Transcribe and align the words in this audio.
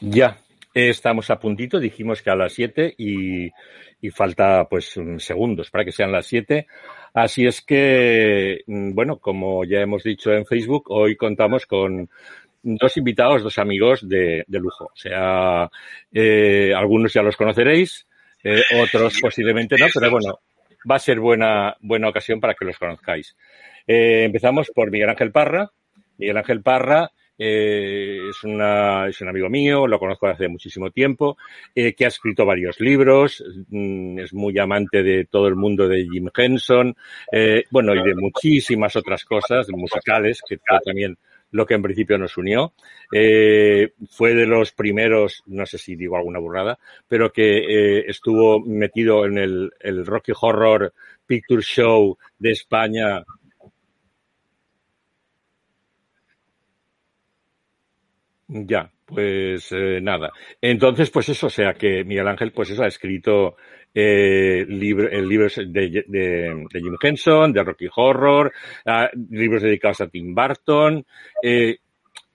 Ya, 0.00 0.38
estamos 0.72 1.30
a 1.30 1.38
puntito, 1.38 1.78
dijimos 1.78 2.22
que 2.22 2.30
a 2.30 2.34
las 2.34 2.54
7 2.54 2.94
y, 2.96 3.50
y 4.00 4.10
falta 4.10 4.64
pues 4.64 4.98
segundos 5.18 5.70
para 5.70 5.84
que 5.84 5.92
sean 5.92 6.10
las 6.10 6.26
7. 6.26 6.66
Así 7.12 7.46
es 7.46 7.60
que, 7.60 8.62
mm, 8.66 8.94
bueno, 8.94 9.18
como 9.18 9.64
ya 9.64 9.80
hemos 9.80 10.02
dicho 10.02 10.32
en 10.32 10.46
Facebook, 10.46 10.90
hoy 10.90 11.16
contamos 11.16 11.66
con 11.66 12.08
dos 12.62 12.96
invitados, 12.96 13.42
dos 13.42 13.58
amigos 13.58 14.08
de, 14.08 14.44
de 14.46 14.58
lujo. 14.58 14.86
O 14.86 14.96
sea, 14.96 15.70
eh, 16.12 16.72
algunos 16.74 17.12
ya 17.12 17.22
los 17.22 17.36
conoceréis, 17.36 18.06
eh, 18.42 18.62
otros 18.82 19.18
posiblemente 19.20 19.76
no, 19.78 19.86
pero 19.92 20.10
bueno, 20.10 20.40
va 20.90 20.96
a 20.96 21.00
ser 21.00 21.20
buena, 21.20 21.76
buena 21.80 22.08
ocasión 22.08 22.40
para 22.40 22.54
que 22.54 22.64
los 22.64 22.78
conozcáis. 22.78 23.36
Eh, 23.86 24.24
empezamos 24.24 24.70
por 24.74 24.90
Miguel 24.90 25.10
Ángel 25.10 25.30
Parra. 25.30 25.70
Miguel 26.16 26.38
Ángel 26.38 26.62
Parra 26.62 27.10
eh, 27.42 28.28
es, 28.28 28.44
una, 28.44 29.08
es 29.08 29.18
un 29.22 29.28
amigo 29.30 29.48
mío, 29.48 29.86
lo 29.86 29.98
conozco 29.98 30.26
desde 30.26 30.44
hace 30.44 30.48
muchísimo 30.48 30.90
tiempo, 30.90 31.38
eh, 31.74 31.94
que 31.94 32.04
ha 32.04 32.08
escrito 32.08 32.44
varios 32.44 32.78
libros, 32.80 33.42
mm, 33.70 34.18
es 34.18 34.34
muy 34.34 34.58
amante 34.58 35.02
de 35.02 35.24
todo 35.24 35.48
el 35.48 35.56
mundo 35.56 35.88
de 35.88 36.06
Jim 36.10 36.28
Henson, 36.36 36.94
eh, 37.32 37.64
bueno, 37.70 37.94
y 37.94 38.02
de 38.06 38.14
muchísimas 38.14 38.94
otras 38.94 39.24
cosas 39.24 39.66
musicales, 39.70 40.42
que 40.46 40.58
fue 40.58 40.78
también 40.84 41.16
lo 41.52 41.66
que 41.66 41.74
en 41.74 41.82
principio 41.82 42.18
nos 42.18 42.36
unió. 42.36 42.74
Eh, 43.12 43.92
fue 44.10 44.34
de 44.34 44.46
los 44.46 44.72
primeros, 44.72 45.42
no 45.46 45.66
sé 45.66 45.78
si 45.78 45.96
digo 45.96 46.16
alguna 46.16 46.38
burrada, 46.38 46.78
pero 47.08 47.32
que 47.32 47.58
eh, 47.58 48.04
estuvo 48.06 48.60
metido 48.60 49.24
en 49.24 49.38
el, 49.38 49.70
el 49.80 50.06
Rocky 50.06 50.32
Horror 50.38 50.92
Picture 51.26 51.62
Show 51.62 52.18
de 52.38 52.52
España 52.52 53.24
Ya, 58.52 58.90
pues 59.06 59.70
eh, 59.70 60.00
nada. 60.02 60.32
Entonces, 60.60 61.10
pues 61.10 61.28
eso, 61.28 61.46
o 61.46 61.50
sea 61.50 61.74
que 61.74 62.02
Miguel 62.04 62.26
Ángel, 62.26 62.52
pues 62.52 62.70
eso, 62.70 62.82
ha 62.82 62.88
escrito 62.88 63.56
eh, 63.92 64.60
eh, 64.60 64.66
libros 64.68 65.56
de, 65.56 65.64
de, 65.66 66.04
de, 66.06 66.80
Jim 66.80 66.96
Henson, 67.02 67.52
de 67.52 67.64
Rocky 67.64 67.88
Horror, 67.92 68.52
uh, 68.86 69.18
libros 69.30 69.62
dedicados 69.62 70.00
a 70.02 70.08
Tim 70.08 70.32
Burton, 70.32 71.04
eh, 71.42 71.78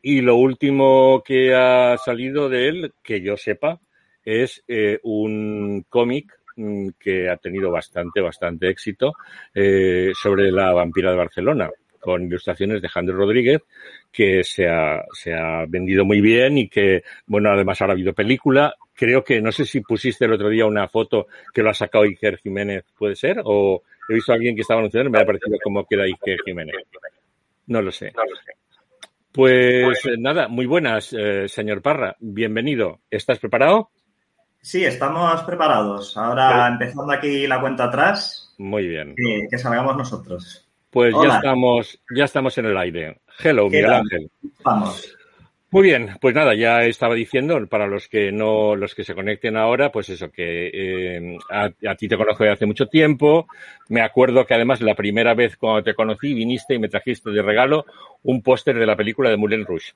y 0.01 0.21
lo 0.21 0.35
último 0.35 1.23
que 1.25 1.55
ha 1.55 1.97
salido 1.97 2.49
de 2.49 2.67
él, 2.67 2.93
que 3.01 3.21
yo 3.21 3.37
sepa, 3.37 3.79
es 4.23 4.63
un 5.03 5.85
cómic 5.87 6.33
mm, 6.57 6.89
que 6.99 7.29
ha 7.29 7.37
tenido 7.37 7.71
bastante, 7.71 8.19
bastante 8.21 8.69
éxito 8.69 9.13
sobre 9.53 10.51
la 10.51 10.73
vampira 10.73 11.11
de 11.11 11.17
Barcelona 11.17 11.69
con 12.05 12.21
ilustraciones 12.21 12.83
de 12.83 12.87
Jander 12.87 13.15
Rodríguez, 13.15 13.63
que 14.11 14.43
se 14.43 14.67
ha, 14.67 15.03
se 15.11 15.33
ha 15.33 15.65
vendido 15.67 16.05
muy 16.05 16.21
bien 16.21 16.55
y 16.59 16.69
que, 16.69 17.01
bueno, 17.25 17.49
además 17.49 17.81
ahora 17.81 17.93
ha 17.93 17.95
habido 17.95 18.13
película. 18.13 18.75
Creo 18.93 19.23
que, 19.23 19.41
no 19.41 19.51
sé 19.51 19.65
si 19.65 19.81
pusiste 19.81 20.25
el 20.25 20.33
otro 20.33 20.49
día 20.49 20.67
una 20.67 20.87
foto 20.87 21.25
que 21.51 21.63
lo 21.63 21.71
ha 21.71 21.73
sacado 21.73 22.03
Iker 22.03 22.37
Jiménez, 22.37 22.85
¿puede 22.95 23.15
ser? 23.15 23.41
O 23.43 23.81
he 24.07 24.13
visto 24.13 24.31
a 24.31 24.35
alguien 24.35 24.53
que 24.53 24.61
estaba 24.61 24.81
anunciando, 24.81 25.09
me 25.09 25.19
ha 25.19 25.25
parecido 25.25 25.57
como 25.63 25.83
que 25.83 25.95
era 25.95 26.03
Iker 26.03 26.37
Jiménez. 26.45 26.75
No 27.65 27.81
lo 27.81 27.91
sé. 27.91 28.13
Pues 29.31 30.05
eh, 30.05 30.15
nada, 30.19 30.47
muy 30.47 30.67
buenas, 30.67 31.11
eh, 31.11 31.47
señor 31.47 31.81
Parra. 31.81 32.15
Bienvenido. 32.19 32.99
¿Estás 33.09 33.39
preparado? 33.39 33.89
Sí, 34.61 34.85
estamos 34.85 35.41
preparados. 35.41 36.15
Ahora 36.17 36.67
empezando 36.67 37.11
aquí 37.11 37.47
la 37.47 37.59
cuenta 37.59 37.85
atrás. 37.85 38.53
Muy 38.59 38.87
bien. 38.87 39.15
Que, 39.15 39.47
que 39.49 39.57
salgamos 39.57 39.97
nosotros. 39.97 40.64
Pues 40.95 41.13
Hola. 41.13 41.27
ya 41.27 41.35
estamos, 41.35 41.99
ya 42.15 42.23
estamos 42.23 42.57
en 42.57 42.67
el 42.67 42.77
aire. 42.77 43.17
Hello, 43.43 43.65
Miguel 43.65 43.91
Ángel. 43.91 44.31
Vamos. 44.63 45.13
Muy 45.69 45.83
bien, 45.83 46.11
pues 46.21 46.33
nada, 46.33 46.55
ya 46.55 46.83
estaba 46.85 47.15
diciendo, 47.15 47.67
para 47.67 47.85
los 47.85 48.07
que 48.07 48.31
no, 48.31 48.77
los 48.77 48.95
que 48.95 49.03
se 49.03 49.13
conecten 49.13 49.57
ahora, 49.57 49.91
pues 49.91 50.07
eso, 50.07 50.31
que 50.31 50.69
eh, 50.73 51.37
a, 51.51 51.65
a, 51.65 51.95
ti 51.95 52.07
te 52.07 52.15
conozco 52.15 52.45
de 52.45 52.51
hace 52.51 52.65
mucho 52.65 52.87
tiempo. 52.87 53.45
Me 53.89 53.99
acuerdo 53.99 54.45
que 54.45 54.53
además 54.53 54.79
la 54.79 54.95
primera 54.95 55.33
vez 55.33 55.57
cuando 55.57 55.83
te 55.83 55.95
conocí 55.95 56.33
viniste 56.33 56.75
y 56.75 56.79
me 56.79 56.87
trajiste 56.87 57.29
de 57.29 57.41
regalo 57.41 57.85
un 58.23 58.41
póster 58.41 58.79
de 58.79 58.85
la 58.85 58.95
película 58.95 59.29
de 59.29 59.35
Moulin 59.35 59.65
Rouge. 59.65 59.91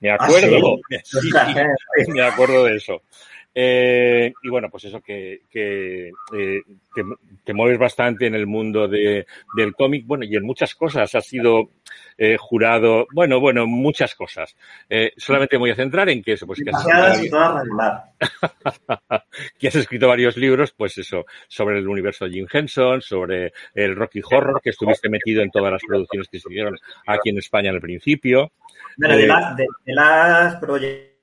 Me 0.00 0.10
acuerdo, 0.10 0.78
¿Ah, 0.90 1.00
sí? 1.04 1.20
Sí, 1.20 1.30
sí, 2.06 2.12
me 2.12 2.22
acuerdo 2.22 2.64
de 2.64 2.76
eso. 2.76 3.02
Eh, 3.54 4.32
y 4.42 4.48
bueno, 4.48 4.68
pues 4.68 4.84
eso 4.84 5.00
que, 5.00 5.42
que 5.48 6.08
eh, 6.08 6.62
te, 6.92 7.02
te, 7.44 7.54
mueves 7.54 7.78
bastante 7.78 8.26
en 8.26 8.34
el 8.34 8.48
mundo 8.48 8.88
de, 8.88 9.26
del 9.56 9.74
cómic, 9.74 10.04
bueno, 10.06 10.24
y 10.24 10.34
en 10.34 10.44
muchas 10.44 10.74
cosas 10.74 11.14
has 11.14 11.24
sido 11.24 11.70
eh, 12.18 12.36
jurado, 12.36 13.06
bueno, 13.12 13.38
bueno, 13.38 13.66
muchas 13.66 14.14
cosas. 14.14 14.56
Eh, 14.88 15.12
solamente 15.16 15.56
me 15.56 15.60
voy 15.60 15.70
a 15.70 15.76
centrar 15.76 16.08
en 16.08 16.22
que 16.22 16.32
eso, 16.32 16.46
pues 16.46 16.60
que 16.64 16.70
has, 16.70 16.84
que 19.58 19.68
has 19.68 19.76
escrito 19.76 20.08
varios 20.08 20.36
libros, 20.36 20.72
pues 20.76 20.98
eso, 20.98 21.24
sobre 21.46 21.78
el 21.78 21.88
universo 21.88 22.24
de 22.24 22.32
Jim 22.32 22.46
Henson, 22.52 23.02
sobre 23.02 23.52
el 23.74 23.94
Rocky 23.94 24.20
Horror, 24.28 24.60
que 24.62 24.70
estuviste 24.70 25.08
metido 25.08 25.42
en 25.42 25.50
todas 25.50 25.72
las 25.72 25.82
producciones 25.86 26.28
que 26.28 26.40
se 26.40 26.48
hicieron 26.48 26.76
aquí 27.06 27.30
en 27.30 27.38
España 27.38 27.70
al 27.70 27.80
principio. 27.80 28.52
Bueno, 28.96 29.16
de, 29.16 29.26
la, 29.26 29.54
de, 29.56 29.66
de 29.84 29.94
las 29.94 30.56
proyectos 30.56 31.13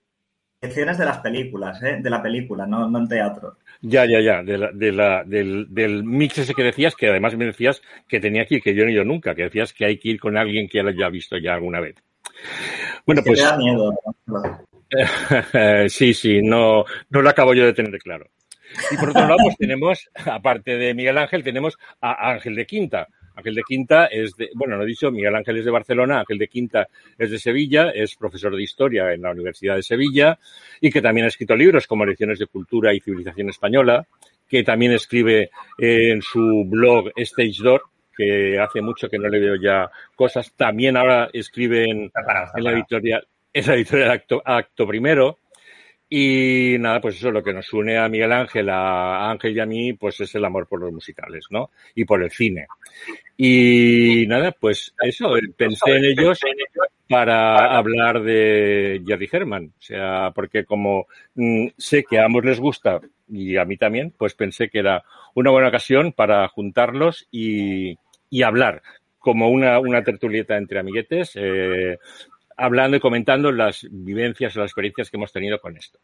de 0.61 1.05
las 1.05 1.17
películas, 1.17 1.81
¿eh? 1.81 1.97
de 2.01 2.09
la 2.09 2.22
película, 2.22 2.67
no, 2.67 2.88
no 2.88 2.99
en 2.99 3.07
teatro. 3.07 3.57
Ya, 3.81 4.05
ya, 4.05 4.22
ya, 4.22 4.44
de 4.44 4.59
la, 4.59 4.72
de 4.72 4.91
la, 4.91 5.23
del, 5.23 5.66
del 5.73 6.03
mix 6.03 6.38
ese 6.38 6.53
que 6.53 6.61
decías, 6.61 6.95
que 6.95 7.09
además 7.09 7.35
me 7.35 7.45
decías 7.45 7.81
que 8.07 8.19
tenía 8.19 8.45
que 8.45 8.55
ir, 8.55 8.61
que 8.61 8.75
yo 8.75 8.83
no 8.83 8.89
he 8.89 8.94
ido 8.94 9.03
nunca, 9.03 9.33
que 9.33 9.44
decías 9.44 9.73
que 9.73 9.85
hay 9.85 9.97
que 9.97 10.09
ir 10.09 10.19
con 10.19 10.38
alguien 10.38 10.69
que 10.69 10.83
lo 10.83 10.89
haya 10.89 11.09
visto 11.09 11.35
ya 11.38 11.55
alguna 11.55 11.79
vez. 11.79 11.95
Bueno, 13.07 13.22
es 13.22 13.25
que 13.25 13.31
pues. 13.31 13.41
Da 13.41 13.57
miedo. 13.57 13.91
sí, 15.89 16.13
sí, 16.13 16.41
no, 16.44 16.85
no 17.09 17.22
lo 17.23 17.29
acabo 17.29 17.55
yo 17.55 17.66
de 17.66 17.73
tener 17.73 17.97
claro. 17.97 18.28
Y 18.91 18.97
por 18.97 19.09
otro 19.09 19.22
lado, 19.22 19.38
pues 19.41 19.57
tenemos, 19.57 20.11
aparte 20.25 20.78
de 20.78 20.93
Miguel 20.93 21.17
Ángel, 21.17 21.43
tenemos 21.43 21.79
a 22.01 22.31
Ángel 22.33 22.53
de 22.53 22.67
Quinta, 22.67 23.07
Ángel 23.41 23.56
de 23.56 23.63
Quinta 23.68 24.06
es 24.06 24.35
de, 24.35 24.50
bueno, 24.53 24.78
no 24.78 24.84
he 24.84 24.85
dicho, 24.85 25.12
Miguel 25.12 25.35
Ángel 25.35 25.57
es 25.57 25.66
de 25.66 25.72
Barcelona, 25.72 26.19
Ángel 26.19 26.38
de 26.38 26.47
Quinta 26.47 26.88
es 27.18 27.31
de 27.31 27.40
Sevilla, 27.40 27.90
es 27.90 28.16
profesor 28.16 28.56
de 28.56 28.62
historia 28.62 29.12
en 29.13 29.24
la 29.24 29.31
Universidad 29.31 29.75
de 29.75 29.84
Sevilla 29.84 30.38
y 30.79 30.91
que 30.91 31.02
también 31.02 31.25
ha 31.25 31.29
escrito 31.29 31.56
libros 31.56 31.88
como 31.88 32.06
Lecciones 32.06 32.40
de 32.40 32.47
Cultura 32.47 32.94
y 32.94 33.00
Civilización 33.00 33.50
Española, 33.50 34.06
que 34.47 34.63
también 34.63 34.91
escribe 34.91 35.50
en 35.78 36.22
su 36.22 36.66
blog 36.68 37.12
Stage 37.16 37.63
Door, 37.63 37.81
que 38.16 38.59
hace 38.59 38.81
mucho 38.81 39.09
que 39.09 39.18
no 39.18 39.28
le 39.28 39.40
veo 39.40 39.56
ya 39.56 39.90
cosas. 40.16 40.53
También 40.56 40.97
ahora 40.97 41.29
escribe 41.34 41.85
en, 41.85 42.12
en 42.56 42.63
la 42.63 42.72
editorial, 42.72 43.25
en 43.53 43.68
la 43.68 43.75
editorial 43.75 44.12
Acto, 44.12 44.41
Acto 44.46 44.85
Primero. 44.85 45.38
Y 46.13 46.75
nada, 46.78 46.99
pues 46.99 47.16
eso, 47.16 47.31
lo 47.31 47.41
que 47.41 47.53
nos 47.53 47.72
une 47.72 47.97
a 47.97 48.09
Miguel 48.09 48.34
Ángel, 48.34 48.69
a 48.69 49.31
Ángel 49.31 49.55
y 49.55 49.61
a 49.61 49.66
mí, 49.66 49.93
pues 49.93 50.19
es 50.19 50.35
el 50.35 50.43
amor 50.43 50.67
por 50.67 50.81
los 50.81 50.91
musicales, 50.91 51.46
¿no? 51.52 51.72
Y 51.96 52.03
por 52.03 52.22
el 52.22 52.29
cine. 52.29 52.67
Y 53.37 54.25
nada, 54.28 54.52
pues 54.52 54.93
eso, 55.02 55.34
pensé 55.55 55.96
en 55.96 56.03
ellos 56.03 56.41
para 57.08 57.78
hablar 57.78 58.23
de 58.23 59.02
Jerry 59.08 59.29
Herman. 59.31 59.67
O 59.67 59.81
sea, 59.81 60.31
porque 60.35 60.66
como 60.66 61.08
mmm, 61.35 61.67
sé 61.78 62.03
que 62.03 62.19
a 62.19 62.25
ambos 62.25 62.43
les 62.43 62.59
gusta 62.59 62.99
y 63.29 63.55
a 63.55 63.64
mí 63.64 63.78
también, 63.78 64.11
pues 64.17 64.34
pensé 64.34 64.67
que 64.67 64.79
era 64.79 65.05
una 65.34 65.52
buena 65.52 65.69
ocasión 65.69 66.11
para 66.11 66.46
juntarlos 66.49 67.25
y, 67.31 67.97
y 68.29 68.43
hablar 68.43 68.81
como 69.17 69.49
una, 69.49 69.79
una 69.79 70.03
tertulieta 70.03 70.57
entre 70.57 70.79
amiguetes, 70.79 71.31
eh, 71.35 71.99
hablando 72.58 72.98
y 72.98 73.00
comentando 73.00 73.52
las 73.52 73.88
vivencias 73.90 74.56
o 74.56 74.59
las 74.59 74.70
experiencias 74.70 75.09
que 75.09 75.18
hemos 75.18 75.32
tenido 75.32 75.59
con 75.59 75.78
esto. 75.78 76.00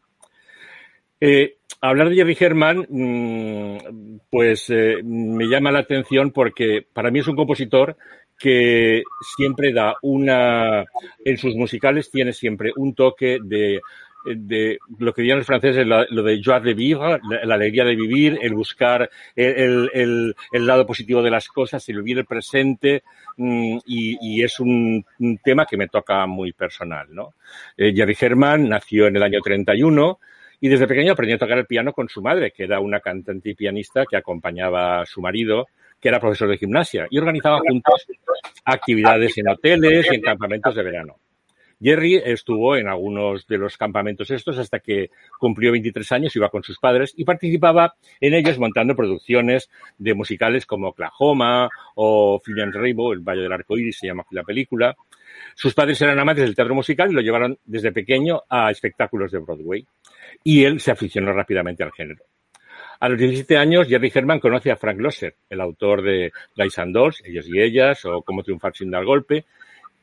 Eh, 1.20 1.58
hablar 1.82 2.10
de 2.10 2.16
Jerry 2.16 2.38
Herman, 2.40 2.86
mmm, 2.90 4.20
pues 4.30 4.70
eh, 4.70 4.98
me 5.04 5.46
llama 5.48 5.72
la 5.72 5.80
atención 5.80 6.32
porque 6.32 6.86
para 6.94 7.10
mí 7.10 7.20
es 7.20 7.28
un 7.28 7.36
compositor 7.36 7.98
que 8.38 9.02
siempre 9.36 9.74
da 9.74 9.96
una, 10.04 10.86
en 11.26 11.38
sus 11.38 11.56
musicales 11.56 12.12
tiene 12.12 12.34
siempre 12.34 12.72
un 12.76 12.94
toque 12.94 13.40
de 13.44 13.82
de 14.25 14.80
lo 15.00 15.14
que 15.14 15.22
dirían 15.22 15.38
los 15.38 15.48
franceses, 15.48 15.86
lo, 15.86 16.24
de 16.24 16.42
joie 16.44 16.60
de 16.62 16.74
vivre, 16.74 17.19
la, 17.44 17.56
alegría 17.56 17.86
de 17.86 17.96
vivir, 17.96 18.38
el 18.42 18.54
buscar 18.54 19.10
el, 19.36 19.90
el, 19.94 20.36
el, 20.52 20.68
lado 20.68 20.86
positivo 20.86 21.22
de 21.22 21.31
las 21.31 21.48
cosas, 21.48 21.88
el 21.90 21.98
vivir 21.98 22.19
el 22.19 22.25
presente, 22.25 23.04
mm, 23.38 23.78
y, 23.86 24.18
y, 24.22 24.44
es 24.44 24.60
un, 24.60 25.06
tema 25.44 25.66
que 25.66 25.78
me 25.78 25.88
toca 25.88 26.25
muy 26.25 26.54
personal, 26.54 27.08
¿no? 27.12 27.36
Eh, 27.78 27.94
Jerry 27.96 28.18
Herman 28.19 28.68
nació 28.68 29.08
en 29.08 29.16
el 29.16 29.24
año 29.24 29.40
31 29.42 30.20
y 30.60 30.70
desde 30.70 30.88
pequeño 30.88 31.13
aprendió 31.13 31.36
a 31.36 31.40
tocar 31.40 31.58
el 31.58 31.66
piano 31.66 31.94
con 31.94 32.10
su 32.10 32.22
madre, 32.22 32.52
que 32.52 32.63
era 32.63 32.80
una 32.80 33.00
cantante 33.00 33.50
y 33.50 33.56
pianista 33.56 34.06
que 34.10 34.18
acompañaba 34.18 35.02
a 35.02 35.06
su 35.06 35.22
marido, 35.22 35.68
que 36.00 36.10
era 36.10 36.20
profesor 36.20 36.50
de 36.50 36.58
gimnasia, 36.58 37.08
y 37.10 37.18
organizaban 37.18 37.62
juntos 37.62 38.08
actividades 38.66 39.38
en 39.38 39.50
hoteles 39.50 40.08
y 40.12 40.16
en 40.16 40.22
campamentos 40.22 40.75
de 40.75 40.84
verano. 40.84 41.16
Jerry 41.81 42.15
estuvo 42.15 42.75
en 42.75 42.88
algunos 42.88 43.45
de 43.47 43.57
los 43.57 43.77
campamentos 43.77 44.31
estos 44.31 44.57
hasta 44.57 44.79
que 44.79 45.12
cumplió 45.39 45.71
23 45.71 46.12
años, 46.12 46.35
iba 46.35 46.50
con 46.50 46.63
sus 46.63 46.79
padres 46.79 47.13
y 47.15 47.24
participaba 47.24 47.95
en 48.19 48.33
ellos 48.33 48.57
montando 48.57 48.95
producciones 48.95 49.69
de 49.97 50.13
musicales 50.13 50.65
como 50.65 50.89
Oklahoma 50.89 51.69
o 51.95 52.39
Filian 52.44 52.74
Rainbow, 52.74 53.13
El 53.13 53.19
Valle 53.19 53.41
del 53.41 53.53
Arco 53.53 53.77
Iris 53.77 54.00
se 54.00 54.07
llama 54.07 54.25
la 54.31 54.44
película. 54.44 54.95
Sus 55.56 55.74
padres 55.74 56.01
eran 56.01 56.19
amantes 56.19 56.45
del 56.45 56.56
teatro 56.56 56.74
musical 56.74 57.12
y 57.12 57.13
lo 57.13 57.21
llevaron 57.21 57.57
desde 57.65 57.91
pequeño 57.91 58.41
a 58.50 58.71
espectáculos 58.71 59.31
de 59.31 59.39
Broadway. 59.39 59.85
Y 60.44 60.63
él 60.63 60.79
se 60.79 60.91
aficionó 60.91 61.31
rápidamente 61.33 61.83
al 61.83 61.91
género. 61.91 62.24
A 63.00 63.09
los 63.09 63.19
17 63.19 63.57
años, 63.57 63.88
Jerry 63.88 64.12
Herman 64.13 64.39
conoce 64.39 64.71
a 64.71 64.75
Frank 64.75 65.00
Loesser, 65.00 65.35
el 65.50 65.62
autor 65.62 66.01
de 66.01 66.31
Guys 66.56 66.79
and 66.79 66.94
Dolls, 66.94 67.21
Ellos 67.24 67.45
y 67.47 67.62
Ellas, 67.62 68.03
o 68.06 68.24
Cómo 68.24 68.41
triunfar 68.41 68.75
sin 68.75 68.89
dar 68.89 69.06
golpe, 69.06 69.45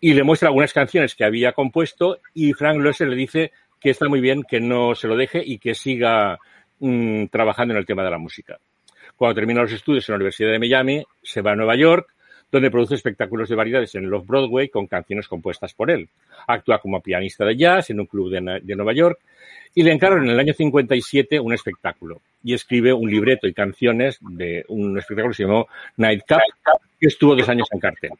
y 0.00 0.14
le 0.14 0.23
muestra 0.23 0.49
algunas 0.49 0.73
canciones 0.73 1.14
que 1.14 1.25
había 1.25 1.52
compuesto 1.52 2.19
y 2.35 2.52
Frank 2.52 2.79
Loesser 2.79 3.08
le 3.08 3.17
dice 3.17 3.52
que 3.81 3.91
está 3.91 4.08
muy 4.08 4.20
bien, 4.20 4.43
que 4.43 4.61
no 4.61 4.94
se 4.94 5.08
lo 5.08 5.17
deje 5.17 5.43
y 5.44 5.58
que 5.58 5.75
siga 5.75 6.38
mmm, 6.81 7.26
trabajando 7.26 7.75
en 7.75 7.79
el 7.79 7.87
tema 7.87 8.02
de 8.02 8.11
la 8.11 8.19
música. 8.19 8.58
Cuando 9.17 9.35
termina 9.35 9.62
los 9.62 9.73
estudios 9.73 10.08
en 10.08 10.14
la 10.14 10.17
Universidad 10.17 10.50
de 10.50 10.58
Miami, 10.58 11.05
se 11.23 11.41
va 11.41 11.52
a 11.52 11.56
Nueva 11.56 11.76
York, 11.76 12.08
donde 12.50 12.70
produce 12.70 12.94
espectáculos 12.94 13.49
de 13.49 13.56
variedades 13.56 13.94
en 13.94 14.08
los 14.08 14.26
Broadway 14.26 14.69
con 14.69 14.87
canciones 14.87 15.29
compuestas 15.29 15.75
por 15.75 15.91
él. 15.91 16.08
Actúa 16.46 16.79
como 16.79 17.00
pianista 17.00 17.44
de 17.44 17.56
jazz 17.56 17.91
en 17.91 18.00
un 18.00 18.06
club 18.06 18.31
de, 18.31 18.61
de 18.62 18.76
Nueva 18.76 18.93
York 18.93 19.19
y 19.75 19.82
le 19.82 19.93
encargan 19.93 20.25
en 20.25 20.31
el 20.31 20.38
año 20.38 20.55
57 20.55 21.41
un 21.41 21.52
espectáculo 21.52 22.20
y 22.43 22.55
escribe 22.55 22.93
un 22.93 23.11
libreto 23.11 23.46
y 23.46 23.55
canciones 23.55 24.19
de 24.20 24.64
un 24.69 24.96
espectáculo 24.99 25.32
que 25.32 25.37
se 25.37 25.43
llamó 25.44 25.67
Nightcap, 25.96 26.41
que 27.00 27.06
estuvo 27.08 27.35
dos 27.35 27.49
años 27.49 27.67
en 27.73 27.81
cartel. 27.81 28.11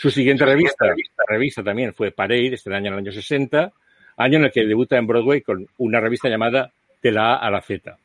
Su 0.00 0.10
siguiente 0.10 0.46
revista, 0.46 0.86
revista 1.28 1.62
también 1.62 1.92
fue 1.92 2.10
Parade, 2.10 2.54
este 2.54 2.74
año 2.74 2.86
en 2.86 2.94
el 2.94 2.98
año 3.00 3.12
60, 3.12 3.70
año 4.16 4.38
en 4.38 4.44
el 4.44 4.50
que 4.50 4.64
debuta 4.64 4.96
en 4.96 5.06
Broadway 5.06 5.42
con 5.42 5.68
una 5.76 6.00
revista 6.00 6.30
llamada 6.30 6.72
De 7.02 7.12
la 7.12 7.34
A 7.34 7.36
a 7.36 7.50
la 7.50 7.60
Z. 7.60 7.98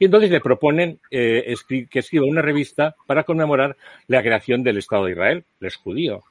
Y 0.00 0.06
entonces 0.06 0.32
le 0.32 0.40
proponen 0.40 0.98
eh, 1.12 1.54
que 1.88 1.98
escriba 2.00 2.26
una 2.26 2.42
revista 2.42 2.96
para 3.06 3.22
conmemorar 3.22 3.76
la 4.08 4.20
creación 4.20 4.64
del 4.64 4.78
Estado 4.78 5.04
de 5.04 5.12
Israel, 5.12 5.44
el 5.60 5.72
judío. 5.74 6.24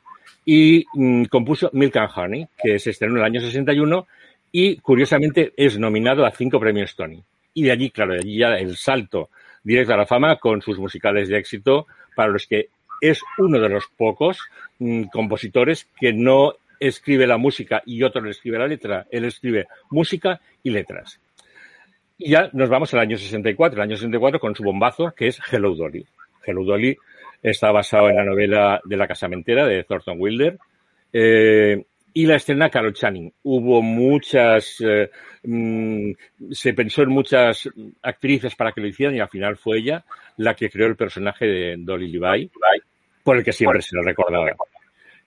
Y 0.43 0.85
mmm, 0.93 1.23
compuso 1.27 1.69
Milk 1.71 1.95
and 1.95 2.11
Honey, 2.13 2.47
que 2.61 2.77
se 2.77 2.89
estrenó 2.89 3.13
en 3.13 3.19
el 3.19 3.25
año 3.27 3.39
61 3.39 4.07
y, 4.51 4.75
curiosamente, 4.79 5.53
es 5.55 5.79
nominado 5.79 6.25
a 6.25 6.31
cinco 6.31 6.59
premios 6.59 6.97
Tony. 6.97 7.23
Y 7.53 7.63
de 7.63 7.71
allí, 7.71 7.91
claro, 7.91 8.11
de 8.11 8.19
allí 8.19 8.39
ya 8.39 8.57
el 8.57 8.75
salto 8.75 9.29
directo 9.63 9.93
a 9.93 9.97
la 9.97 10.05
fama 10.05 10.35
con 10.35 10.61
sus 10.61 10.77
musicales 10.77 11.29
de 11.29 11.37
éxito, 11.37 11.87
para 12.13 12.29
los 12.29 12.45
que 12.45 12.67
es 13.01 13.21
uno 13.37 13.59
de 13.59 13.69
los 13.69 13.87
pocos 13.87 14.39
mmm, 14.79 15.03
compositores 15.03 15.87
que 15.99 16.13
no 16.13 16.53
escribe 16.79 17.27
la 17.27 17.37
música 17.37 17.81
y 17.85 18.03
otro 18.03 18.21
le 18.21 18.31
escribe 18.31 18.59
la 18.59 18.67
letra. 18.67 19.07
Él 19.09 19.25
escribe 19.25 19.67
música 19.89 20.39
y 20.63 20.69
letras. 20.69 21.19
Y 22.17 22.31
ya 22.31 22.49
nos 22.53 22.69
vamos 22.69 22.93
al 22.93 23.01
año 23.01 23.17
64, 23.17 23.77
el 23.77 23.89
año 23.89 23.95
64 23.95 24.39
con 24.39 24.55
su 24.55 24.63
bombazo, 24.63 25.13
que 25.15 25.27
es 25.27 25.39
Hello 25.51 25.75
Dolly. 25.75 26.05
Hello 26.45 26.63
Dolly 26.63 26.97
está 27.43 27.71
basado 27.71 28.09
en 28.09 28.15
la 28.15 28.25
novela 28.25 28.81
de 28.83 28.97
la 28.97 29.07
casamentera 29.07 29.65
de 29.65 29.83
Thornton 29.83 30.17
Wilder. 30.19 30.57
Eh, 31.13 31.85
y 32.13 32.25
la 32.25 32.35
escena 32.35 32.69
Carol 32.69 32.93
Channing. 32.93 33.31
Hubo 33.43 33.81
muchas, 33.81 34.77
eh, 34.81 35.09
mmm, 35.43 36.11
se 36.51 36.73
pensó 36.73 37.03
en 37.03 37.09
muchas 37.09 37.69
actrices 38.01 38.55
para 38.55 38.71
que 38.71 38.81
lo 38.81 38.87
hicieran 38.87 39.15
y 39.15 39.19
al 39.19 39.29
final 39.29 39.57
fue 39.57 39.79
ella 39.79 40.03
la 40.37 40.55
que 40.55 40.69
creó 40.69 40.87
el 40.87 40.95
personaje 40.95 41.45
de 41.45 41.75
Dolly 41.77 42.07
Levi, 42.11 42.51
por 43.23 43.37
el 43.37 43.43
que 43.43 43.53
siempre 43.53 43.81
se 43.81 43.95
lo 43.95 44.03
recordaba. 44.03 44.51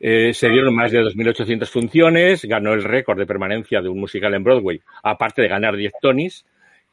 Eh, 0.03 0.33
se 0.33 0.49
dieron 0.49 0.75
más 0.75 0.91
de 0.93 1.03
2.800 1.03 1.67
funciones, 1.69 2.45
ganó 2.47 2.73
el 2.73 2.83
récord 2.83 3.19
de 3.19 3.27
permanencia 3.27 3.83
de 3.83 3.89
un 3.91 4.01
musical 4.01 4.33
en 4.35 4.43
Broadway, 4.43 4.81
aparte 5.03 5.43
de 5.43 5.49
ganar 5.49 5.77
10 5.77 5.93
Tonys, 6.01 6.47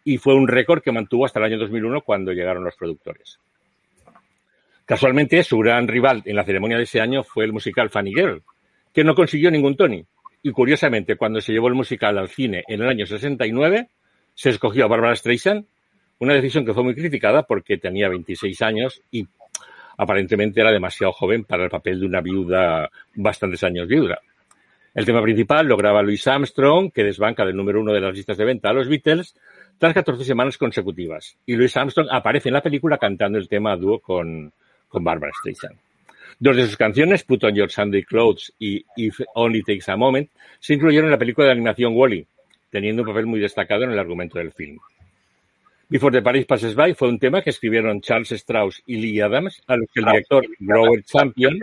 y 0.04 0.18
fue 0.18 0.36
un 0.36 0.48
récord 0.48 0.82
que 0.82 0.92
mantuvo 0.92 1.26
hasta 1.26 1.40
el 1.40 1.46
año 1.46 1.58
2001 1.58 2.02
cuando 2.02 2.34
llegaron 2.34 2.64
los 2.64 2.76
productores. 2.76 3.40
Casualmente, 4.86 5.44
su 5.44 5.58
gran 5.58 5.88
rival 5.88 6.22
en 6.26 6.36
la 6.36 6.44
ceremonia 6.44 6.78
de 6.78 6.84
ese 6.84 7.02
año 7.02 7.24
fue 7.24 7.46
el 7.46 7.54
musical 7.54 7.90
Funny 7.90 8.14
Girl, 8.14 8.42
que 8.98 9.04
no 9.04 9.14
consiguió 9.14 9.52
ningún 9.52 9.78
Tony. 9.78 10.04
Y 10.42 10.50
curiosamente, 10.50 11.18
cuando 11.18 11.40
se 11.40 11.54
llevó 11.54 11.68
el 11.68 11.76
musical 11.76 12.18
al 12.18 12.30
cine 12.30 12.64
en 12.68 12.82
el 12.82 12.90
año 12.90 13.06
69, 13.06 13.90
se 14.34 14.50
escogió 14.50 14.86
a 14.86 14.88
Barbara 14.88 15.16
Streisand, 15.16 15.68
una 16.18 16.34
decisión 16.34 16.66
que 16.66 16.74
fue 16.74 16.84
muy 16.84 16.96
criticada 16.96 17.44
porque 17.44 17.78
tenía 17.78 18.10
26 18.10 18.60
años 18.64 19.00
y 19.12 19.28
aparentemente 20.00 20.62
era 20.62 20.72
demasiado 20.72 21.14
joven 21.14 21.44
para 21.44 21.66
el 21.66 21.70
papel 21.70 22.00
de 22.00 22.08
una 22.08 22.22
viuda 22.22 22.90
bastantes 23.14 23.64
años 23.64 23.88
viuda. 23.88 24.18
El 24.96 25.06
tema 25.06 25.22
principal 25.22 25.68
lo 25.68 25.78
graba 25.78 26.02
Louis 26.02 26.26
Armstrong, 26.26 26.92
que 26.92 27.04
desbanca 27.04 27.46
del 27.46 27.56
número 27.56 27.80
uno 27.80 27.94
de 27.94 28.02
las 28.02 28.16
listas 28.16 28.38
de 28.38 28.46
venta 28.46 28.72
a 28.72 28.74
los 28.74 28.90
Beatles, 28.90 29.36
tras 29.78 29.94
14 29.94 30.24
semanas 30.24 30.58
consecutivas. 30.58 31.38
Y 31.46 31.56
Louis 31.56 31.78
Armstrong 31.78 32.08
aparece 32.10 32.50
en 32.50 32.54
la 32.54 32.64
película 32.64 32.98
cantando 32.98 33.38
el 33.38 33.48
tema 33.48 33.74
a 33.74 33.78
dúo 33.78 34.00
con, 34.00 34.52
con 34.88 35.04
Barbara 35.04 35.34
Streisand. 35.38 35.78
Dos 36.40 36.56
de 36.56 36.66
sus 36.66 36.78
canciones, 36.78 37.24
Put 37.24 37.44
on 37.44 37.56
Your 37.56 37.72
Sunday 37.72 38.04
Clothes 38.04 38.54
y 38.60 38.86
If 38.96 39.22
Only 39.34 39.64
Takes 39.64 39.92
a 39.92 39.96
Moment, 39.96 40.30
se 40.60 40.74
incluyeron 40.76 41.08
en 41.08 41.12
la 41.12 41.18
película 41.18 41.48
de 41.48 41.54
animación 41.54 41.94
Wally, 41.96 42.22
-E, 42.22 42.28
teniendo 42.70 43.04
un 43.04 43.08
papel 43.08 43.26
muy 43.26 43.40
destacado 43.40 43.84
en 43.84 43.92
el 43.92 44.00
argumento 44.00 44.38
del 44.38 44.52
film. 44.52 44.78
Before 45.90 46.12
the 46.12 46.22
Paris 46.22 46.46
Passes 46.46 46.76
By 46.76 46.94
fue 46.96 47.08
un 47.08 47.18
tema 47.18 47.42
que 47.42 47.52
escribieron 47.52 48.02
Charles 48.02 48.32
Strauss 48.34 48.84
y 48.86 48.98
Lee 48.98 49.22
Adams, 49.22 49.64
a 49.68 49.78
los 49.78 49.90
que 49.94 50.02
el 50.02 50.06
director 50.06 50.46
Grover 50.60 51.02
Champion 51.04 51.60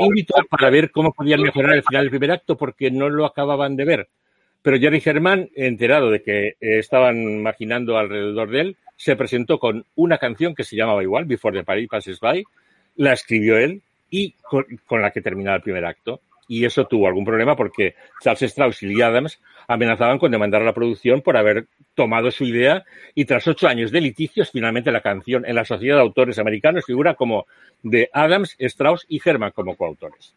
invitó 0.00 0.34
para 0.48 0.70
ver 0.70 0.90
cómo 0.90 1.12
podían 1.12 1.42
mejorar 1.42 1.74
el 1.74 1.82
final 1.82 2.02
del 2.04 2.10
primer 2.10 2.30
acto 2.30 2.56
porque 2.56 2.90
no 2.90 3.08
lo 3.08 3.26
acababan 3.26 3.76
de 3.76 3.84
ver. 3.84 4.08
Pero 4.62 4.78
Jerry 4.78 5.00
Germán, 5.00 5.48
enterado 5.54 6.10
de 6.10 6.22
que 6.22 6.48
eh, 6.48 6.54
estaban 6.60 7.42
maquinando 7.42 7.98
alrededor 7.98 8.50
de 8.50 8.60
él, 8.60 8.76
se 8.96 9.16
presentó 9.16 9.58
con 9.58 9.84
una 9.94 10.18
canción 10.18 10.54
que 10.54 10.64
se 10.64 10.76
llamaba 10.76 11.02
igual, 11.02 11.24
Before 11.24 11.56
the 11.56 11.64
Paris 11.64 11.88
Passes 11.88 12.20
By, 12.20 12.44
la 12.96 13.12
escribió 13.12 13.58
él 13.58 13.82
y 14.10 14.34
con, 14.42 14.66
la 15.02 15.10
que 15.10 15.20
terminaba 15.20 15.56
el 15.56 15.62
primer 15.62 15.84
acto. 15.84 16.20
Y 16.48 16.64
eso 16.64 16.86
tuvo 16.86 17.08
algún 17.08 17.24
problema 17.24 17.56
porque 17.56 17.96
Charles 18.22 18.42
Strauss 18.42 18.82
y 18.82 18.86
Lee 18.86 19.02
Adams 19.02 19.40
amenazaban 19.66 20.18
con 20.18 20.30
demandar 20.30 20.62
a 20.62 20.64
la 20.64 20.74
producción 20.74 21.20
por 21.20 21.36
haber 21.36 21.66
tomado 21.94 22.30
su 22.30 22.44
idea 22.44 22.84
y 23.16 23.24
tras 23.24 23.48
ocho 23.48 23.66
años 23.66 23.90
de 23.90 24.00
litigios, 24.00 24.52
finalmente 24.52 24.92
la 24.92 25.00
canción 25.00 25.44
en 25.44 25.56
la 25.56 25.64
Sociedad 25.64 25.96
de 25.96 26.02
Autores 26.02 26.38
Americanos 26.38 26.84
figura 26.84 27.14
como 27.14 27.46
de 27.82 28.08
Adams, 28.12 28.54
Strauss 28.60 29.06
y 29.08 29.20
Herman 29.24 29.50
como 29.50 29.76
coautores. 29.76 30.36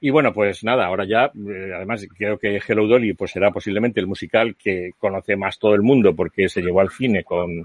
Y 0.00 0.10
bueno, 0.10 0.32
pues 0.32 0.62
nada, 0.62 0.86
ahora 0.86 1.04
ya, 1.04 1.24
eh, 1.26 1.72
además 1.74 2.06
creo 2.16 2.38
que 2.38 2.60
Hello 2.66 2.86
Dolly 2.86 3.14
pues 3.14 3.32
será 3.32 3.50
posiblemente 3.50 3.98
el 3.98 4.06
musical 4.06 4.54
que 4.54 4.92
conoce 4.96 5.34
más 5.34 5.58
todo 5.58 5.74
el 5.74 5.82
mundo 5.82 6.14
porque 6.14 6.48
se 6.48 6.62
llevó 6.62 6.80
al 6.80 6.90
cine 6.90 7.24
con, 7.24 7.64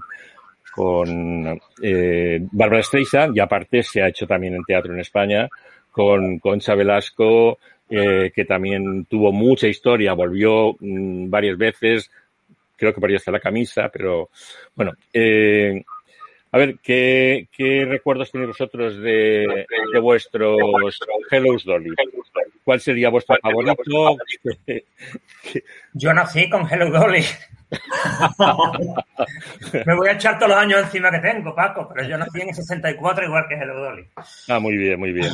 con 0.74 1.60
eh, 1.82 2.40
Barbara 2.50 2.82
Streisand 2.82 3.36
y 3.36 3.40
aparte 3.40 3.82
se 3.82 4.02
ha 4.02 4.08
hecho 4.08 4.26
también 4.26 4.54
en 4.54 4.64
teatro 4.64 4.92
en 4.92 5.00
España 5.00 5.48
con 5.90 6.40
Concha 6.40 6.74
Velasco, 6.74 7.58
eh, 7.88 8.32
que 8.34 8.44
también 8.44 9.04
tuvo 9.04 9.30
mucha 9.30 9.68
historia, 9.68 10.12
volvió 10.14 10.74
mmm, 10.80 11.30
varias 11.30 11.56
veces, 11.56 12.10
creo 12.76 12.92
que 12.92 13.00
por 13.00 13.14
hasta 13.14 13.30
la 13.30 13.38
camisa, 13.38 13.88
pero 13.92 14.30
bueno, 14.74 14.92
eh, 15.12 15.84
a 16.50 16.58
ver, 16.58 16.76
¿qué, 16.82 17.48
¿qué, 17.56 17.84
recuerdos 17.84 18.32
tenéis 18.32 18.48
vosotros 18.48 18.96
de, 18.96 19.66
de 19.92 20.00
vuestros 20.00 20.58
Hello 21.30 21.56
Dolly? 21.64 21.90
¿Cuál 22.64 22.80
sería 22.80 23.10
vuestro 23.10 23.36
favorito? 23.42 24.16
Yo 25.92 26.14
nací 26.14 26.48
con 26.48 26.66
Hello 26.70 26.90
Dolly. 26.90 27.24
Me 29.86 29.94
voy 29.94 30.08
a 30.08 30.12
echar 30.12 30.38
todos 30.38 30.50
los 30.50 30.58
años 30.58 30.84
encima 30.84 31.10
que 31.10 31.18
tengo, 31.18 31.54
Paco, 31.54 31.88
pero 31.92 32.08
yo 32.08 32.16
nací 32.16 32.40
en 32.40 32.48
el 32.48 32.54
64 32.54 33.26
igual 33.26 33.46
que 33.48 33.56
Hello 33.56 33.80
Dolly. 33.80 34.06
Ah, 34.48 34.58
muy 34.58 34.76
bien, 34.76 34.98
muy 34.98 35.12
bien. 35.12 35.30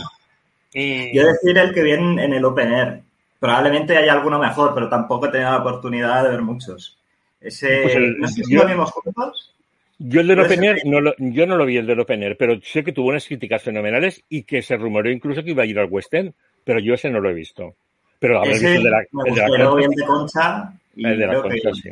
Y... 0.72 1.16
Yo 1.16 1.26
decir 1.26 1.56
el 1.56 1.72
que 1.72 1.82
viene 1.82 2.24
en 2.24 2.32
el 2.32 2.44
Open 2.44 2.72
Air. 2.72 3.02
Probablemente 3.38 3.96
haya 3.96 4.12
alguno 4.12 4.38
mejor, 4.38 4.74
pero 4.74 4.88
tampoco 4.88 5.26
he 5.26 5.30
tenido 5.30 5.50
la 5.50 5.58
oportunidad 5.58 6.24
de 6.24 6.30
ver 6.30 6.42
muchos. 6.42 6.98
Ese, 7.40 7.82
pues 7.82 7.96
el, 7.96 8.18
¿No 8.18 8.28
sé 8.28 8.44
si 8.44 8.52
yo, 8.52 8.62
lo 8.62 8.68
vimos 8.68 8.90
juntos? 8.90 9.54
Yo 10.02 10.22
el 10.22 10.28
del 10.28 10.40
Open 10.40 10.64
Air, 10.64 10.80
no 10.86 11.02
lo, 11.02 11.14
yo 11.18 11.46
no 11.46 11.58
lo 11.58 11.66
vi 11.66 11.76
el 11.76 11.86
del 11.86 12.00
Open 12.00 12.22
Air, 12.22 12.34
pero 12.38 12.58
sé 12.62 12.82
que 12.82 12.92
tuvo 12.92 13.10
unas 13.10 13.26
críticas 13.26 13.62
fenomenales 13.62 14.24
y 14.30 14.44
que 14.44 14.62
se 14.62 14.78
rumoreó 14.78 15.12
incluso 15.12 15.44
que 15.44 15.50
iba 15.50 15.62
a 15.62 15.66
ir 15.66 15.78
al 15.78 15.88
West 15.90 16.14
End, 16.14 16.32
pero 16.64 16.80
yo 16.80 16.94
ese 16.94 17.10
no 17.10 17.20
lo 17.20 17.28
he 17.28 17.34
visto. 17.34 17.74
Pero 18.18 18.40
ver, 18.40 18.52
ese, 18.52 18.76
el 18.76 18.84
de 18.84 18.90
la, 18.90 19.00
el 19.00 19.34
de 19.34 19.58
la 19.58 19.84
el 19.84 19.90
de 19.90 20.06
Concha, 20.06 20.72
Y 20.96 21.06
El 21.06 21.18
de 21.18 21.26
la 21.26 21.42
concha, 21.42 21.70
sí. 21.74 21.90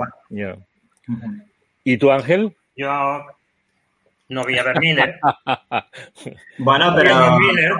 ¿Y 1.84 1.98
tú, 1.98 2.10
Ángel? 2.10 2.56
Yo 2.76 3.26
no 4.30 4.44
vi 4.44 4.56
a 4.56 4.62
Bert 4.62 4.80
Miller, 4.80 5.20
Bueno, 6.58 6.94
pero... 6.96 7.38
Miller. 7.38 7.72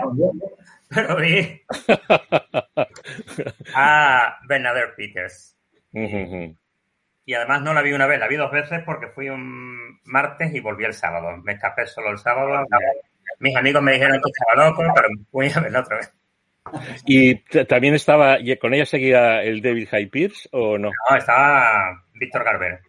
pero 0.88 1.16
vi 1.16 1.62
a 3.75 4.37
Bernadette 4.47 4.94
Peters. 4.94 5.56
Y 7.28 7.35
además 7.35 7.61
no 7.61 7.75
la 7.75 7.82
vi 7.82 7.92
una 7.92 8.06
vez, 8.06 8.18
la 8.18 8.26
vi 8.26 8.37
dos 8.37 8.50
veces 8.50 8.82
porque 8.87 9.08
fui 9.08 9.28
un 9.28 10.00
martes 10.04 10.54
y 10.54 10.61
volví 10.61 10.87
el 10.87 10.94
sábado. 10.94 11.37
Me 11.44 11.52
escapé 11.52 11.87
solo 11.87 12.08
el 12.11 12.16
sábado. 12.16 12.66
Mis 13.40 13.54
amigos 13.54 13.82
me 13.82 13.92
dijeron 13.92 14.18
que 14.18 14.30
estaba 14.30 14.66
loco, 14.66 14.82
pero 14.94 15.08
fui 15.30 15.50
a 15.54 15.61
verla 15.61 15.80
otra 15.80 15.99
vez. 15.99 16.14
¿Y 17.04 17.35
también 17.66 17.92
estaba, 17.92 18.38
con 18.58 18.73
ella 18.73 18.87
seguía 18.87 19.42
el 19.42 19.61
David 19.61 19.88
High 19.90 20.06
Pierce 20.06 20.49
o 20.52 20.78
no? 20.78 20.88
No, 20.88 21.16
estaba 21.18 22.02
Víctor 22.14 22.44
Garber. 22.44 22.80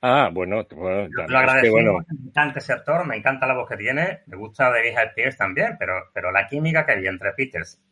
Ah, 0.00 0.30
bueno, 0.32 0.64
bueno, 0.70 1.08
Lo 1.26 1.38
agradecemos, 1.38 1.72
bueno, 1.72 2.06
me 2.08 2.28
encanta 2.28 2.60
ese 2.60 2.74
actor, 2.74 3.04
me 3.04 3.16
encanta 3.16 3.44
la 3.44 3.54
voz 3.54 3.68
que 3.68 3.76
tiene, 3.76 4.20
me 4.26 4.36
gusta 4.36 4.70
David 4.70 4.90
Hyde 4.90 5.12
Pierce 5.16 5.38
también, 5.38 5.74
pero, 5.80 5.94
pero 6.14 6.30
la 6.30 6.46
química 6.46 6.86
que 6.86 6.92
había 6.92 7.10
entre 7.10 7.32
Peters, 7.32 7.82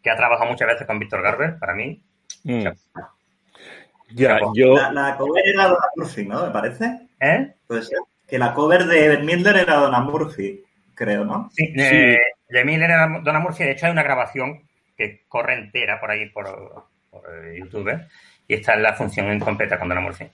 que 0.00 0.08
ha 0.08 0.16
trabajado 0.16 0.48
muchas 0.48 0.68
veces 0.68 0.86
con 0.86 1.00
Víctor 1.00 1.20
Garber, 1.20 1.58
para 1.58 1.74
mí, 1.74 2.00
mm. 2.44 2.68
Ya, 4.14 4.38
yo, 4.54 4.74
La, 4.76 4.92
la 4.92 5.16
cover 5.16 5.42
era 5.46 5.64
Donna 5.64 5.86
Murphy, 5.96 6.24
¿no? 6.26 6.44
Me 6.46 6.50
parece. 6.52 7.00
¿eh? 7.20 7.52
Pues 7.66 7.90
que 8.28 8.38
la 8.38 8.54
cover 8.54 8.84
de 8.86 9.18
Midler 9.18 9.56
era 9.56 9.76
Donna 9.76 10.00
Murphy, 10.00 10.62
creo, 10.94 11.24
¿no? 11.24 11.50
Sí, 11.52 11.72
eh, 11.76 12.18
de 12.48 12.64
Miller 12.64 12.90
era 12.90 13.20
Donna 13.22 13.40
Murphy, 13.40 13.64
de 13.64 13.72
hecho 13.72 13.86
hay 13.86 13.92
una 13.92 14.02
grabación 14.02 14.60
que 14.96 15.24
corre 15.28 15.54
entera 15.54 16.00
por 16.00 16.10
ahí 16.10 16.28
por, 16.30 16.46
por 17.10 17.22
eh, 17.34 17.58
YouTube, 17.58 17.90
y 18.48 18.54
esta 18.54 18.74
es 18.74 18.80
la 18.80 18.94
función 18.94 19.32
incompleta 19.32 19.78
con 19.78 19.88
Donna 19.88 20.00
Murphy. 20.00 20.26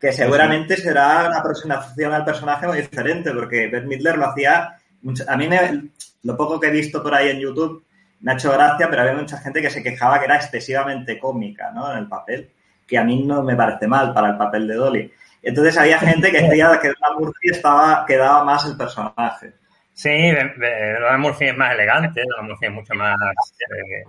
Que 0.00 0.12
seguramente 0.12 0.76
será 0.76 1.26
una 1.28 1.38
aproximación 1.38 2.12
al 2.12 2.24
personaje 2.24 2.66
muy 2.68 2.78
diferente, 2.78 3.32
porque 3.32 3.66
Bert 3.68 3.86
Midler 3.86 4.16
lo 4.16 4.26
hacía. 4.26 4.76
mucho- 5.02 5.24
a 5.28 5.36
mí, 5.36 5.46
me- 5.48 5.88
lo 6.24 6.36
poco 6.36 6.58
que 6.58 6.66
he 6.68 6.70
visto 6.72 7.02
por 7.02 7.14
ahí 7.14 7.30
en 7.30 7.38
YouTube 7.40 7.84
me 8.20 8.32
ha 8.32 8.34
hecho 8.34 8.52
gracia, 8.52 8.88
pero 8.90 9.02
había 9.02 9.14
mucha 9.14 9.38
gente 9.38 9.62
que 9.62 9.70
se 9.70 9.80
quejaba 9.82 10.18
que 10.18 10.24
era 10.24 10.34
excesivamente 10.36 11.18
cómica, 11.20 11.70
¿no? 11.72 11.90
En 11.92 11.98
el 11.98 12.08
papel, 12.08 12.50
que 12.88 12.98
a 12.98 13.04
mí 13.04 13.22
no 13.22 13.42
me 13.42 13.54
parece 13.54 13.86
mal 13.86 14.12
para 14.14 14.30
el 14.30 14.38
papel 14.38 14.66
de 14.66 14.74
Dolly. 14.74 15.12
Entonces 15.42 15.76
había 15.76 15.98
gente 15.98 16.32
que 16.32 16.42
decía 16.42 16.78
que 16.80 16.88
Donna 16.88 17.18
Murphy 17.18 17.50
estaba, 17.50 18.04
que 18.06 18.16
daba 18.16 18.42
más 18.44 18.66
el 18.66 18.76
personaje. 18.76 19.52
Sí, 19.92 20.32
Donna 20.32 21.18
Murphy 21.18 21.46
es 21.48 21.56
más 21.56 21.74
elegante, 21.74 22.22
Donna 22.26 22.48
Murphy 22.48 22.66
es 22.66 22.72
mucho 22.72 22.94
más... 22.94 23.16
eh, 23.60 24.04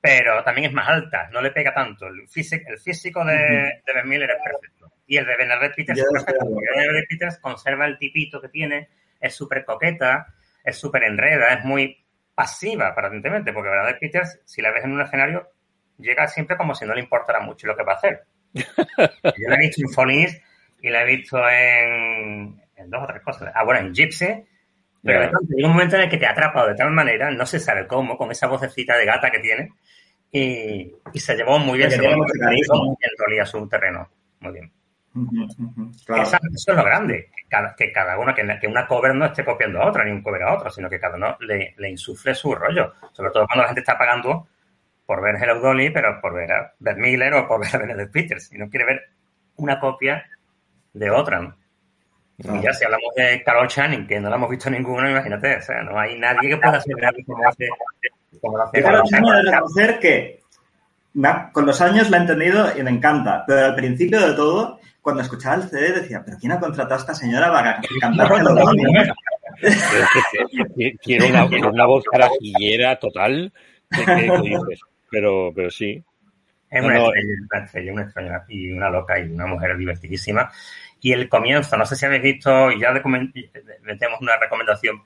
pero 0.00 0.42
también 0.42 0.66
es 0.66 0.72
más 0.72 0.88
alta, 0.88 1.30
no 1.32 1.40
le 1.40 1.52
pega 1.52 1.72
tanto. 1.72 2.08
El 2.08 2.26
físico, 2.28 2.64
el 2.68 2.78
físico 2.78 3.24
de, 3.24 3.34
de 3.86 3.92
Ben 3.94 4.08
Miller 4.08 4.30
es 4.30 4.42
perfecto. 4.42 4.92
Y 5.06 5.16
el 5.16 5.26
de 5.26 5.36
Bernadette 5.36 5.76
Peters 5.76 5.98
es 6.00 6.06
perfecto. 6.12 6.44
porque 6.44 7.06
Peters 7.08 7.38
conserva 7.38 7.86
el 7.86 7.98
tipito 7.98 8.40
que 8.40 8.48
tiene, 8.48 8.88
es 9.20 9.34
súper 9.34 9.64
coqueta, 9.64 10.34
es 10.64 10.76
súper 10.76 11.04
enreda, 11.04 11.54
es 11.54 11.64
muy 11.64 12.04
pasiva, 12.34 12.88
aparentemente, 12.88 13.52
porque 13.52 13.70
Bernadette 13.70 14.00
Peters, 14.00 14.40
si 14.44 14.60
la 14.60 14.72
ves 14.72 14.84
en 14.84 14.92
un 14.92 15.02
escenario, 15.02 15.48
llega 16.02 16.28
siempre 16.28 16.56
como 16.56 16.74
si 16.74 16.84
no 16.84 16.94
le 16.94 17.00
importara 17.00 17.40
mucho 17.40 17.66
lo 17.66 17.76
que 17.76 17.84
va 17.84 17.92
a 17.94 17.96
hacer. 17.96 18.24
Yo 18.54 19.48
la 19.48 19.54
he 19.56 19.58
visto 19.58 19.82
en 19.82 19.88
Folies 19.92 20.40
y 20.82 20.90
la 20.90 21.02
he 21.02 21.06
visto 21.06 21.38
en, 21.48 22.60
en 22.76 22.90
dos 22.90 23.02
o 23.02 23.06
tres 23.06 23.22
cosas. 23.22 23.52
Ah, 23.54 23.64
bueno, 23.64 23.80
en 23.80 23.94
Gypsy. 23.94 24.44
Pero 25.04 25.20
de 25.20 25.28
pronto 25.28 25.48
llega 25.54 25.68
un 25.68 25.74
momento 25.74 25.96
en 25.96 26.02
el 26.02 26.10
que 26.10 26.16
te 26.18 26.26
atrapa 26.26 26.66
de 26.68 26.76
tal 26.76 26.90
manera, 26.92 27.30
no 27.30 27.44
se 27.44 27.58
sabe 27.58 27.86
cómo, 27.88 28.16
con 28.16 28.30
esa 28.30 28.46
vocecita 28.46 28.96
de 28.96 29.04
gata 29.06 29.30
que 29.32 29.40
tiene, 29.40 29.70
y, 30.30 30.92
y 31.12 31.18
se 31.20 31.34
llevó 31.36 31.58
muy 31.58 31.78
bien, 31.78 31.90
se 31.90 32.00
llevó 32.00 32.24
realidad 33.18 33.46
su 33.46 33.68
terreno. 33.68 34.08
Muy 34.40 34.52
bien. 34.52 34.72
Ujú, 35.14 35.44
ujú, 35.58 35.90
Que 35.92 36.04
claro. 36.06 36.22
esa- 36.22 36.38
eso 36.54 36.70
es 36.72 36.76
lo 36.76 36.84
grande, 36.84 37.30
que 37.36 37.42
cada, 37.48 37.74
que 37.76 37.92
cada 37.92 38.18
una, 38.18 38.34
que, 38.34 38.46
que 38.60 38.66
una 38.66 38.86
cover 38.86 39.14
no 39.14 39.26
esté 39.26 39.44
copiando 39.44 39.82
a 39.82 39.88
otra, 39.88 40.04
ni 40.04 40.10
un 40.12 40.22
cover 40.22 40.42
a 40.42 40.54
otra, 40.54 40.70
sino 40.70 40.88
que 40.88 40.98
cada 41.00 41.16
uno 41.16 41.36
le, 41.40 41.74
le 41.76 41.90
insufle 41.90 42.34
su 42.34 42.54
rollo. 42.54 42.94
Sobre 43.12 43.30
todo 43.30 43.46
cuando 43.46 43.62
la 43.62 43.68
gente 43.68 43.80
está 43.80 43.98
pagando 43.98 44.48
por 45.06 45.22
ver 45.22 45.36
Hello 45.42 45.60
Dolly, 45.60 45.90
pero 45.90 46.20
por 46.20 46.34
ver 46.34 46.52
a 46.52 46.72
Beth 46.78 46.96
Miller 46.96 47.34
o 47.34 47.48
por 47.48 47.60
ver 47.60 47.74
a 47.74 47.78
Benedict 47.78 48.12
Peters, 48.12 48.52
y 48.52 48.58
no 48.58 48.68
quiere 48.68 48.86
ver 48.86 49.00
una 49.56 49.78
copia 49.80 50.24
de 50.92 51.10
otra. 51.10 51.40
¿no? 51.40 51.56
Claro. 52.40 52.58
Y 52.58 52.62
ya 52.62 52.72
si 52.72 52.84
hablamos 52.84 53.14
de 53.16 53.42
Carol 53.44 53.68
Channing, 53.68 54.06
que 54.06 54.18
no 54.20 54.28
la 54.30 54.36
hemos 54.36 54.50
visto 54.50 54.70
ninguna, 54.70 55.10
imagínate, 55.10 55.56
o 55.56 55.62
sea, 55.62 55.82
no 55.82 55.98
hay 55.98 56.18
nadie 56.18 56.48
que 56.50 56.56
pueda 56.56 56.78
hacer 56.78 57.04
algo 57.04 57.18
como 57.26 57.46
hace, 57.48 57.68
como 58.40 58.56
lo 58.58 58.64
hace 58.64 58.82
Carol 58.82 59.02
que 59.02 59.08
Channing. 59.10 59.46
reconocer 59.46 59.98
que 60.00 60.40
ha- 61.24 61.50
con 61.52 61.66
los 61.66 61.80
años 61.80 62.08
la 62.10 62.16
he 62.16 62.20
entendido 62.20 62.76
y 62.78 62.82
me 62.82 62.90
encanta, 62.90 63.44
pero 63.46 63.66
al 63.66 63.74
principio 63.74 64.20
de 64.26 64.34
todo, 64.34 64.80
cuando 65.02 65.22
escuchaba 65.22 65.56
el 65.56 65.64
CD 65.64 65.92
decía, 66.00 66.22
¿pero 66.24 66.38
quién 66.40 66.52
ha 66.52 66.60
contratado 66.60 66.94
a 66.94 66.98
esta 66.98 67.14
señora 67.14 67.52
para 67.52 67.80
cantar 68.00 68.32
Hello 68.32 68.54
Dolly? 68.54 68.82
que- 69.60 70.64
que- 70.76 70.96
quiero 70.98 71.26
una, 71.26 71.44
una 71.68 71.86
voz 71.86 72.04
carajillera 72.10 72.98
total, 72.98 73.52
¿qué, 73.90 74.04
qué- 74.04 74.14
qué 74.26 74.40
dices? 74.42 74.80
Pero, 75.12 75.52
pero 75.54 75.70
sí. 75.70 76.02
Es 76.70 76.80
No, 76.82 76.88
una, 76.88 76.98
no, 76.98 77.06
estrella, 77.14 77.34
una 77.52 77.64
estrella, 77.64 77.92
una 77.92 78.02
extraña 78.02 78.44
y 78.48 78.72
una 78.72 78.90
loca 78.90 79.18
y 79.20 79.30
una 79.30 79.46
mujer 79.46 79.76
divertidísima. 79.76 80.50
Y 81.00 81.12
el 81.12 81.28
comienzo, 81.28 81.76
no 81.76 81.84
sé 81.86 81.94
si 81.96 82.06
habéis 82.06 82.22
visto, 82.22 82.72
y 82.72 82.80
ya 82.80 82.92
metemos 83.82 84.20
una 84.20 84.36
recomendación, 84.38 85.02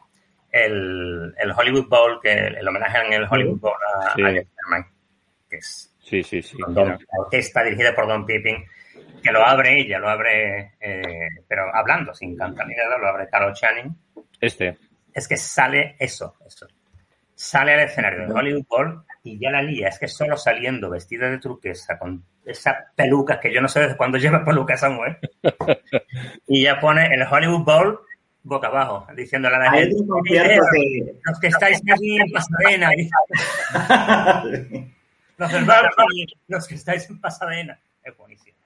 el, 0.53 1.35
el 1.37 1.51
Hollywood 1.53 1.89
Bowl, 1.89 2.21
que 2.23 2.33
el 2.33 2.67
homenaje 2.69 2.99
en 3.05 3.13
el 3.15 3.27
Hollywood 3.29 3.59
Bowl 3.61 3.75
a, 3.95 4.15
Sí. 4.15 4.23
a 4.23 4.33
que 5.51 5.57
es 5.57 5.93
Sí, 6.01 6.23
sí, 6.23 6.41
sí. 6.41 6.57
Don- 6.69 6.89
la 6.91 6.99
orquesta 7.19 7.65
dirigida 7.65 7.93
por 7.95 8.07
Don 8.07 8.25
Pippin, 8.25 8.65
que 9.21 9.33
lo 9.33 9.45
abre 9.45 9.81
ella, 9.81 9.99
lo 9.99 10.09
abre, 10.09 10.75
eh, 10.81 11.29
pero 11.49 11.75
hablando, 11.75 12.15
sin 12.15 12.37
cantar 12.37 12.69
ni 12.69 12.77
nada, 12.77 12.97
lo 12.97 13.09
abre 13.09 13.29
Carol 13.29 13.53
Channing. 13.53 13.93
Este. 14.41 14.79
Es 15.13 15.27
que 15.27 15.37
sale 15.37 15.97
eso, 15.99 16.37
eso. 16.47 16.69
Sale 17.35 17.75
al 17.75 17.81
escenario 17.81 18.27
de 18.27 18.33
Hollywood 18.33 18.65
Bowl 18.69 19.05
y 19.27 19.39
ya 19.39 19.51
la 19.51 19.63
lía. 19.63 19.89
Es 19.89 19.99
que 19.99 20.09
solo 20.09 20.37
saliendo 20.37 20.89
vestida 20.89 21.29
de 21.29 21.39
turquesa 21.39 21.99
con 21.99 22.25
esa 22.45 22.93
peluca, 22.95 23.41
que 23.41 23.53
yo 23.53 23.61
no 23.61 23.69
sé 23.69 23.81
desde 23.81 23.97
cuándo 23.97 24.19
lleva 24.19 24.45
peluca 24.45 24.75
esa 24.75 24.89
mujer, 24.89 25.19
y 26.47 26.63
ya 26.63 26.79
pone 26.81 27.13
el 27.13 27.23
Hollywood 27.23 27.65
Bowl 27.65 28.01
boca 28.47 28.69
abajo, 28.69 29.07
diciéndole 29.17 29.57
a 29.57 29.59
la 29.59 29.73
gente, 29.73 29.97
que... 30.25 31.15
los 31.25 31.41
que 31.41 31.49
estáis 31.49 31.83
aquí 31.93 32.17
en 32.17 32.31
Pasadena, 32.31 32.91
del 35.37 35.67
los 36.47 36.67
que 36.69 36.77
estáis 36.77 37.11
en 37.11 37.21
Pasadena. 37.21 37.79
Es 38.05 38.17
buenísimo. 38.17 38.57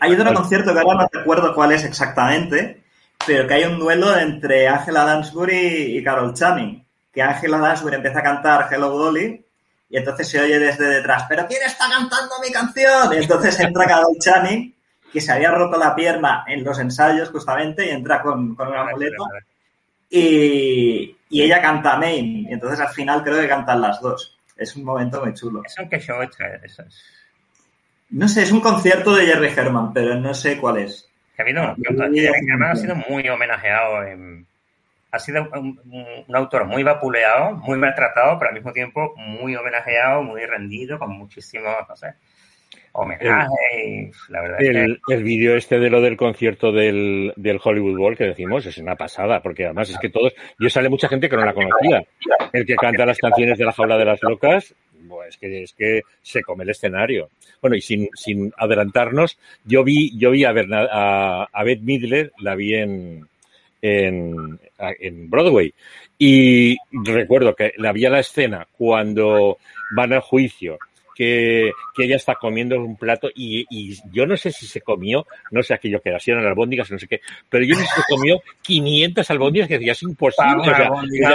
Hay 0.00 0.12
otro 0.12 0.34
concierto 0.34 0.74
que 0.74 0.80
ahora 0.80 1.02
no 1.02 1.08
recuerdo 1.12 1.54
cuál 1.54 1.70
es 1.72 1.84
exactamente, 1.84 2.82
pero 3.24 3.46
que 3.46 3.54
hay 3.54 3.64
un 3.64 3.78
duelo 3.78 4.18
entre 4.18 4.66
Angela 4.66 5.04
Lansbury 5.04 5.96
y 5.96 6.02
Carol 6.02 6.34
Channing. 6.34 6.84
Que 7.12 7.22
Angela 7.22 7.58
Lansbury 7.58 7.96
empieza 7.96 8.18
a 8.18 8.22
cantar 8.22 8.68
Hello 8.70 8.88
Dolly 8.88 9.46
y 9.92 9.98
entonces 9.98 10.26
se 10.26 10.40
oye 10.40 10.58
desde 10.58 10.86
detrás, 10.88 11.26
¿pero 11.28 11.46
quién 11.46 11.62
está 11.64 11.84
cantando 11.88 12.34
mi 12.42 12.50
canción? 12.50 13.12
Y 13.12 13.18
entonces 13.18 13.60
entra 13.60 13.84
Carol 13.86 14.16
Channing, 14.18 14.74
que 15.12 15.20
se 15.20 15.30
había 15.32 15.50
roto 15.50 15.76
la 15.78 15.94
pierna 15.94 16.44
en 16.48 16.64
los 16.64 16.78
ensayos 16.78 17.28
justamente, 17.28 17.86
y 17.86 17.90
entra 17.90 18.22
con, 18.22 18.54
con 18.54 18.68
un 18.68 18.74
amuleto. 18.74 19.26
Y, 20.08 21.16
y 21.30 21.42
ella 21.42 21.60
canta 21.60 21.96
Main. 21.98 22.46
Y 22.48 22.52
entonces 22.52 22.80
al 22.80 22.88
final 22.88 23.22
creo 23.22 23.40
que 23.40 23.48
cantan 23.48 23.80
las 23.82 24.00
dos. 24.00 24.36
Es 24.56 24.74
un 24.76 24.84
momento 24.84 25.22
muy 25.22 25.34
chulo. 25.34 25.62
¿Eso 25.64 25.82
en 25.82 25.88
qué 25.90 26.00
show? 26.00 26.22
Eso 26.22 26.82
es. 26.82 27.02
No 28.10 28.28
sé, 28.28 28.42
es 28.42 28.52
un 28.52 28.60
concierto 28.60 29.14
de 29.14 29.26
Jerry 29.26 29.52
Herman, 29.56 29.92
pero 29.92 30.14
no 30.14 30.34
sé 30.34 30.58
cuál 30.58 30.78
es. 30.78 31.08
Que 31.36 31.42
ha 31.42 31.44
habido 31.44 31.74
Jerry 32.14 32.46
Herman 32.50 32.70
ha 32.70 32.76
sido 32.76 32.94
muy 32.96 33.28
homenajeado. 33.28 34.02
en- 34.04 34.46
ha 35.12 35.18
sido 35.18 35.46
un, 35.52 35.78
autor 36.34 36.64
muy 36.64 36.82
vapuleado, 36.82 37.52
muy 37.58 37.78
maltratado, 37.78 38.38
pero 38.38 38.48
al 38.48 38.54
mismo 38.54 38.72
tiempo 38.72 39.14
muy 39.18 39.54
homenajeado, 39.54 40.22
muy 40.22 40.44
rendido, 40.46 40.98
con 40.98 41.10
muchísimos, 41.10 41.74
no 41.86 41.94
sé, 41.94 42.14
homenajes. 42.92 43.48
y 43.86 44.10
La 44.32 44.40
verdad 44.40 44.62
es 44.62 44.70
que 44.70 44.78
El, 44.84 45.00
el 45.08 45.22
vídeo 45.22 45.54
este 45.54 45.78
de 45.78 45.90
lo 45.90 46.00
del 46.00 46.16
concierto 46.16 46.72
del, 46.72 47.34
del 47.36 47.60
Hollywood 47.62 47.98
Bowl 47.98 48.16
que 48.16 48.24
decimos 48.24 48.64
es 48.64 48.78
una 48.78 48.96
pasada, 48.96 49.42
porque 49.42 49.66
además 49.66 49.90
es 49.90 49.98
que 49.98 50.08
todos, 50.08 50.32
yo 50.58 50.70
sale 50.70 50.88
mucha 50.88 51.08
gente 51.08 51.28
que 51.28 51.36
no 51.36 51.44
la 51.44 51.52
conocía. 51.54 52.02
El 52.52 52.64
que 52.64 52.76
canta 52.76 53.04
las 53.04 53.18
canciones 53.18 53.58
de 53.58 53.66
la 53.66 53.72
jaula 53.72 53.98
de 53.98 54.06
las 54.06 54.22
locas, 54.22 54.74
pues 55.08 55.36
que 55.36 55.64
es 55.64 55.74
que 55.74 56.00
se 56.22 56.42
come 56.42 56.64
el 56.64 56.70
escenario. 56.70 57.28
Bueno, 57.60 57.76
y 57.76 57.82
sin, 57.82 58.08
sin 58.14 58.50
adelantarnos, 58.56 59.38
yo 59.64 59.84
vi, 59.84 60.18
yo 60.18 60.30
vi 60.30 60.46
a, 60.46 60.52
Berna- 60.52 60.88
a, 60.90 61.48
a 61.52 61.64
Beth 61.64 61.82
Midler, 61.82 62.32
la 62.38 62.54
vi 62.54 62.74
en, 62.76 63.28
en, 63.82 64.58
en 64.78 65.28
Broadway. 65.28 65.74
Y 66.16 66.76
recuerdo 66.92 67.54
que 67.54 67.72
la 67.76 67.92
vi 67.92 68.06
a 68.06 68.10
la 68.10 68.20
escena 68.20 68.66
cuando 68.78 69.58
van 69.94 70.12
al 70.12 70.20
juicio 70.20 70.78
que, 71.14 71.72
que 71.94 72.04
ella 72.04 72.16
está 72.16 72.36
comiendo 72.36 72.76
un 72.76 72.96
plato 72.96 73.28
y, 73.34 73.66
y, 73.70 73.98
yo 74.12 74.26
no 74.26 74.36
sé 74.36 74.50
si 74.50 74.66
se 74.66 74.80
comió, 74.80 75.26
no 75.50 75.62
sé 75.62 75.74
aquello 75.74 76.00
que 76.00 76.08
era, 76.08 76.18
si 76.18 76.30
eran 76.30 76.46
albóndigas, 76.46 76.90
no 76.90 76.98
sé 76.98 77.06
qué, 77.06 77.20
pero 77.48 77.64
yo 77.64 77.74
no 77.74 77.80
sé 77.80 77.86
si 77.86 78.00
se 78.00 78.06
comió 78.08 78.42
500 78.62 79.30
albóndigas 79.30 79.68
que 79.68 79.78
decía, 79.78 79.92
es 79.92 80.02
imposible. 80.02 80.60
o 80.60 80.64
sea, 80.64 80.90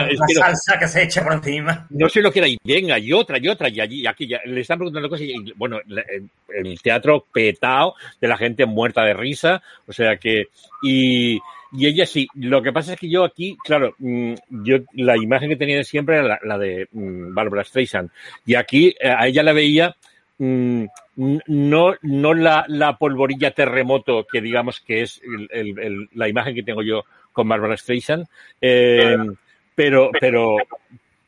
es 0.10 0.20
que 0.27 0.34
no, 0.34 0.42
salsa 0.42 0.80
que 0.80 0.88
se 0.88 1.04
echa 1.04 1.24
por 1.24 1.34
encima. 1.34 1.86
No 1.89 2.10
sé 2.10 2.22
lo 2.22 2.32
que 2.32 2.39
era, 2.39 2.48
y 2.48 2.58
venga, 2.63 2.98
y 2.98 3.13
otra, 3.13 3.38
y 3.38 3.48
otra, 3.48 3.70
y 3.70 3.80
allí, 3.80 4.01
y 4.01 4.08
aquí, 4.08 4.27
ya, 4.27 4.42
le 4.46 4.62
están 4.62 4.77
preguntando 4.77 5.10
cosas, 5.10 5.27
y 5.27 5.54
bueno, 5.56 5.80
el, 5.88 6.30
el 6.50 6.82
teatro 6.82 7.25
petado 7.32 7.96
de 8.20 8.27
la 8.27 8.38
gente 8.38 8.66
muerta 8.66 9.04
de 9.04 9.13
risa, 9.13 9.62
o 9.86 9.94
sea 9.94 10.18
que, 10.18 10.48
y, 10.82 11.39
y 11.72 11.88
ella 11.88 12.06
sí. 12.06 12.28
Lo 12.36 12.62
que 12.62 12.72
pasa 12.72 12.94
es 12.94 13.00
que 13.00 13.10
yo 13.10 13.24
aquí, 13.24 13.58
claro, 13.64 13.96
mm, 14.00 14.34
yo 14.50 14.78
la 14.94 15.18
imagen 15.18 15.50
que 15.50 15.56
tenía 15.56 15.78
de 15.78 15.84
siempre 15.84 16.18
era 16.18 16.28
la, 16.28 16.40
la 16.44 16.58
de 16.58 16.88
mm, 16.92 17.34
Barbara 17.34 17.64
Streisand. 17.64 18.10
Y 18.46 18.56
aquí 18.56 18.96
eh, 19.00 19.10
a 19.10 19.28
ella 19.28 19.44
la 19.44 19.54
veía 19.54 19.96
mm, 20.38 20.86
no, 21.48 21.96
no 22.02 22.34
la, 22.34 22.66
la, 22.68 22.98
polvorilla 22.98 23.52
terremoto 23.52 24.26
que 24.32 24.40
digamos 24.40 24.80
que 24.82 25.02
es 25.02 25.20
el, 25.24 25.48
el, 25.52 25.80
el, 25.80 26.10
la 26.14 26.30
imagen 26.30 26.54
que 26.54 26.64
tengo 26.64 26.84
yo 26.84 27.04
con 27.34 27.50
Barbara 27.50 27.78
Streisand, 27.78 28.26
eh, 28.62 29.18
pero, 29.76 30.10
pero 30.20 30.58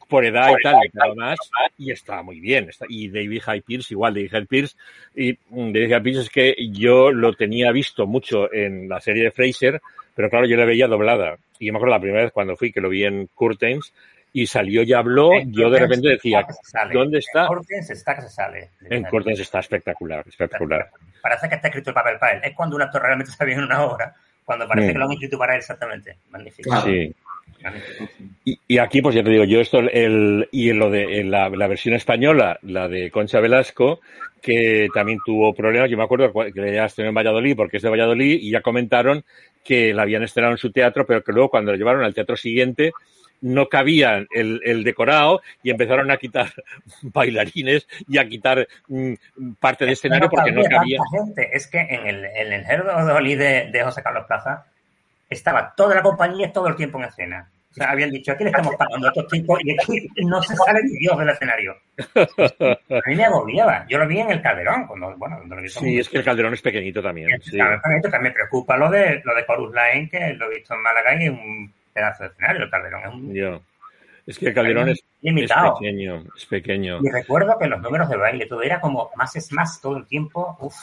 por 0.07 0.25
edad 0.25 0.49
y 0.49 0.63
tal, 0.63 0.75
y 0.83 1.15
más, 1.15 1.37
y 1.77 1.91
estaba 1.91 2.23
muy 2.23 2.39
bien. 2.39 2.69
Y 2.89 3.09
David 3.09 3.41
High 3.43 3.61
Pierce, 3.61 3.93
igual, 3.93 4.15
David 4.15 4.31
High 4.31 4.45
Pierce, 4.47 4.75
y 5.15 5.37
David 5.49 5.89
High 5.91 6.03
Pierce 6.03 6.21
es 6.21 6.29
que 6.29 6.55
yo 6.71 7.11
lo 7.11 7.33
tenía 7.33 7.71
visto 7.71 8.07
mucho 8.07 8.51
en 8.51 8.89
la 8.89 8.99
serie 8.99 9.25
de 9.25 9.31
Fraser, 9.31 9.79
pero 10.15 10.29
claro, 10.29 10.45
yo 10.45 10.57
la 10.57 10.65
veía 10.65 10.87
doblada. 10.87 11.37
Y 11.59 11.67
yo 11.67 11.73
me 11.73 11.77
acuerdo 11.77 11.95
la 11.95 12.01
primera 12.01 12.23
vez 12.23 12.31
cuando 12.31 12.55
fui, 12.55 12.71
que 12.71 12.81
lo 12.81 12.89
vi 12.89 13.05
en 13.05 13.27
Curtains, 13.27 13.93
y 14.31 14.45
salió 14.45 14.83
y 14.83 14.93
habló, 14.93 15.33
en 15.33 15.51
yo 15.51 15.69
de 15.69 15.79
repente 15.79 16.09
decía, 16.09 16.45
¿dónde 16.93 17.19
está? 17.19 17.41
En 17.41 17.47
Curtains 17.47 17.89
está 17.89 18.15
que 18.15 18.21
se 18.21 18.29
sale. 18.29 18.69
En 18.81 19.03
Curtains 19.03 19.39
está 19.39 19.59
espectacular, 19.59 20.23
espectacular. 20.27 20.89
Parece 21.21 21.49
que 21.49 21.55
está 21.55 21.67
escrito 21.67 21.89
el 21.89 21.93
papel 21.95 22.17
para 22.19 22.33
él. 22.33 22.41
Es 22.43 22.55
cuando 22.55 22.75
un 22.75 22.81
actor 22.83 23.01
realmente 23.01 23.31
está 23.31 23.45
bien 23.45 23.59
en 23.59 23.65
una 23.65 23.83
obra, 23.83 24.13
cuando 24.45 24.67
parece 24.67 24.93
que 24.93 24.99
lo 24.99 25.05
han 25.05 25.11
escrito 25.11 25.37
para 25.37 25.53
él 25.53 25.59
exactamente. 25.59 26.17
Magnífico. 26.29 26.69
Claro. 26.69 26.85
Sí. 26.85 27.15
Y, 28.45 28.59
y, 28.67 28.77
aquí, 28.77 29.01
pues 29.01 29.15
ya 29.15 29.23
te 29.23 29.29
digo, 29.29 29.43
yo 29.43 29.59
esto, 29.59 29.79
el, 29.79 30.47
y 30.51 30.69
en 30.69 30.79
lo 30.79 30.89
de 30.89 31.19
en 31.19 31.29
la, 31.29 31.49
la, 31.49 31.67
versión 31.67 31.93
española, 31.93 32.57
la 32.63 32.87
de 32.87 33.11
Concha 33.11 33.39
Velasco, 33.39 33.99
que 34.41 34.87
también 34.93 35.19
tuvo 35.25 35.53
problemas, 35.53 35.89
yo 35.89 35.97
me 35.97 36.03
acuerdo 36.03 36.31
que 36.53 36.73
ya 36.73 36.85
estrenó 36.85 37.09
en 37.09 37.15
Valladolid, 37.15 37.55
porque 37.55 37.77
es 37.77 37.83
de 37.83 37.89
Valladolid, 37.89 38.39
y 38.41 38.51
ya 38.51 38.61
comentaron 38.61 39.23
que 39.63 39.93
la 39.93 40.03
habían 40.03 40.23
estrenado 40.23 40.53
en 40.53 40.57
su 40.57 40.71
teatro, 40.71 41.05
pero 41.05 41.23
que 41.23 41.33
luego 41.33 41.49
cuando 41.49 41.71
lo 41.71 41.77
llevaron 41.77 42.03
al 42.03 42.13
teatro 42.13 42.37
siguiente 42.37 42.93
no 43.41 43.67
cabía 43.67 44.25
el, 44.31 44.61
el 44.63 44.83
decorado 44.83 45.41
y 45.63 45.69
empezaron 45.69 46.11
a 46.11 46.17
quitar 46.17 46.51
bailarines 47.01 47.87
y 48.07 48.17
a 48.17 48.27
quitar 48.27 48.67
mm, 48.87 49.13
parte 49.59 49.85
del 49.85 49.93
escenario 49.93 50.29
porque 50.29 50.51
no 50.51 50.63
cabía. 50.63 50.99
Gente. 51.11 51.49
Es 51.53 51.67
que 51.67 51.79
en 51.79 52.07
el, 52.07 52.25
en 52.25 52.53
el 52.53 53.37
de, 53.37 53.69
de 53.71 53.83
José 53.83 54.01
Carlos 54.03 54.25
Plaza 54.27 54.65
estaba 55.29 55.73
toda 55.75 55.95
la 55.95 56.01
compañía 56.01 56.51
todo 56.51 56.67
el 56.67 56.75
tiempo 56.75 56.97
en 56.99 57.05
escena. 57.05 57.49
O 57.71 57.73
sea, 57.73 57.91
habían 57.91 58.09
dicho, 58.09 58.31
aquí 58.31 58.43
le 58.43 58.49
estamos 58.49 58.75
pagando 58.75 59.07
a 59.07 59.11
estos 59.11 59.27
tipos 59.27 59.59
y 59.63 59.71
aquí 59.71 60.07
no 60.25 60.41
se 60.41 60.55
sale 60.55 60.81
ni 60.83 60.97
Dios 60.97 61.17
del 61.19 61.29
escenario. 61.29 61.75
A 62.15 63.09
mí 63.09 63.15
me 63.15 63.25
agobiaba. 63.25 63.85
Yo 63.87 63.99
lo 63.99 64.07
vi 64.07 64.19
en 64.19 64.31
el 64.31 64.41
Calderón. 64.41 64.87
Cuando, 64.87 65.15
bueno, 65.17 65.37
cuando 65.37 65.55
lo 65.55 65.61
vi 65.61 65.69
sí, 65.69 65.99
es 65.99 66.09
que 66.09 66.17
el 66.17 66.23
Calderón 66.23 66.55
es 66.55 66.63
pequeñito 66.63 67.01
también. 67.03 67.31
Es, 67.31 67.45
sí. 67.45 67.59
pequeñito, 67.59 68.09
que 68.09 68.19
me 68.19 68.31
preocupa 68.31 68.75
lo 68.75 68.89
de, 68.89 69.21
lo 69.23 69.35
de 69.35 69.45
Corus 69.45 69.71
Line, 69.71 70.09
que 70.09 70.33
lo 70.33 70.47
he 70.47 70.55
visto 70.55 70.73
en 70.73 70.81
Málaga 70.81 71.13
y 71.21 71.25
es 71.25 71.29
un 71.29 71.73
pedazo 71.93 72.23
de 72.23 72.29
escenario. 72.29 72.63
El 72.63 72.71
Calderón 72.71 73.01
es 73.01 73.13
un... 73.13 73.33
Yo. 73.35 73.61
Es 74.25 74.39
que 74.39 74.47
el 74.47 74.53
Calderón 74.53 74.89
es, 74.89 75.03
limitado. 75.21 75.73
es 75.73 75.79
pequeño, 75.79 76.23
es 76.35 76.45
pequeño. 76.47 76.99
Y 77.03 77.09
recuerdo 77.09 77.57
que 77.59 77.67
los 77.67 77.81
números 77.81 78.09
de 78.09 78.17
baile, 78.17 78.45
todo 78.47 78.63
era 78.63 78.81
como 78.81 79.11
más 79.15 79.35
es 79.35 79.51
más 79.51 79.79
todo 79.79 79.97
el 79.97 80.07
tiempo. 80.07 80.57
Uf. 80.59 80.75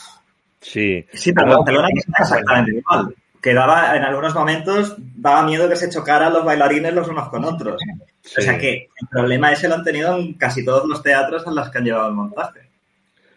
Sí. 0.60 1.04
Sí, 1.12 1.32
pero 1.32 1.58
el 1.58 1.64
Calderón 1.64 1.90
es 1.96 2.06
exactamente 2.08 2.78
igual 2.78 3.14
que 3.46 3.54
daba, 3.54 3.96
en 3.96 4.02
algunos 4.02 4.34
momentos, 4.34 4.96
daba 4.98 5.44
miedo 5.44 5.68
que 5.68 5.76
se 5.76 5.88
chocaran 5.88 6.32
los 6.32 6.44
bailarines 6.44 6.92
los 6.92 7.06
unos 7.06 7.28
con 7.28 7.44
otros. 7.44 7.80
Sí. 8.20 8.40
O 8.40 8.42
sea 8.42 8.58
que 8.58 8.88
el 9.00 9.08
problema 9.08 9.52
ese 9.52 9.68
lo 9.68 9.76
han 9.76 9.84
tenido 9.84 10.16
en 10.18 10.34
casi 10.34 10.64
todos 10.64 10.84
los 10.84 11.00
teatros 11.00 11.46
en 11.46 11.54
los 11.54 11.70
que 11.70 11.78
han 11.78 11.84
llevado 11.84 12.08
el 12.08 12.14
montaje. 12.14 12.68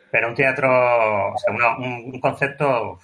Pero 0.09 0.29
un 0.29 0.33
teatro, 0.33 0.67
o 0.67 1.37
sea, 1.37 1.53
una, 1.53 1.77
un, 1.77 2.11
un, 2.11 2.19
concepto 2.19 2.99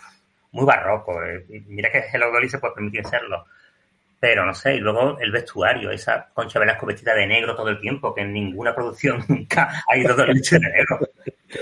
muy 0.54 0.66
barroco. 0.66 1.24
Eh. 1.24 1.46
Mira 1.68 1.92
que 1.92 2.06
Hello 2.12 2.32
Dolly 2.32 2.50
se 2.50 2.58
puede 2.58 2.74
permitir 2.74 3.06
serlo. 3.06 3.46
Pero 4.20 4.44
no 4.44 4.56
sé, 4.56 4.74
y 4.74 4.80
luego 4.80 5.20
el 5.20 5.32
vestuario, 5.32 5.92
esa 5.92 6.30
Concha 6.34 6.58
Velasco 6.58 6.88
vestida 6.88 7.14
de 7.14 7.28
negro 7.28 7.56
todo 7.56 7.70
el 7.70 7.80
tiempo, 7.80 8.16
que 8.16 8.22
en 8.22 8.34
ninguna 8.34 8.74
producción 8.74 9.24
nunca 9.28 9.84
ha 9.88 9.96
ido 9.96 10.16
de 10.16 10.26
de 10.34 10.60
negro. 10.60 11.02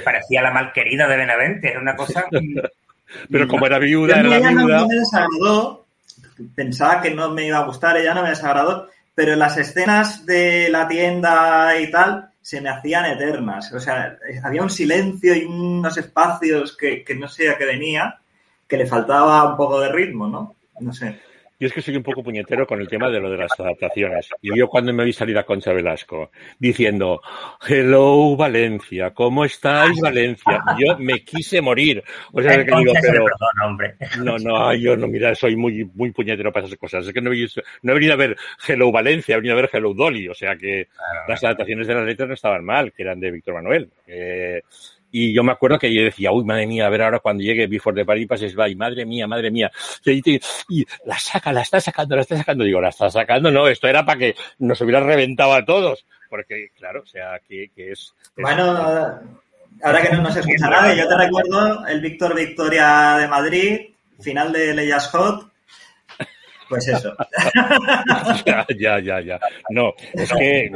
Parecía 0.06 0.42
la 0.42 0.52
malquerida 0.52 1.06
de 1.06 1.18
Benavente, 1.18 1.72
era 1.72 1.82
una 1.82 1.98
cosa 1.98 2.28
pero 3.30 3.48
como 3.48 3.66
era 3.66 3.80
viuda, 3.80 4.20
era 4.20 4.30
la 4.30 4.40
viuda. 4.40 4.80
No 4.80 4.88
me 4.88 4.96
desagradó. 4.96 5.86
Pensaba 6.56 7.02
que 7.02 7.12
no 7.12 7.32
me 7.32 7.48
iba 7.48 7.60
a 7.60 7.66
gustar, 7.66 7.98
ella 7.98 8.14
no 8.14 8.24
me 8.24 8.30
desagradó. 8.30 8.88
Pero 9.16 9.36
las 9.36 9.58
escenas 9.58 10.26
de 10.26 10.70
la 10.70 10.88
tienda 10.88 11.80
y 11.80 11.92
tal 11.92 12.30
se 12.42 12.60
me 12.62 12.70
hacían 12.70 13.06
eternas. 13.06 13.72
O 13.74 13.80
sea, 13.80 14.18
había 14.44 14.64
un 14.64 14.70
silencio 14.70 15.36
y 15.36 15.46
unos 15.46 15.98
espacios 15.98 16.76
que, 16.76 17.04
que 17.04 17.16
no 17.16 17.28
sé 17.28 17.50
a 17.50 17.58
qué 17.58 17.66
venía, 17.66 18.20
que 18.68 18.78
le 18.78 18.88
faltaba 18.88 19.50
un 19.50 19.56
poco 19.56 19.80
de 19.80 19.92
ritmo, 19.92 20.28
¿no? 20.28 20.56
No 20.80 20.94
sé. 20.94 21.20
Yo 21.64 21.68
es 21.68 21.74
que 21.76 21.82
soy 21.82 21.96
un 21.96 22.04
poco 22.04 22.22
puñetero 22.22 22.68
con 22.68 22.82
el 22.82 22.90
tema 22.90 23.10
de 23.10 23.22
lo 23.22 23.32
de 23.32 23.38
las 23.38 23.58
adaptaciones. 23.58 24.28
Y 24.42 24.54
yo 24.54 24.68
cuando 24.68 24.92
me 24.92 25.06
vi 25.06 25.14
salir 25.14 25.38
a 25.38 25.46
Concha 25.46 25.72
Velasco 25.72 26.30
diciendo, 26.60 27.22
hello 27.66 28.36
Valencia, 28.36 29.12
¿cómo 29.12 29.46
estáis 29.46 29.98
Valencia? 30.02 30.62
Yo 30.78 30.98
me 31.00 31.24
quise 31.24 31.62
morir. 31.62 32.04
O 32.34 32.42
sea, 32.42 32.58
que 32.66 32.70
digo, 32.70 32.92
pero... 33.02 33.24
Perdona, 33.24 33.66
hombre. 33.66 33.96
No, 34.18 34.38
no, 34.40 34.76
yo 34.76 34.98
no, 34.98 35.08
mira, 35.08 35.34
soy 35.36 35.56
muy, 35.56 35.86
muy 35.86 36.12
puñetero 36.12 36.52
para 36.52 36.66
esas 36.66 36.78
cosas. 36.78 37.08
Es 37.08 37.14
que 37.14 37.22
no 37.22 37.32
he, 37.32 37.36
visto, 37.36 37.62
no 37.82 37.94
he 37.94 37.96
venido 37.96 38.12
a 38.12 38.18
ver 38.18 38.36
Hello 38.68 38.92
Valencia, 38.92 39.36
he 39.36 39.38
venido 39.38 39.58
a 39.58 39.62
ver 39.62 39.70
Hello 39.72 39.94
Dolly. 39.94 40.28
O 40.28 40.34
sea 40.34 40.58
que 40.58 40.90
claro, 40.94 41.22
las 41.30 41.44
adaptaciones 41.46 41.88
de 41.88 41.96
las 41.96 42.06
letras 42.06 42.28
no 42.28 42.34
estaban 42.34 42.66
mal, 42.66 42.92
que 42.92 43.04
eran 43.04 43.22
de 43.22 43.32
Víctor 43.32 43.54
Manuel. 43.54 43.90
Eh, 44.06 44.64
y 45.16 45.32
yo 45.32 45.44
me 45.44 45.52
acuerdo 45.52 45.78
que 45.78 45.94
yo 45.94 46.02
decía, 46.02 46.32
uy, 46.32 46.44
madre 46.44 46.66
mía, 46.66 46.88
a 46.88 46.90
ver 46.90 47.04
ahora 47.04 47.20
cuando 47.20 47.44
llegue 47.44 47.68
Before 47.68 47.96
the 47.96 48.04
Paris 48.04 48.28
Passes 48.28 48.56
By, 48.56 48.74
madre 48.76 49.06
mía, 49.06 49.28
madre 49.28 49.52
mía. 49.52 49.72
Y, 50.04 50.40
y, 50.70 50.86
la 51.06 51.20
saca, 51.20 51.54
la 51.54 51.62
está 51.62 51.80
sacando, 51.80 52.16
la 52.16 52.24
está 52.24 52.36
sacando. 52.36 52.64
Digo, 52.64 52.82
la 52.82 52.90
está 52.90 53.12
sacando, 53.12 53.52
no, 53.52 53.68
esto 53.68 53.88
era 53.88 54.04
para 54.04 54.18
que 54.18 54.36
nos 54.58 54.82
hubiera 54.82 55.02
reventado 55.02 55.54
a 55.54 55.64
todos. 55.64 56.08
Porque, 56.32 56.70
claro, 56.76 57.04
o 57.04 57.06
sea, 57.06 57.40
que, 57.48 57.70
que 57.76 57.92
es, 57.92 58.16
es, 58.36 58.42
Bueno, 58.42 59.20
ahora 59.84 60.02
que 60.02 60.16
no 60.16 60.24
nos 60.24 60.36
escucha 60.36 60.68
nadie, 60.68 60.98
yo 60.98 61.08
te 61.08 61.16
recuerdo 61.16 61.86
el 61.86 62.02
Víctor 62.02 62.36
Victoria 62.36 63.18
de 63.20 63.28
Madrid, 63.28 63.82
final 64.20 64.52
de 64.52 64.74
Leyes 64.74 65.06
Hot. 65.10 65.48
Pues 66.70 66.88
eso. 66.88 67.16
ya, 68.48 68.66
ya, 68.76 69.00
ya, 69.00 69.22
ya. 69.22 69.40
No, 69.70 69.94
es 70.14 70.34
que... 70.34 70.72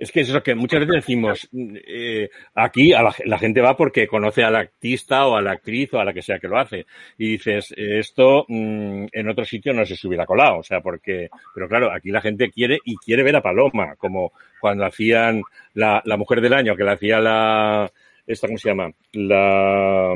Es 0.00 0.10
que 0.10 0.20
es 0.20 0.30
lo 0.30 0.42
que 0.42 0.54
muchas 0.54 0.80
veces 0.80 0.94
decimos, 0.94 1.46
eh, 1.52 2.30
aquí 2.54 2.92
la, 2.92 3.38
gente 3.38 3.60
va 3.60 3.76
porque 3.76 4.08
conoce 4.08 4.42
al 4.42 4.56
artista 4.56 5.26
o 5.26 5.36
a 5.36 5.42
la 5.42 5.52
actriz 5.52 5.92
o 5.92 6.00
a 6.00 6.06
la 6.06 6.14
que 6.14 6.22
sea 6.22 6.38
que 6.38 6.48
lo 6.48 6.58
hace. 6.58 6.86
Y 7.18 7.32
dices, 7.32 7.74
esto 7.76 8.46
mmm, 8.48 9.08
en 9.12 9.28
otro 9.28 9.44
sitio 9.44 9.74
no 9.74 9.84
se 9.84 9.96
se 9.96 10.08
hubiera 10.08 10.24
colado, 10.24 10.60
o 10.60 10.62
sea, 10.62 10.80
porque, 10.80 11.28
pero 11.54 11.68
claro, 11.68 11.92
aquí 11.92 12.10
la 12.10 12.22
gente 12.22 12.50
quiere 12.50 12.78
y 12.82 12.96
quiere 12.96 13.22
ver 13.22 13.36
a 13.36 13.42
Paloma, 13.42 13.94
como 13.96 14.32
cuando 14.58 14.86
hacían 14.86 15.42
la, 15.74 16.00
la 16.06 16.16
mujer 16.16 16.40
del 16.40 16.54
año, 16.54 16.76
que 16.76 16.84
la 16.84 16.92
hacía 16.92 17.20
la, 17.20 17.92
esta, 18.26 18.46
¿cómo 18.46 18.58
se 18.58 18.68
llama? 18.68 18.90
La 19.12 20.12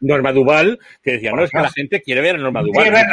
Norma 0.00 0.32
Duval, 0.32 0.78
que 1.02 1.12
decía, 1.12 1.32
no, 1.32 1.44
es 1.44 1.50
que 1.50 1.58
la 1.58 1.70
gente 1.70 2.02
quiere 2.02 2.20
ver 2.20 2.36
a 2.36 2.38
Norma 2.38 2.62
Duval. 2.62 2.86
No 2.86 2.92
quiere, 2.92 3.06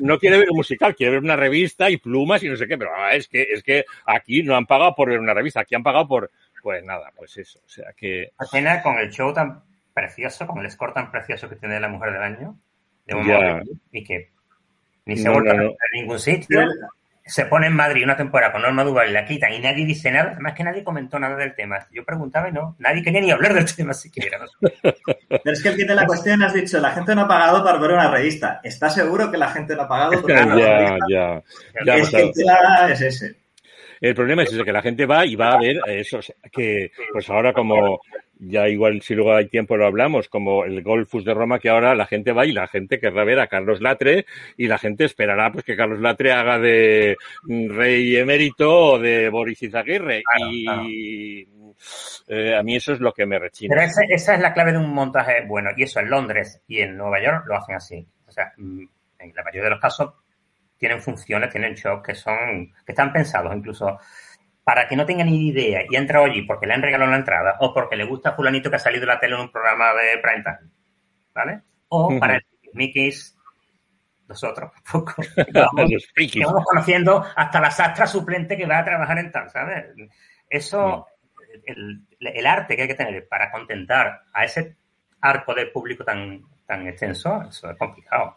no 0.00 0.18
quiere 0.18 0.38
ver 0.38 0.50
un 0.50 0.56
musical, 0.56 0.94
quiere 0.94 1.12
ver 1.12 1.22
una 1.22 1.36
revista 1.36 1.90
y 1.90 1.96
plumas 1.96 2.42
y 2.42 2.48
no 2.48 2.56
sé 2.56 2.66
qué, 2.66 2.76
pero 2.76 2.90
ah, 2.94 3.14
es 3.14 3.28
que, 3.28 3.42
es 3.42 3.62
que 3.62 3.84
aquí 4.04 4.42
no 4.42 4.56
han 4.56 4.66
pagado 4.66 4.94
por 4.94 5.08
ver 5.08 5.20
una 5.20 5.34
revista, 5.34 5.60
aquí 5.60 5.74
han 5.74 5.82
pagado 5.82 6.06
por, 6.06 6.30
pues 6.62 6.84
nada, 6.84 7.12
pues 7.16 7.36
eso, 7.36 7.60
o 7.64 7.68
sea 7.68 7.92
que... 7.96 8.32
Pena 8.50 8.82
con 8.82 8.98
el 8.98 9.10
show 9.10 9.32
tan 9.32 9.62
precioso, 9.94 10.46
con 10.46 10.64
el 10.64 10.70
score 10.70 10.92
tan 10.92 11.10
precioso 11.10 11.48
que 11.48 11.56
tiene 11.56 11.80
la 11.80 11.88
mujer 11.88 12.12
del 12.12 12.22
año, 12.22 12.58
de 13.06 13.14
un 13.14 13.24
yeah. 13.24 13.62
y 13.92 14.04
que 14.04 14.30
ni 15.06 15.16
se 15.16 15.24
no, 15.24 15.34
vuelve 15.34 15.54
no, 15.54 15.62
no. 15.62 15.70
a 15.70 15.94
ningún 15.94 16.18
sitio 16.18 16.66
se 17.26 17.46
pone 17.46 17.66
en 17.66 17.74
Madrid 17.74 18.04
una 18.04 18.16
temporada 18.16 18.52
con 18.52 18.62
Norma 18.62 18.84
Duval 18.84 19.10
y 19.10 19.12
la 19.12 19.24
quitan 19.24 19.52
y 19.52 19.58
nadie 19.58 19.84
dice 19.84 20.10
nada, 20.12 20.30
además 20.32 20.54
que 20.54 20.62
nadie 20.62 20.84
comentó 20.84 21.18
nada 21.18 21.36
del 21.36 21.54
tema. 21.54 21.86
Yo 21.92 22.04
preguntaba 22.04 22.48
y 22.48 22.52
no, 22.52 22.76
nadie 22.78 23.02
quería 23.02 23.20
ni 23.20 23.30
hablar 23.32 23.52
del 23.52 23.74
tema 23.74 23.92
siquiera. 23.92 24.38
¿no? 24.38 24.46
Pero 24.80 25.42
es 25.44 25.62
que 25.62 25.68
el 25.70 25.76
que 25.76 25.84
de 25.84 25.94
la 25.94 26.06
cuestión 26.06 26.42
has 26.42 26.54
dicho, 26.54 26.78
la 26.78 26.92
gente 26.92 27.14
no 27.14 27.22
ha 27.22 27.28
pagado 27.28 27.64
para 27.64 27.78
ver 27.78 27.90
una 27.90 28.10
revista. 28.10 28.60
¿Estás 28.62 28.94
seguro 28.94 29.30
que 29.30 29.38
la 29.38 29.48
gente 29.48 29.74
no 29.74 29.82
ha 29.82 29.88
pagado 29.88 30.22
por 30.22 30.26
ver 30.26 30.46
una 30.46 30.56
ya, 30.60 30.78
revista? 30.78 31.06
Ya, 31.08 31.42
ya. 31.84 31.94
Es 31.96 32.10
que 32.10 32.22
el 32.22 32.32
tema 32.32 32.92
es 32.92 33.00
ese. 33.00 33.34
El 34.00 34.14
problema 34.14 34.42
es 34.42 34.52
eso, 34.52 34.64
que 34.64 34.72
la 34.72 34.82
gente 34.82 35.06
va 35.06 35.24
y 35.24 35.34
va 35.36 35.52
a 35.52 35.58
ver 35.58 35.76
eso, 35.86 36.20
que 36.52 36.92
pues 37.12 37.28
ahora 37.30 37.52
como 37.52 38.00
ya 38.38 38.68
igual 38.68 39.02
si 39.02 39.14
luego 39.14 39.34
hay 39.34 39.48
tiempo 39.48 39.76
lo 39.76 39.86
hablamos, 39.86 40.28
como 40.28 40.64
el 40.64 40.82
Golfus 40.82 41.24
de 41.24 41.34
Roma, 41.34 41.58
que 41.58 41.68
ahora 41.68 41.94
la 41.94 42.06
gente 42.06 42.32
va 42.32 42.44
y 42.46 42.52
la 42.52 42.68
gente 42.68 43.00
querrá 43.00 43.24
ver 43.24 43.40
a 43.40 43.46
Carlos 43.46 43.80
Latre 43.80 44.26
y 44.56 44.66
la 44.66 44.78
gente 44.78 45.04
esperará 45.04 45.50
pues 45.50 45.64
que 45.64 45.76
Carlos 45.76 46.00
Latre 46.00 46.32
haga 46.32 46.58
de 46.58 47.16
rey 47.48 48.16
emérito 48.16 48.92
o 48.92 48.98
de 48.98 49.28
Boris 49.30 49.62
Izaguirre. 49.62 50.22
y 50.84 51.46
eh, 52.28 52.56
a 52.56 52.62
mí 52.62 52.76
eso 52.76 52.92
es 52.92 53.00
lo 53.00 53.12
que 53.12 53.26
me 53.26 53.38
rechina. 53.38 53.74
Pero 53.74 53.86
esa, 54.14 54.34
es 54.34 54.40
la 54.40 54.52
clave 54.52 54.72
de 54.72 54.78
un 54.78 54.92
montaje 54.92 55.44
bueno. 55.46 55.70
Y 55.76 55.84
eso 55.84 56.00
en 56.00 56.10
Londres 56.10 56.60
y 56.66 56.80
en 56.80 56.96
Nueva 56.96 57.22
York 57.22 57.44
lo 57.46 57.56
hacen 57.56 57.76
así. 57.76 58.06
O 58.26 58.32
sea, 58.32 58.52
mm, 58.56 58.82
en 59.18 59.34
la 59.34 59.42
mayoría 59.42 59.64
de 59.64 59.70
los 59.70 59.80
casos 59.80 60.14
tienen 60.78 61.00
funciones, 61.00 61.50
tienen 61.50 61.74
shows 61.74 62.02
que 62.02 62.14
son, 62.14 62.72
que 62.84 62.92
están 62.92 63.12
pensados 63.12 63.54
incluso 63.54 63.98
para 64.66 64.88
que 64.88 64.96
no 64.96 65.06
tenga 65.06 65.22
ni 65.22 65.46
idea 65.46 65.84
y 65.88 65.94
entra 65.94 66.24
allí 66.24 66.42
porque 66.42 66.66
le 66.66 66.74
han 66.74 66.82
regalado 66.82 67.08
la 67.08 67.18
entrada 67.18 67.54
o 67.60 67.72
porque 67.72 67.94
le 67.94 68.02
gusta 68.02 68.30
a 68.30 68.32
fulanito 68.34 68.68
que 68.68 68.74
ha 68.74 68.80
salido 68.80 69.02
de 69.02 69.06
la 69.06 69.20
tele 69.20 69.36
en 69.36 69.42
un 69.42 69.52
programa 69.52 69.92
de 69.94 70.18
prime 70.18 70.42
time, 70.42 70.70
¿vale? 71.32 71.60
O 71.86 72.18
para 72.18 72.34
el 72.38 72.42
Mickey's, 72.72 73.38
nosotros, 74.26 74.72
poco. 74.90 75.14
Vamos, 75.54 76.08
vamos 76.34 76.64
conociendo 76.64 77.24
hasta 77.36 77.60
la 77.60 77.70
sastra 77.70 78.08
suplente 78.08 78.56
que 78.56 78.66
va 78.66 78.78
a 78.78 78.84
trabajar 78.84 79.18
en 79.18 79.30
tal, 79.30 79.48
¿sabes? 79.50 79.84
Eso, 80.50 81.06
el, 81.64 82.04
el, 82.18 82.46
arte 82.46 82.74
que 82.74 82.82
hay 82.82 82.88
que 82.88 82.94
tener 82.96 83.28
para 83.28 83.52
contentar 83.52 84.22
a 84.32 84.44
ese 84.44 84.74
arco 85.20 85.54
de 85.54 85.66
público 85.66 86.04
tan, 86.04 86.42
tan 86.66 86.88
extenso, 86.88 87.40
eso 87.48 87.70
es 87.70 87.78
complicado. 87.78 88.36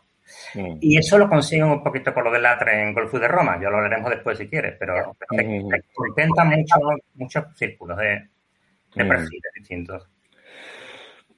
Mm. 0.55 0.77
Y 0.81 0.97
eso 0.97 1.17
lo 1.17 1.29
consiguen 1.29 1.65
un 1.65 1.83
poquito 1.83 2.13
con 2.13 2.23
lo 2.23 2.31
del 2.31 2.43
Latre 2.43 2.81
en 2.81 2.93
Golfo 2.93 3.19
de 3.19 3.27
Roma, 3.27 3.59
ya 3.61 3.69
lo 3.69 3.77
hablaremos 3.77 4.09
después 4.09 4.37
si 4.37 4.47
quieres, 4.47 4.75
pero 4.79 5.15
mm. 5.31 5.71
intentan 6.09 6.65
muchos 7.15 7.45
círculos 7.55 7.97
de, 7.97 8.27
de 8.95 9.03
mm. 9.03 9.07
perfiles 9.07 9.51
distintos. 9.55 10.09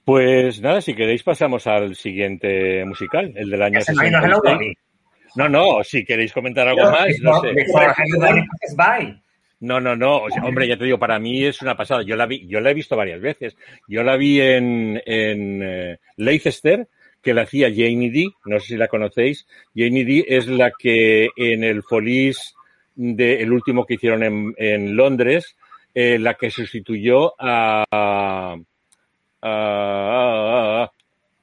Pues 0.04 0.62
nada, 0.62 0.82
si 0.82 0.95
queréis 0.95 1.23
pasamos 1.23 1.67
al 1.67 1.95
siguiente 1.95 2.84
musical, 2.86 3.32
el 3.36 3.49
del 3.49 3.62
año 3.62 3.82
66. 3.82 4.77
No, 5.36 5.47
no, 5.47 5.84
si 5.84 6.04
queréis 6.04 6.34
comentar 6.34 6.67
algo 6.67 6.91
más, 6.91 7.08
no 7.21 7.39
sé. 7.41 7.54
No, 9.62 9.80
no, 9.80 9.95
no. 9.95 10.23
hombre, 10.43 10.67
ya 10.67 10.75
te 10.75 10.86
digo, 10.86 10.97
para 10.97 11.19
mí 11.19 11.45
es 11.45 11.62
una 11.62 11.77
pasada. 11.77 12.01
Yo 12.04 12.15
la 12.15 12.25
vi, 12.25 12.47
yo 12.47 12.60
la 12.60 12.71
he 12.71 12.73
visto 12.73 12.97
varias 12.97 13.21
veces. 13.21 13.56
Yo 13.88 14.04
la 14.04 14.17
vi 14.17 14.41
en, 14.41 15.01
en 15.06 15.62
eh, 15.63 15.99
Leicester, 16.17 16.88
que 17.21 17.34
la 17.34 17.43
hacía 17.43 17.69
Janie 17.69 18.12
D, 18.12 18.29
no 18.45 18.60
sé 18.60 18.67
si 18.67 18.77
la 18.77 18.88
conocéis. 18.88 19.47
Janie 19.75 20.05
D 20.05 20.25
es 20.27 20.47
la 20.47 20.71
que 20.77 21.29
en 21.36 21.63
el 21.63 21.84
Folies 21.84 22.55
de 22.95 23.41
el 23.41 23.51
último 23.51 23.86
que 23.86 23.95
hicieron 23.95 24.23
en, 24.23 24.53
en 24.57 24.95
Londres, 24.95 25.55
eh, 25.93 26.17
la 26.19 26.36
que 26.36 26.49
sustituyó 26.49 27.34
a, 27.38 27.84
a, 29.41 30.91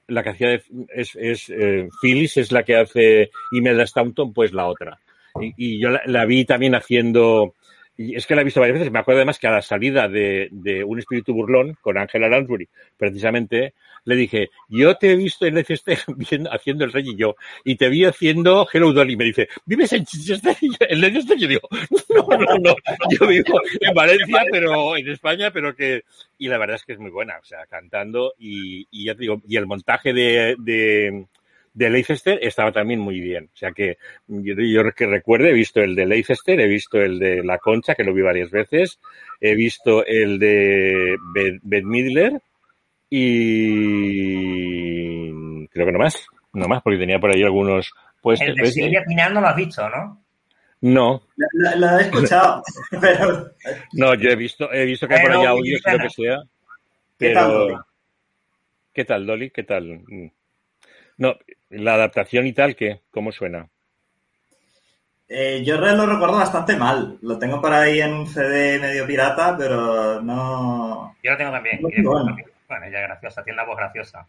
la 0.09 0.23
que 0.23 0.31
hacía 0.31 0.49
de, 0.49 0.63
es, 0.95 1.17
es 1.17 1.51
eh, 1.51 1.89
Phyllis 2.01 2.39
es 2.39 2.51
la 2.51 2.63
que 2.63 2.77
hace 2.77 3.31
Imelda 3.53 3.87
Staunton, 3.87 4.33
pues 4.33 4.53
la 4.53 4.67
otra. 4.67 4.99
Y, 5.57 5.79
yo 5.81 5.91
la, 6.07 6.25
vi 6.25 6.45
también 6.45 6.75
haciendo 6.75 7.55
y 7.99 8.15
es 8.15 8.27
que 8.27 8.37
la 8.37 8.43
he 8.43 8.45
visto 8.45 8.61
varias 8.61 8.79
veces. 8.79 8.93
Me 8.93 9.01
acuerdo 9.01 9.19
además 9.19 9.41
que 9.41 9.49
a 9.49 9.51
la 9.51 9.61
salida 9.61 10.09
de, 10.09 10.49
de 10.53 10.85
Un 10.85 11.01
espíritu 11.01 11.35
burlón 11.35 11.77
con 11.81 11.99
Angela 11.99 12.29
Lansbury, 12.29 12.69
precisamente, 12.97 13.75
le 14.05 14.15
dije, 14.15 14.51
yo 14.69 14.97
te 14.97 15.11
he 15.11 15.17
visto 15.17 15.47
en 15.47 15.57
Leicester 15.57 15.99
haciendo 16.53 16.85
el 16.85 16.93
rey 16.93 17.09
y 17.09 17.17
yo, 17.17 17.35
y 17.65 17.75
te 17.75 17.89
vi 17.89 18.05
haciendo 18.05 18.69
Hello 18.73 18.93
Dolly. 18.93 19.17
Me 19.17 19.25
dice, 19.25 19.49
¿vives 19.67 19.93
en 19.93 20.05
Chichester? 20.05 20.57
En 20.89 21.01
Leicester 21.01 21.37
yo 21.37 21.49
digo, 21.49 21.69
no, 22.15 22.39
no, 22.39 22.59
no, 22.59 22.75
yo 23.11 23.27
vivo 23.27 23.61
en 23.81 23.95
Valencia, 23.95 24.45
pero 24.51 24.97
en 24.97 25.09
España, 25.09 25.51
pero 25.51 25.75
que... 25.75 26.05
Y 26.39 26.47
la 26.47 26.59
verdad 26.59 26.77
es 26.77 26.85
que 26.85 26.93
es 26.93 27.01
muy 27.01 27.11
buena, 27.11 27.37
o 27.43 27.45
sea, 27.45 27.67
cantando 27.67 28.33
y, 28.39 28.87
y 28.93 29.07
ya 29.07 29.15
te 29.17 29.23
digo, 29.23 29.43
y 29.49 29.57
el 29.57 29.67
montaje 29.67 30.13
de, 30.13 30.55
de 30.61 31.27
de 31.79 31.91
Leicester 31.91 32.39
estaba 32.43 32.73
también 32.73 32.99
muy 32.99 33.21
bien. 33.21 33.49
O 33.55 33.57
sea 33.57 33.71
que 33.71 33.99
yo, 34.27 34.55
yo, 34.57 34.83
que 34.93 35.07
recuerde, 35.07 35.51
he 35.51 35.53
visto 35.53 35.81
el 35.81 35.95
de 35.95 36.07
Leicester, 36.07 36.59
he 36.59 36.67
visto 36.67 37.01
el 37.01 37.21
de 37.21 37.45
La 37.45 37.59
Concha, 37.59 37.95
que 37.95 38.03
lo 38.03 38.13
vi 38.13 38.23
varias 38.23 38.51
veces, 38.51 38.99
he 39.41 39.55
visto 39.55 40.05
el 40.05 40.41
de 40.41 41.17
Beth 41.63 41.85
Midler 41.85 42.43
y 43.09 43.69
creo 45.69 45.87
que 45.87 45.93
no 45.93 46.01
más, 46.01 46.27
no 46.53 46.67
más, 46.67 46.83
porque 46.83 46.99
tenía 46.99 47.21
por 47.21 47.31
ahí 47.31 47.45
algunos 47.45 47.93
puestos. 48.21 48.49
El 48.49 48.57
de 48.57 48.73
Silvia 48.73 49.05
Pinal 49.07 49.35
no 49.35 49.41
lo 49.41 49.47
has 49.47 49.57
visto, 49.57 49.89
¿no? 49.89 50.21
No. 50.81 51.23
Lo, 51.37 51.77
lo 51.77 51.99
he 51.99 52.03
escuchado, 52.03 52.61
pero... 53.01 53.53
No, 53.93 54.15
yo 54.15 54.31
he 54.31 54.37
visto, 54.37 54.73
he 54.73 54.85
visto 54.85 55.07
que 55.07 55.15
hay 55.15 55.23
por 55.23 55.31
ahí 55.31 55.45
audios, 55.45 55.81
creo 55.83 55.99
que 56.01 56.11
sea. 56.11 56.43
Pero... 57.17 57.85
¿Qué 58.93 59.05
tal, 59.05 59.27
Dolly? 59.27 59.51
¿Qué 59.51 59.63
tal? 59.63 60.03
No, 61.19 61.37
la 61.71 61.95
adaptación 61.95 62.47
y 62.47 62.53
tal, 62.53 62.75
¿qué? 62.75 63.03
¿Cómo 63.11 63.33
suena? 63.33 63.69
Eh, 65.29 65.63
yo 65.63 65.77
lo 65.77 66.07
recuerdo 66.07 66.39
bastante 66.39 66.77
mal. 66.77 67.19
Lo 67.21 67.39
tengo 67.39 67.61
por 67.61 67.73
ahí 67.73 68.01
en 68.01 68.15
un 68.15 68.27
CD 68.27 68.79
medio 68.79 69.07
pirata, 69.07 69.57
pero 69.59 70.23
no. 70.23 71.17
Yo 71.23 71.33
lo 71.33 71.37
tengo 71.37 71.51
también. 71.51 71.81
No 71.83 72.11
bueno. 72.11 72.37
bueno, 72.67 72.87
ella 72.87 73.03
es 73.03 73.09
graciosa, 73.09 73.45
tiene 73.45 73.59
una 73.59 73.69
voz 73.69 73.77
graciosa. 73.77 74.27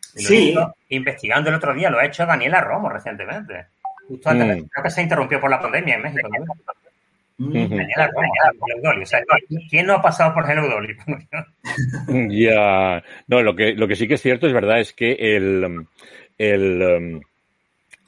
Sí. 0.00 0.54
investigando 0.88 1.50
el 1.50 1.56
otro 1.56 1.74
día, 1.74 1.90
lo 1.90 1.98
ha 1.98 2.04
hecho 2.04 2.26
Daniela 2.26 2.60
Romo 2.60 2.88
recientemente. 2.88 3.66
Justo 4.08 4.28
antes, 4.28 4.46
mm. 4.46 4.68
creo 4.68 4.84
que 4.84 4.90
se 4.90 5.02
interrumpió 5.02 5.40
por 5.40 5.50
la 5.50 5.60
pandemia 5.60 5.94
en 5.96 6.02
México. 6.02 6.28
¿no? 6.28 6.54
Mm. 7.40 7.52
Daniela 7.52 8.10
Romo, 8.12 8.82
Dolly. 8.82 9.02
O 9.02 9.06
sea, 9.06 9.20
¿quién 9.70 9.86
no 9.86 9.94
ha 9.94 10.02
pasado 10.02 10.34
por 10.34 10.48
Hello 10.48 10.68
Dolly? 10.68 10.94
ya. 12.38 13.02
No, 13.28 13.42
lo 13.42 13.56
que, 13.56 13.72
lo 13.72 13.88
que 13.88 13.96
sí 13.96 14.06
que 14.06 14.14
es 14.14 14.22
cierto 14.22 14.46
es 14.46 14.52
verdad 14.52 14.78
es 14.80 14.92
que 14.92 15.12
el 15.18 15.86
el 16.36 16.82
um, 16.82 17.20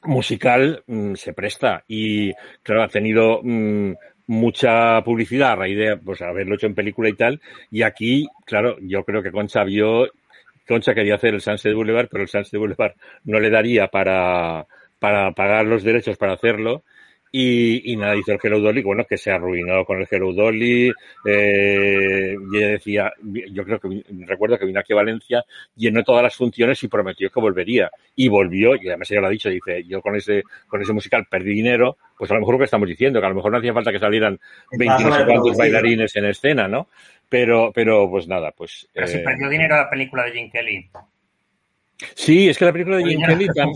musical 0.05 0.83
um, 0.87 1.15
se 1.17 1.33
presta 1.33 1.85
y, 1.89 2.33
claro, 2.63 2.83
ha 2.83 2.89
tenido 2.89 3.41
um, 3.41 3.95
mucha 4.27 5.03
publicidad 5.03 5.53
a 5.53 5.57
raíz 5.57 5.79
de 5.79 5.97
pues, 5.97 6.21
haberlo 6.21 6.55
hecho 6.55 6.67
en 6.67 6.75
película 6.75 7.09
y 7.09 7.15
tal. 7.15 7.41
Y 7.71 7.83
aquí, 7.83 8.27
claro, 8.45 8.77
yo 8.81 9.05
creo 9.05 9.23
que 9.23 9.33
Concha 9.33 9.65
vio, 9.65 10.09
Concha 10.69 10.95
quería 10.95 11.15
hacer 11.15 11.35
el 11.35 11.41
Sunset 11.41 11.75
Boulevard, 11.75 12.09
pero 12.11 12.23
el 12.23 12.29
Sunset 12.29 12.59
Boulevard 12.59 12.95
no 13.25 13.41
le 13.41 13.49
daría 13.49 13.89
para, 13.89 14.67
para 14.99 15.33
pagar 15.33 15.65
los 15.67 15.83
derechos 15.83 16.19
para 16.19 16.35
hacerlo. 16.35 16.85
Y, 17.35 17.91
y, 17.91 17.97
nada, 17.97 18.15
hizo 18.15 18.33
el 18.33 18.39
Hello 18.43 18.61
Dolly, 18.61 18.83
bueno, 18.83 19.07
que 19.07 19.17
se 19.17 19.31
arruinó 19.31 19.87
con 19.87 19.99
el 19.99 20.07
Hello 20.09 20.35
Dolly. 20.35 20.93
Eh, 21.25 22.37
y 22.53 22.57
ella 22.59 22.69
decía, 22.69 23.13
yo 23.51 23.65
creo 23.65 23.81
que 23.81 24.05
recuerdo 24.27 24.59
que 24.59 24.67
vino 24.67 24.79
aquí 24.79 24.93
a 24.93 24.97
Valencia, 24.97 25.43
llenó 25.75 26.05
todas 26.05 26.23
las 26.23 26.37
funciones 26.37 26.83
y 26.83 26.89
prometió 26.89 27.31
que 27.31 27.41
volvería. 27.41 27.91
Y 28.15 28.29
volvió, 28.29 28.77
y 28.77 28.87
además 28.87 29.11
ella 29.11 29.23
lo 29.23 29.27
ha 29.29 29.31
dicho, 29.31 29.49
dice, 29.49 29.83
yo 29.85 30.03
con 30.03 30.15
ese, 30.15 30.43
con 30.69 30.83
ese 30.83 30.93
musical 30.93 31.27
perdí 31.31 31.55
dinero, 31.55 31.97
pues 32.19 32.31
a 32.31 32.35
lo 32.35 32.41
mejor 32.41 32.57
lo 32.57 32.59
que 32.59 32.67
estamos 32.67 32.87
diciendo, 32.87 33.19
que 33.19 33.27
a 33.27 33.31
lo 33.31 33.37
mejor 33.37 33.51
no 33.51 33.59
hacía 33.59 33.73
falta 33.73 33.93
que 33.93 33.99
salieran 33.99 34.39
20 34.71 35.03
no 35.03 35.17
sé 35.17 35.25
cuántos 35.25 35.57
bailarines 35.57 36.15
en 36.17 36.27
escena, 36.27 36.69
¿no? 36.69 36.89
Pero, 37.31 37.73
pero 37.75 38.11
pues 38.11 38.29
nada, 38.29 38.51
pues. 38.51 38.87
Pero 38.93 39.07
eh, 39.07 39.09
si 39.09 39.19
perdió 39.21 39.49
dinero 39.49 39.75
la 39.75 39.89
película 39.89 40.25
de 40.25 40.33
Jim 40.33 40.51
Kelly. 40.51 40.91
Sí, 42.15 42.49
es 42.49 42.59
que 42.59 42.65
la 42.65 42.73
película 42.73 42.97
de 42.99 43.05
Jim 43.05 43.21
Kelly 43.27 43.49
tam 43.55 43.73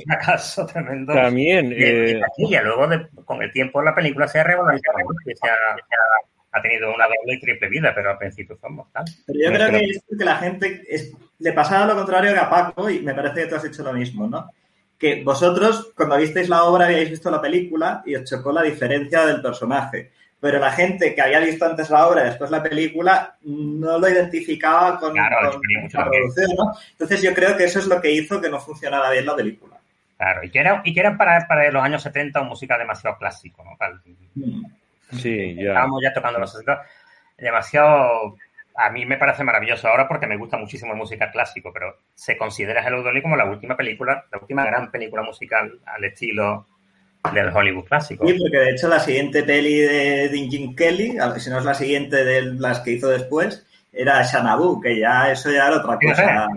tremendo. 0.73 1.13
también. 1.13 1.73
Eh... 1.77 2.21
Y 2.39 2.57
luego, 2.57 2.87
de, 2.89 3.07
con 3.25 3.43
el 3.43 3.53
tiempo, 3.53 3.83
la 3.83 3.95
película 3.95 4.29
se 4.29 4.41
ha 4.41 4.45
revalorizado, 4.45 4.97
se 5.25 5.49
ha, 5.49 6.59
ha, 6.59 6.63
tenido 6.63 6.95
una 6.95 7.05
doble 7.05 7.35
y 7.35 7.41
triple 7.41 7.69
vida, 7.69 7.93
pero 7.95 8.11
al 8.11 8.19
principio 8.19 8.57
fue 8.57 8.71
mortal. 8.71 9.05
Pero 9.27 9.39
yo 9.39 9.53
creo 9.53 9.71
que 9.71 9.85
es 9.91 10.03
la 10.19 10.37
gente 10.37 10.83
es, 10.89 11.13
le 11.39 11.53
pasaba 11.53 11.87
lo 11.87 11.95
contrario 11.95 12.33
que 12.33 12.39
a 12.39 12.51
Paco, 12.51 12.89
y 12.91 13.01
me 13.01 13.15
parece 13.15 13.43
que 13.43 13.47
tú 13.47 13.55
has 13.57 13.65
hecho 13.65 13.83
lo 13.83 13.93
mismo, 13.93 14.27
¿no? 14.27 14.51
Que 14.99 15.23
vosotros, 15.23 15.93
cuando 15.95 16.17
visteis 16.17 16.49
la 16.49 16.65
obra, 16.65 16.87
habíais 16.87 17.11
visto 17.11 17.31
la 17.31 17.43
película 17.43 18.03
y 18.07 18.15
os 18.15 18.25
chocó 18.25 18.51
la 18.53 18.63
diferencia 18.63 19.27
del 19.27 19.43
personaje 19.43 20.13
pero 20.41 20.59
la 20.59 20.71
gente 20.71 21.15
que 21.15 21.23
había 21.23 21.41
visto 21.41 21.65
antes 21.65 21.91
la 21.91 22.07
obra 22.07 22.23
y 22.23 22.25
después 22.27 22.51
la 22.51 22.63
película 22.63 23.37
no 23.43 23.99
lo 23.99 24.09
identificaba 24.09 24.99
con, 24.99 25.13
claro, 25.13 25.53
con 25.53 25.61
la 25.93 26.11
producción, 26.11 26.51
¿no? 26.57 26.73
Entonces 26.93 27.23
yo 27.23 27.33
creo 27.33 27.57
que 27.57 27.65
eso 27.65 27.79
es 27.79 27.87
lo 27.87 28.01
que 28.01 28.11
hizo 28.11 28.41
que 28.41 28.51
no 28.51 28.61
funcionara 28.61 29.11
bien 29.11 29.27
la 29.27 29.35
película. 29.35 29.77
Claro, 30.17 30.45
y 30.45 30.51
que 30.51 30.59
era, 30.59 30.83
y 30.85 30.95
que 30.95 31.01
era 31.01 31.17
para, 31.17 31.47
para 31.47 31.71
los 31.71 31.83
años 31.83 32.03
70 32.03 32.43
música 32.43 32.79
demasiado 32.79 33.17
clásico, 33.19 33.65
¿no? 33.65 33.77
Mm. 34.35 34.65
sí, 35.13 35.55
ya. 35.55 35.69
Estábamos 35.69 36.03
ya 36.03 36.13
tocando 36.13 36.39
los 36.39 36.51
60. 36.51 36.83
Demasiado... 37.39 38.37
A 38.79 38.91
mí 38.91 39.07
me 39.07 39.17
parece 39.17 39.43
maravilloso 39.43 39.89
ahora 39.89 40.07
porque 40.07 40.27
me 40.27 40.37
gusta 40.37 40.59
muchísimo 40.59 40.93
la 40.93 40.99
música 40.99 41.31
clásico, 41.31 41.73
pero 41.73 41.97
se 42.15 42.37
considera 42.37 42.87
Hello 42.87 43.03
Dolly 43.03 43.23
como 43.23 43.35
la 43.35 43.47
última 43.47 43.75
película, 43.75 44.27
la 44.31 44.39
última 44.39 44.67
gran 44.67 44.91
película 44.91 45.23
musical 45.23 45.81
al 45.87 46.05
estilo 46.05 46.67
del 47.33 47.49
Hollywood 47.55 47.85
clásico. 47.85 48.27
Sí, 48.27 48.39
porque 48.39 48.59
de 48.59 48.71
hecho 48.71 48.89
la 48.89 49.01
siguiente 49.01 49.43
peli 49.43 49.81
de, 49.81 50.29
de 50.29 50.39
Jim 50.49 50.75
Kelly, 50.75 51.17
si 51.39 51.51
no 51.51 51.59
es 51.59 51.65
la 51.65 51.75
siguiente 51.75 52.25
de 52.25 52.43
las 52.55 52.81
que 52.81 52.93
hizo 52.93 53.09
después, 53.09 53.65
era 53.93 54.25
Xanadu, 54.25 54.81
que 54.81 54.99
ya 54.99 55.31
eso 55.31 55.51
ya 55.51 55.69
era 55.69 55.77
otra 55.77 55.99
cosa 55.99 56.49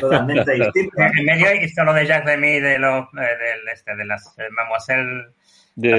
totalmente 0.00 0.52
distinta. 0.60 1.10
En 1.16 1.24
medio 1.24 1.54
hizo 1.54 1.84
lo 1.84 1.92
de 1.92 2.06
Jack 2.06 2.24
Demi 2.24 2.60
de 2.60 2.78
los 2.78 3.04
eh, 3.04 3.16
del 3.16 3.68
este, 3.72 3.94
de 3.96 4.04
las 4.04 4.38
eh, 4.38 4.48
Mademoiselle 4.50 5.26
de, 5.74 5.90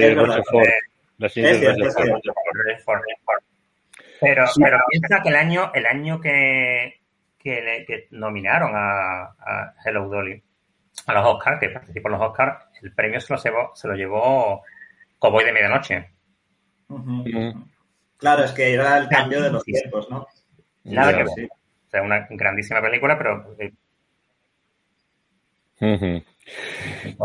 de 1.18 1.28
siguiente 1.28 1.70
es, 1.70 1.78
es, 1.78 2.84
Pero, 4.20 4.44
pero 4.56 4.78
piensa 4.90 5.22
que 5.22 5.28
el 5.28 5.36
año, 5.36 5.70
el 5.74 5.86
año 5.86 6.20
que 6.20 6.98
que, 7.38 7.62
le, 7.62 7.84
que 7.86 8.08
nominaron 8.10 8.72
a, 8.74 9.22
a, 9.22 9.74
Hello 9.84 10.08
Dolly 10.08 10.42
a 11.06 11.14
los 11.14 11.26
Oscars, 11.26 11.60
que 11.60 11.70
participó 11.70 12.08
en 12.08 12.12
los 12.12 12.22
Oscars, 12.22 12.64
el 12.82 12.92
premio 12.92 13.20
se 13.20 13.32
lo 13.32 13.42
llevó, 13.42 13.70
se 13.74 13.88
lo 13.88 13.94
llevó 13.94 14.62
Cowboy 15.18 15.44
de 15.44 15.52
Medianoche. 15.52 16.10
Claro, 18.16 18.44
es 18.44 18.52
que 18.52 18.72
era 18.72 18.98
el 18.98 19.08
cambio 19.08 19.42
de 19.42 19.50
los 19.50 19.64
tiempos, 19.64 20.10
¿no? 20.10 20.26
Nada 20.84 21.12
que 21.12 21.24
ver. 21.24 21.48
O 21.86 21.90
sea, 21.90 22.02
una 22.02 22.26
grandísima 22.30 22.80
película, 22.80 23.16
pero... 23.16 23.56
Eh, 23.58 23.72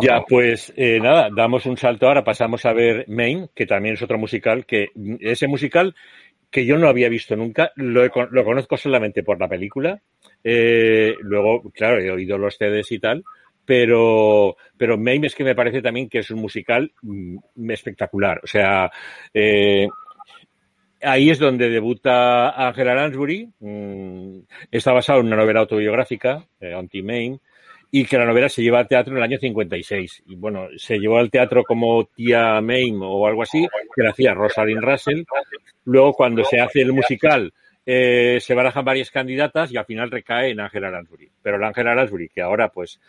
ya, 0.02 0.22
pues 0.28 0.72
eh, 0.76 1.00
nada, 1.02 1.30
damos 1.36 1.66
un 1.66 1.78
salto 1.78 2.08
ahora, 2.08 2.24
pasamos 2.24 2.66
a 2.66 2.74
ver 2.74 3.06
Main, 3.08 3.50
que 3.56 3.66
también 3.66 3.96
es 3.96 4.02
otro 4.02 4.18
musical, 4.18 4.66
que 4.66 4.90
ese 5.22 5.48
musical 5.48 5.96
que 6.52 6.66
yo 6.66 6.78
no 6.78 6.88
había 6.88 7.10
visto 7.10 7.36
nunca, 7.36 7.72
lo, 7.76 8.04
lo 8.06 8.46
conozco 8.46 8.78
solamente 8.78 9.24
por 9.24 9.40
la 9.40 9.48
película, 9.48 10.02
eh, 10.44 11.16
luego, 11.22 11.72
claro, 11.72 12.00
he 12.00 12.12
oído 12.12 12.38
los 12.38 12.58
CDs 12.58 12.92
y 12.92 13.00
tal, 13.00 13.24
pero, 13.66 14.56
pero 14.78 14.98
Main 14.98 15.26
es 15.26 15.36
que 15.36 15.44
me 15.44 15.56
parece 15.56 15.82
también 15.82 16.10
que 16.10 16.20
es 16.20 16.32
un 16.32 16.42
musical 16.42 16.92
mm, 17.02 17.38
espectacular, 17.70 18.40
o 18.44 18.48
sea, 18.48 18.92
eh, 19.34 19.88
ahí 21.04 21.30
es 21.30 21.40
donde 21.40 21.70
debuta 21.70 22.50
Angela 22.50 22.96
Lansbury. 22.96 23.50
Mm, 23.60 24.40
está 24.72 24.94
basado 24.94 25.20
en 25.20 25.28
una 25.28 25.38
novela 25.38 25.62
autobiográfica, 25.62 26.46
eh, 26.60 26.74
Auntie 26.74 27.04
Main, 27.04 27.40
y 27.92 28.06
que 28.06 28.18
la 28.18 28.26
novela 28.26 28.50
se 28.50 28.64
lleva 28.64 28.80
al 28.80 28.88
teatro 28.88 29.12
en 29.12 29.18
el 29.18 29.24
año 29.24 29.38
56. 29.38 30.24
Y 30.28 30.36
bueno, 30.36 30.68
se 30.78 30.98
llevó 30.98 31.18
al 31.18 31.30
teatro 31.30 31.64
como 31.64 32.06
tía 32.06 32.60
Main 32.62 33.00
o 33.02 33.28
algo 33.28 33.44
así, 33.44 33.68
que 33.96 34.04
la 34.04 34.12
hacía 34.12 34.34
Rosalind 34.34 34.84
Russell. 34.84 35.24
Luego, 35.86 36.14
cuando 36.14 36.44
se 36.44 36.60
hace 36.60 36.82
el 36.82 36.94
musical, 36.94 37.54
eh, 37.86 38.40
se 38.40 38.56
barajan 38.56 38.86
varias 38.86 39.12
candidatas 39.12 39.72
y 39.72 39.78
al 39.78 39.86
final 39.86 40.10
recae 40.10 40.52
en 40.52 40.62
Angela 40.62 40.90
Lansbury. 40.90 41.30
Pero 41.42 41.58
la 41.58 41.68
Angela 41.68 41.94
Lansbury, 41.94 42.30
que 42.30 42.42
ahora 42.42 42.70
pues 42.70 43.00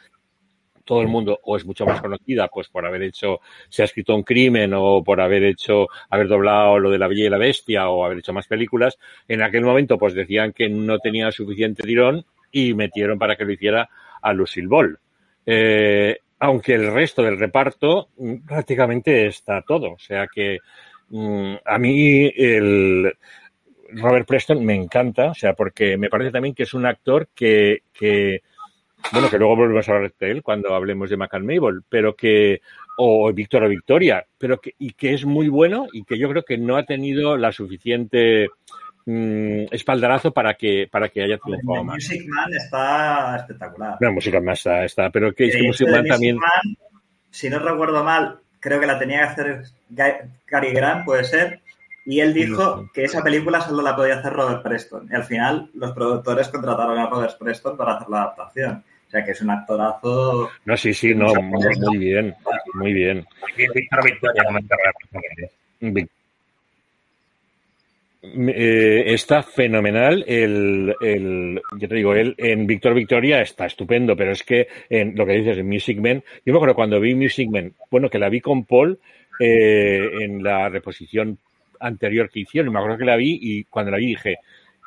todo 0.84 1.00
el 1.00 1.08
mundo 1.08 1.40
o 1.42 1.56
es 1.56 1.64
mucho 1.64 1.86
más 1.86 2.00
conocida 2.00 2.48
pues 2.48 2.68
por 2.68 2.86
haber 2.86 3.02
hecho, 3.02 3.40
se 3.68 3.82
ha 3.82 3.84
escrito 3.86 4.14
un 4.14 4.22
crimen 4.22 4.72
o 4.74 5.02
por 5.02 5.20
haber 5.20 5.44
hecho, 5.44 5.86
haber 6.10 6.28
doblado 6.28 6.78
lo 6.78 6.90
de 6.90 6.98
la 6.98 7.08
Bella 7.08 7.26
y 7.26 7.30
la 7.30 7.38
Bestia 7.38 7.88
o 7.88 8.04
haber 8.04 8.18
hecho 8.18 8.32
más 8.32 8.46
películas, 8.46 8.98
en 9.28 9.42
aquel 9.42 9.64
momento 9.64 9.98
pues 9.98 10.14
decían 10.14 10.52
que 10.52 10.68
no 10.68 10.98
tenía 10.98 11.30
suficiente 11.32 11.82
tirón 11.82 12.24
y 12.52 12.74
metieron 12.74 13.18
para 13.18 13.36
que 13.36 13.44
lo 13.44 13.52
hiciera 13.52 13.88
a 14.22 14.32
Lucille 14.32 14.68
Ball. 14.68 14.98
Eh, 15.46 16.18
aunque 16.38 16.74
el 16.74 16.92
resto 16.92 17.22
del 17.22 17.38
reparto 17.38 18.08
mm, 18.16 18.46
prácticamente 18.46 19.26
está 19.26 19.62
todo. 19.62 19.92
O 19.92 19.98
sea 19.98 20.26
que 20.32 20.58
mm, 21.08 21.54
a 21.64 21.78
mí 21.78 22.30
el 22.36 23.12
Robert 23.90 24.26
Preston 24.26 24.64
me 24.64 24.74
encanta, 24.74 25.30
o 25.30 25.34
sea, 25.34 25.54
porque 25.54 25.96
me 25.96 26.08
parece 26.08 26.32
también 26.32 26.54
que 26.54 26.64
es 26.64 26.74
un 26.74 26.86
actor 26.86 27.28
que, 27.34 27.82
que 27.92 28.42
bueno, 29.12 29.30
que 29.30 29.38
luego 29.38 29.56
volvemos 29.56 29.88
a 29.88 29.92
hablar 29.92 30.12
de 30.18 30.30
él 30.30 30.42
cuando 30.42 30.74
hablemos 30.74 31.10
de 31.10 31.16
McCann 31.16 31.46
Mabel, 31.46 31.82
pero 31.88 32.14
que, 32.14 32.60
o 32.96 33.32
Víctor 33.32 33.64
o 33.64 33.68
Victoria, 33.68 34.24
pero 34.38 34.60
que, 34.60 34.74
y 34.78 34.92
que 34.92 35.14
es 35.14 35.24
muy 35.24 35.48
bueno 35.48 35.86
y 35.92 36.04
que 36.04 36.18
yo 36.18 36.28
creo 36.28 36.44
que 36.44 36.58
no 36.58 36.76
ha 36.76 36.84
tenido 36.84 37.36
la 37.36 37.52
suficiente 37.52 38.48
mmm, 39.06 39.64
espaldarazo 39.70 40.32
para 40.32 40.54
que, 40.54 40.88
para 40.90 41.08
que 41.08 41.22
haya 41.22 41.38
triunfado 41.38 41.84
más. 41.84 41.96
Music 41.96 42.26
Man 42.28 42.52
está 42.54 43.36
espectacular. 43.36 43.96
No, 44.00 44.12
Music 44.12 44.34
Man 44.34 44.48
está, 44.50 44.84
está 44.84 45.10
pero 45.10 45.32
que, 45.32 45.46
es 45.46 45.56
que 45.56 45.62
Music 45.62 45.88
Man 45.88 46.06
también. 46.06 46.36
Man, 46.36 46.76
si 47.30 47.50
no 47.50 47.58
recuerdo 47.58 48.02
mal, 48.04 48.38
creo 48.60 48.80
que 48.80 48.86
la 48.86 48.98
tenía 48.98 49.18
que 49.18 49.24
hacer 49.24 49.62
Gary 49.90 50.72
Grant, 50.72 51.04
puede 51.04 51.24
ser, 51.24 51.60
y 52.06 52.20
él 52.20 52.34
dijo 52.34 52.90
que 52.92 53.04
esa 53.04 53.22
película 53.22 53.60
solo 53.60 53.82
la 53.82 53.96
podía 53.96 54.18
hacer 54.18 54.32
Robert 54.32 54.62
Preston. 54.62 55.08
Y 55.10 55.14
al 55.14 55.24
final 55.24 55.70
los 55.74 55.92
productores 55.92 56.48
contrataron 56.48 56.98
a 56.98 57.08
Robert 57.08 57.38
Preston 57.38 57.76
para 57.76 57.94
hacer 57.94 58.08
la 58.08 58.22
adaptación 58.22 58.84
sea 59.14 59.24
que 59.24 59.30
es 59.30 59.40
un 59.42 59.50
actorazo. 59.50 60.50
No, 60.64 60.76
sí, 60.76 60.92
sí, 60.92 61.14
no, 61.14 61.32
muy, 61.34 61.98
bien, 61.98 62.34
muy 62.74 62.92
bien. 62.92 63.24
Eh, 68.22 69.04
está 69.06 69.42
fenomenal 69.42 70.24
el, 70.26 70.94
el, 71.00 71.60
yo 71.78 71.88
te 71.88 71.94
digo, 71.94 72.14
él 72.14 72.34
en 72.38 72.66
Víctor 72.66 72.94
Victoria 72.94 73.42
está 73.42 73.66
estupendo, 73.66 74.16
pero 74.16 74.32
es 74.32 74.42
que 74.42 74.66
en 74.88 75.14
lo 75.14 75.26
que 75.26 75.34
dices 75.34 75.58
en 75.58 75.68
Music 75.68 75.98
Man, 75.98 76.24
yo 76.44 76.52
me 76.52 76.56
acuerdo 76.56 76.74
cuando 76.74 76.98
vi 76.98 77.14
Music 77.14 77.48
Man, 77.50 77.72
bueno, 77.90 78.08
que 78.08 78.18
la 78.18 78.28
vi 78.28 78.40
con 78.40 78.64
Paul 78.64 78.98
eh, 79.38 80.10
en 80.22 80.42
la 80.42 80.68
reposición 80.70 81.38
anterior 81.78 82.30
que 82.30 82.40
hicieron, 82.40 82.72
me 82.72 82.78
acuerdo 82.78 82.98
que 82.98 83.04
la 83.04 83.16
vi 83.16 83.38
y 83.40 83.64
cuando 83.64 83.92
la 83.92 83.98
vi 83.98 84.06
dije, 84.06 84.38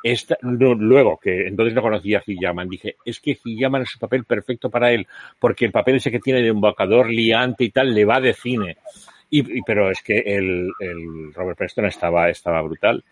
esta, 0.02 0.36
luego, 0.42 1.18
que 1.18 1.46
entonces 1.46 1.74
no 1.74 1.82
conocía 1.82 2.18
a 2.18 2.22
Jackman, 2.26 2.68
dije, 2.68 2.96
es 3.04 3.20
que 3.20 3.38
Jackman 3.44 3.82
es 3.82 3.94
un 3.94 4.00
papel 4.00 4.24
perfecto 4.24 4.70
para 4.70 4.92
él, 4.92 5.06
porque 5.38 5.64
el 5.64 5.72
papel 5.72 5.96
ese 5.96 6.10
que 6.10 6.20
tiene 6.20 6.42
de 6.42 6.48
embocador 6.48 7.10
liante 7.10 7.64
y 7.64 7.70
tal 7.70 7.94
le 7.94 8.04
va 8.04 8.20
de 8.20 8.34
cine. 8.34 8.76
Y, 9.30 9.62
pero 9.62 9.90
es 9.90 10.02
que 10.02 10.18
el, 10.18 10.70
el, 10.80 11.34
Robert 11.34 11.58
Preston 11.58 11.84
estaba, 11.84 12.30
estaba 12.30 12.62
brutal. 12.62 13.04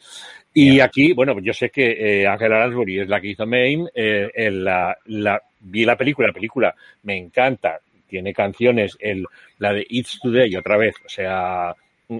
Y 0.54 0.80
aquí, 0.80 1.12
bueno, 1.12 1.38
yo 1.40 1.52
sé 1.52 1.68
que 1.68 2.22
eh, 2.22 2.26
Angela 2.26 2.60
Lansbury 2.60 3.00
es 3.00 3.08
la 3.08 3.20
que 3.20 3.28
hizo 3.28 3.46
Maine, 3.46 3.90
eh, 3.94 4.50
la, 4.50 4.96
la, 5.04 5.42
vi 5.60 5.84
la 5.84 5.96
película, 5.96 6.28
la 6.28 6.32
película 6.32 6.74
me 7.02 7.18
encanta, 7.18 7.80
tiene 8.06 8.32
canciones, 8.32 8.96
el, 9.00 9.26
la 9.58 9.74
de 9.74 9.86
It's 9.88 10.18
Today 10.22 10.56
otra 10.56 10.78
vez, 10.78 10.94
o 11.04 11.08
sea, 11.08 11.74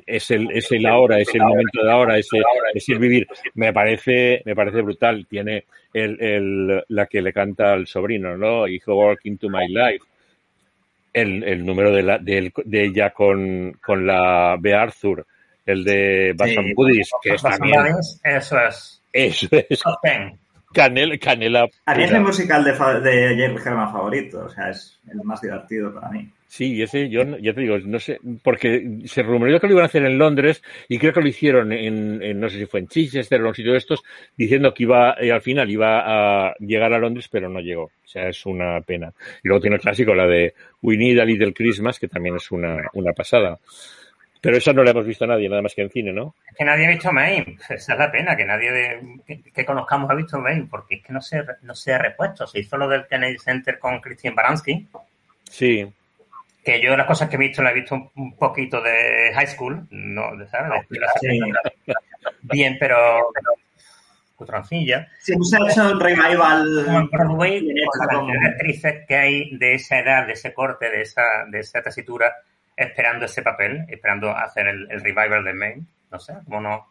es 0.07 0.31
el, 0.31 0.51
es 0.51 0.71
el 0.73 0.87
ahora, 0.87 1.19
es 1.19 1.35
el 1.35 1.43
momento 1.43 1.83
de 1.83 1.91
ahora, 1.93 2.19
es 2.19 2.29
el, 2.33 2.43
es 2.75 2.89
el 2.89 2.99
vivir. 2.99 3.27
Me 3.55 3.73
parece, 3.73 4.43
me 4.45 4.55
parece 4.55 4.83
brutal. 4.83 5.27
Tiene 5.29 5.65
el, 5.93 6.21
el, 6.21 6.85
la 6.89 7.07
que 7.07 7.23
le 7.23 7.33
canta 7.33 7.73
al 7.73 7.87
sobrino, 7.87 8.37
¿no? 8.37 8.67
Hijo 8.67 8.95
Walk 8.95 9.21
into 9.25 9.49
My 9.49 9.69
Life. 9.69 10.05
El, 11.13 11.43
el 11.45 11.65
número 11.65 11.93
de, 11.93 12.03
la, 12.03 12.19
de, 12.19 12.53
de 12.65 12.85
ella 12.85 13.11
con, 13.11 13.73
con 13.83 14.07
la 14.07 14.57
B. 14.61 14.75
Arthur, 14.75 15.27
el 15.65 15.83
de 15.83 16.35
Bason 16.37 16.75
Buddies, 16.75 17.09
que 17.23 17.35
es 17.35 17.43
también. 17.43 17.87
Eso 18.23 18.59
es. 18.61 19.03
Eso 19.13 19.49
es. 19.63 19.83
Canela, 20.75 21.17
canela. 21.17 21.69
A 21.87 21.95
mí 21.95 22.03
es 22.03 22.13
el 22.13 22.21
musical 22.21 22.63
de, 22.63 22.73
de 22.73 23.35
James 23.35 23.65
Herman 23.65 23.91
favorito, 23.91 24.45
o 24.45 24.51
sea, 24.51 24.69
es 24.69 25.01
el 25.11 25.23
más 25.25 25.41
divertido 25.41 25.95
para 25.95 26.11
mí. 26.11 26.29
Sí, 26.49 26.81
ese 26.81 27.09
yo 27.09 27.23
ya 27.39 27.53
te 27.53 27.61
digo, 27.61 27.77
no 27.79 27.99
sé, 27.99 28.21
porque 28.43 29.01
se 29.07 29.23
rumoreó 29.23 29.59
que 29.59 29.67
lo 29.67 29.73
iban 29.73 29.83
a 29.83 29.87
hacer 29.87 30.05
en 30.05 30.17
Londres 30.17 30.63
y 30.89 30.99
creo 30.99 31.13
que 31.13 31.21
lo 31.21 31.29
hicieron 31.29 31.73
en, 31.73 32.41
no 32.41 32.49
sé 32.49 32.59
si 32.59 32.67
fue 32.67 32.81
en 32.81 32.89
Chichester 32.89 33.41
o 33.41 33.45
en 33.45 33.49
un 33.49 33.55
sitio 33.55 33.73
de 33.73 33.79
estos, 33.79 34.05
diciendo 34.37 34.73
que 34.73 34.85
iba, 34.85 35.17
eh, 35.21 35.33
al 35.33 35.43
final 35.43 35.69
iba 35.71 36.49
a 36.49 36.55
llegar 36.61 36.93
a 36.93 36.99
Londres, 36.99 37.29
pero 37.31 37.49
no 37.49 37.61
llegó. 37.61 37.85
O 37.85 38.09
sea, 38.09 38.29
es 38.29 38.47
una 38.47 38.81
pena. 38.81 39.13
Y 39.43 39.49
luego 39.49 39.61
tiene 39.61 39.77
el 39.77 39.83
clásico, 39.83 40.15
la 40.15 40.27
de 40.27 40.55
We 40.83 40.97
Need 40.97 41.19
a 41.19 41.25
Little 41.25 41.53
Christmas, 41.53 41.99
que 41.99 42.09
también 42.09 42.37
es 42.37 42.51
una, 42.53 42.77
una 42.95 43.13
pasada. 43.13 43.59
Pero 44.41 44.59
esa 44.59 44.73
no 44.73 44.85
la 44.85 44.93
hemos 44.93 45.05
visto 45.05 45.25
a 45.25 45.29
nadie, 45.29 45.49
nada 45.49 45.63
más 45.63 45.75
que 45.75 45.83
en 45.83 45.91
cine, 45.91 46.13
¿no? 46.13 46.37
Es 46.49 46.57
que 46.57 46.65
nadie 46.65 46.87
ha 46.87 46.91
visto 46.91 47.13
Maine. 47.13 47.59
Esa 47.69 47.75
es 47.75 47.99
la 47.99 48.13
pena, 48.13 48.37
que 48.37 48.45
nadie 48.45 48.71
de, 48.71 49.43
que, 49.53 49.65
conozcamos 49.65 50.09
ha 50.09 50.15
visto 50.15 50.39
Maine, 50.39 50.69
porque 50.71 50.97
es 50.97 51.03
que 51.03 51.13
no 51.13 51.21
se, 51.21 51.43
no 51.63 51.75
se 51.75 51.93
ha 51.93 51.99
repuesto. 51.99 52.47
Se 52.47 52.61
hizo 52.61 52.77
lo 52.77 52.89
del 52.89 53.07
Kennedy 53.09 53.39
Center 53.39 53.81
con 53.81 54.01
Christian 54.01 54.37
Baranski. 54.37 54.87
Sí. 55.51 55.87
Que 56.67 56.83
yo 56.83 56.97
las 56.97 57.07
cosas 57.07 57.29
que 57.29 57.37
he 57.37 57.39
visto, 57.39 57.63
la 57.63 57.71
he 57.71 57.75
visto 57.75 58.11
un 58.17 58.37
poquito 58.37 58.83
de 58.83 59.31
high 59.33 59.47
school, 59.47 59.87
no, 59.89 60.37
de, 60.37 60.49
¿sabes? 60.49 60.85
Sí. 61.21 61.41
Bien, 62.43 62.77
pero 62.81 63.31
cutroncilla. 64.35 65.07
Sí, 65.21 65.33
un 65.35 66.01
revival. 66.01 67.09
Broadway, 67.13 67.65
con 68.11 68.27
las 68.27 68.51
actrices 68.51 69.07
que 69.07 69.17
hay 69.17 69.57
de 69.57 69.75
esa 69.75 70.01
edad, 70.01 70.27
de 70.27 70.33
ese 70.33 70.53
corte, 70.53 70.91
de 70.91 71.03
esa, 71.03 71.23
de 71.49 71.61
esa 71.61 71.81
tesitura, 71.83 72.35
esperando 72.77 73.27
ese 73.27 73.43
papel, 73.43 73.87
esperando 73.89 74.31
hacer 74.37 74.67
el, 74.67 74.91
el 74.91 75.01
revival 75.03 75.45
de 75.45 75.53
Main. 75.55 75.89
No 76.11 76.19
sé, 76.19 76.35
¿cómo 76.47 76.61
no, 76.61 76.89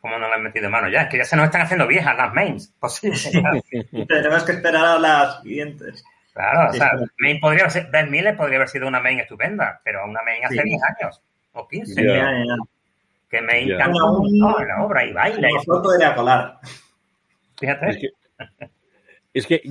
cómo 0.00 0.18
no 0.18 0.28
le 0.28 0.34
han 0.34 0.42
metido 0.42 0.70
mano 0.70 0.88
ya? 0.88 1.02
Es 1.02 1.08
que 1.08 1.18
ya 1.18 1.24
se 1.24 1.36
nos 1.36 1.46
están 1.46 1.62
haciendo 1.62 1.86
viejas 1.86 2.16
las 2.16 2.32
mains. 2.32 2.68
Posible. 2.78 3.18
Tenemos 4.08 4.44
que 4.44 4.52
esperar 4.52 4.84
a 4.84 4.98
las 4.98 5.42
siguientes. 5.42 6.04
Claro, 6.32 6.70
o 6.70 6.72
sea, 6.72 6.92
main 7.18 7.40
podría 7.40 7.68
ser, 7.68 7.88
Ben 7.90 8.10
Miller 8.10 8.36
podría 8.36 8.56
haber 8.56 8.68
sido 8.68 8.86
una 8.86 9.00
main 9.00 9.20
estupenda, 9.20 9.80
pero 9.84 10.04
una 10.04 10.20
main 10.22 10.44
hace 10.44 10.62
10 10.62 10.80
años 10.82 11.22
o 11.52 11.66
15. 11.66 12.02
Que 13.28 13.42
main 13.42 13.66
yeah. 13.66 13.78
canta 13.78 13.98
en 14.28 14.68
la 14.68 14.84
obra 14.84 15.04
y 15.04 15.12
baila. 15.12 15.48
Y 15.50 15.64
foto 15.64 15.90
de 15.90 15.98
la 15.98 16.14
colar. 16.14 16.58
Fíjate. 17.58 17.90
Es 17.90 17.96
que... 17.98 18.08
Es 19.32 19.46
que, 19.46 19.62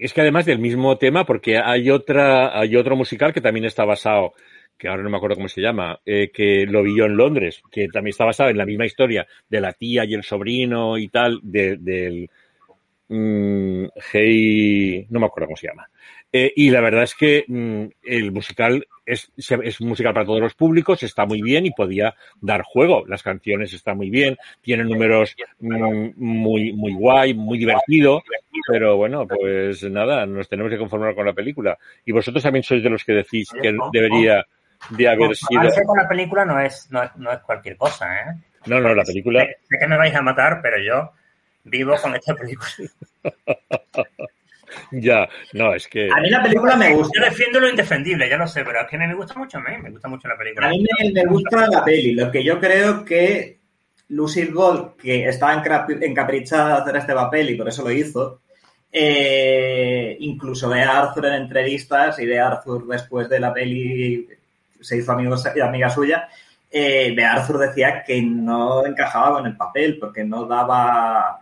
es 0.00 0.12
que 0.12 0.20
además 0.20 0.46
del 0.46 0.58
mismo 0.58 0.98
tema, 0.98 1.24
porque 1.24 1.58
hay 1.58 1.90
otra, 1.90 2.58
hay 2.58 2.74
otro 2.74 2.96
musical 2.96 3.32
que 3.32 3.40
también 3.40 3.64
está 3.64 3.84
basado 3.84 4.32
que 4.80 4.88
ahora 4.88 5.02
no 5.02 5.10
me 5.10 5.18
acuerdo 5.18 5.36
cómo 5.36 5.48
se 5.48 5.60
llama, 5.60 6.00
eh, 6.06 6.30
que 6.32 6.64
lo 6.66 6.82
vi 6.82 6.96
yo 6.96 7.04
en 7.04 7.14
Londres, 7.16 7.62
que 7.70 7.88
también 7.88 8.12
está 8.12 8.24
basado 8.24 8.48
en 8.48 8.56
la 8.56 8.64
misma 8.64 8.86
historia 8.86 9.26
de 9.48 9.60
la 9.60 9.74
tía 9.74 10.06
y 10.06 10.14
el 10.14 10.24
sobrino 10.24 10.96
y 10.96 11.08
tal, 11.08 11.38
de, 11.42 11.76
del 11.76 12.30
mm, 13.10 13.88
Hey, 14.12 15.06
no 15.10 15.20
me 15.20 15.26
acuerdo 15.26 15.48
cómo 15.48 15.56
se 15.56 15.66
llama. 15.66 15.88
Eh, 16.32 16.52
y 16.54 16.70
la 16.70 16.80
verdad 16.80 17.02
es 17.02 17.14
que 17.14 17.44
mm, 17.46 17.84
el 18.04 18.30
musical 18.30 18.86
es, 19.04 19.32
es 19.36 19.80
musical 19.80 20.14
para 20.14 20.24
todos 20.24 20.40
los 20.40 20.54
públicos, 20.54 21.02
está 21.02 21.26
muy 21.26 21.42
bien 21.42 21.66
y 21.66 21.72
podía 21.72 22.14
dar 22.40 22.62
juego. 22.62 23.04
Las 23.06 23.22
canciones 23.22 23.72
están 23.72 23.96
muy 23.96 24.10
bien, 24.10 24.36
tienen 24.60 24.88
números 24.88 25.34
mm, 25.58 26.10
muy, 26.16 26.72
muy 26.72 26.94
guay, 26.94 27.34
muy 27.34 27.58
divertido, 27.58 28.22
pero 28.68 28.96
bueno, 28.96 29.26
pues 29.26 29.82
nada, 29.90 30.24
nos 30.24 30.48
tenemos 30.48 30.70
que 30.70 30.78
conformar 30.78 31.14
con 31.16 31.26
la 31.26 31.32
película. 31.32 31.76
Y 32.04 32.12
vosotros 32.12 32.42
también 32.42 32.62
sois 32.62 32.82
de 32.82 32.90
los 32.90 33.04
que 33.04 33.12
decís 33.12 33.50
que 33.60 33.76
debería 33.92 34.46
de 34.90 35.08
haber 35.08 35.34
sido. 35.34 35.62
con 35.84 35.98
la 35.98 36.08
película 36.08 36.44
no 36.44 36.60
es, 36.60 36.88
no 36.90 37.02
es, 37.02 37.14
no 37.16 37.32
es 37.32 37.40
cualquier 37.40 37.76
cosa, 37.76 38.06
¿eh? 38.14 38.34
No, 38.66 38.80
no, 38.80 38.94
la 38.94 39.04
película. 39.04 39.44
Sé, 39.68 39.78
que 39.78 39.86
me 39.86 39.96
vais 39.96 40.14
a 40.14 40.22
matar, 40.22 40.60
pero 40.62 40.76
yo 40.78 41.12
vivo 41.64 41.94
con 42.00 42.14
esta 42.14 42.34
película. 42.34 42.70
ya, 44.92 45.28
no, 45.52 45.74
es 45.74 45.88
que. 45.88 46.08
A 46.10 46.20
mí 46.20 46.30
la 46.30 46.42
película 46.42 46.76
me 46.76 46.94
gusta. 46.94 47.18
Yo 47.18 47.24
defiendo 47.24 47.60
lo 47.60 47.68
indefendible, 47.68 48.28
ya 48.28 48.36
lo 48.36 48.46
sé, 48.46 48.64
pero 48.64 48.80
es 48.80 48.88
que 48.88 48.98
me 48.98 49.14
gusta 49.14 49.34
mucho 49.34 49.58
a 49.58 49.60
mí, 49.62 49.76
me 49.82 49.90
gusta 49.90 50.08
mucho 50.08 50.28
la 50.28 50.36
película. 50.36 50.66
A 50.66 50.70
mí 50.70 50.84
me, 51.12 51.24
gusta 51.24 51.66
la 51.68 51.84
peli. 51.84 52.12
Lo 52.14 52.30
que 52.30 52.44
yo 52.44 52.60
creo 52.60 53.04
que 53.04 53.58
Lucille 54.08 54.52
Gold, 54.52 54.96
que 54.96 55.28
estaba 55.28 55.62
encaprichada 56.00 56.76
de 56.76 56.82
hacer 56.82 56.96
este 56.96 57.14
papel 57.14 57.50
y 57.50 57.54
por 57.54 57.68
eso 57.68 57.82
lo 57.82 57.90
hizo, 57.90 58.40
eh, 58.92 60.16
incluso 60.20 60.68
ve 60.68 60.82
a 60.82 60.98
Arthur 60.98 61.26
en 61.26 61.34
entrevistas 61.34 62.18
y 62.18 62.26
de 62.26 62.40
Arthur 62.40 62.86
después 62.88 63.28
de 63.28 63.40
la 63.40 63.52
peli 63.52 64.26
se 64.80 64.96
hizo 64.96 65.12
amigo 65.12 65.36
y 65.54 65.60
amiga 65.60 65.90
suya 65.90 66.26
eh, 66.70 67.16
Arthur 67.24 67.58
decía 67.58 68.04
que 68.04 68.22
no 68.22 68.86
encajaba 68.86 69.38
con 69.38 69.46
el 69.46 69.56
papel 69.56 69.98
porque 69.98 70.24
no 70.24 70.44
daba, 70.46 71.40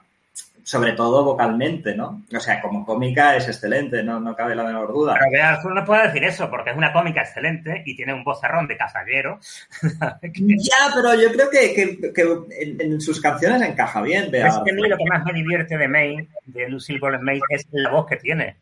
sobre 0.69 0.93
todo 0.93 1.25
vocalmente, 1.25 1.95
¿no? 1.95 2.25
O 2.31 2.41
sea, 2.41 2.61
como 2.61 2.85
cómica 2.85 3.35
es 3.35 3.49
excelente, 3.49 4.03
no, 4.03 4.21
no 4.21 4.37
cabe 4.37 4.55
la 4.55 4.65
menor 4.65 4.93
duda. 4.93 5.15
Pero 5.19 5.31
Bea 5.31 5.55
Arthur 5.55 5.75
no 5.75 5.83
puede 5.83 6.09
decir 6.09 6.23
eso 6.25 6.51
porque 6.51 6.69
es 6.69 6.77
una 6.77 6.93
cómica 6.93 7.23
excelente 7.23 7.83
y 7.87 7.97
tiene 7.97 8.13
un 8.13 8.23
bozarrón 8.23 8.69
de 8.69 8.77
casallero. 8.77 9.41
ya, 9.81 10.93
pero 10.95 11.15
yo 11.15 11.33
creo 11.33 11.49
que, 11.49 12.13
en, 12.61 13.01
sus 13.01 13.19
canciones 13.19 13.63
encaja 13.63 14.03
bien. 14.03 14.31
Bea 14.31 14.49
es 14.49 14.59
que 14.63 14.73
a 14.73 14.75
mí 14.75 14.87
lo 14.87 14.99
que 14.99 15.07
más 15.07 15.25
me 15.25 15.33
divierte 15.33 15.79
de 15.79 15.89
May, 15.89 16.29
de 16.45 16.69
Lucille 16.69 17.01
Ball 17.01 17.19
May, 17.23 17.41
es 17.49 17.67
la 17.71 17.89
voz 17.89 18.05
que 18.07 18.17
tiene 18.17 18.59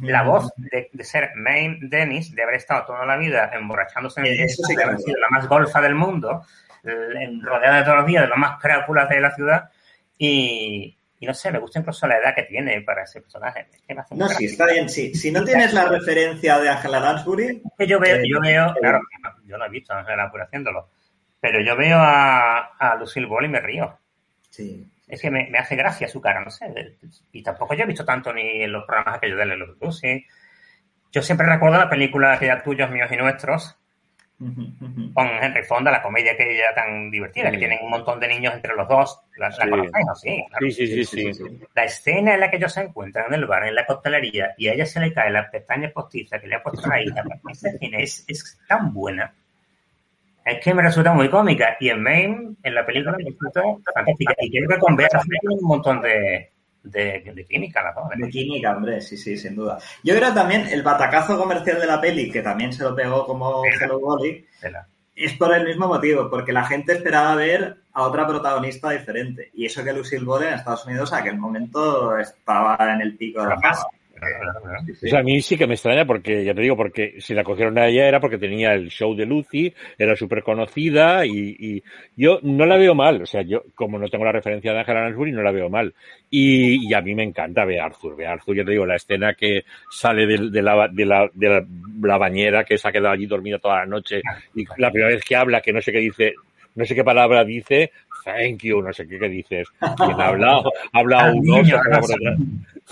la 0.00 0.22
voz 0.22 0.50
de, 0.56 0.88
ser 1.04 1.32
Maine 1.36 1.80
Dennis, 1.82 2.34
de 2.34 2.44
haber 2.44 2.54
estado 2.54 2.86
toda 2.86 3.04
la 3.04 3.18
vida 3.18 3.50
emborrachándose 3.52 4.20
en 4.20 4.26
el 4.28 4.36
de 4.38 4.82
haber 4.82 4.98
sido 5.00 5.20
la 5.20 5.28
más 5.28 5.46
golfa 5.46 5.82
del 5.82 5.94
mundo, 5.94 6.46
rodeada 6.82 7.76
de 7.76 7.82
todos 7.84 7.98
los 7.98 8.06
días 8.06 8.22
de 8.22 8.28
los 8.28 8.38
más 8.38 8.58
crápulas 8.58 9.06
de 9.10 9.20
la 9.20 9.34
ciudad, 9.34 9.70
y, 10.18 10.95
no 11.20 11.32
sé, 11.32 11.50
me 11.50 11.58
gusta 11.58 11.78
incluso 11.78 12.06
la 12.06 12.18
edad 12.18 12.34
que 12.34 12.42
tiene 12.42 12.82
para 12.82 13.04
ese 13.04 13.22
personaje. 13.22 13.68
no, 14.10 14.28
sí, 14.28 14.44
está 14.44 14.66
bien, 14.66 14.88
sí. 14.88 15.14
Si 15.14 15.30
no 15.30 15.44
tienes 15.44 15.72
la 15.72 15.86
referencia 15.86 16.58
de 16.58 16.68
Angela 16.68 17.00
Lansbury... 17.00 17.62
Que 17.78 17.86
yo 17.86 17.98
veo, 17.98 18.18
yo 18.24 18.40
veo, 18.40 18.74
claro, 18.78 19.00
yo 19.46 19.56
no 19.56 19.64
he 19.64 19.70
visto 19.70 19.94
a 19.94 20.00
Angela 20.00 20.16
Lansbury 20.16 20.44
haciéndolo, 20.44 20.90
pero 21.40 21.60
yo 21.60 21.74
veo 21.76 21.96
a, 21.98 22.76
a 22.76 22.96
Lucille 22.96 23.26
Ball 23.26 23.46
y 23.46 23.48
me 23.48 23.60
río. 23.60 23.98
Sí 24.50 24.86
es 25.06 25.20
que 25.20 25.30
me, 25.30 25.50
hace 25.56 25.76
gracia 25.76 26.08
su 26.08 26.20
cara, 26.20 26.40
no 26.40 26.50
sé. 26.50 26.96
Y 27.32 27.42
tampoco 27.42 27.74
yo 27.74 27.84
he 27.84 27.86
visto 27.86 28.04
tanto 28.04 28.32
ni 28.32 28.62
en 28.62 28.72
los 28.72 28.84
programas 28.84 29.20
que 29.20 29.30
yo 29.30 29.36
de 29.36 29.46
los 29.46 29.76
Lucy. 29.80 30.26
Yo 31.12 31.22
siempre 31.22 31.46
recuerdo 31.46 31.78
la 31.78 31.88
película 31.88 32.38
que 32.38 32.46
ya 32.46 32.62
tuyos, 32.62 32.90
míos 32.90 33.10
y 33.12 33.16
nuestros, 33.16 33.76
con 34.38 35.26
Henry 35.40 35.62
Fonda, 35.64 35.90
la 35.90 36.02
comedia 36.02 36.36
que 36.36 36.54
ella 36.54 36.74
tan 36.74 37.10
divertida, 37.10 37.50
que 37.50 37.58
tienen 37.58 37.78
un 37.82 37.90
montón 37.90 38.20
de 38.20 38.28
niños 38.28 38.54
entre 38.54 38.74
los 38.74 38.86
dos. 38.86 39.20
¿La, 39.38 39.50
sí. 40.14 40.44
Sí, 40.60 40.70
sí, 40.70 41.04
sí, 41.04 41.32
sí, 41.32 41.44
La 41.74 41.84
escena 41.84 42.34
en 42.34 42.40
la 42.40 42.50
que 42.50 42.58
ellos 42.58 42.72
se 42.72 42.82
encuentran 42.82 43.26
en 43.28 43.34
el 43.34 43.46
bar, 43.46 43.66
en 43.66 43.74
la 43.74 43.86
costelería, 43.86 44.54
y 44.58 44.68
a 44.68 44.74
ella 44.74 44.84
se 44.84 45.00
le 45.00 45.12
cae 45.12 45.30
la 45.30 45.50
pestaña 45.50 45.90
postiza 45.90 46.38
que 46.38 46.46
le 46.46 46.56
ha 46.56 46.62
puesto 46.62 46.86
la 46.88 47.02
hija. 47.02 47.22
Esa 47.50 47.70
escena 47.70 47.98
es, 47.98 48.24
es 48.28 48.58
tan 48.68 48.92
buena 48.92 49.34
es 50.46 50.60
que 50.62 50.72
me 50.72 50.82
resulta 50.82 51.12
muy 51.12 51.28
cómica. 51.28 51.76
Y 51.80 51.88
en 51.88 52.02
Maine, 52.02 52.54
en 52.62 52.74
la 52.74 52.86
película, 52.86 53.16
me 53.18 53.24
resulta 53.24 53.62
fantástica. 53.92 54.34
Y 54.38 54.50
creo 54.50 54.68
que 54.68 54.78
con 54.78 54.94
Bea 54.94 55.08
un 55.42 55.68
montón 55.68 56.00
de, 56.00 56.52
de, 56.90 57.46
química, 57.48 57.94
¿no? 57.94 58.08
De 58.16 58.30
química, 58.30 58.76
hombre, 58.76 59.00
sí, 59.00 59.16
sí, 59.16 59.36
sin 59.36 59.56
duda. 59.56 59.78
Yo 60.02 60.16
creo 60.16 60.32
también 60.32 60.66
el 60.68 60.82
batacazo 60.82 61.38
comercial 61.38 61.80
de 61.80 61.86
la 61.86 62.00
peli, 62.00 62.30
que 62.30 62.42
también 62.42 62.72
se 62.72 62.84
lo 62.84 62.94
pegó 62.94 63.26
como 63.26 63.62
Hello 63.64 63.98
Dolly, 63.98 64.46
es 65.14 65.32
por 65.34 65.54
el 65.54 65.64
mismo 65.64 65.88
motivo, 65.88 66.28
porque 66.28 66.52
la 66.52 66.64
gente 66.64 66.92
esperaba 66.92 67.34
ver 67.34 67.76
a 67.92 68.02
otra 68.02 68.26
protagonista 68.26 68.90
diferente. 68.90 69.50
Y 69.54 69.64
eso 69.66 69.82
que 69.82 69.92
Lucille 69.92 70.24
Ball 70.24 70.44
en 70.44 70.54
Estados 70.54 70.84
Unidos 70.86 71.12
a 71.12 71.18
aquel 71.18 71.38
momento 71.38 72.18
estaba 72.18 72.76
en 72.92 73.00
el 73.00 73.16
pico 73.16 73.40
de 73.42 73.48
la 73.48 73.60
casa 73.60 73.86
a 75.12 75.22
mí 75.22 75.40
sí 75.40 75.56
que 75.56 75.66
me 75.66 75.74
extraña 75.74 76.06
porque, 76.06 76.44
ya 76.44 76.54
te 76.54 76.62
digo, 76.62 76.76
porque 76.76 77.20
si 77.20 77.34
la 77.34 77.44
cogieron 77.44 77.78
a 77.78 77.86
ella 77.86 78.08
era 78.08 78.20
porque 78.20 78.38
tenía 78.38 78.72
el 78.72 78.88
show 78.88 79.14
de 79.14 79.26
Lucy, 79.26 79.72
era 79.98 80.16
súper 80.16 80.42
conocida 80.42 81.26
y, 81.26 81.82
yo 82.16 82.38
no 82.42 82.64
la 82.66 82.76
veo 82.76 82.94
mal. 82.94 83.22
O 83.22 83.26
sea, 83.26 83.42
yo 83.42 83.64
como 83.74 83.98
no 83.98 84.08
tengo 84.08 84.24
la 84.24 84.32
referencia 84.32 84.72
de 84.72 84.78
Angela 84.78 85.02
Lansbury, 85.02 85.32
no 85.32 85.42
la 85.42 85.52
veo 85.52 85.68
mal. 85.68 85.94
Y, 86.30 86.92
a 86.94 87.00
mí 87.00 87.14
me 87.14 87.24
encanta 87.24 87.64
ver 87.64 87.80
Arthur. 87.80 88.16
Ver 88.16 88.28
Arthur, 88.28 88.56
ya 88.56 88.64
te 88.64 88.70
digo, 88.70 88.86
la 88.86 88.96
escena 88.96 89.34
que 89.34 89.64
sale 89.90 90.26
de, 90.26 90.62
la, 90.62 90.88
de, 90.88 91.04
la, 91.04 91.30
de 91.32 91.66
la, 92.02 92.18
bañera, 92.18 92.64
que 92.64 92.78
se 92.78 92.88
ha 92.88 92.92
quedado 92.92 93.14
allí 93.14 93.26
dormida 93.26 93.58
toda 93.58 93.80
la 93.80 93.86
noche 93.86 94.20
y 94.54 94.64
la 94.78 94.90
primera 94.90 95.12
vez 95.12 95.24
que 95.24 95.36
habla, 95.36 95.60
que 95.60 95.72
no 95.72 95.80
sé 95.80 95.92
qué 95.92 95.98
dice, 95.98 96.34
no 96.74 96.84
sé 96.84 96.94
qué 96.94 97.04
palabra 97.04 97.44
dice, 97.44 97.90
thank 98.26 98.64
you, 98.64 98.82
no 98.82 98.92
sé 98.92 99.06
qué, 99.06 99.18
qué 99.18 99.28
dices. 99.28 99.68
¿Quién 99.78 100.20
habla? 100.20 100.60
Habla 100.92 101.32
un 101.32 101.48
oso. 101.50 101.80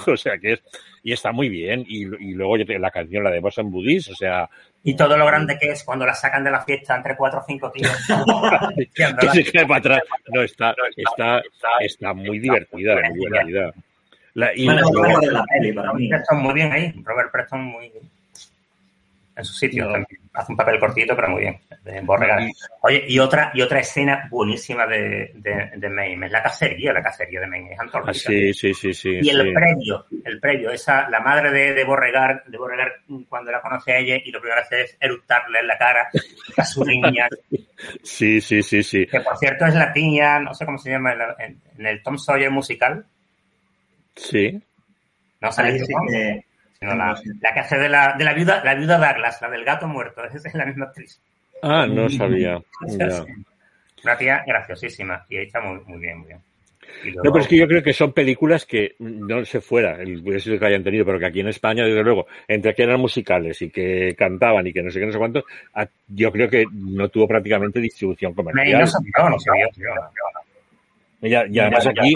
O 0.06 0.16
sea 0.16 0.38
que 0.38 0.54
es, 0.54 0.62
y 1.04 1.12
está 1.12 1.30
muy 1.30 1.48
bien. 1.48 1.84
Y, 1.86 2.02
y 2.02 2.34
luego 2.34 2.56
la 2.56 2.90
canción, 2.90 3.22
la 3.22 3.30
de 3.30 3.38
Boss 3.38 3.58
and 3.58 3.70
Buddies, 3.70 4.08
o 4.10 4.14
sea. 4.16 4.48
Y 4.82 4.96
todo 4.96 5.16
lo 5.16 5.24
grande 5.24 5.56
que 5.56 5.70
es 5.70 5.84
cuando 5.84 6.04
la 6.04 6.14
sacan 6.14 6.42
de 6.42 6.50
la 6.50 6.62
fiesta 6.62 6.96
entre 6.96 7.16
cuatro 7.16 7.40
o 7.40 7.44
cinco 7.46 7.70
tíos. 7.70 7.92
que 8.94 9.28
se 9.28 9.52
cae 9.52 9.66
para 9.66 9.78
atrás. 9.78 10.00
No, 10.32 10.42
está, 10.42 10.74
está, 10.96 11.42
está 11.78 12.12
muy 12.12 12.40
divertida, 12.40 12.96
muy 13.08 13.26
divertida. 13.26 13.72
La, 14.34 14.50
y 14.52 14.64
bueno, 14.64 14.90
la 15.30 15.44
peli 15.44 15.72
para 15.72 15.92
mí. 15.92 16.08
Preston 16.08 16.42
muy 16.42 16.54
bien 16.54 16.72
ahí. 16.72 16.92
Robert 17.04 17.30
Preston 17.30 17.62
muy 17.62 17.92
en 19.36 19.44
su 19.44 19.52
sitio. 19.52 19.92
Hace 20.32 20.52
un 20.52 20.56
papel 20.56 20.80
cortito, 20.80 21.14
pero 21.14 21.28
muy 21.28 21.42
bien. 21.42 21.60
De 21.84 22.02
Oye, 22.82 23.04
y 23.08 23.18
otra, 23.18 23.52
y 23.54 23.62
otra 23.62 23.80
escena 23.80 24.26
buenísima 24.30 24.86
de, 24.86 25.32
de, 25.34 25.72
de 25.76 25.88
Maine, 25.88 26.26
es 26.26 26.32
la 26.32 26.42
cacería, 26.42 26.92
la 26.92 27.02
cacería 27.02 27.40
de 27.40 27.46
Maine, 27.46 27.72
es 27.72 27.80
antológica. 27.80 28.30
Ah, 28.30 28.32
sí, 28.32 28.54
sí, 28.54 28.74
sí, 28.74 28.94
sí. 28.94 29.18
Y 29.22 29.28
el 29.28 29.52
previo, 29.52 30.06
el 30.24 30.40
previo, 30.40 30.70
esa, 30.70 31.08
la 31.10 31.20
madre 31.20 31.50
de, 31.50 31.74
de 31.74 31.84
Borregar, 31.84 32.44
de 32.46 32.58
Borregar, 32.58 32.92
cuando 33.28 33.52
la 33.52 33.60
conoce 33.60 33.92
a 33.92 33.98
ella, 33.98 34.16
y 34.24 34.30
lo 34.30 34.40
primero 34.40 34.60
que 34.62 34.76
hace 34.76 34.82
es 34.82 34.96
eructarle 35.00 35.60
en 35.60 35.66
la 35.66 35.78
cara 35.78 36.08
a 36.56 36.64
su 36.64 36.84
niña. 36.86 37.28
sí, 38.02 38.40
sí, 38.40 38.62
sí, 38.62 38.82
sí. 38.82 39.06
Que 39.06 39.20
por 39.20 39.36
cierto 39.36 39.66
es 39.66 39.74
la 39.74 39.92
piña, 39.92 40.40
no 40.40 40.54
sé 40.54 40.64
cómo 40.64 40.78
se 40.78 40.90
llama, 40.90 41.14
en, 41.38 41.60
el 41.86 42.02
Tom 42.02 42.18
Sawyer 42.18 42.50
musical. 42.50 43.04
Sí. 44.16 44.60
No 45.40 45.50
sabéis 46.84 47.22
la, 47.40 47.52
que 47.52 47.60
hace 47.60 47.78
de 47.78 47.88
la, 47.88 48.14
de 48.16 48.24
la 48.24 48.34
viuda, 48.34 48.62
la 48.64 48.74
viuda 48.74 48.98
Douglas, 48.98 49.40
la 49.40 49.50
del 49.50 49.64
gato 49.64 49.88
muerto, 49.88 50.24
esa 50.24 50.36
es 50.48 50.54
la 50.54 50.66
misma 50.66 50.86
actriz. 50.86 51.20
Ah, 51.62 51.86
no 51.86 52.08
sabía. 52.08 52.58
Una 54.04 54.18
tía 54.18 54.44
graciosísima 54.46 55.24
y 55.30 55.38
hecha 55.38 55.60
muy, 55.60 55.80
muy 55.86 55.98
bien, 55.98 56.18
muy 56.18 56.28
bien. 56.28 56.40
No, 57.16 57.32
pero 57.32 57.40
es 57.40 57.48
que 57.48 57.56
yo 57.56 57.66
creo 57.66 57.82
que 57.82 57.92
son 57.92 58.12
películas 58.12 58.66
que 58.66 58.94
no 58.98 59.44
se 59.44 59.60
fuera 59.60 60.00
el 60.00 60.22
éxito 60.26 60.58
que 60.58 60.66
hayan 60.66 60.84
tenido, 60.84 61.04
pero 61.04 61.18
que 61.18 61.26
aquí 61.26 61.40
en 61.40 61.48
España, 61.48 61.84
desde 61.84 62.02
luego, 62.02 62.26
entre 62.46 62.74
que 62.74 62.82
eran 62.82 63.00
musicales 63.00 63.60
y 63.62 63.70
que 63.70 64.14
cantaban 64.16 64.66
y 64.66 64.72
que 64.72 64.82
no 64.82 64.90
sé 64.90 65.00
qué, 65.00 65.06
no 65.06 65.12
sé 65.12 65.18
cuánto, 65.18 65.44
yo 66.08 66.30
creo 66.30 66.48
que 66.48 66.64
no 66.72 67.08
tuvo 67.08 67.26
prácticamente 67.26 67.80
distribución 67.80 68.34
comercial. 68.34 68.84
No, 69.18 69.28
no, 69.28 69.30
no, 69.30 69.36
ya, 71.28 71.46
y 71.48 71.58
además 71.58 71.86
aquí 71.86 72.14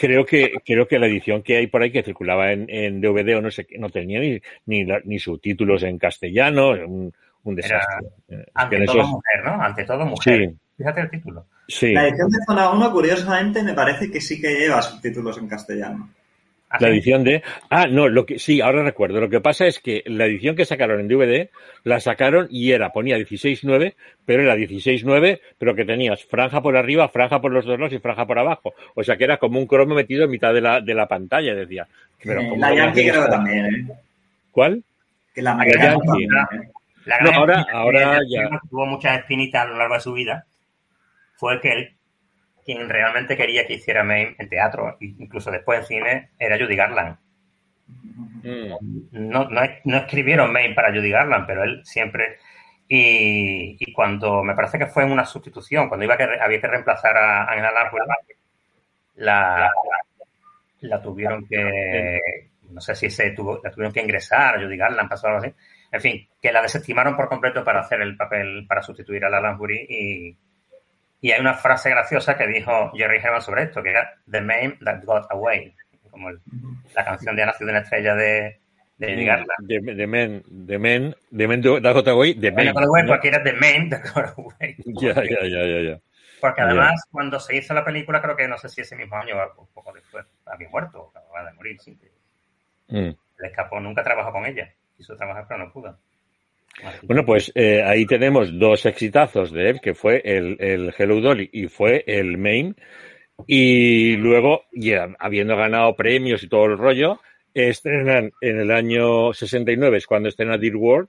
creo 0.00 0.24
que 0.24 0.54
creo 0.64 0.88
que 0.88 0.98
la 0.98 1.06
edición 1.06 1.42
que 1.42 1.58
hay 1.58 1.66
por 1.66 1.82
ahí 1.82 1.92
que 1.92 2.02
circulaba 2.02 2.52
en, 2.52 2.64
en 2.70 3.02
DVD 3.02 3.36
o 3.36 3.42
no 3.42 3.50
sé 3.50 3.66
no 3.78 3.90
tenía 3.90 4.18
ni 4.18 4.40
ni, 4.64 4.86
ni 5.04 5.18
subtítulos 5.18 5.82
en 5.82 5.98
castellano 5.98 6.70
un, 6.70 7.12
un 7.42 7.54
desastre. 7.54 8.08
Eh, 8.28 8.46
ante 8.54 8.84
todo 8.86 9.06
mujer 9.06 9.44
no 9.44 9.62
ante 9.62 9.84
todo 9.84 10.06
mujer. 10.06 10.54
Fíjate 10.76 11.00
el 11.02 11.10
título. 11.10 11.46
Sí. 11.68 11.92
la 11.92 12.08
edición 12.08 12.30
de 12.30 12.38
zona 12.46 12.70
1 12.70 12.92
curiosamente 12.92 13.62
me 13.62 13.74
parece 13.74 14.10
que 14.10 14.22
sí 14.22 14.40
que 14.40 14.54
lleva 14.54 14.80
subtítulos 14.80 15.36
en 15.36 15.48
castellano 15.48 16.08
la 16.78 16.88
edición 16.88 17.24
de. 17.24 17.42
Ah, 17.68 17.86
no, 17.88 18.08
lo 18.08 18.24
que 18.24 18.38
sí, 18.38 18.60
ahora 18.60 18.84
recuerdo. 18.84 19.20
Lo 19.20 19.28
que 19.28 19.40
pasa 19.40 19.66
es 19.66 19.80
que 19.80 20.02
la 20.06 20.26
edición 20.26 20.54
que 20.54 20.64
sacaron 20.64 21.00
en 21.00 21.08
DVD 21.08 21.48
la 21.82 21.98
sacaron 21.98 22.46
y 22.50 22.70
era, 22.70 22.92
ponía 22.92 23.18
16.9, 23.18 23.94
pero 24.24 24.42
era 24.42 24.54
16.9, 24.54 25.40
pero 25.58 25.74
que 25.74 25.84
tenías 25.84 26.24
franja 26.24 26.62
por 26.62 26.76
arriba, 26.76 27.08
franja 27.08 27.40
por 27.40 27.50
los 27.50 27.64
dos 27.64 27.78
lados 27.78 27.94
y 27.94 27.98
franja 27.98 28.26
por 28.26 28.38
abajo. 28.38 28.74
O 28.94 29.02
sea 29.02 29.16
que 29.16 29.24
era 29.24 29.38
como 29.38 29.58
un 29.58 29.66
cromo 29.66 29.94
metido 29.94 30.24
en 30.24 30.30
mitad 30.30 30.54
de 30.54 30.60
la, 30.60 30.80
de 30.80 30.94
la 30.94 31.08
pantalla, 31.08 31.54
decía. 31.54 31.88
Pero 32.22 32.42
la 32.56 32.74
Yankee 32.74 33.08
creo 33.08 33.28
también, 33.28 33.66
¿eh? 33.66 33.94
¿Cuál? 34.52 34.82
Que 35.34 35.42
la, 35.42 35.58
Yankee. 35.66 36.26
La, 37.06 37.18
no, 37.20 37.30
ahora, 37.32 37.66
ahora 37.72 38.20
ya. 38.28 38.48
Tuvo 38.68 38.86
muchas 38.86 39.18
espinitas 39.18 39.62
a 39.62 39.68
lo 39.68 39.78
largo 39.78 39.94
de 39.94 40.00
su 40.00 40.12
vida. 40.12 40.44
Fue 41.36 41.60
que 41.60 41.72
él 41.72 41.94
quien 42.64 42.88
realmente 42.88 43.36
quería 43.36 43.66
que 43.66 43.74
hiciera 43.74 44.04
Maine 44.04 44.36
en 44.38 44.48
teatro, 44.48 44.96
incluso 45.00 45.50
después 45.50 45.80
en 45.80 45.86
cine, 45.86 46.30
era 46.38 46.58
Judy 46.58 46.76
Garland. 46.76 47.16
Mm. 48.42 48.74
No, 49.12 49.48
no, 49.48 49.96
escribieron 49.96 50.52
Main 50.52 50.74
para 50.74 50.92
Judy 50.92 51.10
Garland, 51.10 51.46
pero 51.46 51.64
él 51.64 51.80
siempre... 51.84 52.38
Y, 52.92 53.92
cuando 53.92 54.42
me 54.42 54.54
parece 54.54 54.76
que 54.76 54.86
fue 54.86 55.04
en 55.04 55.12
una 55.12 55.24
sustitución, 55.24 55.88
cuando 55.88 56.04
iba 56.04 56.16
que 56.16 56.24
había 56.24 56.60
que 56.60 56.66
reemplazar 56.66 57.16
a 57.16 57.44
Angela 57.44 57.70
Lansbury, 57.70 58.04
la, 59.14 59.70
la 60.80 61.00
tuvieron 61.00 61.46
que, 61.46 62.18
no 62.70 62.80
sé 62.80 62.96
si 62.96 63.08
se 63.08 63.30
tuvo, 63.30 63.60
la 63.62 63.70
tuvieron 63.70 63.92
que 63.92 64.02
ingresar, 64.02 64.56
a 64.56 64.60
Judy 64.60 64.76
Garland, 64.76 65.08
pasó 65.08 65.28
algo 65.28 65.38
así. 65.38 65.54
En 65.92 66.00
fin, 66.00 66.28
que 66.42 66.50
la 66.50 66.62
desestimaron 66.62 67.16
por 67.16 67.28
completo 67.28 67.62
para 67.62 67.80
hacer 67.80 68.00
el 68.00 68.16
papel, 68.16 68.66
para 68.66 68.82
sustituir 68.82 69.24
a 69.24 69.30
la 69.30 69.40
Lansbury 69.40 69.86
y, 69.88 70.36
y 71.20 71.32
hay 71.32 71.40
una 71.40 71.54
frase 71.54 71.90
graciosa 71.90 72.36
que 72.36 72.46
dijo 72.46 72.92
Jerry 72.94 73.18
Herman 73.18 73.42
sobre 73.42 73.64
esto, 73.64 73.82
que 73.82 73.90
era 73.90 74.14
The 74.30 74.40
Man 74.40 74.78
That 74.84 75.04
Got 75.04 75.30
Away, 75.30 75.74
como 76.10 76.30
la 76.30 77.04
canción 77.04 77.36
de 77.36 77.42
Ha 77.42 77.46
nacido 77.46 77.70
una 77.70 77.80
estrella 77.80 78.14
de, 78.14 78.60
de 78.96 79.06
The, 79.66 79.94
the 79.96 80.06
Man, 80.06 80.42
The 80.66 80.78
Man, 80.78 81.14
The 81.36 81.48
Man 81.48 81.62
That 81.62 81.94
Got 81.94 82.08
Away, 82.08 82.34
The 82.34 82.52
Man. 82.52 82.68
Away, 82.68 83.06
porque 83.06 83.28
era 83.28 83.42
The 83.42 83.52
Man 83.52 83.90
That 83.90 84.02
Got 84.14 84.38
Away. 84.38 84.76
Ya, 84.86 85.14
ya, 85.14 85.46
ya, 85.46 85.80
ya, 85.80 86.00
Porque 86.40 86.62
además, 86.62 87.02
cuando 87.10 87.38
se 87.38 87.56
hizo 87.56 87.74
la 87.74 87.84
película, 87.84 88.22
creo 88.22 88.36
que 88.36 88.48
no 88.48 88.56
sé 88.56 88.68
si 88.68 88.80
ese 88.80 88.96
mismo 88.96 89.16
año 89.16 89.36
o 89.56 89.62
un 89.62 89.68
poco 89.68 89.92
después, 89.92 90.24
había 90.46 90.68
muerto, 90.68 91.02
o 91.02 91.10
acababa 91.10 91.50
de 91.50 91.56
morir, 91.56 91.78
sí. 91.80 91.98
Mm. 92.88 93.10
Le 93.38 93.46
escapó, 93.46 93.78
nunca 93.78 94.02
trabajó 94.02 94.32
con 94.32 94.46
ella. 94.46 94.72
Quiso 94.96 95.16
trabajar, 95.16 95.46
pero 95.48 95.64
no 95.64 95.72
pudo. 95.72 95.98
Bueno, 97.02 97.24
pues 97.24 97.52
eh, 97.54 97.82
ahí 97.82 98.06
tenemos 98.06 98.58
dos 98.58 98.86
exitazos 98.86 99.52
de 99.52 99.70
él, 99.70 99.80
que 99.80 99.94
fue 99.94 100.22
el, 100.24 100.56
el 100.60 100.94
Hello 100.96 101.20
Dolly 101.20 101.48
y 101.52 101.66
fue 101.68 102.04
el 102.06 102.38
Main. 102.38 102.76
Y 103.46 104.16
luego, 104.16 104.64
ya 104.72 105.08
habiendo 105.18 105.56
ganado 105.56 105.96
premios 105.96 106.42
y 106.42 106.48
todo 106.48 106.66
el 106.66 106.78
rollo, 106.78 107.20
estrenan 107.54 108.32
en 108.40 108.60
el 108.60 108.70
año 108.70 109.32
69, 109.32 109.98
es 109.98 110.06
cuando 110.06 110.28
estrena 110.28 110.58
Dear 110.58 110.76
World, 110.76 111.08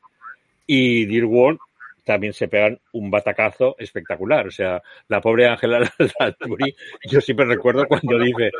y 0.65 1.05
Dear 1.05 1.25
World 1.25 1.59
también 2.03 2.33
se 2.33 2.47
pegan 2.47 2.79
un 2.93 3.11
batacazo 3.11 3.75
espectacular. 3.77 4.47
O 4.47 4.51
sea, 4.51 4.81
la 5.07 5.21
pobre 5.21 5.47
Ángela 5.47 5.79
yo 7.09 7.21
siempre 7.21 7.45
recuerdo 7.45 7.85
cuando 7.87 8.17
dice 8.19 8.51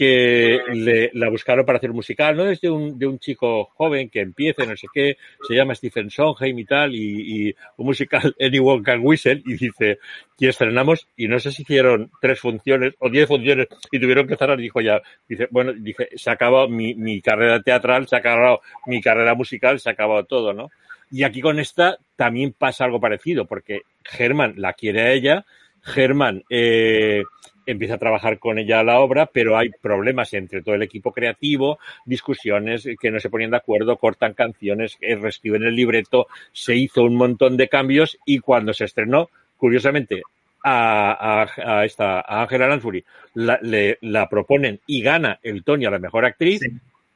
que 0.00 0.58
le, 0.72 1.10
la 1.12 1.28
buscaron 1.28 1.66
para 1.66 1.76
hacer 1.76 1.90
un 1.90 1.96
musical, 1.96 2.34
¿no? 2.34 2.46
Es 2.46 2.60
de 2.62 2.70
un, 2.70 2.98
de 2.98 3.06
un 3.06 3.18
chico 3.18 3.66
joven 3.74 4.08
que 4.08 4.20
empieza, 4.20 4.64
no 4.64 4.74
sé 4.74 4.86
qué, 4.94 5.18
se 5.46 5.54
llama 5.54 5.74
Stephen 5.74 6.10
Sondheim 6.10 6.58
y 6.58 6.64
tal, 6.64 6.94
y, 6.94 7.48
y 7.48 7.54
un 7.76 7.86
musical 7.86 8.34
Anyone 8.40 8.82
Can 8.82 9.00
Whistle, 9.02 9.42
y 9.44 9.54
dice, 9.58 9.98
y 10.38 10.46
estrenamos, 10.46 11.06
y 11.18 11.28
no 11.28 11.38
sé 11.38 11.52
si 11.52 11.62
hicieron 11.62 12.10
tres 12.18 12.40
funciones 12.40 12.94
o 12.98 13.10
diez 13.10 13.28
funciones, 13.28 13.66
y 13.90 14.00
tuvieron 14.00 14.26
que 14.26 14.36
cerrar, 14.36 14.56
dijo 14.56 14.80
ya, 14.80 15.02
dice, 15.28 15.48
bueno, 15.50 15.74
dice, 15.74 16.08
se 16.14 16.30
ha 16.30 16.32
acabado 16.32 16.68
mi, 16.68 16.94
mi 16.94 17.20
carrera 17.20 17.60
teatral, 17.60 18.08
se 18.08 18.16
ha 18.16 18.20
acabado 18.20 18.62
mi 18.86 19.02
carrera 19.02 19.34
musical, 19.34 19.80
se 19.80 19.90
ha 19.90 19.92
acabado 19.92 20.24
todo, 20.24 20.54
¿no? 20.54 20.70
Y 21.10 21.24
aquí 21.24 21.40
con 21.40 21.58
esta 21.58 21.98
también 22.16 22.54
pasa 22.56 22.84
algo 22.84 23.00
parecido, 23.00 23.46
porque 23.46 23.82
Germán 24.04 24.54
la 24.56 24.74
quiere 24.74 25.02
a 25.02 25.12
ella, 25.12 25.44
Germán 25.82 26.44
eh, 26.50 27.22
empieza 27.66 27.94
a 27.94 27.98
trabajar 27.98 28.38
con 28.38 28.58
ella 28.58 28.82
la 28.82 29.00
obra, 29.00 29.26
pero 29.26 29.56
hay 29.56 29.70
problemas 29.70 30.32
entre 30.34 30.62
todo 30.62 30.74
el 30.74 30.82
equipo 30.82 31.12
creativo, 31.12 31.78
discusiones 32.04 32.86
que 33.00 33.10
no 33.10 33.20
se 33.20 33.30
ponían 33.30 33.50
de 33.50 33.56
acuerdo, 33.56 33.96
cortan 33.96 34.34
canciones, 34.34 34.96
eh, 35.00 35.16
reescriben 35.16 35.62
el 35.64 35.74
libreto, 35.74 36.26
se 36.52 36.76
hizo 36.76 37.02
un 37.02 37.16
montón 37.16 37.56
de 37.56 37.68
cambios 37.68 38.18
y 38.24 38.38
cuando 38.38 38.72
se 38.72 38.84
estrenó, 38.84 39.30
curiosamente, 39.56 40.22
a, 40.62 41.46
a, 41.56 41.84
esta 41.84 42.20
a 42.20 42.42
Angela 42.42 42.68
Lansbury 42.68 43.02
la, 43.34 43.58
le, 43.62 43.96
la 44.02 44.28
proponen 44.28 44.78
y 44.86 45.00
gana 45.02 45.38
el 45.42 45.64
Tony 45.64 45.86
a 45.86 45.90
la 45.90 45.98
mejor 45.98 46.24
actriz. 46.24 46.60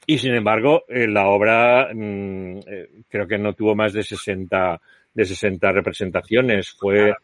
Y 0.07 0.19
sin 0.19 0.35
embargo, 0.35 0.85
eh, 0.89 1.07
la 1.07 1.27
obra 1.27 1.89
mm, 1.93 2.59
eh, 2.67 2.89
creo 3.09 3.27
que 3.27 3.39
no 3.39 3.55
tuvo 3.55 3.75
más 3.75 3.93
de 3.93 4.03
60, 4.03 4.81
de 5.15 5.25
60 5.25 5.73
representaciones. 5.73 6.71
Fue, 6.71 7.15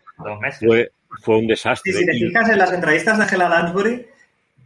fue, 0.59 0.93
fue 1.23 1.39
un 1.39 1.47
desastre. 1.47 1.93
si 1.93 2.07
te 2.07 2.13
fijas 2.13 2.49
en 2.49 2.59
las 2.59 2.73
entrevistas 2.73 3.19
de 3.19 3.25
Angela 3.25 3.49
Lansbury, 3.49 4.07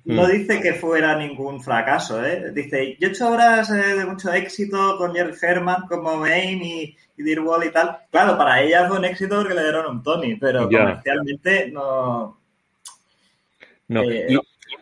no 0.04 0.24
mm. 0.24 0.30
dice 0.30 0.60
que 0.60 0.74
fuera 0.74 1.16
ningún 1.16 1.62
fracaso. 1.62 2.24
¿eh? 2.24 2.52
Dice, 2.52 2.96
yo 3.00 3.08
he 3.08 3.10
hecho 3.10 3.30
obras 3.30 3.70
eh, 3.70 3.96
de 3.96 4.04
mucho 4.04 4.32
éxito 4.32 4.96
con 4.98 5.14
Jerry 5.14 5.34
Herman, 5.40 5.86
como 5.88 6.16
Maine 6.16 6.64
y, 6.64 6.96
y 7.16 7.22
Dear 7.22 7.40
Wall 7.40 7.66
y 7.66 7.70
tal. 7.70 7.98
Claro, 8.10 8.36
para 8.36 8.60
ella 8.62 8.86
fue 8.86 8.98
un 8.98 9.06
éxito 9.06 9.36
porque 9.36 9.54
le 9.54 9.62
dieron 9.62 9.96
un 9.96 10.02
Tony, 10.02 10.36
pero 10.36 10.68
comercialmente 10.68 11.70
no... 11.70 12.38
No, 13.86 14.02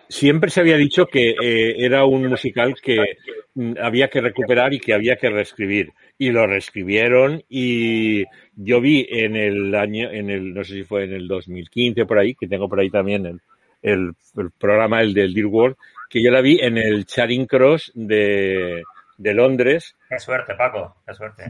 siempre 0.09 0.51
se 0.51 0.61
había 0.61 0.76
dicho 0.76 1.07
que 1.07 1.30
eh, 1.30 1.74
era 1.78 2.05
un 2.05 2.26
musical 2.26 2.74
que 2.80 3.16
mm, 3.55 3.74
había 3.82 4.09
que 4.09 4.20
recuperar 4.20 4.72
y 4.74 4.80
que 4.80 4.95
había 4.95 5.16
que 5.16 5.30
reescribir. 5.30 5.93
Y 6.18 6.30
lo 6.30 6.47
reescribieron 6.47 7.43
y 7.49 8.24
yo 8.55 8.80
vi 8.80 9.07
en 9.11 9.36
el 9.36 9.74
año, 9.74 10.11
en 10.11 10.30
el, 10.30 10.55
no 10.55 10.64
sé 10.64 10.74
si 10.74 10.84
fue 10.84 11.05
en 11.05 11.12
el 11.12 11.28
2015 11.28 12.05
por 12.07 12.18
ahí, 12.18 12.34
que 12.34 12.47
tengo 12.47 12.68
por 12.68 12.80
ahí 12.80 12.90
también 12.90 13.26
el, 13.26 13.40
el, 13.82 14.14
programa, 14.59 15.01
el 15.01 15.14
del 15.14 15.34
Dear 15.34 15.47
World, 15.47 15.76
que 16.09 16.22
yo 16.22 16.30
la 16.30 16.40
vi 16.40 16.59
en 16.61 16.78
el 16.78 17.07
Charing 17.07 17.47
Cross 17.47 17.93
de, 17.95 18.82
de 19.18 19.34
Londres. 19.34 19.97
Qué 20.09 20.18
suerte, 20.18 20.55
Paco, 20.55 20.97
qué 21.07 21.14
suerte. 21.14 21.45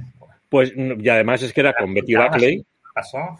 Pues, 0.48 0.72
y 0.76 1.08
además 1.08 1.42
es 1.42 1.52
que 1.52 1.60
era 1.60 1.72
con 1.72 1.92
Betty 1.94 2.14
Buckley. 2.14 2.64
¿Pasó? 2.94 3.38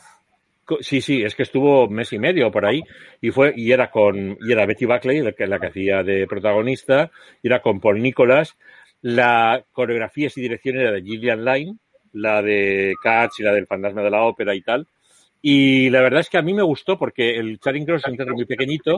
Sí, 0.80 1.00
sí, 1.00 1.22
es 1.22 1.34
que 1.34 1.42
estuvo 1.42 1.88
mes 1.88 2.12
y 2.12 2.18
medio 2.18 2.50
por 2.50 2.66
ahí 2.66 2.82
y 3.20 3.30
fue 3.30 3.52
y 3.56 3.72
era 3.72 3.90
con 3.90 4.36
y 4.40 4.52
era 4.52 4.66
Betty 4.66 4.86
Buckley 4.86 5.20
la 5.20 5.32
que, 5.32 5.66
hacía 5.66 6.02
de 6.02 6.26
protagonista 6.26 7.10
y 7.42 7.48
era 7.48 7.60
con 7.60 7.80
Paul 7.80 8.00
Nicholas. 8.02 8.56
La 9.00 9.64
coreografía 9.72 10.28
y 10.34 10.40
dirección 10.40 10.76
era 10.76 10.92
de 10.92 11.02
Gillian 11.02 11.44
Lyne, 11.44 11.76
la 12.12 12.42
de 12.42 12.94
Cats 13.02 13.40
y 13.40 13.42
la 13.42 13.52
del 13.52 13.66
Fantasma 13.66 14.02
de 14.02 14.10
la 14.10 14.22
Ópera 14.22 14.54
y 14.54 14.62
tal. 14.62 14.86
Y 15.40 15.90
la 15.90 16.00
verdad 16.00 16.20
es 16.20 16.30
que 16.30 16.38
a 16.38 16.42
mí 16.42 16.54
me 16.54 16.62
gustó 16.62 16.96
porque 16.96 17.36
el 17.36 17.58
Charing 17.58 17.84
Cross 17.84 18.02
es 18.04 18.10
un 18.10 18.16
teatro 18.16 18.34
muy 18.34 18.44
pequeñito 18.44 18.96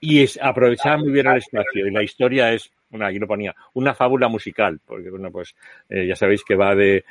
y 0.00 0.22
es, 0.22 0.38
aprovechaba 0.42 0.96
muy 0.96 1.12
bien 1.12 1.28
el 1.28 1.36
espacio 1.36 1.86
y 1.86 1.90
la 1.92 2.02
historia 2.02 2.52
es 2.52 2.72
una, 2.90 3.06
aquí 3.06 3.18
lo 3.18 3.26
ponía, 3.26 3.54
una 3.74 3.94
fábula 3.94 4.28
musical, 4.28 4.80
porque 4.84 5.10
bueno, 5.10 5.30
pues 5.30 5.54
eh, 5.88 6.06
ya 6.06 6.16
sabéis 6.16 6.42
que 6.42 6.56
va 6.56 6.74
de, 6.74 7.04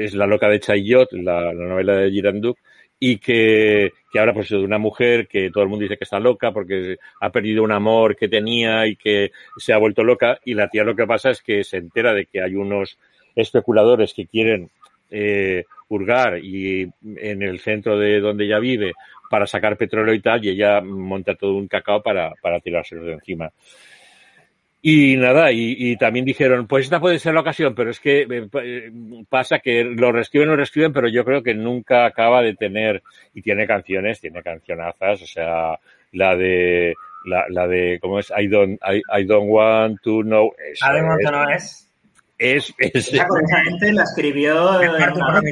es 0.00 0.14
la 0.14 0.26
loca 0.26 0.48
de 0.48 0.60
Chaillot, 0.60 1.10
la, 1.12 1.52
la 1.52 1.64
novela 1.64 1.96
de 1.96 2.10
Girardot, 2.10 2.58
y 2.98 3.18
que, 3.18 3.92
que 4.10 4.18
ahora 4.18 4.32
pues 4.32 4.48
de 4.48 4.56
una 4.56 4.78
mujer 4.78 5.28
que 5.28 5.50
todo 5.50 5.62
el 5.62 5.68
mundo 5.68 5.82
dice 5.82 5.98
que 5.98 6.04
está 6.04 6.18
loca 6.18 6.52
porque 6.52 6.96
ha 7.20 7.30
perdido 7.30 7.62
un 7.62 7.72
amor 7.72 8.16
que 8.16 8.28
tenía 8.28 8.86
y 8.86 8.96
que 8.96 9.32
se 9.58 9.72
ha 9.72 9.78
vuelto 9.78 10.02
loca 10.02 10.38
y 10.44 10.54
la 10.54 10.68
tía 10.68 10.84
lo 10.84 10.96
que 10.96 11.06
pasa 11.06 11.30
es 11.30 11.42
que 11.42 11.62
se 11.62 11.76
entera 11.76 12.14
de 12.14 12.26
que 12.26 12.40
hay 12.40 12.54
unos 12.54 12.98
especuladores 13.34 14.14
que 14.14 14.26
quieren 14.26 14.70
eh, 15.10 15.64
hurgar 15.88 16.38
y 16.38 16.90
en 17.16 17.42
el 17.42 17.60
centro 17.60 17.98
de 17.98 18.20
donde 18.20 18.46
ella 18.46 18.58
vive 18.58 18.92
para 19.30 19.46
sacar 19.46 19.76
petróleo 19.76 20.14
y 20.14 20.20
tal 20.20 20.44
y 20.44 20.50
ella 20.50 20.80
monta 20.80 21.34
todo 21.34 21.54
un 21.54 21.68
cacao 21.68 22.02
para, 22.02 22.32
para 22.40 22.60
tirárselo 22.60 23.04
de 23.04 23.12
encima. 23.12 23.52
Y 24.82 25.16
nada, 25.16 25.50
y, 25.50 25.96
también 25.96 26.24
dijeron, 26.24 26.66
pues 26.68 26.84
esta 26.84 27.00
puede 27.00 27.18
ser 27.18 27.34
la 27.34 27.40
ocasión, 27.40 27.74
pero 27.74 27.90
es 27.90 27.98
que 27.98 28.22
eh, 28.22 28.48
eh, 28.62 28.92
pasa 29.28 29.58
que 29.58 29.82
lo 29.82 30.12
reescriben, 30.12 30.48
lo 30.48 30.54
reescriben, 30.54 30.92
pero 30.92 31.08
yo 31.08 31.24
creo 31.24 31.42
que 31.42 31.54
nunca 31.54 32.04
acaba 32.04 32.40
de 32.42 32.54
tener, 32.54 33.02
y 33.34 33.42
tiene 33.42 33.66
canciones, 33.66 34.20
tiene 34.20 34.42
cancionazas, 34.42 35.22
o 35.22 35.26
sea, 35.26 35.80
la 36.12 36.36
de, 36.36 36.94
la, 37.24 37.46
la 37.48 37.66
de, 37.66 37.98
¿cómo 38.00 38.20
es? 38.20 38.30
I 38.30 38.46
don't, 38.46 38.80
I, 38.84 39.24
don't 39.24 39.48
want 39.48 40.00
to 40.02 40.22
know. 40.22 40.52
Eso, 40.72 40.86
I 40.86 40.94
don't 40.94 41.08
want 41.08 41.22
to 41.22 41.28
know 41.30 41.48
es. 41.50 41.82
Es, 42.38 42.74
es, 42.78 43.14
esa 43.14 43.26
la 43.80 44.02
escribió 44.02 44.80
en 44.82 44.90
una, 44.90 45.42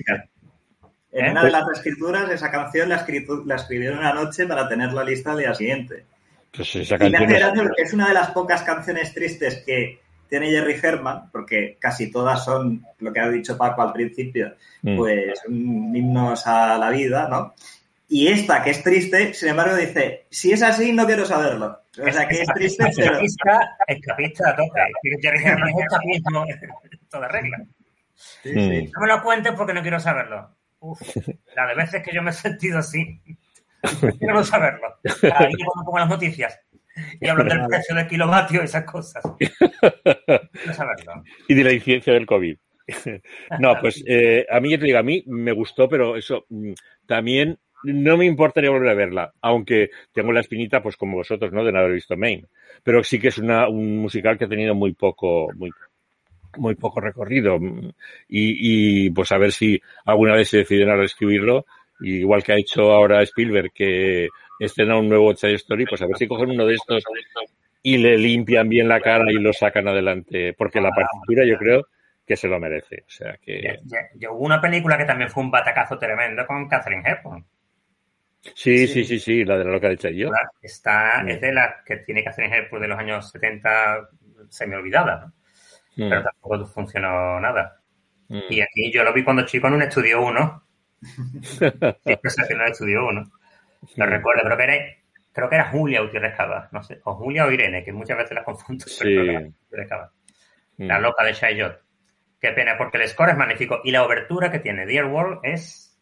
en 1.13 1.31
una 1.31 1.45
de 1.45 1.51
las 1.51 1.69
escrituras, 1.73 2.31
esa 2.31 2.51
canción 2.51 2.91
la, 2.91 3.07
la 3.47 3.55
escribió 3.57 3.91
en 3.91 3.99
una 3.99 4.13
noche 4.13 4.47
para 4.47 4.69
tenerla 4.69 5.03
lista 5.03 5.33
al 5.33 5.39
día 5.39 5.55
siguiente. 5.55 6.05
Pues 6.57 6.77
esa 6.77 6.99
canción 6.99 7.73
es... 7.77 7.93
una 7.93 8.09
de 8.09 8.15
las 8.15 8.31
pocas 8.31 8.63
canciones 8.63 9.13
tristes 9.13 9.63
que 9.67 10.01
tiene 10.29 10.51
Jerry 10.51 10.79
Herman, 10.81 11.31
porque 11.31 11.77
casi 11.81 12.11
todas 12.11 12.45
son, 12.45 12.85
lo 12.99 13.13
que 13.13 13.21
ha 13.21 13.29
dicho 13.29 13.59
Paco 13.59 13.83
al 13.83 13.93
principio, 13.93 14.55
mm. 14.83 14.97
pues 14.97 15.41
himnos 15.49 16.47
a 16.47 16.79
la 16.79 16.91
vida, 16.91 17.29
¿no? 17.29 17.55
Y 18.09 18.29
esta, 18.29 18.63
que 18.63 18.71
es 18.71 18.83
triste, 18.83 19.33
sin 19.35 19.51
embargo, 19.51 19.77
dice, 19.77 20.27
si 20.31 20.53
es 20.53 20.63
así, 20.63 20.93
no 20.93 21.07
quiero 21.07 21.25
saberlo. 21.25 21.81
O 21.99 22.13
sea, 22.13 22.29
que 22.29 22.43
es 22.43 22.49
triste, 22.55 22.85
pero... 22.97 23.19
Escapista, 23.19 24.51
a 24.51 24.57
tope. 24.57 24.81
Jerry 25.21 25.45
Herman 25.45 25.69
es 25.71 25.77
escapismo, 25.85 26.45
toda 27.11 27.29
regla. 27.29 27.65
Sí, 28.15 28.53
sí. 28.53 28.91
No 28.95 29.01
me 29.01 29.09
lo 29.09 29.23
cuentes 29.23 29.53
porque 29.57 29.73
no 29.73 29.83
quiero 29.83 29.99
saberlo. 29.99 30.51
Uf, 30.81 31.01
la 31.57 31.67
de 31.67 31.75
veces 31.75 32.03
que 32.03 32.15
yo 32.15 32.23
me 32.23 32.31
he 32.31 32.35
sentido 32.35 32.79
así. 32.79 33.21
Quiero 34.19 34.45
saberlo. 34.45 34.89
Ahí 35.05 35.53
cuando 35.55 35.85
pongo 35.85 35.99
las 35.99 36.09
noticias 36.09 36.61
y 37.21 37.29
hablan 37.29 37.49
del 37.49 37.67
precio 37.67 37.95
del 37.95 38.07
kilovatio 38.07 38.63
esas 38.63 38.85
cosas. 38.85 39.23
Quiero 39.39 40.75
saberlo. 40.75 41.25
Y 41.49 41.55
de 41.55 41.65
la 41.65 41.73
incidencia 41.73 42.13
del 42.13 42.27
COVID. 42.27 42.57
No, 43.59 43.75
pues 43.81 44.03
eh, 44.07 44.47
a 44.51 44.61
mí, 44.61 44.71
ya 44.71 44.79
te 44.79 44.85
digo, 44.85 44.99
a 44.99 45.03
mí 45.03 45.23
me 45.27 45.53
gustó, 45.53 45.89
pero 45.89 46.17
eso 46.17 46.45
mm, 46.51 46.73
también 47.07 47.59
no 47.85 48.17
me 48.17 48.27
importaría 48.27 48.71
volver 48.71 48.91
a 48.91 48.95
verla, 48.95 49.33
aunque 49.41 49.91
tengo 50.13 50.33
la 50.33 50.41
espinita, 50.41 50.83
pues 50.83 50.97
como 50.97 51.17
vosotros, 51.17 51.53
¿no? 51.53 51.65
De 51.65 51.73
no 51.73 51.79
haber 51.79 51.93
visto 51.93 52.17
Maine. 52.17 52.47
Pero 52.83 53.03
sí 53.03 53.19
que 53.19 53.29
es 53.29 53.39
una, 53.39 53.69
un 53.69 53.99
musical 53.99 54.39
que 54.39 54.45
ha 54.45 54.49
tenido 54.49 54.75
muy 54.75 54.93
poco, 54.93 55.51
muy, 55.55 55.71
muy 56.57 56.75
poco 56.75 57.01
recorrido 57.01 57.59
y, 58.29 59.07
y 59.07 59.11
pues 59.11 59.33
a 59.33 59.39
ver 59.39 59.53
si 59.53 59.81
alguna 60.05 60.35
vez 60.35 60.49
se 60.49 60.59
deciden 60.59 60.91
a 60.91 60.97
reescribirlo 60.97 61.67
igual 62.01 62.43
que 62.43 62.53
ha 62.53 62.57
hecho 62.57 62.93
ahora 62.93 63.23
Spielberg 63.23 63.73
que 63.73 64.29
estrena 64.59 64.97
un 64.97 65.09
nuevo 65.09 65.35
Toy 65.35 65.55
Story 65.55 65.87
pues 65.87 66.03
a 66.03 66.07
ver 66.07 66.17
si 66.17 66.27
cogen 66.27 66.51
uno 66.51 66.67
de 66.67 66.75
estos 66.75 67.03
y 67.83 67.99
le 67.99 68.17
limpian 68.19 68.69
bien 68.69 68.89
la 68.89 69.01
cara 69.01 69.31
y 69.31 69.35
lo 69.35 69.53
sacan 69.53 69.89
adelante 69.89 70.55
porque 70.55 70.81
la 70.81 70.91
partitura 70.91 71.45
yo 71.45 71.57
creo 71.57 71.87
que 72.27 72.37
se 72.37 72.49
lo 72.49 72.59
merece 72.59 73.05
o 73.07 73.11
sea 73.11 73.37
que 73.41 73.79
hubo 74.31 74.39
una 74.39 74.61
película 74.61 74.99
que 74.99 75.05
también 75.05 75.31
fue 75.31 75.43
un 75.43 75.51
batacazo 75.51 75.99
tremendo 75.99 76.47
con 76.47 76.69
Catherine 76.69 77.03
Hepburn 77.05 77.45
Sí, 78.55 78.87
sí, 78.87 79.05
sí, 79.05 79.19
sí, 79.19 79.45
la 79.45 79.57
de 79.57 79.65
la 79.65 79.71
loca 79.71 79.89
de 79.89 80.15
yo. 80.15 80.31
Está, 80.61 81.23
es 81.27 81.41
de 81.41 81.53
la 81.53 81.83
que 81.85 81.97
tiene 81.99 82.23
Catherine 82.23 82.55
Hepburn 82.55 82.83
de 82.83 82.89
los 82.89 82.99
años 82.99 83.31
70 83.31 84.11
semi 84.51 84.75
olvidada, 84.75 85.21
¿no? 85.21 85.33
Mm. 85.97 86.11
pero 86.11 86.23
tampoco 86.23 86.67
funcionó 86.67 87.41
nada. 87.41 87.81
Mm. 88.29 88.41
Y 88.51 88.61
aquí 88.61 88.93
yo 88.93 89.03
lo 89.03 89.13
vi 89.13 89.25
cuando 89.25 89.47
chico 89.47 89.69
en 89.69 89.75
un 89.75 89.83
estudio 89.83 90.23
1. 90.23 90.64
En 91.61 92.61
un 92.61 92.67
estudio 92.67 93.07
1. 93.07 93.31
Lo 93.97 94.07
mm. 94.07 94.09
recuerdo, 94.09 94.43
creo 94.45 94.57
que 94.57 94.65
era, 94.65 94.75
creo 95.33 95.49
que 95.49 95.55
era 95.55 95.71
Julia 95.71 96.01
Gutiérrez 96.01 96.37
Cava, 96.37 96.69
no 96.73 96.83
sé, 96.83 97.01
o 97.05 97.15
Julia 97.15 97.47
o 97.47 97.51
Irene, 97.51 97.85
que 97.85 97.93
muchas 97.93 98.17
veces 98.17 98.35
la 98.35 98.45
confundo. 98.45 98.85
Sí. 98.87 99.17
La 100.79 100.99
loca 100.99 101.25
de 101.25 101.33
Shayot. 101.33 101.81
Qué 102.41 102.51
pena, 102.53 102.77
porque 102.77 102.99
el 102.99 103.09
score 103.09 103.31
es 103.31 103.37
magnífico 103.37 103.81
y 103.85 103.91
la 103.91 104.05
obertura 104.05 104.51
que 104.51 104.59
tiene 104.59 104.87
Dear 104.87 105.07
World 105.07 105.41
es. 105.43 105.99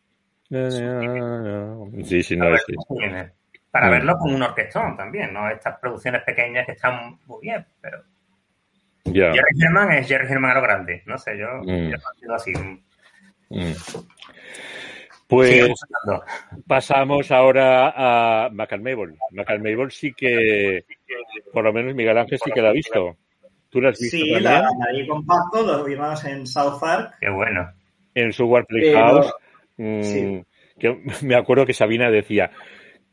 Sí, 0.49 2.23
sí, 2.23 2.37
no, 2.37 2.57
sí. 2.59 2.75
Para 3.71 3.89
verlo 3.89 4.19
con 4.19 4.35
un 4.35 4.43
orquestón 4.43 4.97
también, 4.97 5.33
¿no? 5.33 5.49
Estas 5.49 5.79
producciones 5.79 6.23
pequeñas 6.25 6.67
que 6.67 6.73
están 6.73 7.19
muy 7.27 7.39
bien, 7.41 7.65
pero 7.81 8.03
Jerry 9.05 9.41
Herman 9.61 9.93
es 9.93 10.09
Jerry 10.09 10.31
Herman 10.31 10.51
a 10.53 10.55
lo 10.55 10.63
grande. 10.63 11.03
No 11.07 11.19
sé, 11.19 11.37
yo, 11.39 11.49
mm. 11.63 11.93
así. 12.35 12.53
Mm. 13.49 13.73
Pues 15.33 15.73
pasamos 16.67 17.31
ahora 17.31 17.93
a 17.97 18.51
McAlmable. 18.51 19.17
McAlmable 19.31 19.91
sí 19.91 20.13
que, 20.13 20.85
por 21.53 21.65
lo 21.65 21.73
menos 21.73 21.95
Miguel 21.95 22.19
Ángel 22.19 22.39
sí 22.45 22.51
que 22.51 22.61
la 22.61 22.69
ha 22.69 22.73
visto. 22.73 23.17
¿Tú 23.71 23.81
la 23.81 23.89
has 23.89 23.99
visto? 23.99 24.17
Sí, 24.19 24.29
la, 24.29 24.61
la 24.61 24.93
vi 24.93 25.07
compacto, 25.07 25.63
lo 25.63 25.85
vimos 25.85 26.23
en 26.27 26.47
South 26.47 26.79
Park. 26.79 27.15
Qué 27.19 27.31
bueno. 27.31 27.73
En 28.15 28.31
su 28.33 28.47
Playhouse. 28.69 29.33
Mm, 29.79 30.41
que 30.79 31.03
me 31.23 31.35
acuerdo 31.35 31.65
que 31.65 31.73
Sabina 31.73 32.11
decía, 32.11 32.51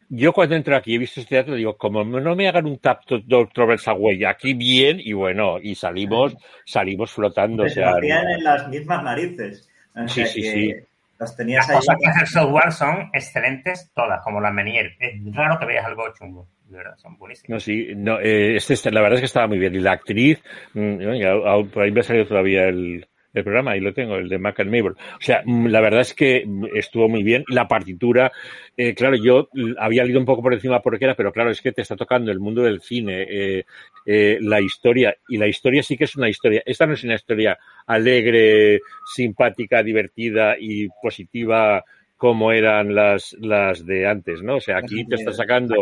yo 0.10 0.34
cuando 0.34 0.56
entro 0.56 0.76
aquí 0.76 0.96
he 0.96 0.98
visto 0.98 1.22
este 1.22 1.36
teatro, 1.36 1.56
digo, 1.56 1.78
como 1.78 2.04
no 2.04 2.36
me 2.36 2.50
hagan 2.50 2.66
un 2.66 2.80
tap 2.80 3.04
Traversa 3.54 3.92
Away 3.92 4.26
aquí 4.26 4.54
bien, 4.54 5.00
y 5.00 5.14
bueno, 5.14 5.58
y 5.62 5.76
salimos, 5.76 6.36
salimos 6.66 7.12
flotando. 7.12 7.70
Se 7.70 7.82
o 7.82 7.98
en 7.98 8.44
las 8.44 8.68
mismas 8.68 9.04
narices. 9.04 9.70
sí, 10.08 10.26
sí, 10.26 10.44
sí. 10.44 10.76
Las 11.20 11.36
tenías 11.36 11.68
las 11.68 11.78
cosas 11.78 11.98
que 12.00 12.10
hace 12.10 12.22
el 12.22 12.28
software 12.28 12.72
son 12.72 13.10
excelentes 13.14 13.92
todas, 13.94 14.22
como 14.24 14.40
las 14.40 14.54
Menier. 14.54 14.96
Es 15.00 15.36
raro 15.36 15.60
que 15.60 15.66
veas 15.66 15.86
algo 15.86 16.06
chungo. 16.18 16.48
De 16.64 16.78
verdad, 16.78 16.96
son 16.98 17.18
buenísimas. 17.18 17.50
No, 17.50 17.60
sí, 17.60 17.90
no, 17.96 18.20
eh, 18.20 18.56
este, 18.56 18.92
la 18.92 19.02
verdad 19.02 19.16
es 19.16 19.22
que 19.22 19.26
estaba 19.26 19.48
muy 19.48 19.60
bien. 19.60 19.76
Y 19.76 19.80
la 19.80 19.94
actriz, 19.94 20.42
mm, 20.74 21.70
por 21.74 21.84
ahí 21.84 21.92
me 21.92 22.00
ha 22.00 22.04
salido 22.04 22.26
todavía 22.26 22.68
el, 22.68 23.06
el 23.34 23.44
programa, 23.44 23.72
ahí 23.72 23.80
lo 23.80 23.94
tengo, 23.94 24.16
el 24.16 24.28
de 24.28 24.40
Mac 24.40 24.60
and 24.60 24.72
Mabel. 24.72 24.94
O 24.94 25.22
sea, 25.22 25.44
mm, 25.46 25.68
la 25.68 25.82
verdad 25.82 26.02
es 26.02 26.14
que 26.14 26.46
estuvo 26.74 27.08
muy 27.08 27.24
bien. 27.24 27.44
La 27.48 27.68
partitura, 27.68 28.32
eh, 28.76 28.96
claro, 28.96 29.16
yo 29.16 29.50
había 29.78 30.04
leído 30.04 30.20
un 30.20 30.26
poco 30.26 30.42
por 30.42 30.54
encima 30.54 30.82
por 30.82 30.98
qué 30.98 31.06
era, 31.06 31.16
pero 31.16 31.32
claro, 31.32 31.52
es 31.52 31.62
que 31.62 31.72
te 31.72 31.82
está 31.82 31.96
tocando 31.96 32.32
el 32.32 32.40
mundo 32.40 32.64
del 32.64 32.82
cine, 32.82 33.28
eh, 33.30 33.66
eh, 34.06 34.38
la 34.42 34.62
historia, 34.62 35.16
y 35.28 35.38
la 35.38 35.48
historia 35.48 35.84
sí 35.84 35.96
que 35.96 36.06
es 36.06 36.16
una 36.16 36.30
historia. 36.30 36.64
Esta 36.66 36.88
no 36.88 36.94
es 36.94 37.04
una 37.04 37.16
historia 37.16 37.58
alegre, 37.86 38.82
simpática, 39.14 39.84
divertida 39.84 40.56
y 40.60 40.88
positiva 41.02 41.84
como 42.18 42.52
eran 42.52 42.94
las, 42.94 43.34
las 43.40 43.86
de 43.86 44.06
antes, 44.06 44.42
¿no? 44.42 44.56
O 44.56 44.60
sea, 44.60 44.78
aquí 44.78 45.06
te 45.06 45.16
está 45.16 45.32
sacando 45.32 45.76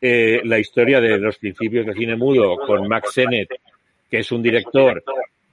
la 0.00 0.58
historia 0.58 0.98
de 1.00 1.18
los 1.18 1.36
principios 1.36 1.84
del 1.84 1.94
cine 1.94 2.16
mudo 2.16 2.56
con 2.56 2.88
Max 2.88 3.12
Sennett, 3.12 3.50
que 4.08 4.20
es 4.20 4.32
un 4.32 4.42
director 4.42 5.02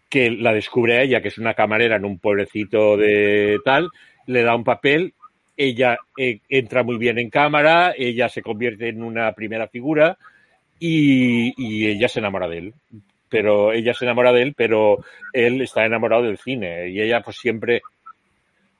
que 0.09 0.31
la 0.31 0.53
descubre 0.53 0.97
a 0.97 1.01
ella, 1.01 1.21
que 1.21 1.29
es 1.29 1.37
una 1.37 1.53
camarera 1.53 1.95
en 1.95 2.05
un 2.05 2.19
pueblecito 2.19 2.97
de 2.97 3.59
tal, 3.65 3.89
le 4.27 4.43
da 4.43 4.55
un 4.55 4.63
papel, 4.63 5.13
ella 5.57 5.97
eh, 6.17 6.39
entra 6.49 6.83
muy 6.83 6.97
bien 6.97 7.17
en 7.17 7.29
cámara, 7.29 7.93
ella 7.97 8.29
se 8.29 8.41
convierte 8.41 8.89
en 8.89 9.03
una 9.03 9.31
primera 9.33 9.67
figura 9.67 10.17
y, 10.79 11.87
ella 11.87 12.07
se 12.09 12.19
enamora 12.19 12.47
de 12.47 12.57
él. 12.57 12.73
Pero 13.29 13.71
ella 13.73 13.93
se 13.93 14.05
enamora 14.05 14.31
de 14.31 14.43
él, 14.43 14.53
pero 14.55 14.97
él 15.33 15.61
está 15.61 15.85
enamorado 15.85 16.23
del 16.23 16.37
cine 16.37 16.89
y 16.89 17.01
ella 17.01 17.21
pues 17.21 17.37
siempre 17.37 17.81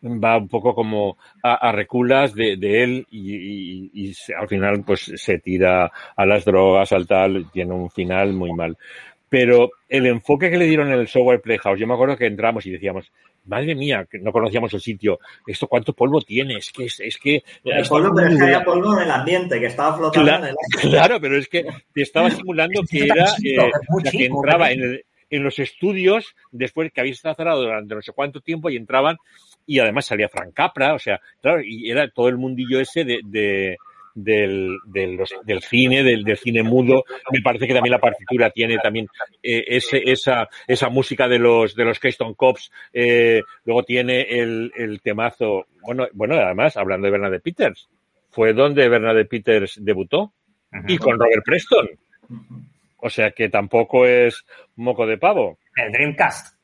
va 0.03 0.37
un 0.37 0.47
poco 0.47 0.75
como 0.75 1.17
a, 1.41 1.71
reculas 1.71 2.35
de, 2.35 2.53
él 2.83 3.07
y, 3.09 3.89
y, 3.93 4.13
al 4.39 4.47
final 4.47 4.83
pues 4.85 5.11
se 5.15 5.39
tira 5.39 5.91
a 6.15 6.25
las 6.25 6.45
drogas, 6.45 6.91
al 6.91 7.07
tal, 7.07 7.49
tiene 7.51 7.73
un 7.73 7.89
final 7.89 8.33
muy 8.33 8.53
mal. 8.53 8.77
Pero 9.29 9.71
el 9.89 10.05
enfoque 10.05 10.49
que 10.49 10.57
le 10.57 10.65
dieron 10.65 10.87
en 10.91 10.99
el 10.99 11.07
software 11.07 11.41
Playhouse, 11.41 11.79
yo 11.79 11.87
me 11.87 11.93
acuerdo 11.93 12.15
que 12.15 12.27
entramos 12.27 12.65
y 12.65 12.71
decíamos, 12.71 13.11
madre 13.45 13.75
mía, 13.75 14.05
que 14.09 14.19
no 14.19 14.31
conocíamos 14.31 14.73
el 14.73 14.81
sitio, 14.81 15.19
esto 15.45 15.67
cuánto 15.67 15.93
polvo 15.93 16.21
tiene, 16.21 16.57
es 16.57 16.71
que 16.71 16.85
es, 16.85 17.17
que 17.17 17.43
el 17.63 17.87
polvo, 17.87 18.13
pero 18.15 18.29
es 18.29 18.37
que 18.37 18.43
había 18.43 18.63
polvo 18.63 18.95
en 18.97 19.03
el 19.03 19.11
ambiente, 19.11 19.59
que 19.59 19.67
estaba 19.67 19.97
flotando 19.97 20.29
claro, 20.29 20.45
en 20.45 20.49
el 20.49 20.89
Claro, 20.89 21.19
pero 21.19 21.37
es 21.37 21.47
que 21.47 21.65
te 21.93 22.01
estaba 22.01 22.29
simulando 22.29 22.81
que 22.89 23.05
era 23.05 23.25
eh, 23.43 23.71
que 24.11 24.25
entraba 24.25 24.71
en, 24.71 25.01
en 25.29 25.43
los 25.43 25.59
estudios 25.59 26.35
después 26.51 26.91
que 26.91 27.01
había 27.01 27.13
estado 27.13 27.35
cerrado 27.35 27.61
durante 27.61 27.95
no 27.95 28.01
sé 28.01 28.11
cuánto 28.13 28.41
tiempo 28.41 28.69
y 28.69 28.77
entraban 28.77 29.17
y 29.65 29.79
además 29.79 30.05
salía 30.05 30.29
Frank 30.29 30.53
Capra, 30.53 30.93
o 30.93 30.99
sea, 30.99 31.19
claro, 31.41 31.61
y 31.63 31.89
era 31.89 32.09
todo 32.09 32.29
el 32.29 32.37
mundillo 32.37 32.79
ese 32.79 33.03
de, 33.03 33.19
de 33.23 33.77
del, 34.15 34.77
del, 34.85 35.19
del 35.43 35.61
cine, 35.61 36.01
del, 36.01 36.23
del, 36.23 36.37
cine 36.37 36.63
mudo. 36.63 37.03
Me 37.31 37.41
parece 37.41 37.67
que 37.67 37.73
también 37.73 37.91
la 37.91 37.99
partitura 37.99 38.49
tiene 38.49 38.77
también 38.77 39.07
eh, 39.43 39.63
ese, 39.67 40.01
esa, 40.09 40.49
esa 40.67 40.89
música 40.89 41.27
de 41.27 41.37
los, 41.37 41.75
de 41.75 41.85
los 41.85 41.99
Keystone 41.99 42.35
Cops. 42.35 42.71
Eh, 42.93 43.41
luego 43.65 43.83
tiene 43.83 44.21
el, 44.21 44.71
el 44.75 45.01
temazo. 45.01 45.67
Bueno, 45.81 46.07
bueno, 46.13 46.35
además, 46.35 46.77
hablando 46.77 47.05
de 47.05 47.11
Bernadette 47.11 47.43
Peters, 47.43 47.89
fue 48.31 48.53
donde 48.53 48.89
Bernadette 48.89 49.29
Peters 49.29 49.77
debutó. 49.81 50.33
Y 50.87 50.97
con 50.97 51.17
Robert 51.17 51.43
Preston. 51.45 51.87
O 52.97 53.09
sea 53.09 53.31
que 53.31 53.49
tampoco 53.49 54.05
es 54.05 54.43
moco 54.75 55.05
de 55.05 55.17
pavo. 55.17 55.59
El 55.75 55.91
Dreamcast. 55.91 56.57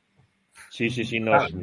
Sí, 0.69 0.89
sí, 0.89 1.05
sí, 1.05 1.19
no, 1.19 1.35
es, 1.45 1.53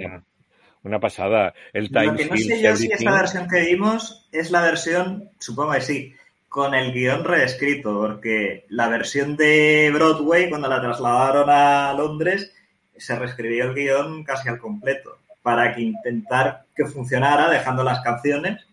una 0.82 1.00
pasada. 1.00 1.54
El 1.72 1.88
Time 1.88 2.06
Lo 2.06 2.16
que 2.16 2.26
no 2.26 2.36
sé 2.36 2.62
yo 2.62 2.76
si 2.76 2.90
esta 2.90 3.12
versión 3.12 3.48
que 3.48 3.60
vimos 3.60 4.26
es 4.32 4.50
la 4.50 4.62
versión, 4.62 5.30
supongo 5.38 5.72
que 5.72 5.80
sí, 5.80 6.14
con 6.48 6.74
el 6.74 6.92
guion 6.92 7.24
reescrito, 7.24 8.00
porque 8.00 8.64
la 8.68 8.88
versión 8.88 9.36
de 9.36 9.90
Broadway, 9.92 10.48
cuando 10.48 10.68
la 10.68 10.80
trasladaron 10.80 11.48
a 11.50 11.92
Londres, 11.94 12.52
se 12.96 13.18
reescribió 13.18 13.64
el 13.64 13.74
guion 13.74 14.24
casi 14.24 14.48
al 14.48 14.58
completo, 14.58 15.18
para 15.42 15.74
que 15.74 15.82
intentar 15.82 16.64
que 16.74 16.86
funcionara 16.86 17.50
dejando 17.50 17.84
las 17.84 18.00
canciones. 18.00 18.64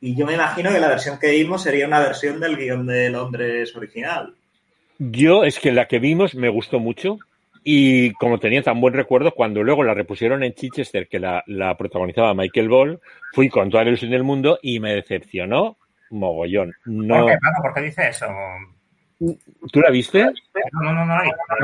Y 0.00 0.14
yo 0.14 0.26
me 0.26 0.34
imagino 0.34 0.70
que 0.70 0.80
la 0.80 0.88
versión 0.88 1.18
que 1.18 1.30
vimos 1.30 1.62
sería 1.62 1.86
una 1.86 2.00
versión 2.00 2.38
del 2.38 2.56
guion 2.56 2.86
de 2.86 3.10
Londres 3.10 3.74
original. 3.74 4.34
Yo 4.98 5.44
es 5.44 5.58
que 5.58 5.72
la 5.72 5.88
que 5.88 5.98
vimos 5.98 6.34
me 6.34 6.48
gustó 6.48 6.78
mucho, 6.78 7.18
y 7.68 8.12
como 8.12 8.38
tenía 8.38 8.62
tan 8.62 8.80
buen 8.80 8.94
recuerdo, 8.94 9.32
cuando 9.32 9.64
luego 9.64 9.82
la 9.82 9.92
repusieron 9.92 10.44
en 10.44 10.54
Chichester, 10.54 11.08
que 11.08 11.18
la, 11.18 11.42
la 11.48 11.76
protagonizaba 11.76 12.32
Michael 12.32 12.68
Ball, 12.68 13.00
fui 13.32 13.48
con 13.48 13.70
toda 13.70 13.82
la 13.82 13.88
ilusión 13.88 14.12
del 14.12 14.22
mundo 14.22 14.60
y 14.62 14.78
me 14.78 14.94
decepcionó 14.94 15.76
mogollón. 16.10 16.74
No... 16.84 17.22
¿Por 17.22 17.32
qué, 17.32 17.38
¿Por 17.60 17.74
qué 17.74 17.80
dice 17.80 18.08
eso? 18.08 18.26
¿Tú 19.18 19.80
la 19.80 19.90
viste? 19.90 20.22
No, 20.22 20.80
no, 20.80 20.92
no, 20.92 21.06
no. 21.06 21.14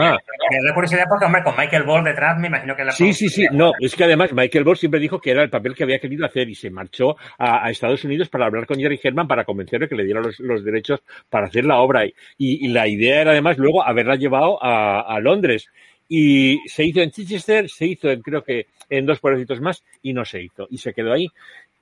Ah. 0.01 0.19
Me 0.51 0.67
da 0.67 0.75
curiosidad 0.75 1.05
porque, 1.09 1.27
hombre, 1.27 1.45
con 1.45 1.55
Michael 1.57 1.85
Ball 1.85 2.03
detrás 2.03 2.39
me 2.39 2.49
imagino 2.49 2.75
que 2.75 2.85
la... 2.85 2.93
Sí, 2.93 3.13
sí, 3.13 3.29
sí. 3.29 3.47
No, 3.53 3.73
es 3.79 3.95
que 3.95 4.03
además 4.03 4.33
Michael 4.33 4.65
Ball 4.65 4.79
siempre 4.79 4.99
dijo 4.99 5.21
que 5.21 5.31
era 5.31 5.43
el 5.43 5.51
papel 5.51 5.75
que 5.77 5.85
había 5.85 6.01
querido 6.01 6.27
hacer 6.27 6.49
y 6.49 6.55
se 6.55 6.71
marchó 6.71 7.17
a, 7.39 7.65
a 7.65 7.71
Estados 7.71 8.03
Unidos 8.05 8.29
para 8.29 8.47
hablar 8.47 8.67
con 8.67 8.79
Jerry 8.79 8.99
Herman 9.01 9.29
para 9.29 9.45
convencerle 9.45 9.89
que 9.89 9.95
le 9.95 10.05
diera 10.05 10.21
los, 10.21 10.41
los 10.41 10.65
derechos 10.65 11.03
para 11.31 11.47
hacer 11.47 11.65
la 11.65 11.79
obra. 11.79 12.07
Y, 12.07 12.15
y, 12.39 12.69
la 12.69 12.89
idea 12.89 13.21
era 13.21 13.31
además 13.33 13.59
luego 13.59 13.85
haberla 13.85 14.17
llevado 14.17 14.59
a, 14.65 15.01
a 15.01 15.21
Londres. 15.21 15.71
Y 16.15 16.61
se 16.69 16.85
hizo 16.85 17.01
en 17.01 17.11
Chichester, 17.11 17.71
se 17.71 17.87
hizo 17.87 18.11
en, 18.11 18.21
creo 18.21 18.45
que 18.45 18.67
en 18.91 19.07
dos 19.07 19.19
pueblecitos 19.19 19.63
más 19.63 19.83
y 20.03 20.13
no 20.13 20.27
se 20.27 20.43
hizo. 20.43 20.69
Y 20.71 20.77
se 20.77 20.93
quedó 20.93 21.11
ahí. 21.11 21.27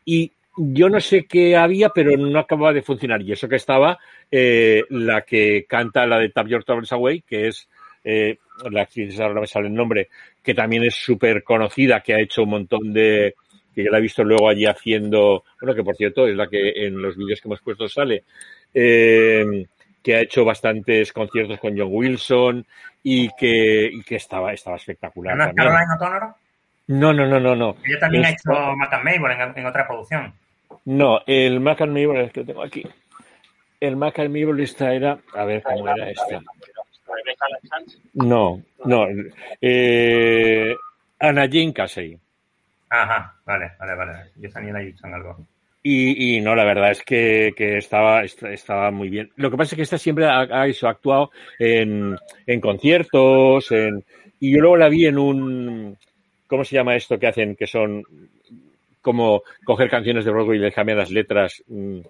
Y 0.04 0.30
yo 0.56 0.88
no 0.88 1.00
sé 1.00 1.24
qué 1.24 1.56
había, 1.56 1.88
pero 1.88 2.16
no 2.16 2.38
acababa 2.38 2.72
de 2.72 2.82
funcionar. 2.82 3.20
Y 3.22 3.32
eso 3.32 3.48
que 3.48 3.56
estaba 3.56 3.98
eh, 4.30 4.84
la 4.90 5.22
que 5.22 5.64
canta 5.68 6.06
la 6.06 6.20
de 6.20 6.28
Tap 6.28 6.46
Your 6.46 6.62
Troubles 6.62 6.92
Away, 6.92 7.22
que 7.22 7.48
es 7.48 7.68
eh, 8.04 8.38
la 8.70 8.82
actriz, 8.82 9.18
ahora 9.18 9.40
me 9.40 9.48
sale 9.48 9.66
el 9.66 9.74
nombre, 9.74 10.10
que 10.44 10.54
también 10.54 10.84
es 10.84 10.94
súper 10.94 11.42
conocida, 11.42 12.00
que 12.00 12.14
ha 12.14 12.20
hecho 12.20 12.44
un 12.44 12.50
montón 12.50 12.92
de, 12.92 13.34
que 13.74 13.82
yo 13.82 13.90
la 13.90 13.98
he 13.98 14.02
visto 14.02 14.22
luego 14.22 14.48
allí 14.48 14.64
haciendo, 14.64 15.42
bueno, 15.60 15.74
que 15.74 15.82
por 15.82 15.96
cierto 15.96 16.28
es 16.28 16.36
la 16.36 16.46
que 16.46 16.86
en 16.86 17.02
los 17.02 17.16
vídeos 17.16 17.40
que 17.40 17.48
hemos 17.48 17.62
puesto 17.62 17.88
sale, 17.88 18.22
eh, 18.72 19.66
que 20.04 20.14
ha 20.14 20.20
hecho 20.20 20.44
bastantes 20.44 21.12
conciertos 21.12 21.58
con 21.58 21.76
John 21.76 21.88
Wilson 21.90 22.66
y 23.02 23.28
que, 23.36 23.90
y 23.92 24.02
que 24.02 24.16
estaba, 24.16 24.52
estaba 24.52 24.76
espectacular. 24.76 25.36
¿No 25.36 25.44
es 25.44 25.50
O'Connor? 25.96 26.34
No, 26.88 27.12
no, 27.12 27.26
no, 27.26 27.38
no, 27.38 27.54
no. 27.54 27.76
Ella 27.84 27.98
también 28.00 28.24
ha 28.24 28.30
hecho 28.30 28.50
Mac 28.76 28.92
and 28.92 29.04
Mabel 29.04 29.40
en, 29.40 29.58
en 29.58 29.66
otra 29.66 29.86
producción. 29.86 30.34
No, 30.84 31.20
el 31.26 31.60
Mac 31.60 31.80
and 31.82 31.92
Mabel 31.92 32.22
es 32.22 32.32
que 32.32 32.40
lo 32.40 32.46
tengo 32.46 32.62
aquí. 32.62 32.84
El 33.80 33.96
Mac 33.96 34.18
and 34.18 34.30
Mabel 34.30 34.60
esta 34.60 34.92
era, 34.92 35.18
a 35.34 35.44
ver 35.44 35.62
cómo 35.62 35.88
era 35.88 36.10
esta. 36.10 36.40
No, 38.14 38.60
no. 38.84 39.06
Eh, 39.60 40.74
Anna 41.18 41.42
Jane 41.42 41.72
Casey. 41.72 42.18
Ajá, 42.88 43.34
vale, 43.44 43.72
vale, 43.78 43.94
vale. 43.94 44.12
Yo 44.36 44.50
también 44.50 44.74
la 44.74 44.82
he 44.82 44.86
visto 44.86 45.06
en 45.06 45.14
algo. 45.14 45.46
Y, 45.82 46.36
y 46.36 46.40
no, 46.42 46.54
la 46.54 46.64
verdad 46.64 46.90
es 46.90 47.02
que, 47.02 47.52
que 47.56 47.78
estaba, 47.78 48.22
est- 48.22 48.42
estaba 48.42 48.90
muy 48.90 49.08
bien. 49.08 49.30
Lo 49.36 49.50
que 49.50 49.56
pasa 49.56 49.74
es 49.74 49.76
que 49.76 49.82
esta 49.82 49.96
siempre 49.98 50.26
ha, 50.26 50.40
ha 50.40 50.62
actuado 50.64 51.30
en, 51.58 52.16
en 52.46 52.60
conciertos, 52.60 53.70
en, 53.72 54.04
y 54.40 54.52
yo 54.52 54.60
luego 54.60 54.76
la 54.76 54.88
vi 54.90 55.06
en 55.06 55.16
un, 55.18 55.96
¿cómo 56.46 56.64
se 56.64 56.74
llama 56.76 56.96
esto 56.96 57.18
que 57.18 57.28
hacen? 57.28 57.56
Que 57.56 57.66
son 57.66 58.04
como 59.00 59.42
coger 59.64 59.88
canciones 59.88 60.26
de 60.26 60.30
Broadway 60.30 60.58
y 60.58 60.62
le 60.62 60.72
cambian 60.72 60.98
las 60.98 61.10
letras. 61.10 61.62
mm, 61.68 62.00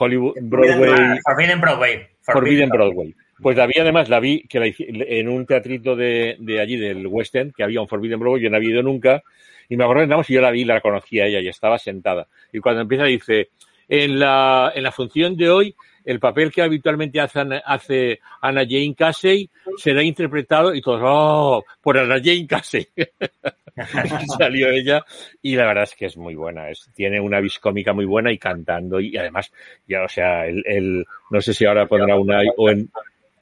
Hollywood, 0.00 0.34
Broadway, 0.42 1.18
Forbidden 1.24 1.60
Broadway. 1.60 2.06
Forbidden 2.22 2.68
Broadway. 2.68 3.14
Pues 3.40 3.56
la 3.56 3.66
vi 3.66 3.80
además, 3.80 4.08
la 4.08 4.18
vi 4.20 4.42
que 4.48 4.58
la 4.60 4.66
en 4.78 5.28
un 5.28 5.46
teatrito 5.46 5.94
de, 5.94 6.36
de 6.40 6.60
allí, 6.60 6.76
del 6.76 7.06
West 7.06 7.34
End, 7.36 7.52
que 7.54 7.62
había 7.62 7.80
un 7.80 7.88
Forbidden 7.88 8.18
Broadway, 8.18 8.42
yo 8.42 8.50
no 8.50 8.56
había 8.56 8.70
ido 8.70 8.82
nunca, 8.82 9.22
y 9.68 9.76
me 9.76 9.84
acuerdo 9.84 10.00
que 10.00 10.04
entramos 10.04 10.30
y 10.30 10.34
yo 10.34 10.40
la 10.40 10.50
vi, 10.50 10.64
la 10.64 10.80
conocía 10.80 11.26
ella 11.26 11.40
y 11.40 11.48
estaba 11.48 11.78
sentada. 11.78 12.26
Y 12.52 12.58
cuando 12.60 12.82
empieza 12.82 13.04
dice, 13.04 13.50
en 13.88 14.18
la, 14.18 14.72
en 14.74 14.82
la 14.82 14.92
función 14.92 15.36
de 15.36 15.50
hoy, 15.50 15.74
el 16.04 16.20
papel 16.20 16.50
que 16.50 16.62
habitualmente 16.62 17.20
hace, 17.20 17.40
Ana- 17.40 17.62
hace 17.66 18.20
Anna 18.40 18.62
Jane 18.68 18.94
Casey 18.96 19.50
será 19.76 20.02
interpretado, 20.02 20.74
y 20.74 20.80
todos, 20.80 21.00
oh, 21.04 21.64
por 21.82 21.98
Anna 21.98 22.16
Jane 22.22 22.46
Casey. 22.46 22.86
Salió 24.38 24.70
ella 24.70 25.04
y 25.42 25.54
la 25.54 25.66
verdad 25.66 25.84
es 25.84 25.94
que 25.94 26.06
es 26.06 26.16
muy 26.16 26.34
buena 26.34 26.68
es, 26.68 26.90
tiene 26.94 27.20
una 27.20 27.40
vis 27.40 27.58
cómica 27.60 27.92
muy 27.92 28.06
buena 28.06 28.32
y 28.32 28.38
cantando 28.38 28.98
y 28.98 29.16
además 29.16 29.52
ya 29.86 30.02
o 30.02 30.08
sea 30.08 30.46
el, 30.46 30.62
el- 30.66 31.06
no 31.30 31.40
sé 31.40 31.54
si 31.54 31.64
ahora 31.64 31.86
pondrá 31.86 32.16
una 32.16 32.40
o 32.56 32.70
en 32.70 32.90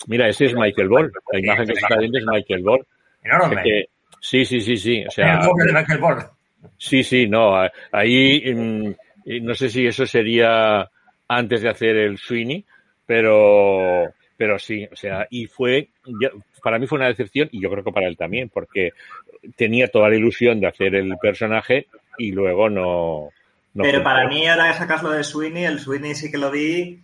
mira 0.09 0.29
ese 0.29 0.45
es 0.47 0.55
Michael 0.55 0.89
Ball 0.89 1.11
la 1.33 1.39
imagen 1.39 1.67
que 1.67 1.75
se 1.75 1.81
está 1.81 1.97
viendo 1.99 2.19
es 2.19 2.25
Michael 2.27 2.63
Ball 2.63 2.87
Enorme. 3.25 3.63
que- 3.63 3.85
sí 4.21 4.45
sí 4.45 4.61
sí 4.61 4.77
sí 4.77 5.05
o 5.07 5.11
sea 5.11 5.35
el 5.35 5.47
doble 5.47 5.65
de 5.67 5.73
Michael 5.73 6.01
Ball. 6.01 6.25
sí 6.77 7.03
sí 7.03 7.27
no 7.27 7.55
ahí 7.93 8.55
mm, 8.55 8.95
no 9.43 9.55
sé 9.55 9.69
si 9.69 9.87
eso 9.87 10.07
sería 10.07 10.89
antes 11.29 11.63
de 11.63 11.69
hacer 11.69 11.97
el 11.97 12.19
Sweeney 12.19 12.65
pero 13.05 14.13
pero 14.37 14.59
sí 14.59 14.87
o 14.91 14.97
sea 14.97 15.27
y 15.31 15.47
fue 15.47 15.89
para 16.63 16.79
mí 16.79 16.87
fue 16.87 16.99
una 16.99 17.09
decepción 17.09 17.49
y 17.53 17.61
yo 17.61 17.71
creo 17.71 17.85
que 17.85 17.93
para 17.93 18.09
él 18.09 18.17
también 18.17 18.49
porque 18.49 18.93
tenía 19.57 19.89
toda 19.89 20.09
la 20.09 20.17
ilusión 20.17 20.61
de 20.61 20.67
hacer 20.67 20.95
el 20.95 21.17
personaje 21.21 21.87
y 22.19 22.33
luego 22.33 22.69
no. 22.69 23.31
no 23.75 23.83
Pero 23.83 24.03
para 24.03 24.29
mí, 24.29 24.47
ahora 24.47 24.73
que 24.73 24.79
sacas 24.79 25.03
lo 25.03 25.11
de 25.11 25.25
Sweeney, 25.25 25.65
el 25.65 25.79
Sweeney 25.79 26.15
sí 26.15 26.31
que 26.31 26.39
lo 26.39 26.51
vi 26.51 27.01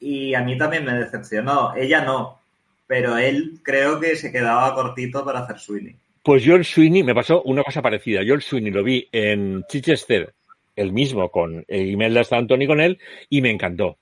y 0.00 0.34
a 0.34 0.42
mí 0.42 0.58
también 0.58 0.84
me 0.84 0.94
decepcionó. 0.94 1.74
Ella 1.74 2.02
no, 2.02 2.40
pero 2.86 3.16
él 3.16 3.60
creo 3.62 4.00
que 4.00 4.16
se 4.16 4.32
quedaba 4.32 4.74
cortito 4.74 5.24
para 5.24 5.40
hacer 5.40 5.58
Sweeney. 5.58 5.96
Pues 6.26 6.42
yo 6.42 6.56
el 6.56 6.64
Sweeney 6.64 7.04
me 7.04 7.14
pasó 7.14 7.40
una 7.44 7.62
cosa 7.62 7.80
parecida. 7.80 8.24
Yo 8.24 8.34
el 8.34 8.42
Sweeney 8.42 8.72
lo 8.72 8.82
vi 8.82 9.08
en 9.12 9.62
Chichester, 9.68 10.34
el 10.74 10.92
mismo, 10.92 11.30
con 11.30 11.64
Imelda 11.68 12.22
Stanton 12.22 12.66
con 12.66 12.80
él, 12.80 12.98
y 13.30 13.42
me 13.42 13.50
encantó. 13.52 13.98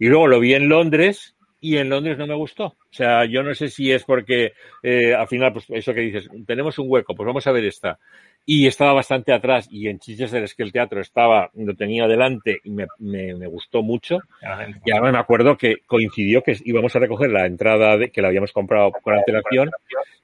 Y 0.00 0.08
luego 0.08 0.26
lo 0.26 0.40
vi 0.40 0.54
en 0.54 0.68
Londres 0.68 1.36
y 1.60 1.76
en 1.76 1.88
Londres 1.88 2.18
no 2.18 2.26
me 2.26 2.34
gustó. 2.34 2.64
O 2.64 2.76
sea, 2.90 3.26
yo 3.26 3.44
no 3.44 3.54
sé 3.54 3.68
si 3.68 3.92
es 3.92 4.02
porque 4.02 4.54
eh, 4.82 5.14
al 5.14 5.28
final, 5.28 5.52
pues 5.52 5.66
eso 5.68 5.94
que 5.94 6.00
dices, 6.00 6.28
tenemos 6.48 6.80
un 6.80 6.86
hueco, 6.90 7.14
pues 7.14 7.28
vamos 7.28 7.46
a 7.46 7.52
ver 7.52 7.64
esta. 7.64 8.00
Y 8.44 8.66
estaba 8.66 8.92
bastante 8.92 9.32
atrás 9.32 9.68
y 9.70 9.88
en 9.88 10.00
Chichester 10.00 10.42
es 10.42 10.54
que 10.54 10.64
el 10.64 10.72
teatro 10.72 11.00
estaba, 11.00 11.50
lo 11.54 11.74
tenía 11.74 12.08
delante 12.08 12.60
y 12.64 12.70
me, 12.70 12.86
me, 12.98 13.34
me 13.34 13.46
gustó 13.46 13.82
mucho. 13.82 14.18
Y 14.84 14.90
además 14.90 15.12
me 15.12 15.18
acuerdo 15.18 15.56
que 15.56 15.76
coincidió 15.86 16.42
que 16.42 16.56
íbamos 16.64 16.94
a 16.96 16.98
recoger 16.98 17.30
la 17.30 17.46
entrada 17.46 17.96
de, 17.96 18.10
que 18.10 18.20
la 18.20 18.28
habíamos 18.28 18.52
comprado 18.52 18.90
con 18.90 19.14
antelación 19.14 19.70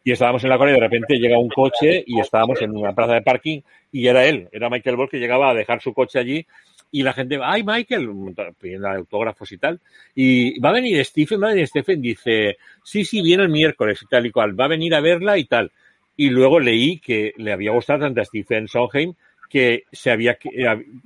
y 0.02 0.12
estábamos 0.12 0.42
en 0.42 0.50
la 0.50 0.58
cola 0.58 0.72
y 0.72 0.74
de 0.74 0.80
repente 0.80 1.18
llega 1.18 1.38
un 1.38 1.48
coche 1.48 2.02
y 2.06 2.18
estábamos 2.18 2.60
en 2.60 2.76
una 2.76 2.92
plaza 2.92 3.14
de 3.14 3.22
parking 3.22 3.60
y 3.92 4.08
era 4.08 4.24
él, 4.26 4.48
era 4.52 4.68
Michael 4.68 4.96
Ball 4.96 5.08
que 5.08 5.18
llegaba 5.18 5.50
a 5.50 5.54
dejar 5.54 5.80
su 5.80 5.94
coche 5.94 6.18
allí 6.18 6.46
y 6.90 7.02
la 7.02 7.12
gente, 7.12 7.38
ay 7.42 7.62
Michael, 7.64 8.08
pidiendo 8.58 8.88
autógrafos 8.88 9.52
y 9.52 9.58
tal, 9.58 9.80
y 10.14 10.58
va 10.60 10.70
a 10.70 10.74
venir 10.74 11.04
Stephen, 11.04 11.42
va 11.42 11.48
a 11.48 11.50
venir 11.50 11.66
Stephen, 11.66 12.00
dice, 12.00 12.56
sí, 12.82 13.04
sí, 13.04 13.20
viene 13.20 13.42
el 13.42 13.50
miércoles 13.50 14.00
y 14.02 14.06
tal 14.06 14.26
y 14.26 14.30
cual, 14.30 14.58
va 14.58 14.64
a 14.64 14.68
venir 14.68 14.94
a 14.94 15.00
verla 15.00 15.36
y 15.36 15.44
tal. 15.44 15.70
Y 16.18 16.30
luego 16.30 16.58
leí 16.58 16.98
que 16.98 17.32
le 17.36 17.52
había 17.52 17.70
gustado 17.70 18.00
tanto 18.00 18.20
a 18.20 18.24
Stephen 18.24 18.66
Sondheim 18.66 19.14
que 19.48 19.84
se 19.92 20.10
había, 20.10 20.34
que 20.34 20.50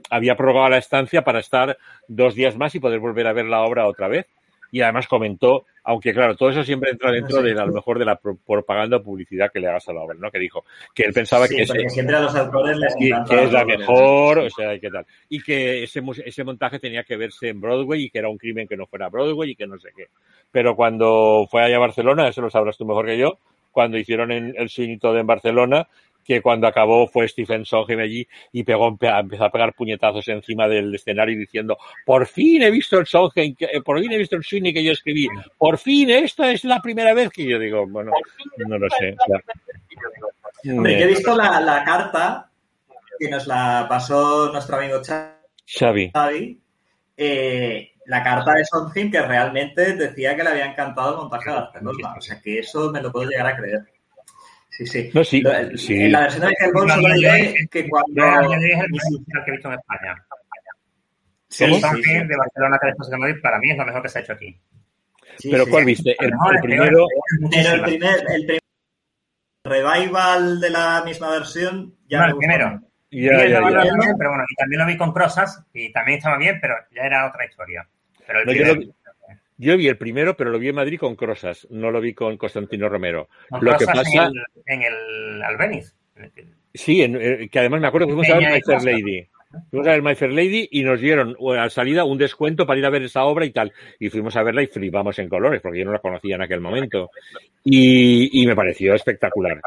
había 0.08 0.36
prorrogado 0.36 0.70
la 0.70 0.78
estancia 0.78 1.22
para 1.22 1.38
estar 1.38 1.76
dos 2.08 2.34
días 2.34 2.56
más 2.56 2.74
y 2.74 2.80
poder 2.80 2.98
volver 2.98 3.26
a 3.26 3.34
ver 3.34 3.44
la 3.44 3.60
obra 3.60 3.86
otra 3.86 4.08
vez. 4.08 4.26
Y 4.70 4.80
además 4.80 5.06
comentó, 5.06 5.66
aunque 5.84 6.14
claro, 6.14 6.34
todo 6.34 6.48
eso 6.48 6.64
siempre 6.64 6.90
entra 6.92 7.12
dentro 7.12 7.42
de 7.42 7.52
a 7.52 7.66
lo 7.66 7.74
mejor 7.74 7.98
de 7.98 8.06
la 8.06 8.16
pro- 8.16 8.38
propaganda 8.38 8.96
o 8.96 9.02
publicidad 9.02 9.52
que 9.52 9.60
le 9.60 9.68
hagas 9.68 9.86
a 9.86 9.92
la 9.92 10.00
obra, 10.00 10.16
¿no? 10.18 10.30
Que 10.30 10.38
dijo 10.38 10.64
que 10.94 11.02
él 11.02 11.12
pensaba 11.12 11.46
Sí, 11.46 11.56
que, 11.56 11.66
porque 11.66 11.80
ese- 11.82 11.90
siempre 11.90 12.16
a 12.16 12.20
los 12.20 12.34
autores 12.34 12.78
les 12.78 12.96
y 12.98 13.08
encanta 13.08 13.34
que 13.36 13.44
es 13.44 13.52
la 13.52 13.64
mejor, 13.66 14.38
o 14.38 14.48
sea, 14.50 14.74
y 14.74 14.80
qué 14.80 14.90
tal. 14.90 15.04
Y 15.28 15.42
que 15.42 15.82
ese, 15.82 16.02
ese 16.24 16.42
montaje 16.42 16.78
tenía 16.78 17.04
que 17.04 17.18
verse 17.18 17.50
en 17.50 17.60
Broadway 17.60 18.04
y 18.04 18.10
que 18.10 18.18
era 18.18 18.30
un 18.30 18.38
crimen 18.38 18.66
que 18.66 18.78
no 18.78 18.86
fuera 18.86 19.10
Broadway 19.10 19.50
y 19.50 19.56
que 19.56 19.66
no 19.66 19.78
sé 19.78 19.90
qué. 19.94 20.06
Pero 20.50 20.74
cuando 20.74 21.46
fue 21.50 21.62
allá 21.62 21.76
a 21.76 21.80
Barcelona, 21.80 22.28
eso 22.28 22.40
lo 22.40 22.48
sabrás 22.48 22.78
tú 22.78 22.86
mejor 22.86 23.04
que 23.04 23.18
yo, 23.18 23.38
cuando 23.73 23.99
hicieron 23.99 24.31
en 24.31 24.55
el 24.57 24.68
Sweeney 24.68 24.99
Todd 24.99 25.16
en 25.18 25.27
Barcelona, 25.27 25.89
que 26.25 26.41
cuando 26.41 26.68
acabó 26.68 27.09
fue 27.09 27.27
Stephen 27.27 27.64
Sondheim 27.64 27.99
allí 27.99 28.29
y 28.53 28.62
pegó, 28.62 28.97
empezó 29.01 29.45
a 29.45 29.51
pegar 29.51 29.75
puñetazos 29.75 30.29
encima 30.29 30.68
del 30.68 30.95
escenario 30.95 31.37
diciendo, 31.37 31.77
por 32.07 32.29
fin 32.29 32.62
he 32.62 32.70
visto 32.70 32.97
el 33.01 33.07
Sondheim, 33.07 33.57
que- 33.57 33.68
por 33.85 33.99
fin 34.01 34.12
he 34.12 34.18
visto 34.18 34.37
el 34.37 34.45
Sweeney 34.45 34.73
que 34.73 34.85
yo 34.85 34.93
escribí, 34.93 35.27
por 35.59 35.79
fin 35.79 36.11
esta 36.11 36.53
es 36.53 36.62
la 36.64 36.81
primera 36.81 37.12
vez 37.12 37.31
que 37.31 37.45
yo 37.45 37.59
digo, 37.59 37.89
bueno, 37.89 38.12
no 38.68 38.79
lo 38.79 38.89
sé. 38.91 39.09
eh, 39.09 39.16
yo 40.64 41.05
he 41.05 41.07
visto 41.09 41.35
la, 41.35 41.61
la 41.61 41.83
carta 41.85 42.49
que 43.18 43.29
nos 43.29 43.47
la 43.49 43.87
pasó 43.89 44.53
nuestro 44.53 44.77
amigo 44.77 45.01
Xavi. 45.66 46.11
Xavi. 46.12 46.61
eh, 47.16 47.91
la 48.07 48.22
carta 48.22 48.55
de 48.55 48.64
Sondheim 48.64 49.11
que 49.11 49.22
realmente 49.22 49.94
decía 49.94 50.34
que 50.36 50.42
le 50.42 50.50
había 50.50 50.66
encantado 50.66 51.12
el 51.12 51.16
montaje 51.18 51.50
de 51.50 51.57
Barcelona. 51.57 52.14
O 52.16 52.20
sea 52.20 52.40
que 52.40 52.59
eso 52.59 52.90
me 52.90 53.00
lo 53.00 53.12
puedo 53.12 53.28
llegar 53.30 53.46
a 53.46 53.57
creer. 53.57 53.80
Sí, 54.70 54.86
sí. 54.86 55.11
No, 55.12 55.22
sí, 55.22 55.40
Lo- 55.42 55.76
sí. 55.76 55.94
En 55.94 56.12
la 56.12 56.20
versión 56.22 56.46
de 56.48 56.55
Ball 56.72 56.90
solo 56.90 57.14
diré 57.14 57.55
que 57.70 57.88
cuando... 57.88 58.14
Yo 58.42 58.48
dije 58.59 58.80
el 58.80 58.90
mejor 58.90 59.44
que 59.44 59.50
he 59.50 59.53
visto 59.53 59.68
en 59.68 59.74
España. 59.74 60.26
Sí, 61.48 61.64
el 61.64 61.74
sí. 61.74 62.12
de 62.26 62.36
Barcelona 62.36 62.78
que 62.80 62.86
después 62.86 63.11
de 63.11 63.16
Madrid 63.18 63.36
para 63.42 63.59
mí 63.59 63.70
es 63.70 63.76
lo 63.76 63.84
mejor 63.84 64.03
que 64.03 64.09
se 64.09 64.18
ha 64.18 64.22
hecho 64.22 64.32
aquí. 64.32 64.59
Sí, 65.38 65.50
Pero 65.50 65.64
sí, 65.66 65.70
¿cuál 65.70 65.84
viste? 65.84 66.16
El, 66.18 66.30
mejor, 66.32 66.53
el 66.53 66.57
el 66.57 66.62
primero, 66.62 67.07
Pero 67.50 67.70
el 67.74 67.82
primer, 67.82 68.16
el 68.30 68.46
primer 68.46 68.61
revival 69.64 70.61
de 70.61 70.70
la 70.70 71.03
misma 71.05 71.30
versión 71.30 71.94
ya 72.09 72.18
No, 72.20 72.24
el 72.26 72.32
gustó 72.34 72.38
primero. 72.48 72.80
Ya, 73.12 73.46
ya, 73.46 73.60
ya. 73.60 74.14
pero 74.18 74.30
bueno, 74.30 74.44
y 74.48 74.54
también 74.56 74.80
lo 74.80 74.86
vi 74.86 74.96
con 74.96 75.12
Crosas 75.12 75.64
y 75.72 75.92
también 75.92 76.18
estaba 76.18 76.38
bien, 76.38 76.58
pero 76.60 76.74
ya 76.94 77.02
era 77.02 77.28
otra 77.28 77.44
historia. 77.46 77.86
Pero 78.26 78.40
el 78.40 78.46
No, 78.46 78.52
yo, 78.52 78.74
vi, 78.76 78.92
yo 79.58 79.76
vi 79.76 79.88
el 79.88 79.96
primero, 79.98 80.36
pero 80.36 80.50
lo 80.50 80.58
vi 80.58 80.68
en 80.68 80.74
Madrid 80.74 80.98
con 80.98 81.14
Crosas, 81.16 81.66
no 81.70 81.90
lo 81.90 82.00
vi 82.00 82.14
con 82.14 82.36
Constantino 82.36 82.88
Romero. 82.88 83.28
con 83.48 83.64
Lo 83.64 83.76
que 83.76 83.84
pasa, 83.86 84.02
en 84.24 84.30
el, 84.30 84.44
en 84.66 84.82
el 84.82 85.42
Albeniz. 85.42 85.94
sí, 86.74 87.02
en- 87.02 87.18
eh, 87.20 87.48
que 87.50 87.58
además 87.58 87.80
me 87.80 87.88
acuerdo 87.88 88.06
que 88.08 88.12
fuimos 88.14 88.30
a 88.30 88.38
ver 88.38 88.52
My 88.54 88.60
Fair. 88.60 88.82
Lady. 88.82 89.28
Fuimos 89.70 89.86
a 89.86 89.90
ver 89.90 90.02
My 90.02 90.14
Fair 90.14 90.32
Lady 90.32 90.66
y 90.70 90.82
nos 90.82 90.98
dieron 90.98 91.36
eh, 91.38 91.58
a 91.58 91.68
salida 91.68 92.04
un 92.04 92.16
descuento 92.16 92.66
para 92.66 92.78
ir 92.78 92.86
a 92.86 92.90
ver 92.90 93.02
esa 93.02 93.24
obra 93.24 93.44
y 93.44 93.50
tal. 93.50 93.70
Y 94.00 94.08
fuimos 94.08 94.34
a 94.36 94.42
verla 94.42 94.62
y 94.62 94.66
flipamos 94.68 95.18
en 95.18 95.28
colores, 95.28 95.60
porque 95.60 95.80
yo 95.80 95.84
no 95.84 95.92
la 95.92 95.98
conocía 95.98 96.36
en 96.36 96.42
aquel 96.42 96.60
momento. 96.62 97.10
Y, 97.62 98.42
y 98.42 98.46
me 98.46 98.56
pareció 98.56 98.94
espectacular. 98.94 99.60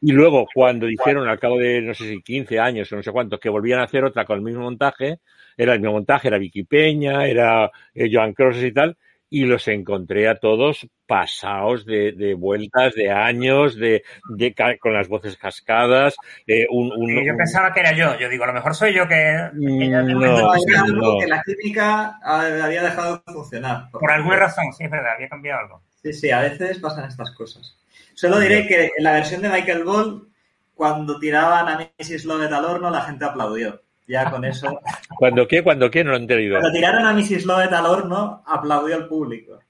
Y 0.00 0.12
luego, 0.12 0.46
cuando 0.54 0.86
dijeron 0.86 1.28
al 1.28 1.40
cabo 1.40 1.58
de, 1.58 1.80
no 1.82 1.92
sé 1.94 2.08
si 2.08 2.22
15 2.22 2.58
años 2.60 2.90
o 2.92 2.96
no 2.96 3.02
sé 3.02 3.10
cuántos, 3.10 3.40
que 3.40 3.48
volvían 3.48 3.80
a 3.80 3.84
hacer 3.84 4.04
otra 4.04 4.24
con 4.24 4.36
el 4.38 4.44
mismo 4.44 4.62
montaje, 4.62 5.18
era 5.56 5.72
el 5.74 5.80
mismo 5.80 5.94
montaje, 5.94 6.28
era 6.28 6.38
Vicky 6.38 6.62
Peña, 6.64 7.26
era 7.26 7.70
eh, 7.94 8.08
Joan 8.12 8.32
Crosses 8.32 8.62
y 8.64 8.72
tal, 8.72 8.96
y 9.30 9.44
los 9.44 9.66
encontré 9.68 10.28
a 10.28 10.36
todos 10.36 10.86
pasados 11.06 11.84
de, 11.84 12.12
de 12.12 12.34
vueltas, 12.34 12.94
de 12.94 13.10
años, 13.10 13.76
de, 13.76 14.02
con 14.80 14.92
las 14.92 15.08
voces 15.08 15.36
cascadas, 15.36 16.14
eh, 16.46 16.66
un, 16.70 16.88
yo 16.90 17.32
un- 17.32 17.36
pensaba 17.36 17.72
que 17.72 17.80
era 17.80 17.92
yo. 17.92 18.18
Yo 18.18 18.28
digo, 18.28 18.44
a 18.44 18.48
lo 18.48 18.52
mejor 18.52 18.74
soy 18.74 18.94
yo 18.94 19.06
que... 19.08 19.14
Que 19.58 19.90
ya 19.90 20.04
tengo 20.06 20.20
no, 20.20 20.36
No, 20.38 20.92
no. 20.92 21.18
que 21.18 21.26
la 21.26 21.42
química 21.42 22.18
había 22.22 22.82
dejado 22.82 23.22
de 23.26 23.32
funcionar. 23.32 23.90
Por 23.90 24.10
alguna 24.10 24.36
razón, 24.36 24.64
sí, 24.76 24.84
es 24.84 24.90
verdad, 24.90 25.14
había 25.14 25.28
cambiado 25.28 25.60
algo. 25.60 25.82
Sí, 26.02 26.12
sí, 26.12 26.30
a 26.30 26.40
veces 26.40 26.78
pasan 26.78 27.08
estas 27.08 27.30
cosas. 27.32 27.76
Solo 28.18 28.40
diré 28.40 28.66
que 28.66 28.90
en 28.96 29.04
la 29.04 29.12
versión 29.12 29.42
de 29.42 29.48
Michael 29.48 29.84
Ball, 29.84 30.28
cuando 30.74 31.20
tiraban 31.20 31.68
a 31.68 31.92
Mrs. 31.96 32.24
Lovett 32.24 32.50
al 32.50 32.64
horno, 32.64 32.90
la 32.90 33.02
gente 33.02 33.24
aplaudió. 33.24 33.80
Ya 34.08 34.28
con 34.28 34.44
eso. 34.44 34.80
¿Cuándo 35.18 35.46
qué? 35.46 35.62
¿Cuándo 35.62 35.88
qué? 35.88 36.02
No 36.02 36.10
lo 36.10 36.16
he 36.16 36.20
entendido. 36.22 36.58
Cuando 36.58 36.72
tiraron 36.72 37.06
a 37.06 37.12
Mrs. 37.12 37.46
Lovett 37.46 37.72
al 37.72 37.86
horno, 37.86 38.42
aplaudió 38.44 38.96
el 38.96 39.06
público. 39.06 39.60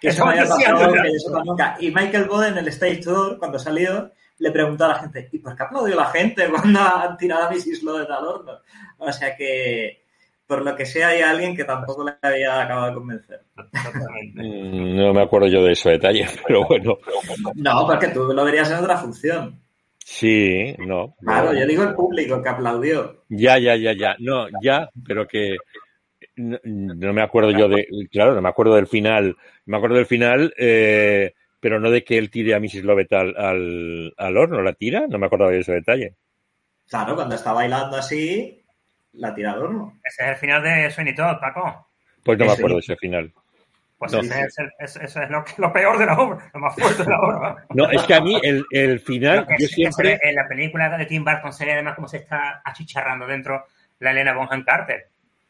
Que 0.00 0.10
eso 0.10 0.24
no 0.24 0.30
haya 0.30 0.46
pasado, 0.46 0.92
que 0.92 1.08
eso 1.08 1.42
nunca. 1.44 1.78
Y 1.80 1.90
Michael 1.90 2.26
Bode 2.26 2.50
en 2.50 2.58
el 2.58 2.68
Stage 2.68 2.98
Tour, 2.98 3.40
cuando 3.40 3.58
salió, 3.58 4.12
le 4.38 4.52
preguntó 4.52 4.84
a 4.84 4.88
la 4.88 4.98
gente, 5.00 5.28
¿y 5.32 5.38
por 5.40 5.56
qué 5.56 5.64
aplaudió 5.64 5.96
la 5.96 6.06
gente 6.06 6.48
cuando 6.48 6.78
han 6.78 7.16
tirado 7.16 7.46
a 7.46 7.50
Mrs. 7.50 7.82
Lodet 7.82 8.08
al 8.08 8.24
horno? 8.24 8.52
O 8.98 9.10
sea 9.10 9.34
que, 9.34 10.05
por 10.46 10.64
lo 10.64 10.76
que 10.76 10.86
sea, 10.86 11.08
hay 11.08 11.22
alguien 11.22 11.56
que 11.56 11.64
tampoco 11.64 12.04
le 12.04 12.12
había 12.22 12.62
acabado 12.62 12.88
de 12.88 12.94
convencer. 12.94 13.40
Mm, 14.34 14.96
no 14.96 15.14
me 15.14 15.22
acuerdo 15.22 15.48
yo 15.48 15.64
de 15.64 15.72
ese 15.72 15.90
detalle, 15.90 16.26
pero 16.46 16.66
bueno. 16.66 16.98
No, 17.54 17.86
porque 17.86 18.08
tú 18.08 18.32
lo 18.32 18.44
verías 18.44 18.70
en 18.70 18.78
otra 18.78 18.96
función. 18.96 19.60
Sí, 19.98 20.74
no. 20.78 21.16
Claro, 21.20 21.52
yo 21.52 21.66
digo 21.66 21.82
el 21.82 21.94
público 21.94 22.40
que 22.40 22.48
aplaudió. 22.48 23.24
Ya, 23.28 23.58
ya, 23.58 23.74
ya, 23.74 23.92
ya. 23.92 24.14
No, 24.20 24.46
ya, 24.62 24.88
pero 25.04 25.26
que 25.26 25.56
no, 26.36 27.12
me 27.12 27.22
acuerdo 27.22 27.50
yo 27.50 27.68
de, 27.68 27.86
claro, 28.10 28.34
no 28.34 28.42
me 28.42 28.48
acuerdo 28.48 28.74
del 28.74 28.86
final, 28.86 29.36
me 29.64 29.76
acuerdo 29.76 29.96
del 29.96 30.06
final, 30.06 30.54
eh, 30.58 31.34
pero 31.60 31.80
no 31.80 31.90
de 31.90 32.04
que 32.04 32.18
él 32.18 32.30
tire 32.30 32.54
a 32.54 32.60
Mrs. 32.60 32.84
Lovett 32.84 33.12
al, 33.14 34.14
al, 34.16 34.36
horno, 34.36 34.62
¿la 34.62 34.74
tira? 34.74 35.06
No 35.08 35.18
me 35.18 35.26
acuerdo 35.26 35.48
de 35.48 35.60
ese 35.60 35.72
detalle. 35.72 36.14
Claro, 36.88 37.16
cuando 37.16 37.34
está 37.34 37.52
bailando 37.52 37.96
así, 37.96 38.62
la 39.16 39.34
tira 39.34 39.52
al 39.52 39.62
horno. 39.62 40.00
Ese 40.04 40.24
es 40.24 40.28
el 40.30 40.36
final 40.36 40.62
de 40.62 40.90
Sweeney 40.90 41.14
Todd, 41.14 41.38
Paco. 41.40 41.88
Pues 42.24 42.38
no 42.38 42.46
me 42.46 42.52
acuerdo 42.52 42.76
de 42.76 42.80
ese 42.80 42.96
final. 42.96 43.32
Pues 43.98 44.12
eso 44.12 45.22
es, 45.22 45.30
lo, 45.56 45.72
peor 45.72 45.98
de 45.98 46.04
la 46.04 46.18
obra, 46.18 46.50
lo 46.52 46.60
más 46.60 46.74
fuerte 46.74 47.02
de 47.02 47.08
la 47.08 47.20
obra. 47.20 47.66
No, 47.70 47.90
es 47.90 48.02
que 48.02 48.14
a 48.14 48.20
mí 48.20 48.38
el, 48.42 48.62
el 48.70 49.00
final, 49.00 49.46
yo 49.58 49.66
siempre... 49.66 50.18
En 50.22 50.34
la 50.34 50.46
película 50.46 50.98
de 50.98 51.06
Tim 51.06 51.24
Burton 51.24 51.52
sería 51.52 51.74
además 51.74 51.94
como 51.94 52.06
se 52.06 52.18
está 52.18 52.60
achicharrando 52.62 53.26
dentro 53.26 53.64
la 54.00 54.10
Elena 54.10 54.34
Bonham 54.34 54.64
Carter. 54.64 55.08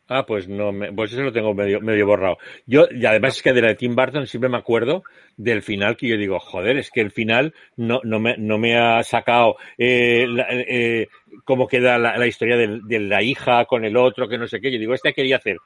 Ah, 0.09 0.25
pues 0.25 0.49
no, 0.49 0.71
me, 0.71 0.93
pues 0.93 1.13
eso 1.13 1.23
lo 1.23 1.33
tengo 1.33 1.53
medio, 1.53 1.81
medio 1.81 2.07
borrado. 2.07 2.39
Yo, 2.65 2.87
y 2.91 3.05
además 3.05 3.37
es 3.37 3.43
que 3.43 3.53
de 3.53 3.61
la 3.61 3.69
de 3.69 3.75
Tim 3.75 3.97
Burton 3.97 4.27
siempre 4.27 4.49
me 4.49 4.57
acuerdo 4.57 5.03
del 5.37 5.63
final 5.63 5.97
que 5.97 6.07
yo 6.07 6.17
digo, 6.17 6.39
joder, 6.39 6.77
es 6.77 6.91
que 6.91 7.01
el 7.01 7.11
final 7.11 7.55
no, 7.77 8.01
no, 8.05 8.21
me, 8.21 8.37
no 8.37 8.57
me 8.57 8.79
ha 8.79 9.03
sacado 9.03 9.57
eh, 9.77 10.27
eh, 10.49 11.09
cómo 11.45 11.67
queda 11.67 11.99
la, 11.99 12.27
historia 12.27 12.57
de, 12.57 13.01
la 13.01 13.21
hija 13.23 13.65
con 13.65 13.85
el 13.85 13.97
otro, 13.97 14.29
que 14.29 14.39
no 14.39 14.47
sé 14.47 14.61
qué. 14.61 14.71
Yo 14.71 14.79
digo, 14.79 14.95
este 14.95 15.13
quería 15.13 15.37
hacer 15.37 15.57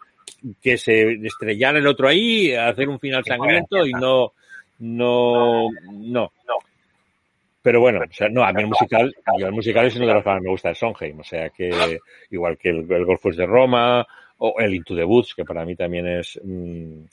que 0.63 0.79
se 0.79 1.13
estrellara 1.27 1.79
el 1.79 1.87
otro 1.87 2.09
ahí, 2.09 2.55
hacer 2.55 2.89
un 2.89 2.99
final 2.99 3.23
sangriento 3.23 3.87
y 3.87 3.93
no, 3.93 4.33
no, 4.79 5.69
no. 5.93 6.33
Pero 7.63 7.81
bueno, 7.81 8.01
o 8.01 8.15
sea, 8.15 8.31
no, 8.31 8.43
a 8.43 8.55
mí 8.55 8.63
el 8.63 8.69
musical, 8.69 9.15
el 9.37 9.53
musical 9.53 9.87
es 9.87 9.97
uno 9.97 10.07
de 10.07 10.15
los 10.15 10.25
que 10.25 10.31
más 10.31 10.41
me 10.41 10.49
gusta 10.49 10.71
de 10.71 10.75
Sondheim, 10.77 11.21
o 11.21 11.25
sea 11.25 11.51
que 11.51 11.99
igual 12.31 12.57
que 12.57 12.71
el, 12.71 12.91
el 12.91 13.05
Golfos 13.05 13.37
de 13.37 13.45
Roma, 13.45 14.07
o 14.43 14.55
el 14.59 14.75
Into 14.75 14.97
the 14.97 15.05
Woods, 15.05 15.35
que 15.35 15.45
para 15.45 15.65
mí 15.65 15.77
también 15.77 16.07
es 16.07 16.41
mm, 16.43 17.05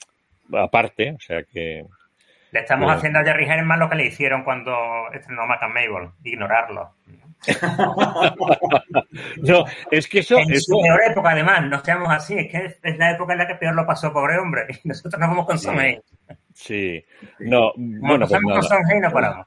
aparte, 0.56 1.12
o 1.12 1.20
sea 1.20 1.42
que... 1.42 1.84
Le 2.50 2.60
estamos 2.60 2.90
haciendo 2.90 3.18
a 3.18 3.24
Jerry 3.24 3.44
Herman 3.44 3.78
lo 3.78 3.90
que 3.90 3.96
le 3.96 4.06
hicieron 4.06 4.42
cuando 4.42 4.72
estrenó 5.12 5.46
Mac 5.46 5.62
and 5.62 5.74
Mabel, 5.74 6.08
ignorarlo. 6.24 6.94
no, 9.42 9.64
es 9.90 10.08
que 10.08 10.20
eso... 10.20 10.38
En 10.38 10.58
su 10.58 10.80
peor 10.80 11.00
época, 11.06 11.30
además, 11.32 11.64
no 11.66 11.84
seamos 11.84 12.08
así, 12.10 12.38
es 12.38 12.50
que 12.50 12.78
es 12.82 12.98
la 12.98 13.10
época 13.10 13.34
en 13.34 13.38
la 13.40 13.46
que 13.46 13.56
peor 13.56 13.74
lo 13.74 13.86
pasó, 13.86 14.10
pobre 14.10 14.38
hombre, 14.38 14.66
y 14.68 14.78
nosotros 14.88 15.20
nos 15.20 15.28
vamos 15.28 15.46
con 15.46 15.58
Sonheim. 15.58 16.00
Sí, 16.54 17.04
no, 17.40 17.72
bueno, 17.76 18.26
pues 18.26 18.40
con 18.40 19.00
no 19.02 19.10
paramos. 19.12 19.46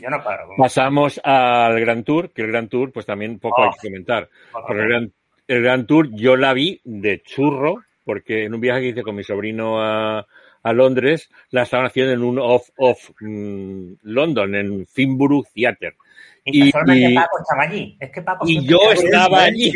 Yo 0.00 0.08
no 0.08 0.22
paro. 0.24 0.48
Pasamos 0.56 1.20
al 1.22 1.78
Gran 1.78 2.02
Tour, 2.02 2.32
que 2.32 2.40
el 2.40 2.48
Gran 2.48 2.68
Tour, 2.68 2.90
pues 2.92 3.04
también 3.04 3.38
poco 3.38 3.62
hay 3.62 3.70
que 3.72 3.88
comentar. 3.88 4.28
El 4.70 4.88
Gran 4.88 5.12
el 5.52 5.62
Gran 5.62 5.86
Tour 5.86 6.08
yo 6.12 6.36
la 6.36 6.54
vi 6.54 6.80
de 6.84 7.22
churro, 7.22 7.82
porque 8.04 8.44
en 8.44 8.54
un 8.54 8.60
viaje 8.60 8.80
que 8.80 8.88
hice 8.88 9.02
con 9.02 9.14
mi 9.14 9.22
sobrino 9.22 9.82
a, 9.82 10.26
a 10.62 10.72
Londres, 10.72 11.30
la 11.50 11.62
estaban 11.62 11.86
haciendo 11.86 12.12
en 12.12 12.22
un 12.22 12.38
off-off 12.38 13.10
mm, 13.20 13.92
London, 14.02 14.54
en 14.54 14.86
Finborough 14.86 15.46
Theatre. 15.54 15.96
Y, 16.44 16.68
y, 16.68 16.72
Paco 16.72 17.38
estaba 17.40 17.62
allí. 17.62 17.96
Es 18.00 18.10
que 18.10 18.22
Paco 18.22 18.44
y 18.48 18.66
yo 18.66 18.78
estaba 18.92 19.44
allí. 19.44 19.72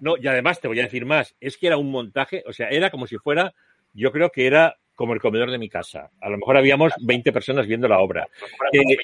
No, 0.00 0.16
y 0.18 0.26
además 0.26 0.60
te 0.60 0.68
voy 0.68 0.80
a 0.80 0.84
decir 0.84 1.06
más, 1.06 1.34
es 1.40 1.56
que 1.56 1.68
era 1.68 1.76
un 1.76 1.90
montaje, 1.90 2.42
o 2.46 2.52
sea, 2.52 2.68
era 2.68 2.90
como 2.90 3.06
si 3.06 3.16
fuera, 3.16 3.54
yo 3.94 4.12
creo 4.12 4.30
que 4.30 4.46
era 4.46 4.76
como 4.94 5.12
el 5.12 5.20
comedor 5.20 5.50
de 5.50 5.58
mi 5.58 5.68
casa. 5.68 6.10
A 6.20 6.28
lo 6.28 6.38
mejor 6.38 6.56
habíamos 6.56 6.92
20 7.00 7.32
personas 7.32 7.66
viendo 7.66 7.88
la 7.88 7.98
obra. 7.98 8.26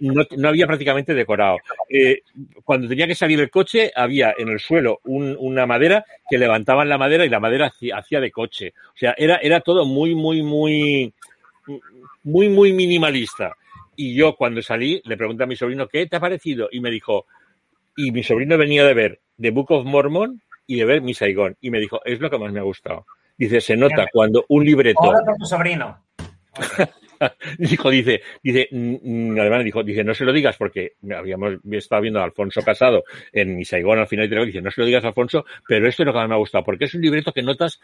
No, 0.01 0.49
había 0.49 0.67
prácticamente 0.67 1.15
decorado. 1.15 1.59
Eh, 1.89 2.23
cuando 2.65 2.89
tenía 2.89 3.07
que 3.07 3.15
salir 3.15 3.41
el 3.41 3.51
coche, 3.51 3.91
había 3.95 4.35
en 4.37 4.49
el 4.49 4.61
suelo 4.61 5.01
una 5.05 5.67
madera 5.67 6.05
que 6.29 6.39
levantaban 6.39 6.89
la 6.89 6.99
madera 6.99 7.25
y 7.25 7.29
la 7.29 7.41
madera 7.41 7.73
hacía, 7.95 8.21
de 8.21 8.31
coche. 8.31 8.73
O 8.89 8.97
sea, 8.97 9.15
era, 9.17 9.37
era 9.37 9.61
todo 9.61 9.85
muy, 9.85 10.15
muy, 10.15 10.43
muy, 10.43 11.13
muy, 12.23 12.49
muy 12.49 12.73
minimalista. 12.73 13.57
Y 13.97 14.15
yo 14.15 14.37
cuando 14.37 14.63
salí 14.63 15.03
le 15.05 15.17
pregunté 15.17 15.45
a 15.45 15.47
mi 15.47 15.57
sobrino, 15.57 15.89
¿qué 15.89 16.07
te 16.07 16.17
ha 16.17 16.21
parecido? 16.21 16.69
Y 16.71 16.81
me 16.81 16.91
dijo, 16.91 17.27
y 17.97 18.13
mi 18.13 18.23
sobrino 18.23 18.57
venía 18.57 18.85
de 18.85 18.95
ver 18.95 19.21
The 19.41 19.51
Book 19.51 19.73
of 19.73 19.85
Mormon 19.85 20.41
y 20.67 20.77
de 20.77 20.85
ver 20.85 21.03
Mi 21.03 21.15
Saigón. 21.15 21.57
Y 21.61 21.71
me 21.71 21.81
dijo, 21.81 22.01
es 22.05 22.21
lo 22.21 22.31
que 22.31 22.39
más 22.39 22.53
me 22.53 22.61
ha 22.61 22.65
gustado. 22.65 23.07
Dice, 23.41 23.63
se 23.63 23.75
nota 23.75 24.07
cuando 24.13 24.45
un 24.49 24.67
libreto. 24.67 25.03
Ahora 25.03 25.25
por 25.25 25.39
tu 25.39 25.47
sobrino. 25.47 25.97
dijo, 27.59 27.89
dice, 27.89 28.21
dice, 28.43 28.69
mm, 28.71 28.97
mm, 29.33 29.41
además 29.41 29.65
dijo, 29.65 29.83
dice, 29.83 30.05
no 30.05 30.13
se 30.13 30.27
lo 30.27 30.33
digas 30.35 30.59
porque 30.59 30.93
habíamos 31.17 31.55
estado 31.71 32.03
viendo 32.03 32.21
a 32.21 32.25
Alfonso 32.25 32.61
Casado 32.61 33.03
en 33.33 33.57
mi 33.57 33.65
Saigón 33.65 33.99
al 33.99 34.09
final 34.09 34.31
y 34.31 34.47
dice, 34.47 34.61
no 34.61 34.71
se 34.71 34.83
lo 34.83 34.87
digas 34.87 35.05
a 35.05 35.09
Alfonso, 35.09 35.47
pero 35.67 35.89
esto 35.89 36.03
es 36.03 36.07
lo 36.07 36.13
que 36.13 36.19
más 36.19 36.29
me 36.29 36.35
ha 36.35 36.39
gustado, 36.39 36.65
porque 36.65 36.85
es 36.85 36.95
un 36.95 37.01
libreto 37.01 37.33
que 37.33 37.43
notas 37.43 37.81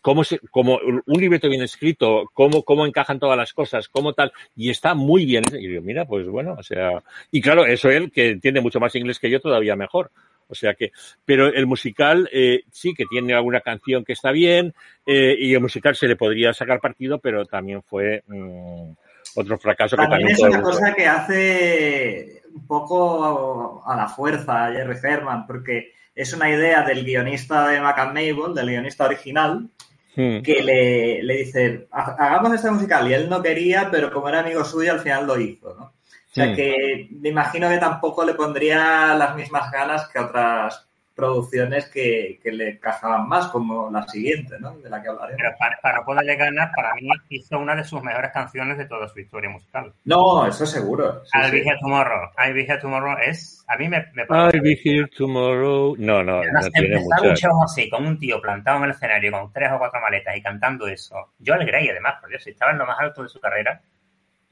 cómo 0.00 0.24
se, 0.24 0.40
como 0.50 0.80
un 1.06 1.20
libreto 1.20 1.48
bien 1.48 1.62
escrito, 1.62 2.28
cómo, 2.34 2.64
cómo 2.64 2.84
encajan 2.84 3.20
todas 3.20 3.36
las 3.36 3.52
cosas, 3.52 3.88
cómo 3.88 4.12
tal, 4.12 4.32
y 4.56 4.70
está 4.70 4.94
muy 4.94 5.24
bien. 5.24 5.44
Y 5.52 5.68
digo, 5.68 5.82
mira, 5.82 6.04
pues 6.04 6.26
bueno, 6.26 6.56
o 6.58 6.64
sea, 6.64 7.00
y 7.30 7.40
claro, 7.40 7.64
eso 7.64 7.90
él, 7.90 8.10
que 8.10 8.30
entiende 8.30 8.60
mucho 8.60 8.80
más 8.80 8.96
inglés 8.96 9.20
que 9.20 9.30
yo, 9.30 9.40
todavía 9.40 9.76
mejor. 9.76 10.10
O 10.50 10.54
sea 10.54 10.74
que, 10.74 10.90
pero 11.24 11.46
el 11.46 11.66
musical 11.66 12.28
eh, 12.32 12.62
sí 12.70 12.92
que 12.92 13.06
tiene 13.06 13.34
alguna 13.34 13.60
canción 13.60 14.04
que 14.04 14.12
está 14.12 14.32
bien 14.32 14.74
eh, 15.06 15.36
y 15.38 15.54
el 15.54 15.60
musical 15.60 15.94
se 15.94 16.08
le 16.08 16.16
podría 16.16 16.52
sacar 16.52 16.80
partido, 16.80 17.18
pero 17.18 17.46
también 17.46 17.82
fue 17.82 18.24
mm, 18.26 18.90
otro 19.36 19.58
fracaso. 19.58 19.96
También, 19.96 20.28
que 20.28 20.34
también 20.34 20.52
es 20.52 20.58
una 20.58 20.62
cosa 20.62 20.94
que 20.94 21.06
hace 21.06 22.42
un 22.52 22.66
poco 22.66 23.82
a, 23.86 23.96
la 23.96 24.08
fuerza 24.08 24.66
a 24.66 24.72
Jerry 24.72 24.96
Herman, 25.00 25.46
porque 25.46 25.92
es 26.14 26.32
una 26.32 26.50
idea 26.50 26.82
del 26.82 27.04
guionista 27.04 27.68
de 27.68 27.80
Mac 27.80 27.98
Mabel, 28.06 28.54
del 28.54 28.70
guionista 28.70 29.04
original, 29.04 29.68
hmm. 30.16 30.42
que 30.42 30.62
le, 30.62 31.22
le, 31.22 31.36
dice, 31.36 31.86
hagamos 31.92 32.54
este 32.54 32.70
musical, 32.72 33.08
y 33.08 33.14
él 33.14 33.30
no 33.30 33.40
quería, 33.40 33.88
pero 33.90 34.12
como 34.12 34.28
era 34.28 34.40
amigo 34.40 34.64
suyo, 34.64 34.92
al 34.92 35.00
final 35.00 35.28
lo 35.28 35.40
hizo, 35.40 35.76
¿no? 35.78 35.92
O 36.30 36.32
sea 36.32 36.54
que 36.54 37.08
me 37.10 37.30
imagino 37.30 37.68
que 37.68 37.78
tampoco 37.78 38.24
le 38.24 38.34
pondría 38.34 39.14
las 39.16 39.34
mismas 39.34 39.68
ganas 39.72 40.08
que 40.08 40.20
otras 40.20 40.86
producciones 41.20 41.90
que, 41.90 42.40
le 42.44 42.70
encajaban 42.70 43.28
más, 43.28 43.48
como 43.48 43.90
la 43.90 44.06
siguiente, 44.06 44.58
¿no? 44.58 44.78
De 44.78 44.88
la 44.88 45.02
que 45.02 45.08
hablaré. 45.08 45.34
Pero 45.36 45.50
para, 45.82 45.98
no 45.98 46.04
poderle 46.04 46.36
ganas, 46.36 46.70
para 46.74 46.94
mí 46.94 47.08
hizo 47.28 47.58
una 47.58 47.76
de 47.76 47.84
sus 47.84 48.02
mejores 48.02 48.30
canciones 48.32 48.78
de 48.78 48.86
toda 48.86 49.06
su 49.08 49.20
historia 49.20 49.50
musical. 49.50 49.92
No, 50.04 50.46
eso 50.46 50.64
seguro. 50.64 51.22
Sí, 51.24 51.38
I'll 51.38 51.50
Be 51.50 51.58
Here 51.58 51.78
Tomorrow. 51.80 52.30
I'll 52.38 52.54
Be 52.54 52.62
Here 52.62 52.80
Tomorrow 52.80 53.18
es... 53.22 53.64
A 53.68 53.76
mí 53.76 53.88
me, 53.88 54.06
me 54.14 54.24
parece... 54.24 54.56
I'll 54.56 54.62
Be 54.62 54.80
Here 54.82 55.08
Tomorrow... 55.16 55.96
No, 55.98 56.22
no, 56.22 56.42
no, 56.42 56.60
tiene 56.72 57.00
mucha... 57.00 57.28
un 57.28 57.36
show 57.36 57.62
así, 57.64 57.90
con 57.90 58.06
un 58.06 58.18
tío 58.18 58.40
plantado 58.40 58.78
en 58.78 58.84
el 58.84 58.90
escenario 58.92 59.32
con 59.32 59.52
tres 59.52 59.70
o 59.72 59.78
cuatro 59.78 60.00
maletas 60.00 60.36
y 60.36 60.42
cantando 60.42 60.86
eso. 60.86 61.32
Yo 61.38 61.54
le 61.56 61.66
creí, 61.66 61.88
además, 61.88 62.14
por 62.20 62.30
Dios, 62.30 62.42
si 62.42 62.50
estaba 62.50 62.72
en 62.72 62.78
lo 62.78 62.86
más 62.86 62.98
alto 62.98 63.22
de 63.22 63.28
su 63.28 63.40
carrera 63.40 63.82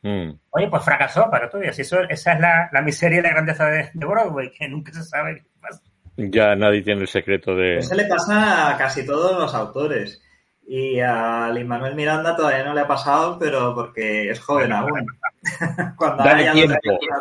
Mm. 0.03 0.31
Oye, 0.51 0.69
pues 0.69 0.85
fracasó 0.85 1.29
para 1.31 1.51
tú. 1.51 1.59
esa 1.59 1.83
es 2.05 2.25
la, 2.41 2.83
miseria 2.83 3.19
y 3.19 3.23
la 3.23 3.31
grandeza 3.31 3.67
de, 3.67 3.91
Broadway, 3.95 4.51
que 4.53 4.69
nunca 4.69 4.93
se 4.93 5.03
sabe 5.03 5.37
qué 5.37 5.49
pasa. 5.61 5.83
Ya 6.17 6.55
nadie 6.57 6.83
tiene 6.83 7.03
el 7.03 7.09
secreto 7.09 7.55
de. 7.55 7.79
Eso 7.79 7.95
le 7.95 8.07
pasa 8.07 8.71
a 8.71 8.77
casi 8.77 9.07
todos 9.07 9.39
los 9.39 9.55
autores. 9.55 10.23
Y 10.67 11.01
a 11.01 11.49
Lin 11.51 11.67
Manuel 11.67 11.95
Miranda 11.95 12.37
todavía 12.37 12.63
no 12.63 12.75
le 12.75 12.83
ha 12.83 12.87
pasado, 12.87 13.39
pero 13.39 13.75
porque 13.75 14.31
es 14.31 14.41
joven 14.41 14.73
aún. 14.73 15.07
Cuando 15.97 16.25
Dale 16.25 16.51
tiempo. 16.53 16.77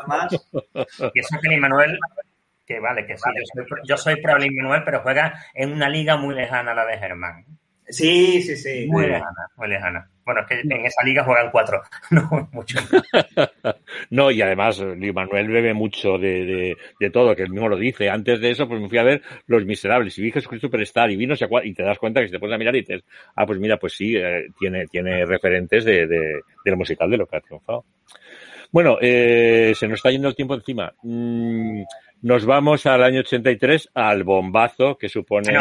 más. 0.07 0.33
Y 1.13 1.19
eso 1.19 1.37
que 1.41 1.47
Lin 1.47 1.61
Manuel, 1.61 1.97
que 2.65 2.79
vale, 2.79 3.05
que 3.05 3.17
sí, 3.17 3.29
yo 3.35 3.63
soy, 3.63 3.79
yo 3.85 3.97
soy 3.97 4.21
pro 4.21 4.37
Lin 4.37 4.55
Manuel, 4.55 4.83
pero 4.83 5.01
juega 5.01 5.45
en 5.53 5.71
una 5.71 5.87
liga 5.87 6.17
muy 6.17 6.35
lejana 6.35 6.71
a 6.71 6.75
la 6.75 6.85
de 6.85 6.97
Germán. 6.97 7.45
Sí, 7.89 8.41
sí, 8.41 8.55
sí. 8.57 8.87
Muy 8.87 9.07
lejana, 9.07 9.49
muy 9.55 9.69
lejana. 9.69 10.09
Bueno, 10.25 10.41
es 10.41 10.47
que 10.47 10.59
en 10.59 10.85
esa 10.85 11.03
liga 11.05 11.23
juegan 11.23 11.49
cuatro, 11.51 11.81
no 12.11 12.49
mucho. 12.51 12.77
no, 14.09 14.29
y 14.29 14.41
además, 14.41 14.79
Luis 14.79 15.13
Manuel 15.13 15.47
bebe 15.47 15.73
mucho 15.73 16.17
de, 16.17 16.75
de, 16.99 17.09
todo, 17.09 17.33
que 17.33 17.43
él 17.43 17.51
mismo 17.51 17.69
lo 17.69 17.77
dice. 17.77 18.09
Antes 18.09 18.41
de 18.41 18.51
eso, 18.51 18.67
pues 18.67 18.81
me 18.81 18.89
fui 18.89 18.97
a 18.97 19.03
ver 19.03 19.21
Los 19.45 19.65
Miserables 19.65 20.17
y 20.17 20.21
vi 20.21 20.31
Jesucristo 20.31 20.67
Superstar 20.67 21.09
y 21.11 21.15
vino 21.15 21.33
y 21.63 21.73
te 21.73 21.83
das 21.83 21.97
cuenta 21.97 22.19
que 22.19 22.27
si 22.27 22.33
te 22.33 22.39
pones 22.39 22.55
a 22.55 22.57
mirar 22.57 22.75
y 22.75 22.81
dices, 22.81 23.05
ah, 23.35 23.45
pues 23.45 23.57
mira, 23.57 23.77
pues 23.77 23.93
sí, 23.93 24.17
eh, 24.17 24.47
tiene, 24.59 24.85
tiene 24.87 25.25
referentes 25.25 25.85
de, 25.85 26.07
de, 26.07 26.41
del 26.65 26.75
musical 26.75 27.09
de 27.09 27.17
lo 27.17 27.25
que 27.25 27.37
ha 27.37 27.41
triunfado. 27.41 27.85
Bueno, 28.69 28.97
eh, 29.01 29.73
se 29.75 29.87
nos 29.87 29.99
está 29.99 30.11
yendo 30.11 30.27
el 30.27 30.35
tiempo 30.35 30.55
encima. 30.55 30.93
Mm, 31.03 31.83
nos 32.23 32.45
vamos 32.45 32.85
al 32.85 33.01
año 33.01 33.21
83, 33.21 33.91
al 33.93 34.23
bombazo 34.23 34.97
que 34.97 35.07
supone... 35.07 35.53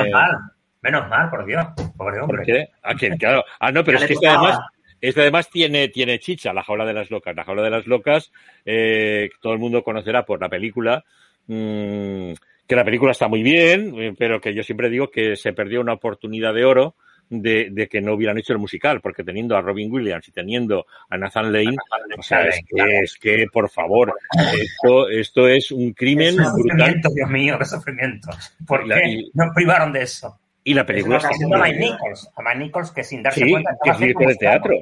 Menos 0.83 1.09
mal, 1.09 1.31
por 1.31 1.45
Dios, 1.45 1.65
pobre 1.97 2.21
hombre. 2.21 2.39
¿Por 2.39 2.47
qué? 2.47 2.69
¿A 2.83 2.95
quién? 2.95 3.17
Claro. 3.17 3.45
Ah, 3.59 3.73
no, 3.73 3.83
pero 3.83 3.99
es 3.99 4.07
que 4.07 4.27
además 4.27 4.61
Este 5.01 5.21
además 5.21 5.51
tiene, 5.51 5.89
tiene 5.89 6.19
chicha, 6.19 6.53
La 6.53 6.63
Jaula 6.63 6.85
de 6.85 6.95
las 6.95 7.11
Locas. 7.11 7.35
La 7.35 7.45
Jaula 7.45 7.63
de 7.63 7.71
las 7.71 7.87
Locas, 7.87 8.33
eh, 8.65 9.31
todo 9.41 9.53
el 9.53 9.59
mundo 9.59 9.83
conocerá 9.83 10.25
por 10.25 10.41
la 10.41 10.49
película. 10.49 11.05
Mmm, 11.47 12.33
que 12.67 12.77
la 12.77 12.85
película 12.85 13.13
está 13.13 13.29
muy 13.29 13.43
bien, 13.43 13.95
eh, 14.01 14.15
pero 14.19 14.41
que 14.41 14.55
yo 14.55 14.63
siempre 14.63 14.91
digo 14.91 15.11
que 15.11 15.37
se 15.37 15.53
perdió 15.53 15.81
una 15.81 15.93
oportunidad 15.93 16.53
de 16.53 16.65
oro 16.65 16.97
de, 17.29 17.69
de, 17.71 17.89
que 17.89 18.01
no 18.01 18.15
hubieran 18.15 18.39
hecho 18.39 18.53
el 18.53 18.59
musical, 18.59 19.01
porque 19.01 19.25
teniendo 19.25 19.57
a 19.57 19.61
Robin 19.61 19.93
Williams 19.93 20.29
y 20.29 20.33
teniendo 20.33 20.87
a 21.09 21.17
Nathan 21.17 21.53
Lane, 21.53 21.77
o 22.17 22.23
sea, 22.23 22.43
es 22.43 22.61
que, 22.69 22.99
es 23.01 23.17
que 23.19 23.47
por 23.53 23.69
favor, 23.69 24.15
esto, 24.55 25.09
esto 25.09 25.49
es 25.49 25.71
un 25.73 25.93
crimen 25.93 26.37
qué 26.37 26.45
brutal. 26.53 27.01
Dios 27.15 27.31
mío, 27.31 27.59
qué 27.59 27.65
sufrimiento. 27.65 28.31
¿Por 28.67 28.89
qué 28.89 29.25
nos 29.35 29.55
privaron 29.55 29.93
de 29.93 30.03
eso? 30.03 30.39
Y 30.67 30.75
la 30.75 30.85
película 30.85 31.19
es 31.19 31.25
a 31.25 31.29
Mike 31.31 31.79
Nichols, 31.79 32.29
a 32.37 32.43
Mike 32.43 32.59
Nichols 32.59 32.91
que 32.91 33.05
sin 33.05 33.23
darse 33.23 33.45
sí, 33.45 33.51
cuenta 33.53 33.71
que 33.83 33.91
es 33.91 33.99
director 33.99 34.27
de 34.27 34.35
teatro. 34.35 34.75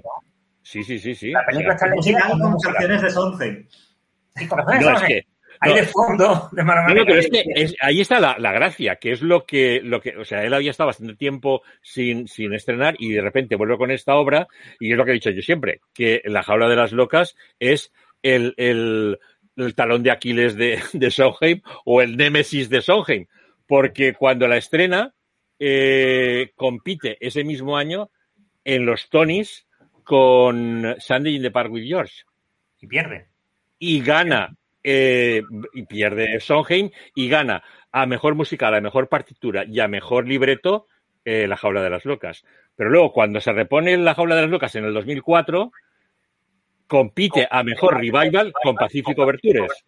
Sí, 0.62 0.82
sí, 0.82 0.99
sí, 0.99 1.14
sí. 1.14 1.30
La 1.30 1.45
película 1.45 1.74
o 1.74 1.78
sea, 1.78 1.89
está 1.89 1.95
elegida 1.95 2.39
con 2.41 2.59
canciones 2.59 3.03
de 3.03 3.11
Sonce. 3.11 3.66
Sí, 4.35 4.49
con 4.49 4.59
canciones 4.64 4.87
No, 4.89 4.97
es 4.97 5.03
que 5.05 5.26
Ahí 5.61 5.70
no. 5.70 5.76
de 5.76 5.82
fondo, 5.85 6.49
de 6.53 6.62
No, 6.62 6.66
manera. 6.66 6.95
no, 6.95 7.05
pero 7.07 7.18
es 7.20 7.28
que 7.30 7.45
es- 7.55 7.76
ahí 7.80 8.01
está 8.01 8.18
la, 8.18 8.37
la 8.39 8.51
gracia, 8.53 8.97
que 8.97 9.12
es 9.12 9.22
lo 9.22 9.45
que, 9.47 9.80
lo 9.82 10.01
que, 10.01 10.16
o 10.16 10.24
sea, 10.24 10.43
él 10.43 10.53
había 10.55 10.70
estado 10.70 10.89
bastante 10.89 11.14
tiempo 11.16 11.62
sin, 11.82 12.26
sin 12.28 12.53
estrenar 12.55 12.97
y 12.99 13.12
de 13.12 13.20
repente 13.20 13.55
vuelve 13.55 13.76
con 13.78 13.91
esta 13.93 14.16
obra 14.16 14.49
y 14.80 14.91
es 14.91 14.97
lo 14.99 15.05
que 15.05 15.12
he 15.12 15.14
dicho 15.14 15.30
yo 15.30 15.43
siempre, 15.43 15.80
que 15.95 16.22
La 16.24 16.43
jaula 16.43 16.68
de 16.68 16.76
las 16.76 16.93
locas 16.93 17.37
es 17.61 17.93
el, 18.22 18.55
el, 18.57 19.20
el 19.57 19.74
talón 19.76 20.03
de 20.03 20.11
Aquiles 20.11 20.57
de, 20.57 20.80
de 20.93 21.11
Sondheim 21.11 21.61
o 21.85 22.03
el 22.03 22.16
némesis 22.16 22.68
de 22.68 22.80
Sondheim, 22.82 23.26
porque 23.68 24.12
cuando 24.14 24.49
la 24.49 24.57
estrena 24.57 25.14
eh, 25.59 26.53
compite 26.57 27.17
ese 27.21 27.45
mismo 27.45 27.77
año 27.77 28.11
en 28.65 28.87
los 28.87 29.09
Tonys 29.11 29.67
con 30.03 30.97
Sunday 30.99 31.37
in 31.37 31.43
the 31.43 31.51
Park 31.51 31.73
with 31.73 31.87
George 31.87 32.25
Y 32.81 32.87
pierde. 32.87 33.29
y 33.79 34.01
gana 34.03 34.55
eh, 34.83 35.43
y 35.73 35.83
pierde 35.85 36.39
Sondheim 36.41 36.91
y 37.15 37.29
gana 37.29 37.63
a 37.91 38.07
mejor 38.07 38.35
musical, 38.35 38.75
a 38.75 38.81
mejor 38.81 39.09
partitura 39.09 39.65
y 39.65 39.81
a 39.81 39.89
mejor 39.89 40.27
libreto 40.29 40.87
eh, 41.25 41.47
La 41.47 41.57
jaula 41.57 41.83
de 41.83 41.91
las 41.91 42.05
locas. 42.05 42.45
Pero 42.77 42.91
luego 42.91 43.13
cuando 43.13 43.41
se 43.41 43.53
repone 43.53 43.97
La 43.97 44.15
jaula 44.15 44.35
de 44.35 44.43
las 44.43 44.51
locas 44.51 44.75
en 44.75 44.85
el 44.85 44.93
2004 44.93 45.73
compite 46.87 47.49
a 47.51 47.63
mejor 47.63 47.95
revival 47.99 48.53
con 48.63 48.75
Pacífico 48.77 49.23
Overtures 49.23 49.85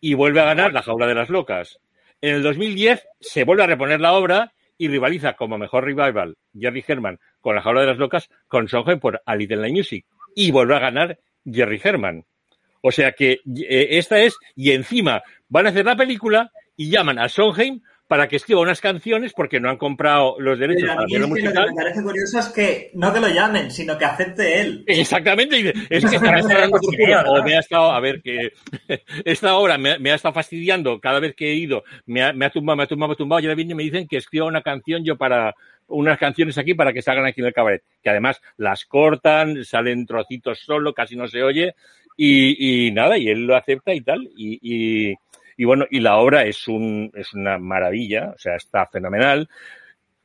y 0.00 0.14
vuelve 0.14 0.40
a 0.40 0.44
ganar 0.44 0.72
La 0.72 0.82
jaula 0.82 1.06
de 1.06 1.14
las 1.14 1.28
locas. 1.28 1.80
En 2.20 2.36
el 2.36 2.42
2010 2.42 3.06
se 3.18 3.44
vuelve 3.44 3.64
a 3.64 3.66
reponer 3.66 4.00
la 4.00 4.12
obra 4.12 4.52
y 4.80 4.88
rivaliza 4.88 5.34
como 5.34 5.58
mejor 5.58 5.84
revival 5.84 6.38
Jerry 6.58 6.82
Herman 6.88 7.20
con 7.42 7.54
La 7.54 7.60
jaula 7.60 7.82
de 7.82 7.88
las 7.88 7.98
locas 7.98 8.30
con 8.48 8.66
Sondheim 8.66 8.98
por 8.98 9.20
A 9.26 9.36
Little 9.36 9.58
Night 9.58 9.74
Music 9.74 10.06
y 10.34 10.50
vuelve 10.52 10.74
a 10.74 10.78
ganar 10.78 11.18
Jerry 11.44 11.78
Herman. 11.84 12.24
O 12.80 12.90
sea 12.90 13.12
que 13.12 13.32
eh, 13.32 13.88
esta 13.90 14.20
es, 14.20 14.38
y 14.56 14.70
encima 14.70 15.22
van 15.50 15.66
a 15.66 15.68
hacer 15.68 15.84
la 15.84 15.96
película 15.96 16.50
y 16.76 16.88
llaman 16.88 17.18
a 17.18 17.28
Sondheim 17.28 17.82
para 18.10 18.26
que 18.26 18.34
escriba 18.34 18.60
unas 18.60 18.80
canciones 18.80 19.32
porque 19.32 19.60
no 19.60 19.70
han 19.70 19.76
comprado 19.76 20.34
los 20.40 20.58
derechos 20.58 20.82
Pero 20.82 20.92
a 20.92 20.96
para 20.96 21.06
mí 21.06 21.14
hacer 21.14 21.22
es 21.22 21.32
que 21.32 21.44
lo 21.44 21.62
que 21.62 21.68
me 21.68 21.74
parece 21.76 22.02
curioso 22.02 22.38
es 22.40 22.48
que 22.48 22.90
no 22.94 23.12
que 23.12 23.20
lo 23.20 23.28
llamen, 23.28 23.70
sino 23.70 23.96
que 23.96 24.04
acepte 24.04 24.60
él. 24.60 24.82
Exactamente, 24.88 25.72
es 25.88 26.04
que 26.04 26.18
por 26.70 26.80
culo, 26.80 27.20
o 27.30 27.44
me 27.44 27.54
ha 27.54 27.60
estado, 27.60 27.92
a 27.92 28.00
ver, 28.00 28.20
que 28.20 28.50
esta 29.24 29.54
obra 29.54 29.78
me, 29.78 30.00
me 30.00 30.10
ha 30.10 30.16
estado 30.16 30.34
fastidiando 30.34 30.98
cada 30.98 31.20
vez 31.20 31.36
que 31.36 31.52
he 31.52 31.54
ido, 31.54 31.84
me 32.06 32.24
ha, 32.24 32.32
me 32.32 32.46
ha 32.46 32.50
tumbado, 32.50 32.78
me 32.78 32.82
ha 32.82 32.86
tumbado, 32.88 33.10
me 33.10 33.12
ha 33.12 33.16
tumbado, 33.16 33.40
y 33.40 33.44
ahora 33.44 33.54
vienen 33.54 33.70
y 33.70 33.74
me 33.76 33.84
dicen 33.84 34.08
que 34.08 34.16
escriba 34.16 34.44
una 34.44 34.62
canción 34.62 35.04
yo 35.04 35.16
para, 35.16 35.54
unas 35.86 36.18
canciones 36.18 36.58
aquí 36.58 36.74
para 36.74 36.92
que 36.92 37.02
salgan 37.02 37.26
aquí 37.26 37.40
en 37.42 37.46
el 37.46 37.52
cabaret, 37.52 37.84
que 38.02 38.10
además 38.10 38.40
las 38.56 38.86
cortan, 38.86 39.64
salen 39.64 40.04
trocitos 40.04 40.58
solo, 40.58 40.94
casi 40.94 41.14
no 41.14 41.28
se 41.28 41.44
oye, 41.44 41.76
y, 42.16 42.86
y 42.88 42.90
nada, 42.90 43.18
y 43.18 43.28
él 43.28 43.46
lo 43.46 43.54
acepta 43.54 43.94
y 43.94 44.00
tal, 44.00 44.28
y, 44.36 44.58
y, 44.62 45.14
y 45.60 45.66
bueno, 45.66 45.84
y 45.90 46.00
la 46.00 46.16
obra 46.16 46.46
es 46.46 46.66
un, 46.68 47.12
es 47.12 47.34
una 47.34 47.58
maravilla, 47.58 48.32
o 48.34 48.38
sea, 48.38 48.56
está 48.56 48.86
fenomenal, 48.86 49.46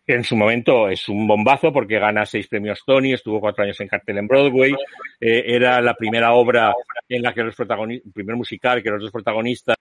en 0.07 0.23
su 0.23 0.37
momento 0.37 0.87
es 0.87 1.09
un 1.09 1.27
bombazo 1.27 1.73
porque 1.73 1.99
gana 1.99 2.25
seis 2.25 2.47
premios 2.47 2.83
Tony, 2.85 3.11
estuvo 3.11 3.41
cuatro 3.41 3.65
años 3.65 3.77
en 3.81 3.89
cartel 3.89 4.19
en 4.19 4.27
Broadway, 4.29 4.71
eh, 5.19 5.43
era 5.45 5.81
la 5.81 5.93
primera 5.93 6.31
obra 6.31 6.73
en 7.09 7.21
la 7.21 7.33
que 7.33 7.43
los 7.43 7.53
protagonistas, 7.53 8.13
primer 8.13 8.37
musical 8.37 8.81
que 8.81 8.89
los 8.89 9.01
dos 9.01 9.11
protagonistas 9.11 9.75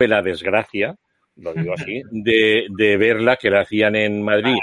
la 0.00 0.20
desgracia, 0.20 0.96
lo 1.36 1.54
digo 1.54 1.74
así, 1.74 2.02
de, 2.10 2.66
de 2.70 2.96
verla 2.96 3.36
que 3.36 3.50
la 3.50 3.60
hacían 3.60 3.94
en 3.94 4.20
Madrid, 4.20 4.58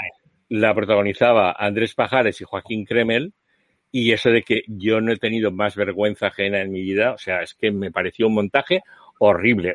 la 0.48 0.74
protagonizaba 0.74 1.52
Andrés 1.52 1.94
Pajares 1.94 2.40
y 2.40 2.44
Joaquín 2.44 2.84
Kremel, 2.84 3.32
y 3.90 4.12
eso 4.12 4.30
de 4.30 4.42
que 4.42 4.62
yo 4.66 5.00
no 5.00 5.12
he 5.12 5.16
tenido 5.16 5.52
más 5.52 5.76
vergüenza 5.76 6.26
ajena 6.26 6.60
en 6.60 6.72
mi 6.72 6.82
vida, 6.82 7.12
o 7.12 7.18
sea, 7.18 7.42
es 7.42 7.54
que 7.54 7.70
me 7.70 7.92
pareció 7.92 8.26
un 8.26 8.34
montaje 8.34 8.82
horrible. 9.18 9.74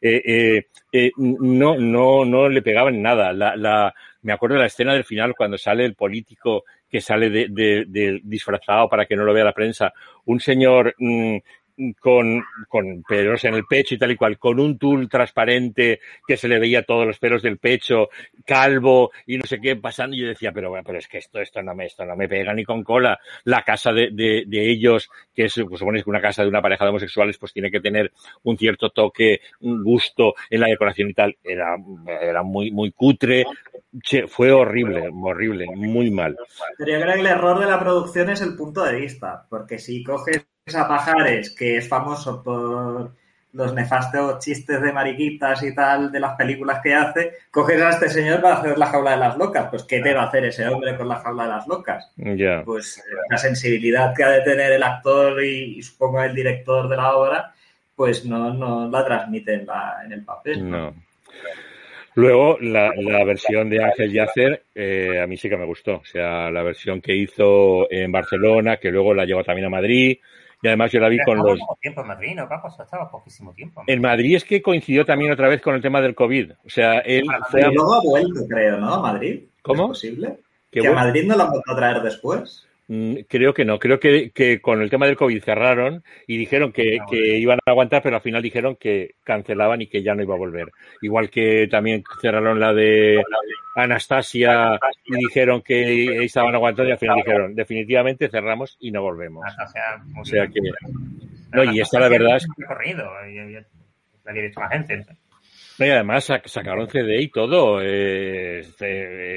Eh, 0.00 0.22
eh, 0.24 0.66
eh, 0.92 1.10
no, 1.16 1.76
no, 1.76 2.24
no 2.24 2.48
le 2.48 2.62
pegaban 2.62 3.00
nada. 3.00 3.32
La, 3.32 3.56
la, 3.56 3.94
me 4.22 4.32
acuerdo 4.32 4.54
de 4.54 4.62
la 4.62 4.66
escena 4.66 4.94
del 4.94 5.04
final 5.04 5.34
cuando 5.36 5.56
sale 5.56 5.84
el 5.84 5.94
político 5.94 6.64
que 6.88 7.00
sale 7.00 7.30
de 7.30 8.20
disfrazado 8.24 8.88
para 8.88 9.06
que 9.06 9.14
no 9.14 9.24
lo 9.24 9.32
vea 9.32 9.44
la 9.44 9.52
prensa, 9.52 9.92
un 10.24 10.40
señor 10.40 10.94
mm, 10.98 11.36
con, 11.98 12.44
con 12.68 13.02
pelos 13.02 13.44
en 13.44 13.54
el 13.54 13.64
pecho 13.64 13.94
y 13.94 13.98
tal 13.98 14.12
y 14.12 14.16
cual, 14.16 14.38
con 14.38 14.60
un 14.60 14.78
tul 14.78 15.08
transparente 15.08 16.00
que 16.26 16.36
se 16.36 16.48
le 16.48 16.58
veía 16.58 16.82
todos 16.82 17.06
los 17.06 17.18
pelos 17.18 17.42
del 17.42 17.58
pecho, 17.58 18.08
calvo 18.44 19.10
y 19.26 19.38
no 19.38 19.46
sé 19.46 19.60
qué 19.60 19.76
pasando. 19.76 20.16
Y 20.16 20.20
yo 20.20 20.28
decía, 20.28 20.52
pero 20.52 20.70
bueno, 20.70 20.84
pero 20.84 20.98
es 20.98 21.08
que 21.08 21.18
esto, 21.18 21.40
esto 21.40 21.62
no 21.62 21.74
me, 21.74 21.86
esto 21.86 22.04
no 22.04 22.16
me 22.16 22.28
pega 22.28 22.52
ni 22.54 22.64
con 22.64 22.82
cola. 22.82 23.18
La 23.44 23.62
casa 23.62 23.92
de, 23.92 24.10
de, 24.12 24.44
de 24.46 24.70
ellos, 24.70 25.10
que 25.34 25.44
es, 25.44 25.54
pues 25.68 25.78
supones 25.78 26.04
que 26.04 26.10
una 26.10 26.20
casa 26.20 26.42
de 26.42 26.48
una 26.48 26.62
pareja 26.62 26.84
de 26.84 26.90
homosexuales, 26.90 27.38
pues 27.38 27.52
tiene 27.52 27.70
que 27.70 27.80
tener 27.80 28.12
un 28.42 28.56
cierto 28.58 28.90
toque, 28.90 29.40
un 29.60 29.82
gusto 29.82 30.34
en 30.48 30.60
la 30.60 30.68
decoración 30.68 31.10
y 31.10 31.14
tal. 31.14 31.36
Era, 31.42 31.76
era 32.20 32.42
muy, 32.42 32.70
muy 32.70 32.92
cutre. 32.92 33.44
Che, 34.02 34.28
fue 34.28 34.52
horrible, 34.52 35.08
horrible, 35.12 35.66
muy 35.74 36.10
mal. 36.10 36.36
Pero 36.78 36.92
yo 36.92 37.00
creo 37.00 37.14
que 37.14 37.20
el 37.20 37.26
error 37.26 37.58
de 37.58 37.66
la 37.66 37.80
producción 37.80 38.30
es 38.30 38.40
el 38.40 38.54
punto 38.56 38.84
de 38.84 39.00
vista, 39.00 39.46
porque 39.48 39.78
si 39.78 40.04
coges 40.04 40.46
a 40.74 40.88
Pajares, 40.88 41.50
que 41.50 41.76
es 41.78 41.88
famoso 41.88 42.42
por 42.42 43.12
los 43.52 43.74
nefastos 43.74 44.38
chistes 44.44 44.80
de 44.80 44.92
mariquitas 44.92 45.60
y 45.64 45.74
tal 45.74 46.12
de 46.12 46.20
las 46.20 46.36
películas 46.36 46.80
que 46.82 46.94
hace, 46.94 47.32
coges 47.50 47.82
a 47.82 47.90
este 47.90 48.08
señor 48.08 48.40
para 48.40 48.58
hacer 48.58 48.78
la 48.78 48.86
jaula 48.86 49.10
de 49.12 49.16
las 49.16 49.36
locas. 49.36 49.66
Pues, 49.70 49.82
¿qué 49.82 50.00
te 50.00 50.14
va 50.14 50.22
a 50.22 50.26
hacer 50.26 50.44
ese 50.44 50.68
hombre 50.68 50.96
con 50.96 51.08
la 51.08 51.16
jaula 51.16 51.42
de 51.44 51.48
las 51.50 51.66
locas? 51.66 52.12
Pues 52.64 53.02
la 53.28 53.36
sensibilidad 53.38 54.14
que 54.14 54.22
ha 54.22 54.30
de 54.30 54.42
tener 54.42 54.70
el 54.72 54.82
actor 54.84 55.42
y, 55.42 55.78
y 55.78 55.82
supongo 55.82 56.22
el 56.22 56.34
director 56.34 56.88
de 56.88 56.96
la 56.96 57.16
obra, 57.16 57.52
pues 57.96 58.24
no, 58.24 58.54
no 58.54 58.88
la 58.88 59.04
transmite 59.04 59.54
en, 59.54 59.66
la- 59.66 59.96
en 60.04 60.12
el 60.12 60.24
papel. 60.24 60.70
No. 60.70 60.94
Luego, 62.14 62.58
la, 62.60 62.92
la 62.96 63.24
versión 63.24 63.70
de 63.70 63.82
Ángel 63.84 64.12
Yacer, 64.12 64.64
eh, 64.74 65.20
a 65.22 65.26
mí 65.26 65.36
sí 65.36 65.48
que 65.48 65.56
me 65.56 65.64
gustó. 65.64 65.96
O 65.96 66.04
sea, 66.04 66.50
la 66.50 66.62
versión 66.62 67.00
que 67.00 67.14
hizo 67.14 67.90
en 67.90 68.10
Barcelona, 68.10 68.78
que 68.78 68.90
luego 68.90 69.14
la 69.14 69.24
llevó 69.24 69.44
también 69.44 69.66
a 69.66 69.70
Madrid. 69.70 70.18
Y 70.62 70.68
además 70.68 70.92
yo 70.92 71.00
la 71.00 71.08
vi 71.08 71.16
Pero 71.16 71.26
con 71.26 71.38
estaba 71.38 71.54
los... 71.54 71.80
tiempo 71.80 72.00
en 72.02 72.06
Madrid, 72.06 72.34
¿no, 72.36 72.48
Paco? 72.48 72.68
O 72.68 72.70
sea, 72.70 72.84
estaba 72.84 73.10
poquísimo 73.10 73.52
tiempo. 73.54 73.82
En 73.86 74.00
Madrid 74.00 74.36
es 74.36 74.44
que 74.44 74.60
coincidió 74.60 75.04
también 75.04 75.32
otra 75.32 75.48
vez 75.48 75.62
con 75.62 75.74
el 75.74 75.82
tema 75.82 76.00
del 76.00 76.14
COVID. 76.14 76.52
O 76.64 76.68
sea, 76.68 76.98
él 76.98 77.24
fue 77.50 77.62
a... 77.62 77.70
Luego 77.70 77.94
ha 77.94 78.00
vuelto, 78.02 78.46
creo, 78.48 78.78
¿no? 78.78 78.94
A 78.94 79.00
Madrid. 79.00 79.44
¿Cómo? 79.62 79.84
¿Es 79.84 79.88
posible? 79.88 80.38
que 80.70 80.80
¿Que 80.80 80.86
a 80.86 80.90
bueno, 80.90 81.06
Madrid 81.06 81.24
no 81.26 81.36
la 81.36 81.44
han 81.44 81.50
vuelto 81.50 81.72
a 81.72 81.76
traer 81.76 82.02
después? 82.02 82.66
Mm, 82.90 83.14
Creo 83.28 83.54
que 83.54 83.64
no. 83.64 83.78
Creo 83.78 83.98
que, 83.98 84.30
que 84.32 84.60
con 84.60 84.82
el 84.82 84.90
tema 84.90 85.06
del 85.06 85.16
COVID 85.16 85.42
cerraron 85.42 86.04
y 86.26 86.36
dijeron 86.36 86.72
que, 86.72 86.98
que 87.08 87.38
iban 87.38 87.58
a 87.64 87.70
aguantar, 87.70 88.02
pero 88.02 88.16
al 88.16 88.22
final 88.22 88.42
dijeron 88.42 88.76
que 88.76 89.14
cancelaban 89.24 89.80
y 89.80 89.86
que 89.86 90.02
ya 90.02 90.14
no 90.14 90.22
iba 90.22 90.34
a 90.34 90.38
volver. 90.38 90.70
Igual 91.02 91.30
que 91.30 91.68
también 91.70 92.04
cerraron 92.20 92.60
la 92.60 92.74
de 92.74 93.22
Anastasia 93.76 94.78
y 95.04 95.16
dijeron 95.16 95.62
que 95.62 96.24
estaban 96.24 96.54
aguantando 96.54 96.88
y 96.88 96.92
al 96.92 96.98
final 96.98 97.16
dijeron 97.16 97.54
definitivamente 97.54 98.28
cerramos 98.28 98.76
y 98.80 98.90
no 98.90 99.02
volvemos. 99.02 99.44
O 100.20 100.24
sea, 100.24 100.46
que 100.48 100.60
no, 101.52 101.64
y 101.64 101.80
esta 101.80 102.00
la 102.00 102.08
verdad 102.08 102.36
es 102.36 102.46
la 102.58 102.66
había 103.40 103.64
la 104.56 104.68
gente. 104.68 105.06
No, 105.80 105.86
y 105.86 105.90
además 105.90 106.28
sac- 106.28 106.46
sacaron 106.46 106.88
CD 106.88 107.22
y 107.22 107.28
todo. 107.28 107.80
eh, 107.82 108.62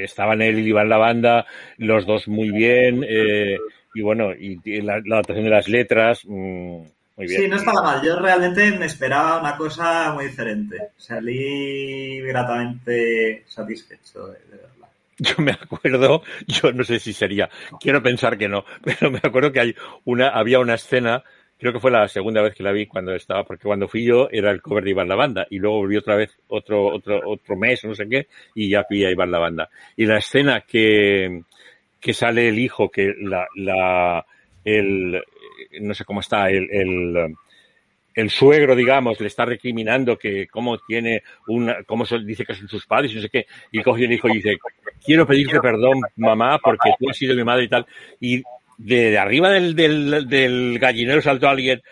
estaban 0.04 0.42
él 0.42 0.58
y 0.60 0.68
Iván 0.68 0.88
la 0.88 0.98
banda, 0.98 1.46
los 1.78 2.06
dos 2.06 2.28
muy 2.28 2.50
bien. 2.50 3.04
eh, 3.08 3.56
y 3.94 4.02
bueno, 4.02 4.32
y, 4.34 4.60
y 4.64 4.80
la, 4.82 5.00
la 5.04 5.16
adaptación 5.16 5.44
de 5.44 5.50
las 5.50 5.68
letras, 5.68 6.20
mm, 6.24 6.82
muy 7.16 7.26
bien. 7.26 7.42
Sí, 7.42 7.48
no 7.48 7.56
estaba 7.56 7.82
mal. 7.82 8.02
Yo 8.04 8.18
realmente 8.18 8.70
me 8.72 8.86
esperaba 8.86 9.40
una 9.40 9.56
cosa 9.56 10.12
muy 10.12 10.26
diferente. 10.26 10.76
Salí 10.96 12.20
gratamente 12.20 13.44
satisfecho 13.48 14.26
de, 14.26 14.38
de 14.50 14.56
verla. 14.56 14.88
Yo 15.18 15.34
me 15.38 15.52
acuerdo, 15.52 16.22
yo 16.48 16.72
no 16.72 16.82
sé 16.82 16.98
si 16.98 17.12
sería, 17.12 17.48
quiero 17.80 18.02
pensar 18.02 18.36
que 18.36 18.48
no, 18.48 18.64
pero 18.82 19.12
me 19.12 19.20
acuerdo 19.22 19.52
que 19.52 19.60
hay 19.60 19.76
una, 20.04 20.28
había 20.30 20.58
una 20.58 20.74
escena 20.74 21.22
creo 21.58 21.72
que 21.72 21.80
fue 21.80 21.90
la 21.90 22.08
segunda 22.08 22.42
vez 22.42 22.54
que 22.54 22.62
la 22.62 22.72
vi 22.72 22.86
cuando 22.86 23.14
estaba, 23.14 23.44
porque 23.44 23.64
cuando 23.64 23.88
fui 23.88 24.04
yo 24.04 24.28
era 24.30 24.50
el 24.50 24.60
cover 24.60 24.84
de 24.84 24.90
Iván 24.90 25.08
la 25.08 25.14
Banda 25.14 25.46
y 25.50 25.58
luego 25.58 25.78
volví 25.78 25.96
otra 25.96 26.16
vez 26.16 26.36
otro, 26.48 26.86
otro, 26.86 27.20
otro 27.24 27.56
mes, 27.56 27.84
no 27.84 27.94
sé 27.94 28.08
qué, 28.08 28.26
y 28.54 28.70
ya 28.70 28.84
vi 28.88 29.04
a 29.04 29.10
Iván 29.10 29.30
la 29.30 29.38
Banda. 29.38 29.70
Y 29.96 30.06
la 30.06 30.18
escena 30.18 30.62
que, 30.62 31.42
que 32.00 32.12
sale 32.12 32.48
el 32.48 32.58
hijo, 32.58 32.90
que 32.90 33.14
la, 33.20 33.46
la, 33.56 34.26
el, 34.64 35.22
no 35.80 35.94
sé 35.94 36.04
cómo 36.04 36.20
está, 36.20 36.50
el, 36.50 36.68
el, 36.70 37.34
el 38.14 38.30
suegro, 38.30 38.76
digamos, 38.76 39.20
le 39.20 39.26
está 39.26 39.44
recriminando 39.44 40.18
que 40.18 40.46
cómo 40.48 40.78
tiene 40.78 41.22
una, 41.48 41.82
cómo 41.84 42.04
dice 42.24 42.44
que 42.44 42.54
son 42.54 42.68
sus 42.68 42.86
padres 42.86 43.14
no 43.14 43.20
sé 43.20 43.28
qué, 43.28 43.46
y 43.72 43.82
coge 43.82 44.04
el 44.04 44.12
hijo 44.12 44.28
y 44.28 44.34
dice, 44.34 44.56
quiero 45.04 45.26
pedirte 45.26 45.60
perdón, 45.60 46.00
mamá, 46.16 46.58
porque 46.58 46.90
tú 46.98 47.10
has 47.10 47.16
sido 47.16 47.34
mi 47.34 47.44
madre 47.44 47.64
y 47.64 47.68
tal, 47.68 47.86
y 48.20 48.42
de, 48.78 49.18
arriba 49.18 49.50
del, 49.50 49.74
del, 49.74 50.28
del 50.28 50.78
gallinero 50.78 51.22
saltó 51.22 51.48
alguien, 51.48 51.82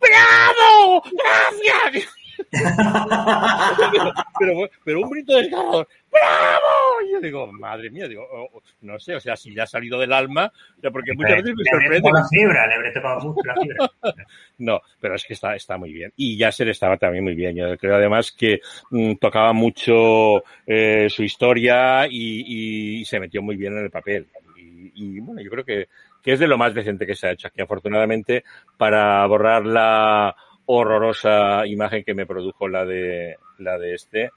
¡Bravo! 0.00 1.02
¡Gracias! 1.12 2.14
pero, 4.38 4.70
pero 4.84 5.00
un 5.00 5.10
grito 5.10 5.36
desgarrador, 5.36 5.88
¡Bravo! 6.10 7.02
Y 7.06 7.12
yo 7.12 7.20
digo, 7.20 7.52
madre 7.52 7.90
mía, 7.90 8.08
digo, 8.08 8.26
oh, 8.30 8.48
oh, 8.54 8.62
no 8.82 8.98
sé, 8.98 9.14
o 9.16 9.20
sea, 9.20 9.36
si 9.36 9.50
le 9.50 9.62
ha 9.62 9.66
salido 9.66 9.98
del 9.98 10.12
alma, 10.12 10.52
porque 10.92 11.12
muchas 11.14 11.42
veces 11.42 11.54
me 11.56 11.64
sorprende. 11.64 12.10
La 12.12 12.24
fibra, 12.28 12.66
le 12.66 12.78
mucho 13.20 13.40
la 13.44 13.54
fibra. 13.54 13.90
no, 14.58 14.80
pero 15.00 15.16
es 15.16 15.24
que 15.24 15.34
está, 15.34 15.54
está 15.54 15.76
muy 15.76 15.92
bien. 15.92 16.12
Y 16.16 16.36
ya 16.36 16.50
se 16.50 16.64
le 16.64 16.70
estaba 16.70 16.96
también 16.96 17.24
muy 17.24 17.34
bien. 17.34 17.56
Yo 17.56 17.76
creo 17.76 17.96
además 17.96 18.32
que 18.32 18.60
mm, 18.90 19.14
tocaba 19.14 19.52
mucho 19.52 20.42
eh, 20.66 21.08
su 21.10 21.22
historia 21.22 22.06
y, 22.08 23.00
y, 23.00 23.04
se 23.04 23.20
metió 23.20 23.42
muy 23.42 23.56
bien 23.56 23.76
en 23.76 23.84
el 23.84 23.90
papel. 23.90 24.26
Y, 24.56 24.92
y 24.94 25.20
bueno, 25.20 25.42
yo 25.42 25.50
creo 25.50 25.64
que 25.64 25.88
que 26.22 26.32
es 26.32 26.38
de 26.38 26.48
lo 26.48 26.58
más 26.58 26.74
decente 26.74 27.06
que 27.06 27.14
se 27.14 27.28
ha 27.28 27.32
hecho 27.32 27.48
aquí, 27.48 27.60
afortunadamente, 27.60 28.44
para 28.76 29.24
borrar 29.26 29.64
la 29.64 30.34
horrorosa 30.66 31.66
imagen 31.66 32.04
que 32.04 32.14
me 32.14 32.26
produjo 32.26 32.68
la 32.68 32.84
de 32.84 33.36
la 33.58 33.78
de 33.78 33.94
este, 33.94 34.30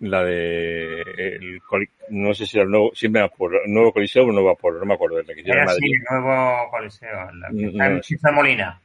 la 0.00 0.22
de 0.22 1.02
el, 1.02 1.60
no 2.10 2.32
sé 2.34 2.46
si 2.46 2.58
el 2.58 2.70
nuevo, 2.70 2.90
siempre 2.94 3.22
el 3.22 3.72
nuevo 3.72 3.92
Coliseo 3.92 4.24
o 4.24 4.32
nuevo 4.32 4.50
Apolo, 4.50 4.78
no 4.78 4.86
me 4.86 4.94
acuerdo 4.94 5.16
de 5.16 5.24
la 5.24 5.34
que 5.34 5.40
hicieron 5.40 5.64
Madrid. 5.64 5.80
Sí, 5.80 5.92
el 5.92 6.04
nuevo 6.10 6.70
Coliseo, 6.70 7.32
la, 7.32 7.48
mm, 7.50 8.22
no, 8.22 8.32
Molina. 8.32 8.80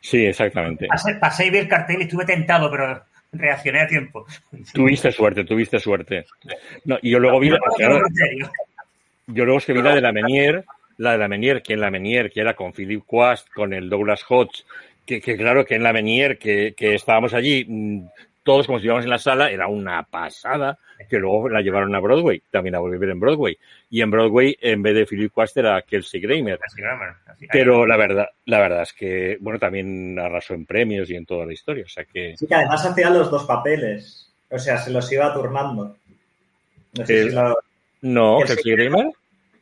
Sí, 0.00 0.26
exactamente. 0.26 0.86
Pasé, 0.88 1.14
pasé 1.14 1.46
y 1.46 1.50
vi 1.50 1.58
el 1.58 1.68
cartel 1.68 2.00
y 2.00 2.04
estuve 2.04 2.24
tentado, 2.24 2.70
pero 2.70 3.02
reaccioné 3.32 3.80
a 3.80 3.86
tiempo. 3.86 4.26
Tuviste 4.72 5.10
suerte, 5.12 5.44
tuviste 5.44 5.78
suerte. 5.78 6.26
No, 6.84 6.98
y 7.02 7.10
yo 7.10 7.18
luego 7.18 7.40
vi, 7.40 7.50
yo 7.50 9.44
luego 9.44 9.58
es 9.58 9.66
que 9.66 9.72
vi 9.72 9.82
la 9.82 9.94
de 9.94 10.00
la 10.00 10.12
Menier, 10.12 10.64
la 11.02 11.12
de 11.12 11.18
la 11.18 11.28
Menier, 11.28 11.62
que 11.62 11.74
en 11.74 11.80
la 11.80 11.90
Menier, 11.90 12.30
que 12.30 12.40
era 12.40 12.54
con 12.54 12.72
Philip 12.72 13.02
Quast, 13.04 13.48
con 13.52 13.72
el 13.72 13.90
Douglas 13.90 14.24
Hodge, 14.28 14.64
que, 15.04 15.20
que 15.20 15.36
claro 15.36 15.64
que 15.64 15.74
en 15.74 15.82
la 15.82 15.92
Menier, 15.92 16.38
que, 16.38 16.74
que 16.76 16.94
estábamos 16.94 17.34
allí, 17.34 17.64
mm, 17.68 18.06
todos 18.44 18.66
como 18.66 18.78
si 18.78 18.86
íbamos 18.86 19.04
en 19.04 19.10
la 19.10 19.18
sala, 19.18 19.50
era 19.50 19.66
una 19.66 20.04
pasada, 20.04 20.78
que 21.08 21.18
luego 21.18 21.48
la 21.48 21.60
llevaron 21.60 21.92
a 21.96 21.98
Broadway, 21.98 22.40
también 22.52 22.76
a 22.76 22.78
volver 22.78 23.08
en 23.10 23.18
Broadway. 23.18 23.58
Y 23.90 24.00
en 24.00 24.12
Broadway, 24.12 24.56
en 24.60 24.80
vez 24.80 24.94
de 24.94 25.06
Philip 25.06 25.32
Quast, 25.32 25.56
era 25.56 25.82
Kelsey 25.82 26.20
Grammer. 26.20 26.60
Pero 27.50 27.84
la 27.84 27.96
verdad, 27.96 28.28
la 28.46 28.60
verdad 28.60 28.82
es 28.82 28.92
que, 28.92 29.38
bueno, 29.40 29.58
también 29.58 30.16
arrasó 30.20 30.54
en 30.54 30.66
premios 30.66 31.10
y 31.10 31.16
en 31.16 31.26
toda 31.26 31.44
la 31.44 31.52
historia, 31.52 31.84
o 31.84 31.88
sea 31.88 32.04
que... 32.04 32.36
Sí, 32.36 32.46
que 32.46 32.54
además 32.54 32.86
hacía 32.86 33.10
los 33.10 33.28
dos 33.28 33.44
papeles, 33.44 34.32
o 34.48 34.58
sea, 34.58 34.78
se 34.78 34.90
los 34.92 35.10
iba 35.12 35.34
turnando. 35.34 35.96
No, 36.96 37.06
sé 37.06 37.28
si 37.28 37.34
lo... 37.34 37.58
no 38.02 38.38
Kelsey 38.46 38.72
Grammer. 38.76 39.10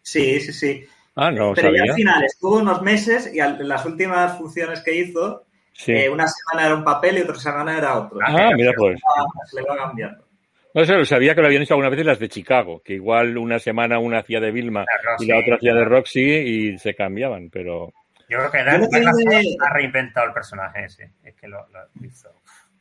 Sí, 0.03 0.41
sí, 0.41 0.53
sí. 0.53 0.87
Ah, 1.23 1.31
no, 1.31 1.53
Pero 1.53 1.77
ya 1.77 1.83
al 1.83 1.93
final 1.93 2.25
estuvo 2.25 2.57
unos 2.57 2.81
meses 2.81 3.31
y 3.35 3.41
en 3.41 3.69
las 3.69 3.85
últimas 3.85 4.39
funciones 4.39 4.81
que 4.81 4.95
hizo, 4.95 5.45
eh, 5.87 6.09
una 6.09 6.27
semana 6.27 6.67
era 6.67 6.75
un 6.75 6.83
papel 6.83 7.19
y 7.19 7.21
otra 7.21 7.35
semana 7.35 7.77
era 7.77 7.99
otro. 7.99 8.21
Ah, 8.25 8.49
mira 8.57 8.73
pues. 8.75 8.99
Se 9.45 9.61
le 9.61 9.69
va 9.69 9.77
cambiando. 9.77 10.25
No 10.73 10.83
sé, 10.83 11.05
sabía 11.05 11.35
que 11.35 11.43
lo 11.43 11.49
habían 11.49 11.63
hecho 11.63 11.75
algunas 11.75 11.91
veces 11.91 12.07
las 12.07 12.19
de 12.21 12.31
Chicago, 12.31 12.81
que 12.83 12.95
igual 12.95 13.37
una 13.37 13.59
semana 13.59 13.99
una 13.99 14.21
hacía 14.21 14.41
de 14.41 14.51
Vilma 14.51 14.87
y 15.19 15.27
la 15.27 15.41
otra 15.41 15.57
hacía 15.57 15.75
de 15.75 15.85
Roxy 15.85 16.23
y 16.23 16.79
se 16.79 16.95
cambiaban, 16.95 17.51
pero... 17.51 17.93
Yo 18.31 18.39
creo 18.39 18.51
que 18.51 18.59
Douglas 18.59 19.17
Hodge 19.27 19.57
ha 19.61 19.75
reinventado 19.75 20.27
el 20.27 20.33
personaje 20.33 20.85
ese. 20.87 21.11
Es 21.23 21.35
que 21.35 21.49
lo, 21.49 21.67
hizo. 22.03 22.31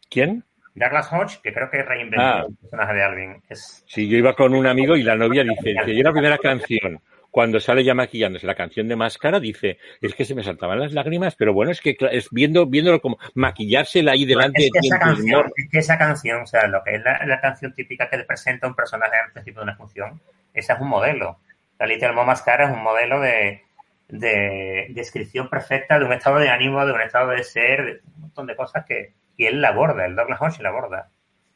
¿Quién? 0.10 0.46
Douglas 0.76 1.12
Hodge, 1.12 1.42
que 1.44 1.52
creo 1.52 1.70
que 1.70 1.84
reinventó 1.84 2.22
ah. 2.22 2.46
el 2.48 2.56
personaje 2.56 2.94
de 2.94 3.04
Alvin. 3.04 3.44
Es... 3.50 3.84
Sí, 3.86 4.08
yo 4.08 4.18
iba 4.18 4.34
con 4.34 4.56
un 4.56 4.66
amigo 4.66 4.96
y 4.96 5.04
la 5.04 5.16
novia 5.16 5.44
dice, 5.44 5.76
que 5.84 5.94
yo 5.94 6.04
la 6.04 6.14
primera 6.14 6.38
canción 6.38 7.02
cuando 7.32 7.60
sale 7.60 7.84
ya 7.84 7.94
maquillándose 7.94 8.48
la 8.48 8.56
canción 8.56 8.88
de 8.88 8.96
máscara, 8.96 9.40
dice, 9.40 9.78
es 10.02 10.16
que 10.16 10.26
se 10.26 10.36
me 10.36 10.44
saltaban 10.44 10.80
las 10.80 10.94
lágrimas, 10.94 11.36
pero 11.36 11.54
bueno, 11.54 11.72
es 11.72 11.82
que 11.82 11.96
es 12.12 12.30
viendo, 12.32 12.66
viéndolo 12.66 13.02
como 13.02 13.18
maquillársela 13.36 14.14
ahí 14.14 14.26
delante 14.26 14.66
es 14.66 14.72
que, 14.72 14.80
esa 14.88 15.00
canción, 15.00 15.52
es 15.56 15.70
que 15.70 15.78
esa 15.80 15.98
canción, 15.98 16.42
o 16.42 16.48
sea, 16.48 16.68
lo 16.68 16.84
que 16.84 16.96
es 16.96 17.04
la, 17.04 17.40
canción 17.42 17.74
típica 17.74 18.10
que 18.10 18.18
te 18.18 18.24
presenta 18.24 18.68
un 18.68 18.76
personaje 18.76 19.16
al 19.16 19.32
principio 19.32 19.62
de 19.62 19.64
una 19.66 19.76
función, 19.76 20.20
esa 20.54 20.74
es 20.74 20.82
un 20.82 20.90
modelo. 20.90 21.38
La 21.78 21.86
Little 21.86 22.12
Mo 22.12 22.26
Máscara 22.26 22.66
es 22.66 22.72
un 22.72 22.84
modelo 22.84 23.22
de, 23.22 23.62
de, 24.10 24.88
descripción 24.90 25.50
perfecta 25.50 26.00
de 26.00 26.06
un 26.06 26.14
estado 26.14 26.40
de 26.40 26.50
ánimo, 26.50 26.86
de 26.86 26.94
un 26.94 27.02
estado 27.02 27.30
de 27.30 27.44
ser, 27.44 27.86
de 27.86 27.92
un 28.16 28.22
montón 28.22 28.48
de 28.48 28.56
cosas 28.56 28.86
que, 28.86 29.14
y 29.38 29.46
él 29.46 29.62
la 29.62 29.70
aborda, 29.70 30.06
el 30.06 30.16
Douglas 30.16 30.42
Hodge 30.42 30.62
la 30.62 30.70
aborda. 30.70 31.10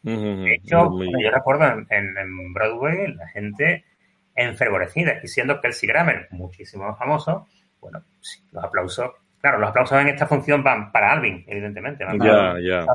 De 0.04 0.56
hecho, 0.56 0.92
yo 1.02 1.32
recuerdo 1.32 1.66
en, 1.90 2.18
en 2.18 2.54
Broadway 2.54 3.14
la 3.14 3.28
gente 3.30 3.86
enfervorecida. 4.36 5.20
Y 5.24 5.28
siendo 5.28 5.60
Kelsey 5.62 5.88
Grammer 5.88 6.28
muchísimo 6.32 6.88
más 6.88 6.98
famoso, 6.98 7.48
bueno, 7.80 8.04
los 8.52 8.64
aplausos, 8.64 9.12
claro, 9.40 9.60
los 9.60 9.70
aplausos 9.70 10.00
en 10.00 10.10
esta 10.10 10.28
función 10.28 10.64
van 10.64 10.92
para 10.92 11.12
Alvin, 11.12 11.44
evidentemente. 11.48 12.06
ya, 12.20 12.56
ya. 12.62 12.86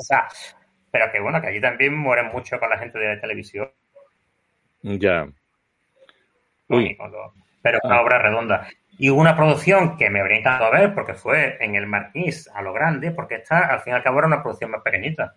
pero 0.90 1.12
que 1.12 1.20
bueno, 1.20 1.40
que 1.40 1.48
allí 1.48 1.60
también 1.60 1.96
mueren 1.96 2.28
mucho 2.32 2.58
con 2.58 2.70
la 2.70 2.78
gente 2.78 2.98
de 2.98 3.14
la 3.14 3.20
televisión. 3.20 3.70
Ya. 4.82 5.28
Uy. 6.68 6.96
Pero 7.62 7.78
una 7.82 7.96
ah. 7.96 8.02
obra 8.02 8.18
redonda. 8.18 8.68
Y 8.98 9.10
hubo 9.10 9.20
una 9.20 9.36
producción 9.36 9.96
que 9.96 10.10
me 10.10 10.20
habría 10.20 10.38
encantado 10.38 10.72
ver 10.72 10.92
porque 10.92 11.14
fue 11.14 11.56
en 11.60 11.76
el 11.76 11.86
Marquis 11.86 12.48
a 12.52 12.62
lo 12.62 12.72
grande, 12.72 13.12
porque 13.12 13.36
esta 13.36 13.66
al 13.66 13.80
fin 13.80 13.92
y 13.92 13.96
al 13.96 14.02
cabo 14.02 14.18
era 14.18 14.26
una 14.26 14.42
producción 14.42 14.72
más 14.72 14.82
pequeñita, 14.82 15.36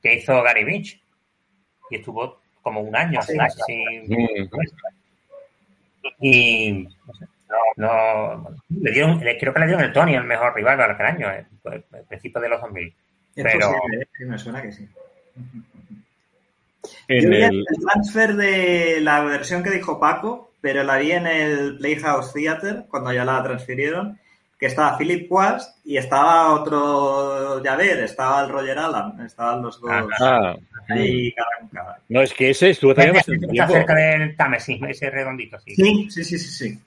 que 0.00 0.14
hizo 0.14 0.40
Gary 0.42 0.64
Beach. 0.64 1.02
Y 1.90 1.96
estuvo 1.96 2.40
como 2.62 2.80
un 2.80 2.94
año 2.94 3.18
así, 3.18 3.36
y 6.20 6.88
no, 7.76 8.56
le 8.68 8.92
dieron, 8.92 9.18
creo 9.18 9.52
que 9.52 9.60
le 9.60 9.66
dieron 9.66 9.84
el 9.84 9.92
Tony 9.92 10.14
el 10.14 10.24
mejor 10.24 10.54
rival 10.54 10.80
aquel 10.80 11.06
año, 11.06 11.30
eh, 11.30 11.46
pues, 11.62 11.82
al 11.92 12.04
principio 12.04 12.40
de 12.40 12.48
los 12.48 12.60
2000. 12.60 12.94
pero 13.34 13.70
¿eh? 13.92 14.06
me 14.26 14.38
suena 14.38 14.62
que 14.62 14.72
sí. 14.72 14.88
Yo 17.08 17.28
vi 17.28 17.42
el... 17.42 17.64
transfer 17.80 18.34
de 18.34 19.00
la 19.00 19.22
versión 19.22 19.62
que 19.62 19.70
dijo 19.70 19.98
Paco, 19.98 20.52
pero 20.60 20.84
la 20.84 20.98
vi 20.98 21.12
en 21.12 21.26
el 21.26 21.78
Playhouse 21.78 22.32
Theater 22.32 22.84
cuando 22.88 23.12
ya 23.12 23.24
la 23.24 23.42
transfirieron, 23.42 24.18
que 24.60 24.66
estaba 24.66 24.98
Philip 24.98 25.26
Quast 25.26 25.78
y 25.86 25.96
estaba 25.96 26.52
otro 26.52 27.62
Javier, 27.64 28.00
estaba 28.00 28.44
el 28.44 28.50
Roger 28.50 28.78
Allen, 28.78 29.24
estaban 29.24 29.62
los 29.62 29.80
dos 29.80 29.90
ah, 30.20 30.54
ahí 30.90 31.34
No, 32.10 32.20
es 32.20 32.34
que 32.34 32.50
ese 32.50 32.68
estuvo 32.70 32.94
también 32.94 33.14
bastante 33.14 33.46
tiempo. 33.46 33.72
cerca 33.72 33.94
del 33.94 34.36
Támesis, 34.36 34.78
ese 34.86 35.08
redondito. 35.08 35.58
Sí. 35.60 35.74
sí, 35.74 36.08
sí, 36.10 36.24
sí, 36.24 36.38
sí. 36.38 36.78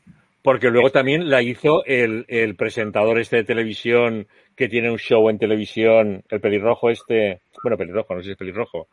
Porque 0.43 0.69
luego 0.69 0.91
también 0.91 1.30
la 1.32 1.41
hizo 1.41 1.84
el, 1.86 2.26
el 2.28 2.55
presentador 2.55 3.17
este 3.17 3.38
de 3.38 3.43
televisión 3.43 4.28
que 4.55 4.69
tiene 4.69 4.91
un 4.91 4.99
show 4.99 5.28
en 5.30 5.39
televisión, 5.39 6.24
el 6.30 6.41
pelirrojo 6.41 6.91
este, 6.91 7.41
bueno, 7.63 7.76
pelirrojo, 7.76 8.13
no 8.13 8.19
sé 8.19 8.26
si 8.26 8.32
es 8.34 8.38
pelirrojo. 8.38 8.88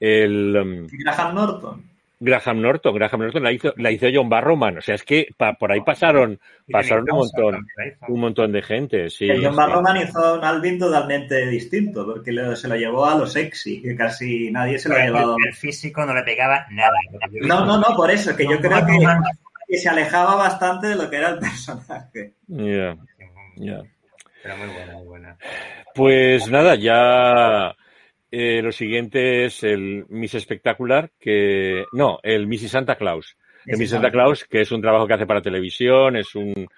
El, 0.00 0.56
um, 0.56 0.88
Graham 0.90 1.34
Norton. 1.34 1.95
Graham 2.18 2.62
Norton, 2.62 2.94
Graham 2.94 3.20
Norton 3.20 3.42
la 3.42 3.52
hizo, 3.52 3.74
la 3.76 3.90
hizo 3.90 4.06
John 4.12 4.28
Barrowman, 4.28 4.78
o 4.78 4.80
sea, 4.80 4.94
es 4.94 5.02
que 5.02 5.28
por 5.58 5.70
ahí 5.70 5.82
pasaron, 5.82 6.40
pasaron 6.70 7.04
un 7.10 7.18
montón, 7.18 7.66
un 8.08 8.20
montón 8.20 8.52
de 8.52 8.62
gente, 8.62 9.10
sí. 9.10 9.28
John 9.42 9.54
Barrowman 9.54 9.98
hizo 9.98 10.34
un 10.34 10.44
Alvin 10.44 10.78
totalmente 10.78 11.46
distinto, 11.46 12.06
porque 12.06 12.32
se 12.56 12.68
lo 12.68 12.76
llevó 12.76 13.04
a 13.04 13.16
lo 13.16 13.26
sexy, 13.26 13.82
que 13.82 13.94
casi 13.94 14.50
nadie 14.50 14.78
se 14.78 14.88
lo 14.88 14.96
ha 14.96 15.04
llevado. 15.04 15.36
El 15.46 15.54
físico 15.54 16.06
no 16.06 16.14
le 16.14 16.22
pegaba 16.22 16.66
nada. 16.70 16.96
No, 17.42 17.66
no, 17.66 17.78
no, 17.78 17.94
por 17.94 18.10
eso, 18.10 18.34
que 18.34 18.44
yo 18.44 18.58
creo 18.60 18.84
que, 18.86 19.76
se 19.76 19.88
alejaba 19.88 20.36
bastante 20.36 20.86
de 20.86 20.96
lo 20.96 21.10
que 21.10 21.16
era 21.16 21.30
el 21.30 21.38
personaje. 21.38 22.32
Ya, 22.46 22.96
ya. 23.56 23.82
Pero 24.42 24.56
muy 24.56 24.68
buena, 24.68 24.92
muy 24.94 25.06
buena. 25.06 25.36
Pues 25.94 26.48
nada, 26.48 26.76
ya 26.76 27.74
eh, 28.30 28.60
lo 28.62 28.72
siguiente 28.72 29.44
es 29.44 29.62
el 29.62 30.04
Miss 30.08 30.34
Espectacular, 30.34 31.10
que 31.18 31.84
no, 31.92 32.18
el 32.22 32.46
Missy 32.46 32.68
Santa 32.68 32.96
Claus. 32.96 33.36
El 33.64 33.78
Miss 33.78 33.90
Santa 33.90 34.10
Claus, 34.10 34.44
que 34.44 34.60
es 34.60 34.70
un 34.70 34.80
trabajo 34.80 35.06
que 35.06 35.14
hace 35.14 35.26
para 35.26 35.42
televisión, 35.42 36.16
es 36.16 36.34
un, 36.34 36.68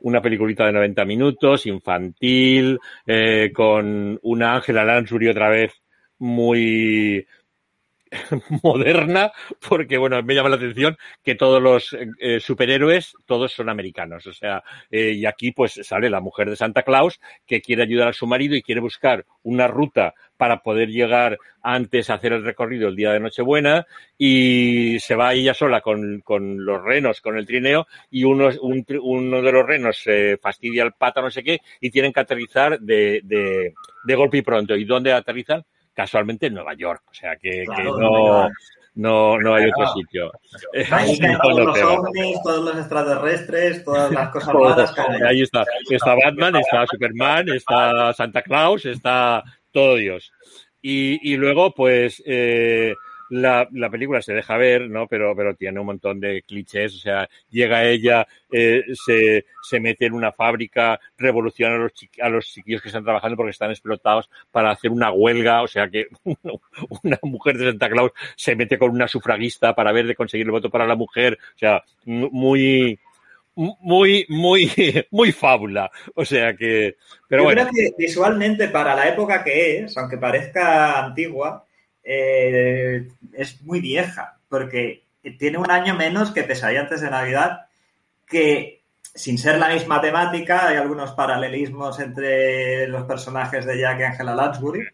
una 0.00 0.20
peliculita 0.20 0.66
de 0.66 0.72
90 0.72 1.04
minutos, 1.04 1.66
infantil, 1.66 2.78
eh, 3.06 3.50
con 3.54 4.18
una 4.22 4.54
Ángela 4.54 4.84
Lansbury 4.84 5.28
otra 5.28 5.48
vez 5.48 5.72
muy 6.18 7.26
moderna, 8.62 9.32
porque 9.66 9.98
bueno, 9.98 10.22
me 10.22 10.34
llama 10.34 10.48
la 10.48 10.56
atención 10.56 10.96
que 11.22 11.34
todos 11.34 11.62
los 11.62 11.96
eh, 12.18 12.40
superhéroes, 12.40 13.14
todos 13.26 13.52
son 13.52 13.68
americanos. 13.68 14.26
O 14.26 14.32
sea, 14.32 14.62
eh, 14.90 15.12
y 15.12 15.26
aquí 15.26 15.52
pues 15.52 15.80
sale 15.82 16.10
la 16.10 16.20
mujer 16.20 16.50
de 16.50 16.56
Santa 16.56 16.82
Claus 16.82 17.20
que 17.46 17.60
quiere 17.60 17.82
ayudar 17.82 18.08
a 18.08 18.12
su 18.12 18.26
marido 18.26 18.54
y 18.56 18.62
quiere 18.62 18.80
buscar 18.80 19.24
una 19.42 19.66
ruta 19.66 20.14
para 20.36 20.62
poder 20.62 20.88
llegar 20.88 21.38
antes 21.62 22.10
a 22.10 22.14
hacer 22.14 22.32
el 22.32 22.44
recorrido 22.44 22.88
el 22.88 22.96
día 22.96 23.12
de 23.12 23.20
Nochebuena 23.20 23.86
y 24.18 24.98
se 25.00 25.14
va 25.14 25.32
ella 25.32 25.54
sola 25.54 25.80
con, 25.80 26.20
con 26.20 26.64
los 26.64 26.82
renos, 26.82 27.20
con 27.20 27.38
el 27.38 27.46
trineo 27.46 27.86
y 28.10 28.24
uno, 28.24 28.50
un, 28.60 28.84
uno 29.02 29.42
de 29.42 29.52
los 29.52 29.66
renos 29.66 29.98
se 29.98 30.36
fastidia 30.38 30.82
el 30.84 30.92
pata, 30.92 31.20
no 31.22 31.30
sé 31.30 31.42
qué, 31.42 31.60
y 31.80 31.90
tienen 31.90 32.12
que 32.12 32.20
aterrizar 32.20 32.78
de, 32.80 33.20
de, 33.24 33.72
de 34.04 34.14
golpe 34.14 34.38
y 34.38 34.42
pronto. 34.42 34.76
¿Y 34.76 34.84
dónde 34.84 35.12
aterrizan? 35.12 35.64
Casualmente 35.94 36.46
en 36.46 36.54
Nueva 36.54 36.74
York. 36.74 37.02
O 37.10 37.14
sea 37.14 37.36
que, 37.36 37.64
claro, 37.64 37.94
que 37.94 38.00
no, 38.00 38.48
no, 38.94 39.38
no 39.38 39.54
hay 39.54 39.70
otro 39.70 39.86
sitio. 39.94 40.30
Ahí 40.90 41.18
caen 41.20 41.38
todos 41.42 41.64
los 41.64 41.82
ovnis, 41.82 42.42
todos 42.42 42.64
los 42.64 42.76
extraterrestres, 42.78 43.84
todas 43.84 44.10
las 44.12 44.28
cosas 44.30 44.54
malas. 44.54 44.94
Ahí 45.26 45.42
está. 45.42 45.64
Está 45.90 46.14
Batman, 46.14 46.56
está 46.56 46.86
Superman, 46.86 47.48
está 47.48 48.12
Santa 48.12 48.42
Claus, 48.42 48.84
está 48.86 49.42
todo 49.72 49.96
Dios. 49.96 50.32
Y, 50.80 51.32
y 51.32 51.36
luego, 51.36 51.72
pues, 51.74 52.22
eh, 52.26 52.94
la, 53.30 53.68
la, 53.72 53.90
película 53.90 54.20
se 54.22 54.34
deja 54.34 54.56
ver, 54.56 54.88
¿no? 54.88 55.06
Pero, 55.06 55.34
pero 55.36 55.54
tiene 55.54 55.80
un 55.80 55.86
montón 55.86 56.20
de 56.20 56.42
clichés, 56.42 56.94
o 56.94 56.98
sea, 56.98 57.28
llega 57.50 57.84
ella, 57.84 58.26
eh, 58.52 58.82
se, 58.92 59.46
se 59.62 59.80
mete 59.80 60.06
en 60.06 60.12
una 60.12 60.32
fábrica, 60.32 61.00
revoluciona 61.16 61.76
a 61.76 61.78
los, 61.78 61.92
a 62.20 62.28
los 62.28 62.46
chiquillos 62.46 62.82
que 62.82 62.88
están 62.88 63.04
trabajando 63.04 63.36
porque 63.36 63.50
están 63.50 63.70
explotados 63.70 64.30
para 64.50 64.70
hacer 64.70 64.90
una 64.90 65.10
huelga, 65.10 65.62
o 65.62 65.68
sea 65.68 65.88
que 65.88 66.06
una 67.02 67.18
mujer 67.22 67.58
de 67.58 67.70
Santa 67.70 67.88
Claus 67.88 68.12
se 68.36 68.56
mete 68.56 68.78
con 68.78 68.90
una 68.90 69.08
sufragista 69.08 69.74
para 69.74 69.92
ver 69.92 70.06
de 70.06 70.14
conseguir 70.14 70.46
el 70.46 70.52
voto 70.52 70.70
para 70.70 70.86
la 70.86 70.96
mujer, 70.96 71.38
o 71.54 71.58
sea, 71.58 71.82
muy, 72.04 72.98
muy, 73.56 74.26
muy, 74.28 74.70
muy 75.10 75.32
fábula. 75.32 75.90
O 76.14 76.24
sea 76.24 76.54
que, 76.54 76.96
pero 77.28 77.42
Yo 77.42 77.44
bueno. 77.46 77.68
creo 77.68 77.72
que 77.72 77.94
visualmente 77.96 78.68
para 78.68 78.94
la 78.94 79.08
época 79.08 79.42
que 79.42 79.78
es, 79.78 79.96
aunque 79.96 80.18
parezca 80.18 81.04
antigua, 81.04 81.64
eh, 82.04 83.08
es 83.32 83.62
muy 83.62 83.80
vieja, 83.80 84.38
porque 84.48 85.04
tiene 85.38 85.58
un 85.58 85.70
año 85.70 85.94
menos 85.94 86.30
que 86.30 86.44
Pesadilla 86.44 86.82
antes 86.82 87.00
de 87.00 87.10
Navidad, 87.10 87.66
que 88.26 88.82
sin 89.14 89.38
ser 89.38 89.58
la 89.58 89.68
misma 89.68 90.00
temática, 90.00 90.68
hay 90.68 90.76
algunos 90.76 91.12
paralelismos 91.12 92.00
entre 92.00 92.88
los 92.88 93.04
personajes 93.04 93.64
de 93.64 93.78
Jack 93.78 94.00
y 94.00 94.02
Angela 94.02 94.34
Lansbury. 94.34 94.86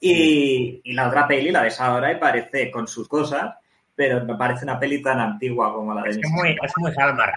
Y, 0.00 0.80
y, 0.84 0.92
la 0.92 1.08
otra 1.08 1.26
peli 1.26 1.50
la 1.50 1.62
ves 1.62 1.80
ahora 1.80 2.12
y 2.12 2.16
parece 2.16 2.70
con 2.70 2.86
sus 2.86 3.08
cosas, 3.08 3.54
pero 3.94 4.24
me 4.24 4.36
parece 4.36 4.64
una 4.64 4.78
peli 4.78 5.02
tan 5.02 5.18
antigua 5.18 5.72
como 5.72 5.94
la 5.94 6.02
de 6.02 6.10
Es, 6.10 6.18
que 6.18 6.28
muy, 6.28 6.50
es 6.50 6.72
muy 6.76 6.92
Hallmark. 6.96 7.34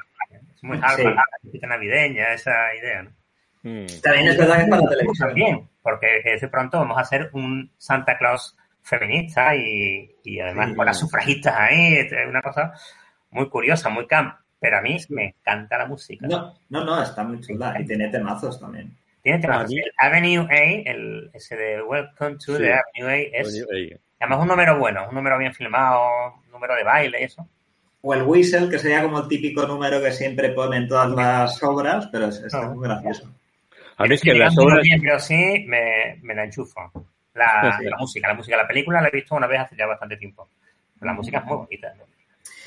Es 0.55 0.63
muy 0.63 0.77
Hallmark, 0.77 1.17
sí. 1.51 1.59
la 1.61 1.67
navideña, 1.69 2.33
esa 2.33 2.75
idea, 2.75 3.03
¿no? 3.03 3.11
Mm. 3.63 3.85
También 4.01 4.27
es 4.27 4.37
verdad 4.37 4.57
que 4.57 4.63
es 4.63 4.69
para 4.69 4.81
la 4.81 4.89
televisión. 4.89 5.27
También, 5.27 5.69
porque 5.81 6.37
de 6.39 6.47
pronto 6.47 6.79
vamos 6.79 6.97
a 6.97 7.01
hacer 7.01 7.29
un 7.33 7.71
Santa 7.77 8.17
Claus 8.17 8.55
feminista 8.87 9.55
y, 9.55 10.09
y 10.23 10.39
además 10.39 10.69
sí, 10.69 10.75
con 10.75 10.85
las 10.85 10.99
sufragistas 10.99 11.55
ahí, 11.57 11.97
es 11.97 12.11
una 12.27 12.41
cosa 12.41 12.73
muy 13.31 13.49
curiosa, 13.49 13.89
muy 13.89 14.07
camp. 14.07 14.35
Pero 14.59 14.79
a 14.79 14.81
mí 14.81 14.97
me 15.09 15.25
encanta 15.25 15.77
la 15.77 15.85
música. 15.85 16.25
No, 16.27 16.55
no, 16.69 16.83
no, 16.83 17.03
está 17.03 17.23
muy 17.23 17.39
chula 17.41 17.79
y 17.79 17.85
tiene 17.85 18.09
temazos 18.09 18.59
también. 18.59 18.97
Tiene 19.21 19.39
temazos. 19.39 19.71
El 19.71 19.91
Avenue 19.97 20.47
A, 20.49 20.89
el, 20.89 21.29
ese 21.33 21.55
de 21.55 21.83
Welcome 21.83 22.37
to 22.37 22.55
sí. 22.55 22.63
the 22.63 22.73
Avenue 22.73 23.11
A, 23.11 23.39
es 23.39 23.61
Avenue 23.61 23.93
A. 23.93 23.99
además 24.19 24.41
un 24.41 24.47
número 24.47 24.79
bueno, 24.79 25.07
un 25.09 25.15
número 25.15 25.37
bien 25.37 25.53
filmado, 25.53 26.07
un 26.43 26.51
número 26.51 26.75
de 26.75 26.83
baile, 26.83 27.23
eso. 27.23 27.47
O 28.01 28.13
el 28.15 28.23
Whistle, 28.23 28.69
que 28.69 28.79
sería 28.79 29.03
como 29.03 29.19
el 29.19 29.27
típico 29.27 29.67
número 29.67 30.01
que 30.01 30.11
siempre 30.11 30.49
ponen 30.49 30.87
todas 30.87 31.11
las 31.11 31.61
obras, 31.61 32.07
pero 32.11 32.27
está 32.27 32.61
no. 32.63 32.75
muy 32.75 32.87
gracioso. 32.87 33.31
A 33.97 34.05
mí 34.05 34.15
es 34.15 34.21
que 34.21 34.33
las 34.33 34.57
obras... 34.57 34.81
Bien, 34.81 35.01
pero 35.01 35.19
sí 35.19 35.65
me, 35.67 36.19
me 36.23 36.33
la 36.33 36.45
enchufo. 36.45 36.91
La, 37.81 37.97
música, 37.97 38.27
la 38.27 38.33
música, 38.33 38.57
la 38.57 38.67
película 38.67 39.01
la 39.01 39.09
he 39.09 39.11
visto 39.11 39.35
una 39.35 39.47
vez 39.47 39.61
hace 39.61 39.75
ya 39.75 39.85
bastante 39.85 40.17
tiempo. 40.17 40.49
La 41.01 41.13
música 41.13 41.39
es 41.39 41.45
muy 41.45 41.57
bonita. 41.57 41.93
¿no? 41.95 42.03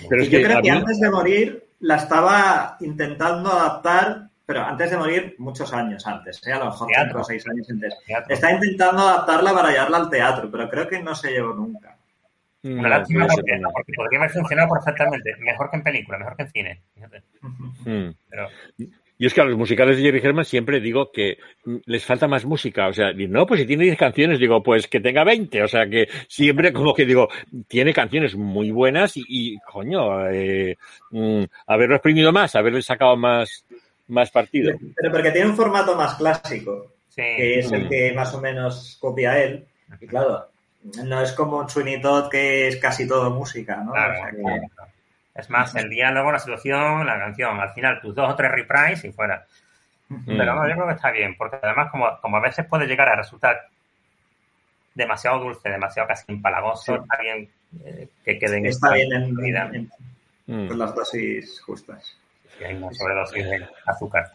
Pero 0.08 0.22
es 0.22 0.28
que 0.28 0.40
yo 0.40 0.46
creo 0.46 0.62
que 0.62 0.70
antes 0.70 1.00
de 1.00 1.10
morir 1.10 1.64
la 1.80 1.96
estaba 1.96 2.76
intentando 2.80 3.50
adaptar, 3.50 4.28
pero 4.46 4.62
antes 4.62 4.90
de 4.90 4.96
morir, 4.96 5.34
muchos 5.38 5.72
años 5.72 6.06
antes, 6.06 6.46
¿eh? 6.46 6.52
a 6.52 6.58
lo 6.58 6.66
mejor 6.66 6.88
cinco 6.94 7.20
o 7.20 7.24
seis 7.24 7.46
años 7.48 7.68
antes. 7.70 7.94
Teatro. 8.06 8.34
Está 8.34 8.52
intentando 8.52 9.02
adaptarla 9.02 9.52
para 9.52 9.70
llevarla 9.70 9.96
al 9.96 10.10
teatro, 10.10 10.50
pero 10.50 10.68
creo 10.68 10.88
que 10.88 11.02
no 11.02 11.14
se 11.14 11.32
llevó 11.32 11.54
nunca. 11.54 11.96
Una 12.62 12.88
lástima 12.90 13.26
no, 13.26 13.34
porque, 13.34 13.58
no, 13.58 13.70
porque, 13.70 13.92
podría 13.94 14.18
haber 14.18 14.30
funcionado 14.32 14.74
perfectamente, 14.74 15.34
mejor 15.38 15.70
que 15.70 15.76
en 15.76 15.82
película, 15.82 16.18
mejor 16.18 16.36
que 16.36 16.42
en 16.42 16.50
cine. 16.50 16.82
Fíjate. 16.94 17.22
Mm. 17.40 18.10
Pero, 18.28 18.48
y 19.20 19.26
es 19.26 19.34
que 19.34 19.42
a 19.42 19.44
los 19.44 19.58
musicales 19.58 19.98
de 19.98 20.02
Jerry 20.02 20.18
Herman 20.24 20.46
siempre 20.46 20.80
digo 20.80 21.12
que 21.12 21.36
les 21.84 22.06
falta 22.06 22.26
más 22.26 22.46
música. 22.46 22.88
O 22.88 22.94
sea, 22.94 23.12
no, 23.12 23.46
pues 23.46 23.60
si 23.60 23.66
tiene 23.66 23.84
10 23.84 23.98
canciones, 23.98 24.38
digo, 24.38 24.62
pues 24.62 24.88
que 24.88 24.98
tenga 24.98 25.24
20. 25.24 25.62
O 25.62 25.68
sea, 25.68 25.86
que 25.86 26.08
siempre 26.26 26.72
como 26.72 26.94
que 26.94 27.04
digo, 27.04 27.28
tiene 27.68 27.92
canciones 27.92 28.34
muy 28.34 28.70
buenas 28.70 29.18
y, 29.18 29.24
y 29.28 29.58
coño, 29.58 30.26
eh, 30.30 30.78
mm, 31.10 31.42
haberlo 31.66 31.96
exprimido 31.96 32.32
más, 32.32 32.56
haberle 32.56 32.80
sacado 32.80 33.14
más, 33.14 33.66
más 34.08 34.30
partido. 34.30 34.72
Pero 34.96 35.12
porque 35.12 35.32
tiene 35.32 35.50
un 35.50 35.56
formato 35.56 35.94
más 35.94 36.14
clásico, 36.14 36.86
sí. 37.10 37.20
que 37.20 37.58
es 37.58 37.70
el 37.72 37.90
que 37.90 38.14
más 38.14 38.32
o 38.32 38.40
menos 38.40 38.96
copia 39.02 39.38
él. 39.38 39.66
Y 40.00 40.06
claro, 40.06 40.46
no 41.04 41.20
es 41.20 41.32
como 41.32 41.58
un 41.58 41.68
Sweeney 41.68 42.00
Todd 42.00 42.30
que 42.30 42.68
es 42.68 42.76
casi 42.76 43.06
todo 43.06 43.30
música, 43.30 43.82
¿no? 43.84 43.92
Claro, 43.92 44.14
o 44.14 44.16
sea, 44.16 44.30
que... 44.30 44.66
Es 45.34 45.48
más, 45.48 45.74
el 45.76 45.88
diálogo, 45.88 46.32
la 46.32 46.38
situación, 46.38 47.06
la 47.06 47.18
canción, 47.18 47.58
al 47.58 47.72
final 47.72 48.00
tus 48.00 48.14
dos 48.14 48.32
o 48.32 48.36
tres 48.36 48.50
reprise 48.50 49.08
y 49.08 49.12
fuera. 49.12 49.46
Mm. 50.08 50.36
Pero 50.36 50.54
no, 50.54 50.68
yo 50.68 50.74
creo 50.74 50.86
que 50.88 50.94
está 50.94 51.10
bien, 51.10 51.36
porque 51.36 51.58
además 51.62 51.90
como, 51.90 52.20
como 52.20 52.36
a 52.36 52.40
veces 52.40 52.66
puede 52.66 52.86
llegar 52.86 53.08
a 53.08 53.16
resultar 53.16 53.68
demasiado 54.94 55.38
dulce, 55.38 55.68
demasiado 55.70 56.08
casi 56.08 56.24
empalagoso, 56.32 56.96
sí. 56.96 57.00
está 57.00 57.22
bien 57.22 57.48
eh, 57.84 58.08
que 58.24 58.38
queden 58.38 58.66
Está 58.66 58.92
bien 58.92 59.12
en, 59.12 59.44
en, 59.44 59.74
en, 59.74 59.90
mm. 60.46 60.68
con 60.68 60.78
las 60.78 60.94
dosis 60.94 61.60
justas. 61.60 62.16
Sí, 62.58 62.64
hay 62.64 62.74
una 62.74 62.92
sobredosis 62.92 63.44
de 63.44 63.68
azúcar. 63.86 64.32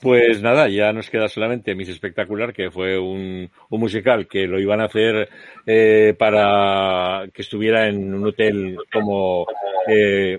Pues 0.00 0.42
nada, 0.42 0.68
ya 0.68 0.92
nos 0.92 1.08
queda 1.08 1.28
solamente 1.28 1.74
Miss 1.74 1.88
Espectacular, 1.88 2.52
que 2.52 2.70
fue 2.70 2.98
un, 2.98 3.50
un 3.70 3.80
musical 3.80 4.26
que 4.28 4.46
lo 4.46 4.60
iban 4.60 4.80
a 4.80 4.84
hacer 4.84 5.28
eh, 5.64 6.14
para 6.18 7.24
que 7.32 7.42
estuviera 7.42 7.88
en 7.88 8.14
un 8.14 8.26
hotel 8.26 8.76
como 8.92 9.46
eh, 9.88 10.36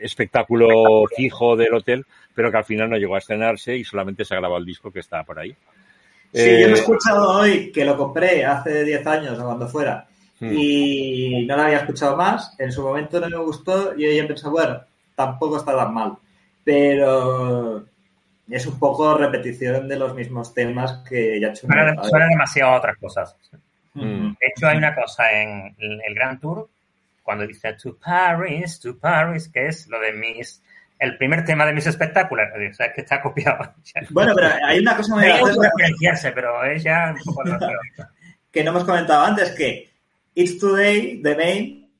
espectáculo 0.00 1.04
fijo 1.14 1.56
del 1.56 1.74
hotel, 1.74 2.04
pero 2.34 2.50
que 2.50 2.56
al 2.56 2.64
final 2.64 2.90
no 2.90 2.96
llegó 2.96 3.14
a 3.14 3.18
estrenarse 3.18 3.76
y 3.76 3.84
solamente 3.84 4.24
se 4.24 4.34
ha 4.34 4.38
grabado 4.38 4.58
el 4.58 4.66
disco 4.66 4.90
que 4.90 5.00
está 5.00 5.22
por 5.22 5.38
ahí. 5.38 5.54
Sí, 6.32 6.40
eh, 6.42 6.60
yo 6.62 6.68
lo 6.68 6.74
he 6.74 6.78
escuchado 6.78 7.30
hoy, 7.38 7.70
que 7.70 7.84
lo 7.84 7.96
compré 7.96 8.44
hace 8.44 8.84
10 8.84 9.06
años 9.06 9.38
o 9.38 9.44
cuando 9.44 9.68
fuera, 9.68 10.06
hmm. 10.40 10.52
y 10.52 11.46
no 11.46 11.56
lo 11.56 11.62
había 11.62 11.78
escuchado 11.78 12.16
más. 12.16 12.54
En 12.58 12.72
su 12.72 12.82
momento 12.82 13.20
no 13.20 13.28
me 13.28 13.38
gustó 13.38 13.96
y 13.96 14.04
hoy 14.04 14.18
he 14.18 14.24
pensado, 14.24 14.50
bueno, 14.50 14.80
tampoco 15.14 15.58
está 15.58 15.76
tan 15.76 15.94
mal. 15.94 16.14
Pero 16.64 17.86
es 18.48 18.66
un 18.66 18.78
poco 18.78 19.16
repetición 19.16 19.88
de 19.88 19.96
los 19.96 20.14
mismos 20.14 20.54
temas 20.54 21.02
que 21.08 21.40
ya 21.40 21.48
he 21.48 21.50
hecho. 21.50 21.66
Suena, 21.66 22.04
suena 22.04 22.26
demasiado 22.26 22.72
a 22.72 22.76
otras 22.78 22.96
cosas. 22.98 23.36
Mm. 23.94 24.30
De 24.30 24.46
hecho, 24.54 24.68
hay 24.68 24.76
una 24.78 24.94
cosa 24.94 25.30
en 25.32 25.74
el 25.78 26.14
Grand 26.14 26.40
Tour, 26.40 26.68
cuando 27.22 27.46
dice 27.46 27.72
to 27.74 27.96
Paris, 27.96 28.78
to 28.80 28.96
Paris, 28.98 29.48
que 29.48 29.66
es 29.66 29.88
lo 29.88 29.98
de 30.00 30.12
mis. 30.12 30.62
El 30.98 31.18
primer 31.18 31.44
tema 31.44 31.66
de 31.66 31.74
mis 31.74 31.86
espectáculos, 31.86 32.46
o 32.54 32.74
sea, 32.74 32.86
es 32.86 32.94
que 32.94 33.02
está 33.02 33.20
copiado. 33.20 33.74
Bueno, 34.10 34.32
pero 34.34 34.48
hay 34.64 34.78
una 34.78 34.96
cosa 34.96 35.14
muy 35.14 35.24
graciosa. 35.24 36.32
pero 36.34 36.64
es 36.64 36.82
ya 36.82 37.14
un 37.14 37.34
poco 37.34 37.42
que 38.50 38.64
no 38.64 38.70
hemos 38.70 38.84
comentado 38.84 39.22
antes, 39.22 39.50
que 39.50 39.90
It's 40.34 40.58
Today, 40.58 41.20
de 41.20 41.36
Main, 41.36 41.90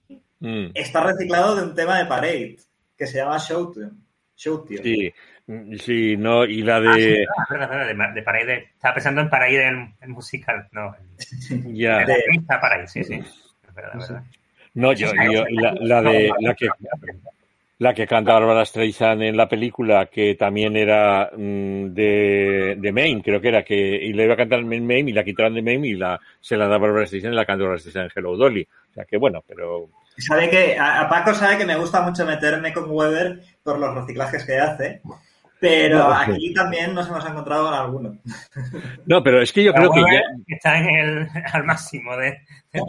mm. 0.40 0.70
está 0.72 1.03
reciclado 1.03 1.57
de 1.57 1.62
un 1.64 1.74
tema 1.74 1.99
de 1.99 2.07
Parade, 2.07 2.57
que 2.97 3.07
se 3.07 3.18
llama 3.18 3.38
Show 3.38 3.72
Tune. 3.72 3.90
Show 4.34 4.64
Tune. 4.64 4.82
Sí. 4.82 5.12
Sí, 5.78 6.16
no, 6.16 6.44
y 6.44 6.62
la 6.62 6.80
de. 6.80 7.24
Ah, 7.24 7.44
sí, 7.49 7.55
no, 7.94 8.14
de, 8.14 8.45
de. 8.46 8.54
Estaba 8.75 8.95
pensando 8.95 9.21
en 9.21 9.30
Paraide 9.30 9.68
el, 9.68 9.88
el 10.00 10.08
musical, 10.08 10.66
no. 10.72 10.96
Ya. 11.66 11.99
De, 11.99 12.14
de 12.14 12.42
Paraide, 12.49 12.88
sí, 12.88 13.04
sí. 13.04 13.14
Es 13.14 13.75
verdad, 13.75 13.92
verdad. 13.95 14.25
No, 14.75 14.92
yo, 14.92 15.12
yo 15.33 15.45
la, 15.50 15.72
la, 15.79 16.03
de. 16.03 16.33
La 16.41 16.54
que, 16.54 16.68
la 17.79 17.95
que 17.95 18.08
canta 18.08 18.33
Barbara 18.33 18.64
Streisand 18.64 19.22
en 19.22 19.37
la 19.37 19.49
película, 19.49 20.07
que 20.07 20.34
también 20.34 20.76
era 20.76 21.30
mmm, 21.37 21.92
de, 21.95 22.76
de 22.79 22.92
Maine, 22.92 23.22
creo 23.22 23.41
que 23.41 23.49
era, 23.49 23.62
que 23.62 23.76
y 23.76 24.14
le 24.14 24.25
iba 24.25 24.34
a 24.34 24.38
cantar 24.38 24.58
en 24.58 24.87
Maine 24.87 25.11
y 25.11 25.12
la 25.12 25.22
quitaron 25.22 25.54
de 25.54 25.62
Maine 25.62 25.87
y 25.87 25.95
la, 25.95 26.18
se 26.41 26.57
la 26.57 26.66
da 26.66 26.79
Barbara 26.79 27.07
Streisand 27.07 27.34
y 27.34 27.37
la 27.37 27.46
canta 27.46 27.62
Barbara 27.62 27.79
Streisand 27.79 28.07
en 28.07 28.12
Hello 28.16 28.37
Dolly. 28.37 28.66
O 28.91 28.95
sea 28.95 29.04
que 29.04 29.16
bueno, 29.16 29.45
pero. 29.46 29.91
Sabe 30.18 30.50
que, 30.50 30.76
a 30.76 31.07
Paco 31.08 31.34
sabe 31.34 31.58
que 31.58 31.66
me 31.66 31.76
gusta 31.76 32.00
mucho 32.00 32.25
meterme 32.25 32.72
con 32.72 32.91
Weber 32.91 33.42
por 33.62 33.79
los 33.79 33.95
reciclajes 33.95 34.45
que 34.45 34.58
hace. 34.58 35.03
Pero 35.61 36.12
aquí 36.12 36.53
también 36.53 36.95
nos 36.95 37.08
hemos 37.08 37.24
encontrado 37.26 37.64
con 37.64 37.74
alguno. 37.74 38.18
No, 39.07 39.22
pero 39.22 39.41
es 39.41 39.53
que 39.53 39.64
yo 39.64 39.72
creo 39.72 39.91
que 39.91 40.00
ya... 40.00 40.22
Está 40.46 40.78
en 40.78 40.95
el, 40.95 41.28
al 41.53 41.64
máximo 41.64 42.16
de... 42.16 42.38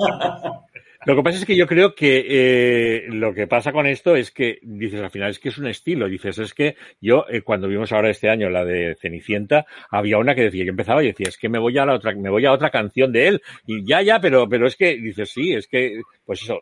Lo 1.06 1.16
que 1.16 1.24
pasa 1.24 1.38
es 1.38 1.46
que 1.46 1.56
yo 1.56 1.68
creo 1.68 1.96
que 1.96 2.26
eh, 2.28 3.06
lo 3.08 3.34
que 3.34 3.48
pasa 3.48 3.72
con 3.72 3.86
esto 3.86 4.18
es 4.18 4.30
que 4.30 4.60
dices 4.62 5.00
al 5.00 5.10
final 5.10 5.30
es 5.30 5.40
que 5.40 5.48
es 5.48 5.58
un 5.58 5.68
estilo. 5.68 6.10
Dices 6.10 6.38
es 6.40 6.54
que 6.54 6.76
yo 7.00 7.26
eh, 7.30 7.44
cuando 7.44 7.70
vimos 7.70 7.94
ahora 7.94 8.10
este 8.10 8.30
año 8.30 8.50
la 8.50 8.66
de 8.66 8.98
Cenicienta 9.00 9.66
había 9.90 10.18
una 10.18 10.36
que 10.36 10.44
decía 10.44 10.66
yo 10.66 10.72
empezaba 10.72 11.02
y 11.02 11.08
decía 11.08 11.28
es 11.30 11.38
que 11.38 11.48
me 11.48 11.60
voy 11.60 11.78
a 11.78 11.86
la 11.86 11.94
otra 11.94 12.14
me 12.14 12.30
voy 12.30 12.46
a 12.46 12.52
otra 12.52 12.72
canción 12.72 13.14
de 13.14 13.30
él 13.30 13.42
y 13.66 13.86
ya 13.86 14.02
ya 14.02 14.20
pero 14.20 14.50
pero 14.50 14.68
es 14.68 14.76
que 14.76 14.98
dices 14.98 15.32
sí 15.32 15.54
es 15.54 15.68
que 15.68 16.02
pues 16.26 16.42
eso 16.42 16.60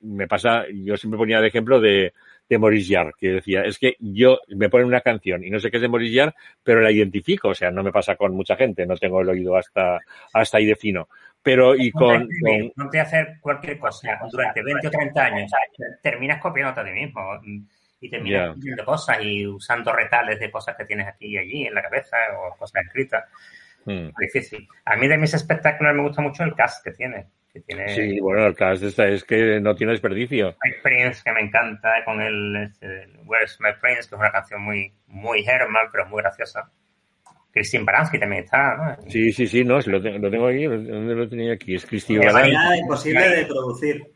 me 0.00 0.26
pasa 0.26 0.64
yo 0.72 0.96
siempre 0.96 1.18
ponía 1.18 1.40
de 1.40 1.46
ejemplo 1.46 1.78
de 1.78 2.12
de 2.48 2.58
Maurice 2.58 2.94
Jarre, 2.94 3.12
que 3.18 3.28
decía, 3.28 3.62
es 3.62 3.78
que 3.78 3.96
yo 3.98 4.38
me 4.48 4.68
ponen 4.68 4.86
una 4.86 5.00
canción 5.00 5.42
y 5.44 5.50
no 5.50 5.58
sé 5.58 5.70
qué 5.70 5.78
es 5.78 5.82
de 5.82 5.88
Maurice 5.88 6.16
Jarre, 6.16 6.34
pero 6.62 6.80
la 6.80 6.90
identifico, 6.90 7.48
o 7.48 7.54
sea, 7.54 7.70
no 7.70 7.82
me 7.82 7.92
pasa 7.92 8.16
con 8.16 8.34
mucha 8.34 8.56
gente, 8.56 8.86
no 8.86 8.96
tengo 8.96 9.20
el 9.20 9.28
oído 9.28 9.56
hasta, 9.56 10.00
hasta 10.32 10.58
ahí 10.58 10.66
de 10.66 10.76
fino. 10.76 11.08
Pero 11.42 11.76
y 11.76 11.92
con, 11.92 12.28
No 12.74 12.90
te 12.90 13.00
hacer 13.00 13.38
cualquier 13.40 13.78
cosa 13.78 14.18
durante 14.30 14.62
20 14.62 14.88
o 14.88 14.90
30 14.90 15.24
años, 15.24 15.52
terminas 16.02 16.40
copiando 16.40 16.80
a 16.80 16.84
ti 16.84 16.90
mismo 16.90 17.20
y 18.00 18.10
terminas 18.10 18.56
haciendo 18.56 18.84
cosas 18.84 19.18
y 19.22 19.46
usando 19.46 19.92
retales 19.92 20.40
de 20.40 20.50
cosas 20.50 20.76
que 20.76 20.84
tienes 20.84 21.06
aquí 21.06 21.26
y 21.26 21.38
allí 21.38 21.66
en 21.66 21.74
la 21.74 21.82
cabeza 21.82 22.16
o 22.36 22.56
cosas 22.56 22.84
escritas. 22.84 23.24
Hmm. 23.84 24.08
Difícil. 24.18 24.66
A 24.84 24.96
mí 24.96 25.06
de 25.06 25.18
mis 25.18 25.34
espectáculos 25.34 25.94
me 25.94 26.02
gusta 26.02 26.20
mucho 26.20 26.42
el 26.42 26.54
cast 26.54 26.82
que 26.84 26.90
tiene. 26.90 27.26
Que 27.56 27.62
tiene 27.62 27.88
sí, 27.88 28.20
bueno, 28.20 28.46
el 28.46 28.54
cast 28.54 28.82
esta 28.82 29.08
es 29.08 29.24
que 29.24 29.60
no 29.60 29.74
tiene 29.74 29.92
desperdicio. 29.92 30.54
My 30.62 30.72
Prince, 30.82 31.22
que 31.24 31.32
me 31.32 31.40
encanta, 31.40 32.04
con 32.04 32.20
el, 32.20 32.54
este, 32.56 32.86
Where's 33.24 33.58
My 33.60 33.70
Prince, 33.80 34.08
que 34.08 34.14
es 34.14 34.20
una 34.20 34.30
canción 34.30 34.60
muy, 34.60 34.92
muy 35.06 35.42
Herman, 35.46 35.86
pero 35.90 36.06
muy 36.06 36.20
graciosa. 36.22 36.70
Christine 37.52 37.84
Baranski 37.84 38.18
también 38.20 38.44
está, 38.44 38.76
¿no? 38.76 39.10
Sí, 39.10 39.32
sí, 39.32 39.46
sí, 39.46 39.64
no, 39.64 39.80
lo, 39.80 40.02
tengo, 40.02 40.18
lo 40.18 40.30
tengo 40.30 40.48
aquí, 40.48 40.64
¿dónde 40.64 41.14
lo 41.14 41.26
tenía 41.26 41.54
aquí? 41.54 41.74
Es 41.74 41.86
Christine 41.86 42.26
Baranski. 42.26 42.78
imposible 42.80 43.28
de 43.28 43.46
producir. 43.46 44.15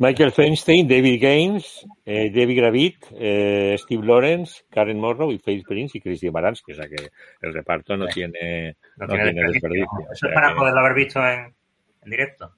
Michael 0.00 0.32
Feinstein, 0.32 0.88
David 0.88 1.20
Gaines, 1.20 1.86
eh, 2.06 2.30
David 2.30 2.56
Gravit, 2.56 3.04
eh, 3.18 3.76
Steve 3.76 4.06
Lawrence, 4.06 4.62
Karen 4.70 4.98
Morrow 4.98 5.30
y 5.30 5.38
Faith 5.38 5.66
Prince 5.68 5.98
y 5.98 6.00
Christine 6.00 6.32
Baranski. 6.32 6.72
O 6.72 6.74
sea 6.74 6.88
que 6.88 7.10
el 7.42 7.52
reparto 7.52 7.98
no 7.98 8.06
tiene, 8.06 8.76
no, 8.96 9.06
tiene, 9.06 9.34
desperdicio. 9.34 9.86
Eso 10.10 10.28
es 10.28 10.32
para 10.32 10.54
poderlo 10.54 10.80
haber 10.80 10.94
visto 10.94 11.20
en, 11.20 11.52
en 12.02 12.10
directo. 12.10 12.50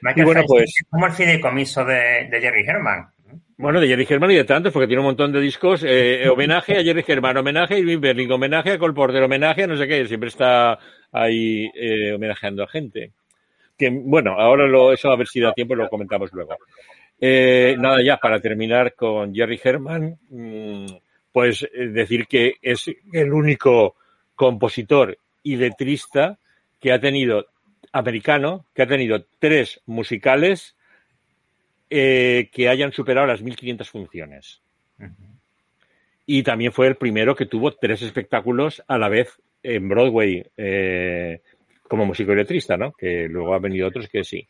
Michael 0.00 0.20
y 0.20 0.24
bueno, 0.24 0.42
pues, 0.48 0.84
como 0.90 1.06
el 1.06 1.12
fideicomiso 1.12 1.84
de, 1.84 2.26
de 2.28 2.40
Jerry 2.40 2.64
Herman. 2.66 3.06
Bueno, 3.56 3.80
de 3.80 3.86
Jerry 3.86 4.04
Herman 4.10 4.32
y 4.32 4.34
de 4.34 4.44
tantos, 4.44 4.72
porque 4.72 4.88
tiene 4.88 5.00
un 5.00 5.06
montón 5.06 5.30
de 5.30 5.40
discos. 5.40 5.84
Eh, 5.86 6.28
homenaje 6.28 6.76
a 6.76 6.82
Jerry 6.82 7.04
Herman, 7.06 7.36
homenaje 7.36 7.74
a 7.74 7.78
Irving 7.78 8.00
Berling, 8.00 8.32
homenaje 8.32 8.72
a 8.72 8.78
Cole 8.78 8.94
Porter, 8.94 9.22
homenaje 9.22 9.62
a 9.62 9.66
no 9.68 9.76
sé 9.76 9.86
qué. 9.86 10.08
Siempre 10.08 10.30
está 10.30 10.76
ahí 11.12 11.70
eh, 11.72 12.14
homenajeando 12.14 12.64
a 12.64 12.66
gente. 12.66 13.12
Bueno, 13.90 14.32
ahora 14.38 14.66
lo, 14.66 14.92
eso 14.92 15.10
a 15.10 15.16
ver 15.16 15.26
si 15.26 15.40
da 15.40 15.52
tiempo 15.52 15.74
lo 15.74 15.88
comentamos 15.88 16.32
luego. 16.32 16.56
Eh, 17.24 17.76
nada, 17.78 18.02
ya 18.02 18.16
para 18.16 18.40
terminar 18.40 18.94
con 18.94 19.32
Jerry 19.32 19.60
Herman, 19.62 20.18
mm, 20.28 20.86
pues 21.30 21.62
eh, 21.62 21.86
decir 21.86 22.26
que 22.26 22.54
es 22.60 22.90
el 23.12 23.32
único 23.32 23.94
compositor 24.34 25.16
y 25.44 25.54
letrista 25.54 26.38
que 26.80 26.92
ha 26.92 27.00
tenido, 27.00 27.46
americano, 27.92 28.66
que 28.74 28.82
ha 28.82 28.88
tenido 28.88 29.24
tres 29.38 29.80
musicales 29.86 30.74
eh, 31.90 32.50
que 32.52 32.68
hayan 32.68 32.90
superado 32.90 33.28
las 33.28 33.40
1500 33.40 33.88
funciones. 33.88 34.60
Y 36.26 36.42
también 36.42 36.72
fue 36.72 36.88
el 36.88 36.96
primero 36.96 37.36
que 37.36 37.46
tuvo 37.46 37.72
tres 37.72 38.02
espectáculos 38.02 38.82
a 38.88 38.98
la 38.98 39.08
vez 39.08 39.40
en 39.62 39.88
Broadway 39.88 40.44
como 41.88 42.06
músico 42.06 42.32
y 42.32 42.36
letrista, 42.36 42.76
¿no? 42.76 42.92
Que 42.92 43.28
luego 43.28 43.54
han 43.54 43.62
venido 43.62 43.88
otros 43.88 44.08
que 44.08 44.24
sí. 44.24 44.46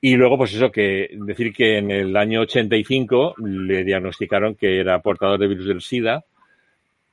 Y 0.00 0.14
luego, 0.14 0.36
pues 0.38 0.54
eso, 0.54 0.70
que 0.70 1.10
decir 1.12 1.52
que 1.52 1.78
en 1.78 1.90
el 1.90 2.16
año 2.16 2.42
85 2.42 3.34
le 3.38 3.84
diagnosticaron 3.84 4.54
que 4.54 4.78
era 4.78 5.00
portador 5.00 5.38
de 5.38 5.48
virus 5.48 5.66
del 5.66 5.80
SIDA, 5.80 6.24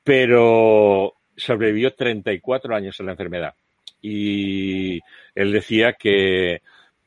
pero 0.04 1.14
sobrevivió 1.36 1.94
34 1.94 2.76
años 2.76 3.00
a 3.00 3.04
la 3.04 3.12
enfermedad. 3.12 3.54
Y 4.02 5.00
él 5.34 5.52
decía 5.54 5.94
que 5.94 6.62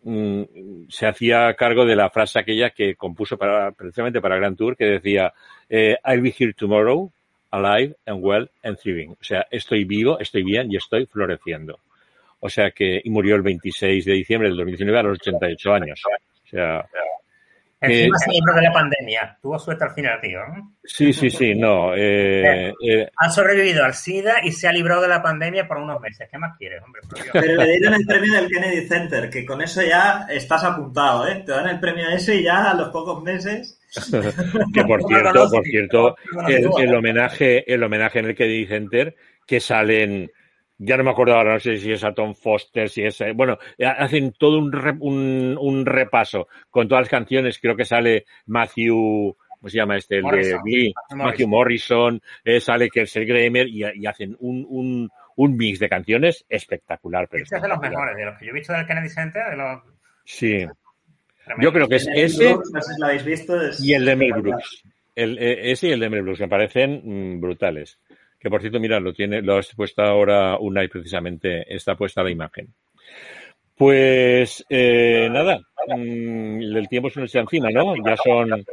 Mm, 0.08 0.86
se 0.88 1.08
hacía 1.08 1.52
cargo 1.54 1.84
de 1.84 1.96
la 1.96 2.10
frase 2.10 2.38
aquella 2.38 2.70
que 2.70 2.94
compuso 2.94 3.36
para, 3.36 3.72
precisamente 3.72 4.20
para 4.20 4.36
Grand 4.36 4.56
Tour, 4.56 4.76
que 4.76 4.84
decía, 4.84 5.34
eh, 5.68 5.96
I'll 6.04 6.20
be 6.20 6.32
here 6.38 6.52
tomorrow, 6.54 7.10
alive 7.50 7.96
and 8.06 8.22
well 8.22 8.48
and 8.62 8.78
thriving. 8.78 9.16
O 9.20 9.24
sea, 9.24 9.48
estoy 9.50 9.84
vivo, 9.84 10.20
estoy 10.20 10.44
bien 10.44 10.70
y 10.70 10.76
estoy 10.76 11.06
floreciendo. 11.06 11.80
O 12.46 12.48
sea 12.48 12.70
que, 12.70 13.00
y 13.02 13.10
murió 13.10 13.34
el 13.34 13.42
26 13.42 14.04
de 14.04 14.12
diciembre 14.12 14.48
del 14.48 14.56
2019 14.58 14.98
a 14.98 15.02
los 15.02 15.18
88 15.18 15.72
años. 15.72 16.00
O 16.06 16.48
sea, 16.48 16.86
Encima 17.80 18.18
se 18.18 18.30
libró 18.30 18.54
de 18.54 18.62
la 18.62 18.72
pandemia. 18.72 19.38
Tuvo 19.42 19.58
suerte 19.58 19.84
al 19.84 19.90
final, 19.90 20.20
tío. 20.20 20.38
Sí, 20.84 21.12
sí, 21.12 21.28
sí, 21.28 21.54
no. 21.56 21.94
Eh, 21.94 22.72
eh, 22.82 23.10
ha 23.16 23.30
sobrevivido 23.30 23.84
al 23.84 23.94
SIDA 23.94 24.36
y 24.44 24.52
se 24.52 24.68
ha 24.68 24.72
librado 24.72 25.02
de 25.02 25.08
la 25.08 25.22
pandemia 25.22 25.66
por 25.66 25.78
unos 25.78 26.00
meses. 26.00 26.28
¿Qué 26.30 26.38
más 26.38 26.56
quieres, 26.56 26.82
hombre? 26.82 27.02
Pero 27.32 27.62
le 27.64 27.72
dieron 27.72 27.94
el 27.94 28.06
premio 28.06 28.32
del 28.32 28.48
Kennedy 28.48 28.86
Center, 28.86 29.28
que 29.28 29.44
con 29.44 29.60
eso 29.60 29.82
ya 29.82 30.26
estás 30.30 30.62
apuntado, 30.62 31.26
¿eh? 31.28 31.42
Te 31.44 31.52
dan 31.52 31.68
el 31.68 31.80
premio 31.80 32.08
ese 32.08 32.36
y 32.36 32.44
ya 32.44 32.70
a 32.70 32.74
los 32.74 32.90
pocos 32.90 33.22
meses. 33.22 33.80
que 34.72 34.84
por 34.84 35.02
cierto, 35.04 35.50
por 35.50 35.64
cierto, 35.64 36.16
el, 36.48 36.68
el, 36.78 36.94
homenaje, 36.94 37.72
el 37.72 37.82
homenaje 37.82 38.20
en 38.20 38.26
el 38.26 38.34
Kennedy 38.34 38.66
Center, 38.66 39.16
que 39.46 39.60
salen 39.60 40.30
ya 40.78 40.96
no 40.96 41.04
me 41.04 41.10
acuerdo 41.10 41.34
ahora, 41.34 41.54
no 41.54 41.60
sé 41.60 41.76
si 41.76 41.92
es 41.92 42.04
a 42.04 42.12
Tom 42.12 42.34
Foster, 42.34 42.88
si 42.88 43.02
es, 43.02 43.20
eh, 43.20 43.32
bueno, 43.32 43.58
eh, 43.78 43.86
hacen 43.86 44.32
todo 44.32 44.58
un, 44.58 44.74
un, 45.00 45.58
un, 45.58 45.86
repaso 45.86 46.48
con 46.70 46.86
todas 46.88 47.02
las 47.02 47.10
canciones, 47.10 47.58
creo 47.58 47.76
que 47.76 47.84
sale 47.84 48.26
Matthew, 48.46 49.36
¿cómo 49.48 49.68
se 49.68 49.78
llama 49.78 49.96
este? 49.96 50.18
El 50.18 50.24
de 50.24 50.58
Glee, 50.62 50.94
Matthew 51.14 51.48
Morrison, 51.48 52.20
eh, 52.44 52.60
sale 52.60 52.90
Kelsey 52.90 53.24
Grammer 53.24 53.68
y, 53.68 53.84
y, 53.94 54.06
hacen 54.06 54.36
un, 54.40 54.66
un, 54.68 55.10
un 55.36 55.56
mix 55.56 55.78
de 55.78 55.88
canciones 55.88 56.44
espectacular. 56.48 57.26
Pero 57.30 57.44
este 57.44 57.56
es 57.56 57.62
de 57.62 57.68
los 57.68 57.80
mejores, 57.80 58.16
de 58.16 58.24
los 58.24 58.38
que 58.38 58.46
yo 58.46 58.50
he 58.50 58.54
visto 58.54 58.72
del 58.72 58.86
Kennedy 58.86 59.08
Center, 59.08 59.50
de 59.50 59.56
los... 59.56 59.82
Sí. 60.24 60.66
Yo 61.58 61.72
creo 61.72 61.88
que 61.88 61.96
es 61.96 62.08
ese 62.12 62.52
Brooks, 62.52 62.70
no 62.72 62.82
sé 62.82 62.92
si 62.92 63.00
lo 63.00 63.06
habéis 63.06 63.24
visto, 63.24 63.60
es... 63.62 63.80
y 63.80 63.94
el 63.94 64.04
de 64.04 64.16
Mel 64.16 64.32
Brooks. 64.32 64.82
El, 65.14 65.38
ese 65.38 65.88
y 65.88 65.92
el 65.92 66.00
de 66.00 66.10
Mel 66.10 66.22
Brooks 66.22 66.40
me 66.40 66.48
parecen 66.48 67.36
mm, 67.36 67.40
brutales. 67.40 67.98
Que 68.46 68.50
por 68.50 68.60
cierto, 68.60 68.78
mira, 68.78 69.00
lo 69.00 69.12
tiene, 69.12 69.42
lo 69.42 69.56
has 69.56 69.74
puesto 69.74 70.02
ahora 70.02 70.56
Unai 70.56 70.86
precisamente, 70.86 71.64
está 71.66 71.96
puesta 71.96 72.22
la 72.22 72.30
imagen. 72.30 72.72
Pues 73.76 74.64
eh, 74.70 75.26
nada, 75.28 75.58
mm, 75.88 76.62
el 76.62 76.88
tiempo 76.88 77.10
se 77.10 77.18
nos 77.18 77.34
encima, 77.34 77.70
¿no? 77.70 77.96
Ya 77.96 78.16
son 78.16 78.64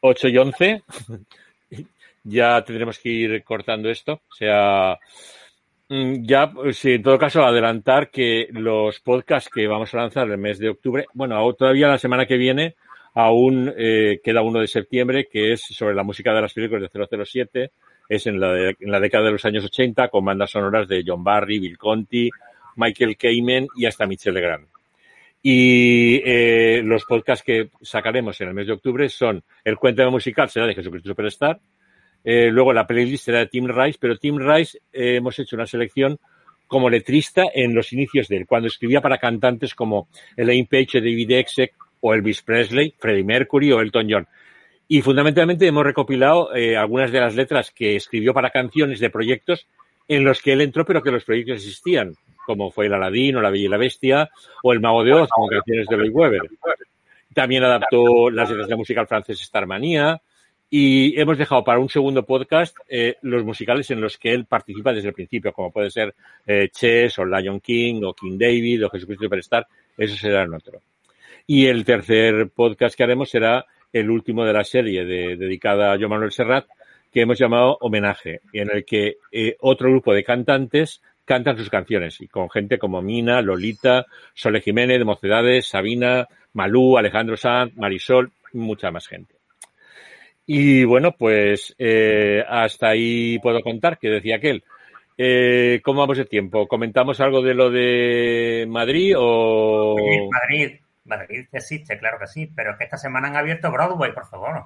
8 0.00 0.28
y 0.28 0.38
11. 0.38 0.82
ya 2.24 2.64
tendremos 2.64 2.98
que 3.00 3.10
ir 3.10 3.44
cortando 3.44 3.90
esto. 3.90 4.14
O 4.14 4.34
sea, 4.34 4.98
mm, 5.90 6.24
ya, 6.24 6.50
pues, 6.50 6.82
en 6.86 7.02
todo 7.02 7.18
caso, 7.18 7.44
adelantar 7.44 8.10
que 8.10 8.48
los 8.52 8.98
podcasts 9.00 9.50
que 9.52 9.66
vamos 9.66 9.92
a 9.92 9.98
lanzar 9.98 10.26
el 10.30 10.38
mes 10.38 10.58
de 10.58 10.70
octubre, 10.70 11.04
bueno, 11.12 11.52
todavía 11.52 11.88
la 11.88 11.98
semana 11.98 12.24
que 12.24 12.38
viene, 12.38 12.76
aún 13.12 13.70
eh, 13.76 14.20
queda 14.24 14.40
uno 14.40 14.58
de 14.58 14.68
septiembre, 14.68 15.28
que 15.30 15.52
es 15.52 15.60
sobre 15.60 15.94
la 15.94 16.02
música 16.02 16.32
de 16.32 16.40
las 16.40 16.54
películas 16.54 16.90
de 16.90 17.26
007 17.26 17.72
es 18.14 18.26
en 18.26 18.38
la, 18.38 18.68
en 18.68 18.90
la 18.90 19.00
década 19.00 19.24
de 19.24 19.32
los 19.32 19.44
años 19.46 19.64
80 19.64 20.08
con 20.08 20.24
bandas 20.24 20.50
sonoras 20.50 20.86
de 20.86 21.02
John 21.06 21.24
Barry, 21.24 21.58
Bill 21.58 21.78
Conti, 21.78 22.28
Michael 22.76 23.16
Kamen 23.16 23.68
y 23.74 23.86
hasta 23.86 24.06
Michel 24.06 24.34
Legrand. 24.34 24.66
Y 25.42 26.20
eh, 26.24 26.82
los 26.84 27.04
podcasts 27.06 27.42
que 27.42 27.70
sacaremos 27.80 28.38
en 28.40 28.48
el 28.48 28.54
mes 28.54 28.66
de 28.66 28.74
octubre 28.74 29.08
son 29.08 29.42
el 29.64 29.76
cuento 29.76 30.08
musical 30.10 30.50
será 30.50 30.66
de 30.66 30.74
Jesucristo 30.74 31.08
Superstar, 31.08 31.58
eh, 32.22 32.50
luego 32.50 32.74
la 32.74 32.86
playlist 32.86 33.24
será 33.24 33.38
de 33.38 33.46
Tim 33.46 33.66
Rice, 33.66 33.98
pero 33.98 34.18
Tim 34.18 34.38
Rice 34.38 34.78
eh, 34.92 35.16
hemos 35.16 35.38
hecho 35.38 35.56
una 35.56 35.66
selección 35.66 36.18
como 36.66 36.90
letrista 36.90 37.44
en 37.52 37.74
los 37.74 37.92
inicios 37.94 38.28
de 38.28 38.36
él, 38.36 38.46
cuando 38.46 38.68
escribía 38.68 39.00
para 39.00 39.18
cantantes 39.18 39.74
como 39.74 40.08
Elaine 40.36 40.68
Page, 40.70 41.00
David 41.00 41.30
Exek 41.32 41.74
o 42.00 42.14
Elvis 42.14 42.42
Presley, 42.42 42.94
Freddie 42.98 43.24
Mercury 43.24 43.72
o 43.72 43.80
Elton 43.80 44.06
John. 44.08 44.28
Y 44.92 45.00
fundamentalmente 45.00 45.66
hemos 45.66 45.84
recopilado 45.84 46.54
eh, 46.54 46.76
algunas 46.76 47.10
de 47.10 47.18
las 47.18 47.34
letras 47.34 47.70
que 47.70 47.96
escribió 47.96 48.34
para 48.34 48.50
canciones 48.50 49.00
de 49.00 49.08
proyectos 49.08 49.66
en 50.06 50.22
los 50.22 50.42
que 50.42 50.52
él 50.52 50.60
entró, 50.60 50.84
pero 50.84 51.02
que 51.02 51.10
los 51.10 51.24
proyectos 51.24 51.64
existían, 51.64 52.14
como 52.44 52.70
fue 52.70 52.84
el 52.84 52.92
Aladín 52.92 53.36
o 53.36 53.40
La 53.40 53.48
Bella 53.48 53.64
y 53.64 53.68
la 53.68 53.78
Bestia 53.78 54.30
o 54.62 54.70
El 54.70 54.80
Mago 54.80 55.02
de 55.02 55.14
Oz, 55.14 55.30
con 55.30 55.48
canciones 55.48 55.86
de 55.88 55.96
Lloyd 55.96 56.12
Webber. 56.12 56.42
También 57.32 57.64
adaptó 57.64 58.28
las 58.28 58.50
letras 58.50 58.68
de 58.68 58.76
música 58.76 59.00
al 59.00 59.06
francés 59.06 59.40
Starmanía 59.40 60.20
y 60.68 61.18
hemos 61.18 61.38
dejado 61.38 61.64
para 61.64 61.78
un 61.78 61.88
segundo 61.88 62.26
podcast 62.26 62.76
eh, 62.86 63.16
los 63.22 63.44
musicales 63.44 63.90
en 63.90 64.02
los 64.02 64.18
que 64.18 64.34
él 64.34 64.44
participa 64.44 64.92
desde 64.92 65.08
el 65.08 65.14
principio, 65.14 65.54
como 65.54 65.72
puede 65.72 65.90
ser 65.90 66.14
eh, 66.46 66.68
Chess 66.70 67.18
o 67.18 67.24
Lion 67.24 67.60
King 67.60 68.02
o 68.04 68.12
King 68.12 68.36
David 68.36 68.84
o 68.84 68.90
Jesucristo 68.90 69.24
Superstar, 69.24 69.66
eso 69.96 70.16
será 70.16 70.42
en 70.42 70.52
otro. 70.52 70.82
Y 71.46 71.64
el 71.64 71.82
tercer 71.82 72.50
podcast 72.54 72.94
que 72.94 73.04
haremos 73.04 73.30
será 73.30 73.64
el 73.92 74.10
último 74.10 74.44
de 74.44 74.52
la 74.52 74.64
serie 74.64 75.04
de, 75.04 75.36
dedicada 75.36 75.92
a 75.92 75.98
Joan 75.98 76.10
Manuel 76.10 76.32
Serrat, 76.32 76.66
que 77.12 77.20
hemos 77.20 77.38
llamado 77.38 77.76
Homenaje, 77.80 78.40
en 78.52 78.70
el 78.72 78.84
que 78.84 79.18
eh, 79.30 79.56
otro 79.60 79.90
grupo 79.90 80.14
de 80.14 80.24
cantantes 80.24 81.02
cantan 81.24 81.56
sus 81.56 81.68
canciones 81.68 82.20
y 82.20 82.28
con 82.28 82.50
gente 82.50 82.78
como 82.78 83.02
Mina, 83.02 83.42
Lolita, 83.42 84.06
Sole 84.34 84.60
Jiménez, 84.60 85.04
Mocedades, 85.04 85.66
Sabina, 85.66 86.26
Malú, 86.54 86.96
Alejandro 86.96 87.36
Sanz, 87.36 87.76
Marisol, 87.76 88.32
mucha 88.54 88.90
más 88.90 89.06
gente. 89.06 89.34
Y 90.46 90.84
bueno, 90.84 91.12
pues 91.12 91.74
eh, 91.78 92.42
hasta 92.48 92.88
ahí 92.88 93.38
puedo 93.38 93.60
contar, 93.60 93.98
que 93.98 94.08
decía 94.08 94.36
aquel. 94.36 94.64
Eh, 95.16 95.80
¿Cómo 95.84 96.00
vamos 96.00 96.18
de 96.18 96.24
tiempo? 96.24 96.66
¿Comentamos 96.66 97.20
algo 97.20 97.42
de 97.42 97.54
lo 97.54 97.70
de 97.70 98.66
Madrid 98.68 99.14
o...? 99.16 99.96
Madrid 99.96 100.78
existe, 101.52 101.98
claro 101.98 102.18
que 102.18 102.26
sí, 102.26 102.50
pero 102.54 102.72
es 102.72 102.78
que 102.78 102.84
esta 102.84 102.96
semana 102.96 103.28
han 103.28 103.36
abierto 103.36 103.70
Broadway, 103.70 104.12
por 104.12 104.26
favor. 104.26 104.64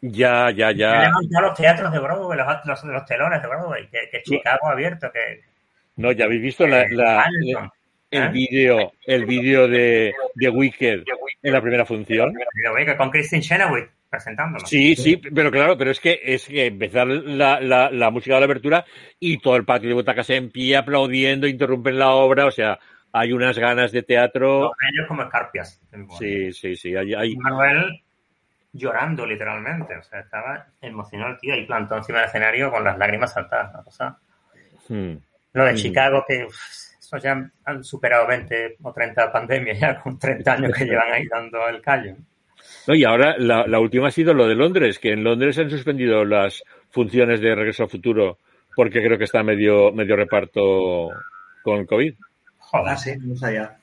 Ya, 0.00 0.50
ya, 0.50 0.70
ya. 0.72 0.92
Han 0.92 1.02
levantado 1.02 1.48
los 1.48 1.56
teatros 1.56 1.92
de 1.92 1.98
Broadway, 1.98 2.38
los, 2.64 2.84
los, 2.84 3.04
telones 3.06 3.42
de 3.42 3.48
Broadway, 3.48 3.88
que, 3.88 4.08
que 4.10 4.22
Chicago 4.22 4.68
ha 4.68 4.72
abierto, 4.72 5.10
que... 5.12 5.42
No, 5.96 6.12
ya 6.12 6.26
habéis 6.26 6.42
visto 6.42 6.66
la, 6.66 6.86
la, 6.90 7.26
la 7.40 7.72
el 8.10 8.22
¿Eh? 8.22 8.28
vídeo 8.28 8.92
el 9.06 9.26
vídeo 9.26 9.68
de, 9.68 10.14
de 10.34 10.48
Wicked 10.48 11.02
en 11.42 11.52
la 11.52 11.60
primera 11.60 11.84
función. 11.84 12.32
Con 12.96 13.10
Christine 13.10 13.42
Chenoweth 13.42 13.90
presentándolo. 14.08 14.64
Sí, 14.66 14.96
sí, 14.96 15.16
pero 15.16 15.50
claro, 15.50 15.76
pero 15.76 15.90
es 15.90 16.00
que 16.00 16.18
es 16.24 16.46
que 16.46 16.66
empezar 16.66 17.06
la, 17.06 17.60
la, 17.60 17.90
la 17.90 18.10
música 18.10 18.34
de 18.34 18.40
la 18.40 18.46
abertura 18.46 18.84
y 19.20 19.38
todo 19.38 19.56
el 19.56 19.64
patio 19.64 19.88
de 19.88 19.94
butacas 19.94 20.30
en 20.30 20.50
pie 20.50 20.76
aplaudiendo, 20.76 21.46
interrumpen 21.46 21.98
la 21.98 22.10
obra, 22.10 22.46
o 22.46 22.50
sea, 22.50 22.78
hay 23.18 23.32
unas 23.32 23.58
ganas 23.58 23.92
de 23.92 24.02
teatro. 24.02 24.60
No, 24.60 24.70
ellos 24.92 25.06
como 25.08 25.22
escarpias. 25.22 25.80
Sí, 26.18 26.52
sí, 26.52 26.76
sí. 26.76 26.96
Hay, 26.96 27.14
hay... 27.14 27.36
Manuel 27.36 28.02
llorando 28.72 29.26
literalmente, 29.26 29.96
o 29.96 30.02
sea, 30.02 30.20
estaba 30.20 30.66
emocionado 30.80 31.32
el 31.32 31.38
tío 31.38 31.56
y 31.56 31.66
plantó 31.66 31.96
encima 31.96 32.18
del 32.18 32.28
escenario 32.28 32.70
con 32.70 32.84
las 32.84 32.98
lágrimas 32.98 33.32
saltadas, 33.32 33.72
la 33.72 33.82
cosa. 33.82 34.18
Hmm. 34.88 35.14
Lo 35.54 35.64
de 35.64 35.72
hmm. 35.72 35.76
Chicago, 35.76 36.24
que 36.28 36.46
eso 36.46 37.16
ya 37.16 37.50
han 37.64 37.84
superado 37.84 38.26
20 38.26 38.76
o 38.82 38.92
30 38.92 39.32
pandemias 39.32 39.80
ya 39.80 39.98
con 40.00 40.18
30 40.18 40.52
años 40.52 40.72
que 40.76 40.84
llevan 40.84 41.12
ahí 41.12 41.26
dando 41.26 41.66
el 41.68 41.80
callo. 41.80 42.14
No, 42.86 42.94
y 42.94 43.04
ahora 43.04 43.36
la, 43.38 43.66
la, 43.66 43.80
última 43.80 44.08
ha 44.08 44.10
sido 44.10 44.34
lo 44.34 44.46
de 44.46 44.54
Londres, 44.54 44.98
que 44.98 45.12
en 45.12 45.24
Londres 45.24 45.58
han 45.58 45.70
suspendido 45.70 46.24
las 46.24 46.62
funciones 46.90 47.40
de 47.40 47.54
Regreso 47.54 47.84
al 47.84 47.90
Futuro 47.90 48.38
porque 48.78 49.02
creo 49.02 49.18
que 49.18 49.24
está 49.24 49.42
medio, 49.42 49.90
medio 49.90 50.14
reparto 50.14 51.08
con 51.64 51.84
COVID. 51.84 52.14
Joder, 52.70 52.98
sí, 52.98 53.12
no 53.20 53.34
allá. 53.46 53.78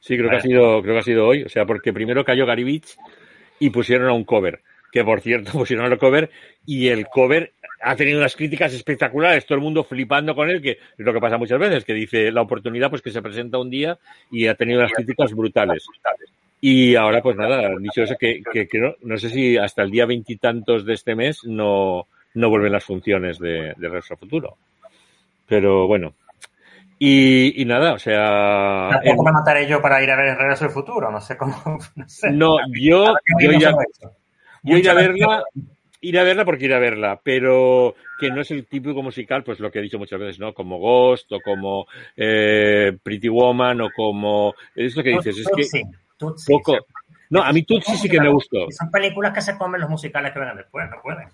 Sí, 0.00 0.16
creo 0.16 0.30
que 0.30 0.36
ha 0.36 0.40
sido, 0.40 0.82
creo 0.82 0.94
que 0.94 1.00
ha 1.00 1.04
sido 1.04 1.26
hoy. 1.26 1.42
O 1.42 1.48
sea, 1.48 1.66
porque 1.66 1.92
primero 1.92 2.24
cayó 2.24 2.46
Garibich 2.46 2.96
y 3.58 3.70
pusieron 3.70 4.08
a 4.08 4.12
un 4.12 4.24
cover. 4.24 4.60
Que 4.90 5.04
por 5.04 5.20
cierto, 5.20 5.52
pusieron 5.58 5.84
al 5.84 5.98
cover 5.98 6.30
y 6.64 6.88
el 6.88 7.06
cover 7.06 7.52
ha 7.82 7.96
tenido 7.96 8.18
unas 8.18 8.36
críticas 8.36 8.74
espectaculares, 8.74 9.46
todo 9.46 9.56
el 9.56 9.64
mundo 9.64 9.84
flipando 9.84 10.34
con 10.34 10.50
él, 10.50 10.60
que 10.60 10.72
es 10.72 10.78
lo 10.98 11.12
que 11.12 11.20
pasa 11.20 11.38
muchas 11.38 11.58
veces, 11.58 11.84
que 11.84 11.94
dice 11.94 12.30
la 12.30 12.42
oportunidad 12.42 12.90
pues 12.90 13.00
que 13.00 13.10
se 13.10 13.22
presenta 13.22 13.58
un 13.58 13.70
día 13.70 13.98
y 14.30 14.46
ha 14.48 14.54
tenido 14.54 14.80
unas 14.80 14.92
críticas 14.92 15.32
brutales. 15.32 15.86
Y 16.60 16.94
ahora, 16.94 17.22
pues 17.22 17.36
nada, 17.36 17.68
han 17.68 17.82
dicho 17.82 18.02
eso 18.02 18.16
que, 18.18 18.42
que, 18.52 18.68
que 18.68 18.78
no, 18.78 18.94
no, 19.02 19.16
sé 19.16 19.30
si 19.30 19.56
hasta 19.56 19.82
el 19.82 19.90
día 19.90 20.04
veintitantos 20.04 20.84
de 20.84 20.92
este 20.92 21.14
mes 21.14 21.44
no, 21.44 22.06
no 22.34 22.50
vuelven 22.50 22.72
las 22.72 22.84
funciones 22.84 23.38
de, 23.38 23.74
de 23.76 24.02
Futuro. 24.18 24.56
Pero 25.46 25.86
bueno. 25.86 26.14
Y, 27.02 27.62
y 27.62 27.64
nada, 27.64 27.94
o 27.94 27.98
sea. 27.98 28.90
Tampoco 28.90 29.24
me 29.24 29.32
mataré 29.32 29.66
yo 29.66 29.80
para 29.80 30.02
ir 30.02 30.10
a 30.10 30.16
ver 30.16 30.36
Regreso 30.36 30.66
al 30.66 30.70
Futuro, 30.70 31.10
no 31.10 31.18
sé 31.18 31.34
cómo. 31.38 31.56
No, 31.96 32.06
sé. 32.06 32.30
no 32.30 32.58
yo, 32.78 33.14
yo, 33.40 33.52
ya, 33.52 33.72
yo 34.62 34.76
iré 34.76 34.90
a 34.90 34.94
verla, 34.94 35.42
ir 36.02 36.18
a 36.18 36.24
verla 36.24 36.44
porque 36.44 36.66
ir 36.66 36.74
a 36.74 36.78
verla, 36.78 37.18
pero 37.24 37.94
que 38.18 38.30
no 38.30 38.42
es 38.42 38.50
el 38.50 38.66
típico 38.66 39.02
musical, 39.02 39.42
pues 39.42 39.60
lo 39.60 39.70
que 39.70 39.78
he 39.78 39.82
dicho 39.82 39.98
muchas 39.98 40.20
veces, 40.20 40.38
¿no? 40.38 40.52
Como 40.52 40.78
Ghost 40.78 41.32
o 41.32 41.40
como 41.40 41.86
eh, 42.14 42.92
Pretty 43.02 43.30
Woman 43.30 43.80
o 43.80 43.88
como... 43.96 44.54
Es 44.74 44.94
lo 44.94 45.02
que 45.02 45.10
dices, 45.10 45.38
es 45.38 45.48
que... 45.72 45.82
Tutsi, 46.18 46.52
poco... 46.52 46.76
No, 47.30 47.42
a 47.42 47.50
mí 47.50 47.62
Tutsi 47.62 47.96
sí 47.96 48.10
que 48.10 48.20
me 48.20 48.28
gustó. 48.28 48.66
Son 48.70 48.90
películas 48.90 49.32
que 49.32 49.40
se 49.40 49.56
comen 49.56 49.80
los 49.80 49.88
musicales 49.88 50.32
que 50.32 50.38
vengan 50.38 50.58
después, 50.58 50.84
no 50.90 51.00
pueden. 51.02 51.28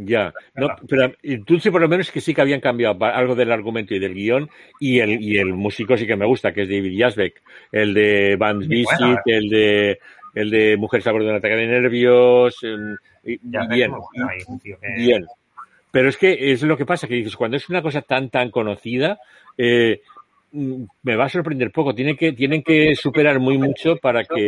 Ya, 0.00 0.32
no, 0.54 0.68
pero 0.88 1.12
Tutsi 1.44 1.72
por 1.72 1.80
lo 1.80 1.88
menos 1.88 2.12
que 2.12 2.20
sí 2.20 2.32
que 2.32 2.40
habían 2.40 2.60
cambiado 2.60 3.04
algo 3.04 3.34
del 3.34 3.50
argumento 3.50 3.96
y 3.96 3.98
del 3.98 4.14
guion 4.14 4.48
y 4.78 5.00
el, 5.00 5.20
y 5.20 5.38
el 5.38 5.54
músico 5.54 5.96
sí 5.96 6.06
que 6.06 6.14
me 6.14 6.24
gusta, 6.24 6.52
que 6.52 6.62
es 6.62 6.68
David 6.68 6.96
Jasbeck, 6.96 7.42
el 7.72 7.94
de 7.94 8.36
Band's 8.38 8.68
Visit, 8.68 9.26
eh. 9.26 9.36
el 9.36 9.48
de 9.48 9.98
el 10.36 10.50
de 10.50 10.76
Mujeres 10.76 11.04
a 11.08 11.10
bordo 11.10 11.26
de 11.26 11.32
un 11.32 11.38
ataque 11.38 11.56
de 11.56 11.66
nervios, 11.66 12.62
el, 12.62 12.96
ya, 13.42 13.66
bien, 13.66 13.92
ahí, 13.92 14.58
tío, 14.62 14.78
que... 14.80 15.02
bien. 15.02 15.26
Pero 15.90 16.10
es 16.10 16.16
que 16.16 16.52
es 16.52 16.62
lo 16.62 16.76
que 16.76 16.86
pasa, 16.86 17.08
que 17.08 17.14
dices, 17.14 17.34
cuando 17.34 17.56
es 17.56 17.68
una 17.68 17.82
cosa 17.82 18.00
tan, 18.00 18.30
tan 18.30 18.52
conocida, 18.52 19.18
eh, 19.56 20.00
me 20.52 21.16
va 21.16 21.24
a 21.24 21.28
sorprender 21.28 21.72
poco. 21.72 21.92
Tienen 21.92 22.16
que, 22.16 22.32
tienen 22.32 22.62
que 22.62 22.94
superar 22.94 23.40
muy 23.40 23.58
mucho 23.58 23.96
para 23.96 24.22
que 24.22 24.46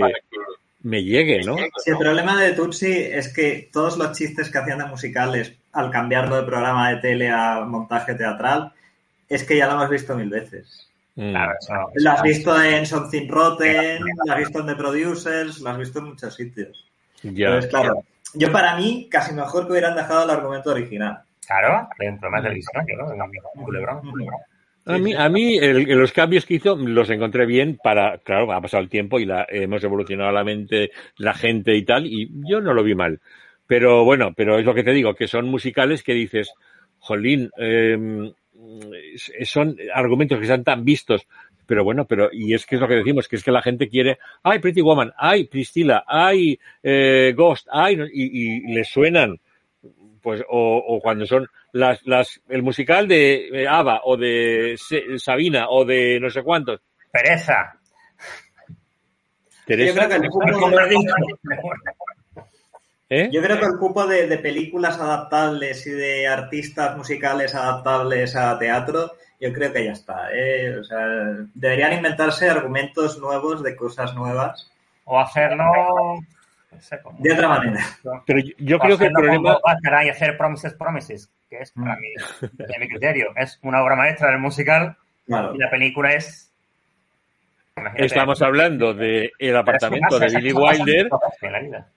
me 0.82 1.02
llegue, 1.02 1.43
¿no? 1.43 1.57
Sí, 1.57 1.90
el 1.90 1.98
problema 1.98 2.40
de 2.40 2.52
Tutsi 2.52 2.93
es 2.93 3.32
que 3.32 3.69
todos 3.73 3.98
los 3.98 4.16
chistes 4.16 4.51
que 4.51 4.59
hacían 4.59 4.78
de 4.78 4.86
musicales 4.86 5.55
al 5.73 5.90
cambiarlo 5.90 6.36
de 6.36 6.43
programa 6.43 6.90
de 6.90 6.97
tele 6.97 7.31
a 7.31 7.65
montaje 7.66 8.15
teatral, 8.15 8.73
es 9.28 9.44
que 9.44 9.57
ya 9.57 9.66
lo 9.66 9.74
hemos 9.74 9.90
visto 9.90 10.16
mil 10.16 10.31
veces. 10.31 10.89
Claro, 11.15 11.52
eso, 11.61 11.74
lo 11.94 12.11
has 12.11 12.23
visto 12.23 12.62
en 12.62 12.86
Something 12.86 13.28
Rotten, 13.28 14.02
lo 14.24 14.32
has 14.32 14.39
visto 14.39 14.61
en 14.61 14.66
The 14.66 14.74
Producers, 14.74 15.61
lo 15.61 15.70
has 15.70 15.78
visto 15.78 15.98
en 15.98 16.05
muchos 16.07 16.35
sitios. 16.35 16.86
Ya. 17.23 17.48
Entonces, 17.48 17.70
claro, 17.70 18.05
yo 18.35 18.51
para 18.51 18.77
mí, 18.77 19.09
casi 19.11 19.35
mejor 19.35 19.66
que 19.66 19.73
hubieran 19.73 19.94
dejado 19.94 20.24
el 20.24 20.31
argumento 20.31 20.70
original. 20.70 21.23
Claro, 21.47 21.89
hay 21.98 22.09
un 22.09 22.19
problema 22.19 22.39
de 22.39 22.43
televisión, 22.44 22.85
¿no? 22.97 23.27
Un 23.55 23.65
culebrón, 23.65 23.98
un 24.05 24.11
culebrón. 24.12 24.40
A 24.91 24.99
mí, 24.99 25.15
a 25.15 25.29
mí 25.29 25.59
el, 25.59 25.85
los 25.85 26.12
cambios 26.12 26.47
que 26.47 26.55
hizo 26.55 26.77
los 26.77 27.11
encontré 27.11 27.47
bien 27.47 27.79
para, 27.83 28.19
claro, 28.19 28.53
ha 28.53 28.61
pasado 28.61 28.83
el 28.83 28.89
tiempo 28.89 29.19
y 29.19 29.25
la, 29.25 29.47
hemos 29.49 29.83
evolucionado 29.85 30.33
la 30.33 30.45
mente, 30.45 30.91
la 31.17 31.35
gente 31.35 31.77
y 31.77 31.85
tal, 31.85 32.07
y 32.07 32.31
yo 32.49 32.61
no 32.61 32.75
lo 32.75 32.83
vi 32.83 32.95
mal. 32.95 33.21
Pero 33.67 34.05
bueno, 34.05 34.33
pero 34.37 34.59
es 34.59 34.65
lo 34.65 34.75
que 34.75 34.83
te 34.83 34.93
digo, 34.93 35.15
que 35.15 35.29
son 35.29 35.47
musicales 35.47 36.03
que 36.03 36.12
dices, 36.12 36.53
jolín, 36.99 37.51
eh, 37.57 38.33
son 39.45 39.77
argumentos 39.95 40.39
que 40.39 40.45
están 40.45 40.65
tan 40.65 40.85
vistos, 40.85 41.27
pero 41.67 41.85
bueno, 41.85 42.05
pero, 42.05 42.31
y 42.33 42.53
es 42.53 42.67
que 42.67 42.75
es 42.75 42.81
lo 42.81 42.89
que 42.89 42.97
decimos, 42.97 43.29
que 43.29 43.37
es 43.37 43.45
que 43.45 43.53
la 43.53 43.62
gente 43.62 43.89
quiere, 43.89 44.19
ay, 44.43 44.59
Pretty 44.59 44.81
Woman, 44.81 45.12
ay, 45.17 45.45
Priscilla, 45.45 46.03
ay, 46.07 46.59
eh, 46.83 47.33
Ghost, 47.37 47.69
ay, 47.71 47.97
y, 48.12 48.71
y 48.71 48.75
le 48.75 48.85
suenan, 48.85 49.39
pues, 50.23 50.43
o, 50.49 50.77
o, 50.77 51.01
cuando 51.01 51.27
son 51.27 51.49
las, 51.73 52.01
las, 52.05 52.41
el 52.49 52.63
musical 52.63 53.09
de 53.09 53.67
Ava 53.69 54.03
o 54.05 54.17
de 54.17 54.77
Sabina 55.19 55.69
o 55.69 55.85
de 55.85 56.19
no 56.21 56.31
sé 56.31 56.43
cuántos. 56.43 56.81
Pereza. 57.11 57.81
Teresa. 59.67 59.93
Yo 59.93 59.95
creo 59.95 60.09
que 60.09 60.27
el 60.27 60.31
cupo, 60.31 60.47
¿Eh? 63.13 63.29
Yo 63.33 63.43
creo 63.43 63.59
que 63.59 63.67
el 63.67 63.77
cupo 63.77 64.07
de, 64.07 64.29
de, 64.29 64.39
películas 64.39 65.01
adaptables 65.01 65.85
y 65.89 65.91
de 65.91 66.29
artistas 66.29 66.97
musicales 66.97 67.57
adaptables 67.57 68.37
a 68.37 68.57
teatro, 68.57 69.13
yo 69.41 69.53
creo 69.53 69.73
que 69.73 69.85
ya 69.85 69.93
está. 69.93 70.29
¿eh? 70.33 70.77
O 70.79 70.85
sea, 70.85 70.99
deberían 71.55 71.95
inventarse 71.95 72.49
argumentos 72.49 73.19
nuevos 73.19 73.65
de 73.65 73.75
cosas 73.75 74.15
nuevas. 74.15 74.71
O 75.05 75.19
hacerlo 75.19 75.65
no 76.73 76.81
sé 76.81 77.01
cómo. 77.03 77.19
De 77.21 77.33
otra 77.33 77.49
manera. 77.49 77.81
Pero 78.27 78.41
yo, 78.41 78.53
yo 78.59 78.79
creo 78.79 78.99
que 78.99 79.07
el 79.07 79.13
problema. 79.13 79.59
y 80.05 80.09
hacer 80.09 80.37
Promises, 80.37 80.75
Promises, 80.75 81.31
que 81.49 81.59
es, 81.59 81.73
para 81.73 81.97
mí, 81.97 82.09
de 82.53 82.79
mi 82.79 82.89
criterio, 82.89 83.33
es 83.37 83.59
una 83.63 83.83
obra 83.83 83.97
maestra 83.97 84.31
del 84.31 84.39
musical. 84.39 84.97
Claro. 85.27 85.55
Y 85.55 85.59
la 85.59 85.71
película 85.71 86.13
es. 86.13 86.47
Imagínate, 87.77 88.05
Estamos 88.05 88.43
hablando 88.43 88.93
de 88.93 89.33
El 89.39 89.57
apartamento 89.57 90.19
de 90.19 90.27
Billy 90.27 90.53
Wilder 90.53 91.09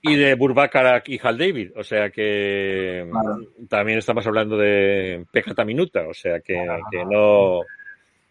y 0.02 0.16
de 0.16 0.36
Burbacarak 0.36 1.10
y 1.10 1.20
Hal 1.22 1.38
David. 1.38 1.72
O 1.76 1.84
sea 1.84 2.10
que 2.10 3.06
claro. 3.12 3.40
también 3.68 3.98
estamos 3.98 4.26
hablando 4.26 4.58
de 4.58 5.26
Pecata 5.32 5.66
Minuta. 5.66 6.08
O 6.08 6.14
sea 6.14 6.40
que, 6.40 6.66
que 6.92 7.06
no. 7.06 7.62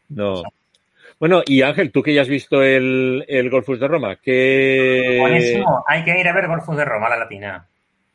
No. 0.09 0.43
Bueno, 1.23 1.41
y 1.47 1.63
Ángel, 1.63 1.93
tú 1.93 2.03
que 2.03 2.13
ya 2.13 2.23
has 2.23 2.29
visto 2.29 2.65
el, 2.65 3.25
el 3.29 3.49
Golfus 3.49 3.79
de 3.79 3.87
Roma, 3.87 4.17
que... 4.17 5.19
Buenísimo, 5.21 5.85
hay 5.87 6.03
que 6.03 6.19
ir 6.19 6.27
a 6.27 6.33
ver 6.33 6.49
Golfus 6.49 6.77
de 6.77 6.85
Roma, 6.85 7.09
la 7.09 7.17
latina. 7.17 7.65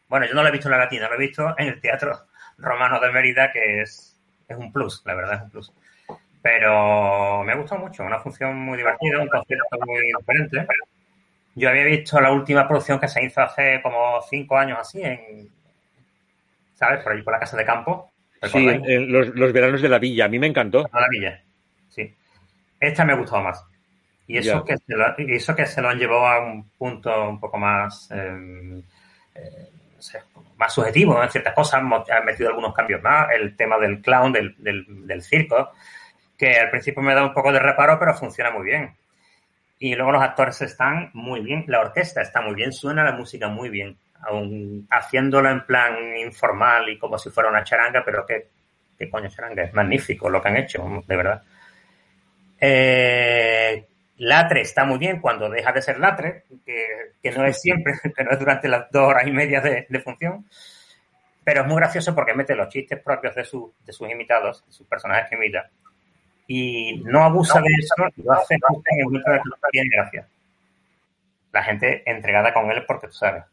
Bueno, 0.09 0.25
yo 0.25 0.33
no 0.33 0.43
lo 0.43 0.49
he 0.49 0.51
visto 0.51 0.67
en 0.67 0.73
la 0.73 0.79
latina, 0.79 1.07
lo 1.07 1.15
he 1.15 1.19
visto 1.19 1.55
en 1.57 1.69
el 1.69 1.79
Teatro 1.79 2.19
Romano 2.57 2.99
de 2.99 3.09
Mérida, 3.13 3.49
que 3.53 3.79
es, 3.79 4.19
es 4.45 4.57
un 4.57 4.73
plus, 4.73 5.03
la 5.05 5.15
verdad, 5.15 5.35
es 5.35 5.41
un 5.43 5.49
plus. 5.51 5.73
Pero 6.41 7.45
me 7.45 7.53
ha 7.53 7.55
gustado 7.55 7.79
mucho, 7.79 8.03
una 8.03 8.19
función 8.19 8.57
muy 8.57 8.77
divertida, 8.77 9.21
un 9.21 9.29
concierto 9.29 9.77
muy 9.85 10.01
diferente. 10.01 10.67
Yo 11.55 11.69
había 11.69 11.85
visto 11.85 12.19
la 12.19 12.33
última 12.33 12.67
producción 12.67 12.99
que 12.99 13.07
se 13.07 13.23
hizo 13.23 13.39
hace 13.39 13.79
como 13.81 14.21
cinco 14.29 14.57
años 14.57 14.79
así, 14.81 15.01
en, 15.01 15.47
¿sabes? 16.73 17.01
Por 17.05 17.13
ahí, 17.13 17.21
por 17.21 17.31
la 17.31 17.39
Casa 17.39 17.55
de 17.55 17.63
Campo. 17.63 18.11
Sí, 18.43 18.67
en 18.67 19.09
los, 19.13 19.29
los, 19.29 19.53
veranos 19.53 19.81
de 19.81 19.87
la 19.87 19.97
villa, 19.97 20.25
a 20.25 20.27
mí 20.27 20.39
me 20.39 20.47
encantó. 20.47 20.89
La 20.91 21.07
villa, 21.09 21.41
sí. 21.87 22.13
Esta 22.79 23.05
me 23.05 23.13
ha 23.13 23.17
gustado 23.17 23.43
más. 23.43 23.63
Y 24.27 24.37
eso, 24.37 24.63
que 24.65 24.77
se, 24.77 24.95
lo, 24.95 25.17
eso 25.17 25.55
que 25.55 25.65
se 25.65 25.81
lo 25.81 25.89
han 25.89 25.97
llevado 25.97 26.27
a 26.27 26.39
un 26.45 26.69
punto 26.71 27.29
un 27.29 27.39
poco 27.39 27.57
más, 27.57 28.09
eh, 28.11 28.81
eh, 29.35 29.67
más 30.57 30.73
subjetivo 30.73 31.21
en 31.23 31.29
ciertas 31.29 31.53
cosas. 31.53 31.81
Han 31.81 32.25
metido 32.25 32.49
algunos 32.49 32.73
cambios 32.73 33.01
más. 33.01 33.29
El 33.31 33.55
tema 33.55 33.77
del 33.77 34.01
clown, 34.01 34.33
del, 34.33 34.55
del, 34.57 34.85
del 35.07 35.21
circo. 35.21 35.71
que 36.37 36.59
al 36.59 36.69
principio 36.69 37.01
me 37.01 37.15
da 37.15 37.23
un 37.23 37.33
poco 37.33 37.51
de 37.51 37.59
reparo, 37.59 37.97
pero 37.99 38.13
funciona 38.13 38.51
muy 38.51 38.65
bien. 38.65 38.95
Y 39.79 39.95
luego 39.95 40.11
los 40.11 40.21
actores 40.23 40.61
están 40.61 41.11
muy 41.13 41.41
bien, 41.41 41.63
la 41.67 41.81
orquesta 41.81 42.21
está 42.21 42.41
muy 42.41 42.55
bien, 42.55 42.71
suena 42.73 43.03
la 43.03 43.11
música 43.11 43.47
muy 43.47 43.69
bien, 43.69 43.95
aún 44.21 44.87
haciéndolo 44.89 45.49
en 45.49 45.65
plan 45.65 46.17
informal 46.17 46.89
y 46.89 46.97
como 46.97 47.17
si 47.19 47.29
fuera 47.29 47.49
una 47.49 47.63
charanga, 47.63 48.03
pero 48.03 48.25
qué, 48.25 48.47
qué 48.97 49.09
coño 49.09 49.29
charanga, 49.29 49.63
es 49.63 49.73
magnífico 49.73 50.29
lo 50.29 50.41
que 50.41 50.47
han 50.47 50.57
hecho, 50.57 51.03
de 51.05 51.15
verdad. 51.15 51.43
Eh, 52.59 53.85
Latre 54.17 54.61
está 54.61 54.83
muy 54.85 54.97
bien 54.97 55.19
cuando 55.19 55.49
deja 55.49 55.71
de 55.71 55.81
ser 55.81 55.99
Latre, 55.99 56.45
que, 56.65 57.31
no 57.31 57.45
es 57.45 57.61
siempre, 57.61 57.93
que 58.15 58.23
no 58.23 58.31
es 58.31 58.39
durante 58.39 58.67
las 58.67 58.89
dos 58.91 59.07
horas 59.07 59.27
y 59.27 59.31
media 59.31 59.61
de, 59.61 59.85
función. 60.03 60.45
Pero 61.43 61.61
es 61.61 61.67
muy 61.67 61.77
gracioso 61.77 62.13
porque 62.13 62.33
mete 62.33 62.55
los 62.55 62.69
chistes 62.69 63.01
propios 63.01 63.35
de, 63.35 63.41
de 63.41 63.93
sus 63.93 64.09
imitados, 64.09 64.65
de 64.65 64.71
sus 64.71 64.87
personajes 64.87 65.29
que 65.29 65.35
imita. 65.35 65.69
Y 66.47 67.01
no 67.05 67.23
abusa 67.23 67.59
de 67.61 67.69
eso 67.77 67.93
y 68.15 68.23
lo 68.23 68.33
hace 68.33 68.57
justo 68.61 68.83
en 68.91 68.99
el 68.99 69.05
momento 69.05 69.31
de 69.31 69.37
que 69.37 69.69
tiene 69.71 69.89
gracia. 69.95 70.27
La 71.51 71.63
gente 71.63 72.03
entregada 72.05 72.53
con 72.53 72.71
él 72.71 72.83
porque 72.85 73.07
tú 73.07 73.13
sabes, 73.13 73.43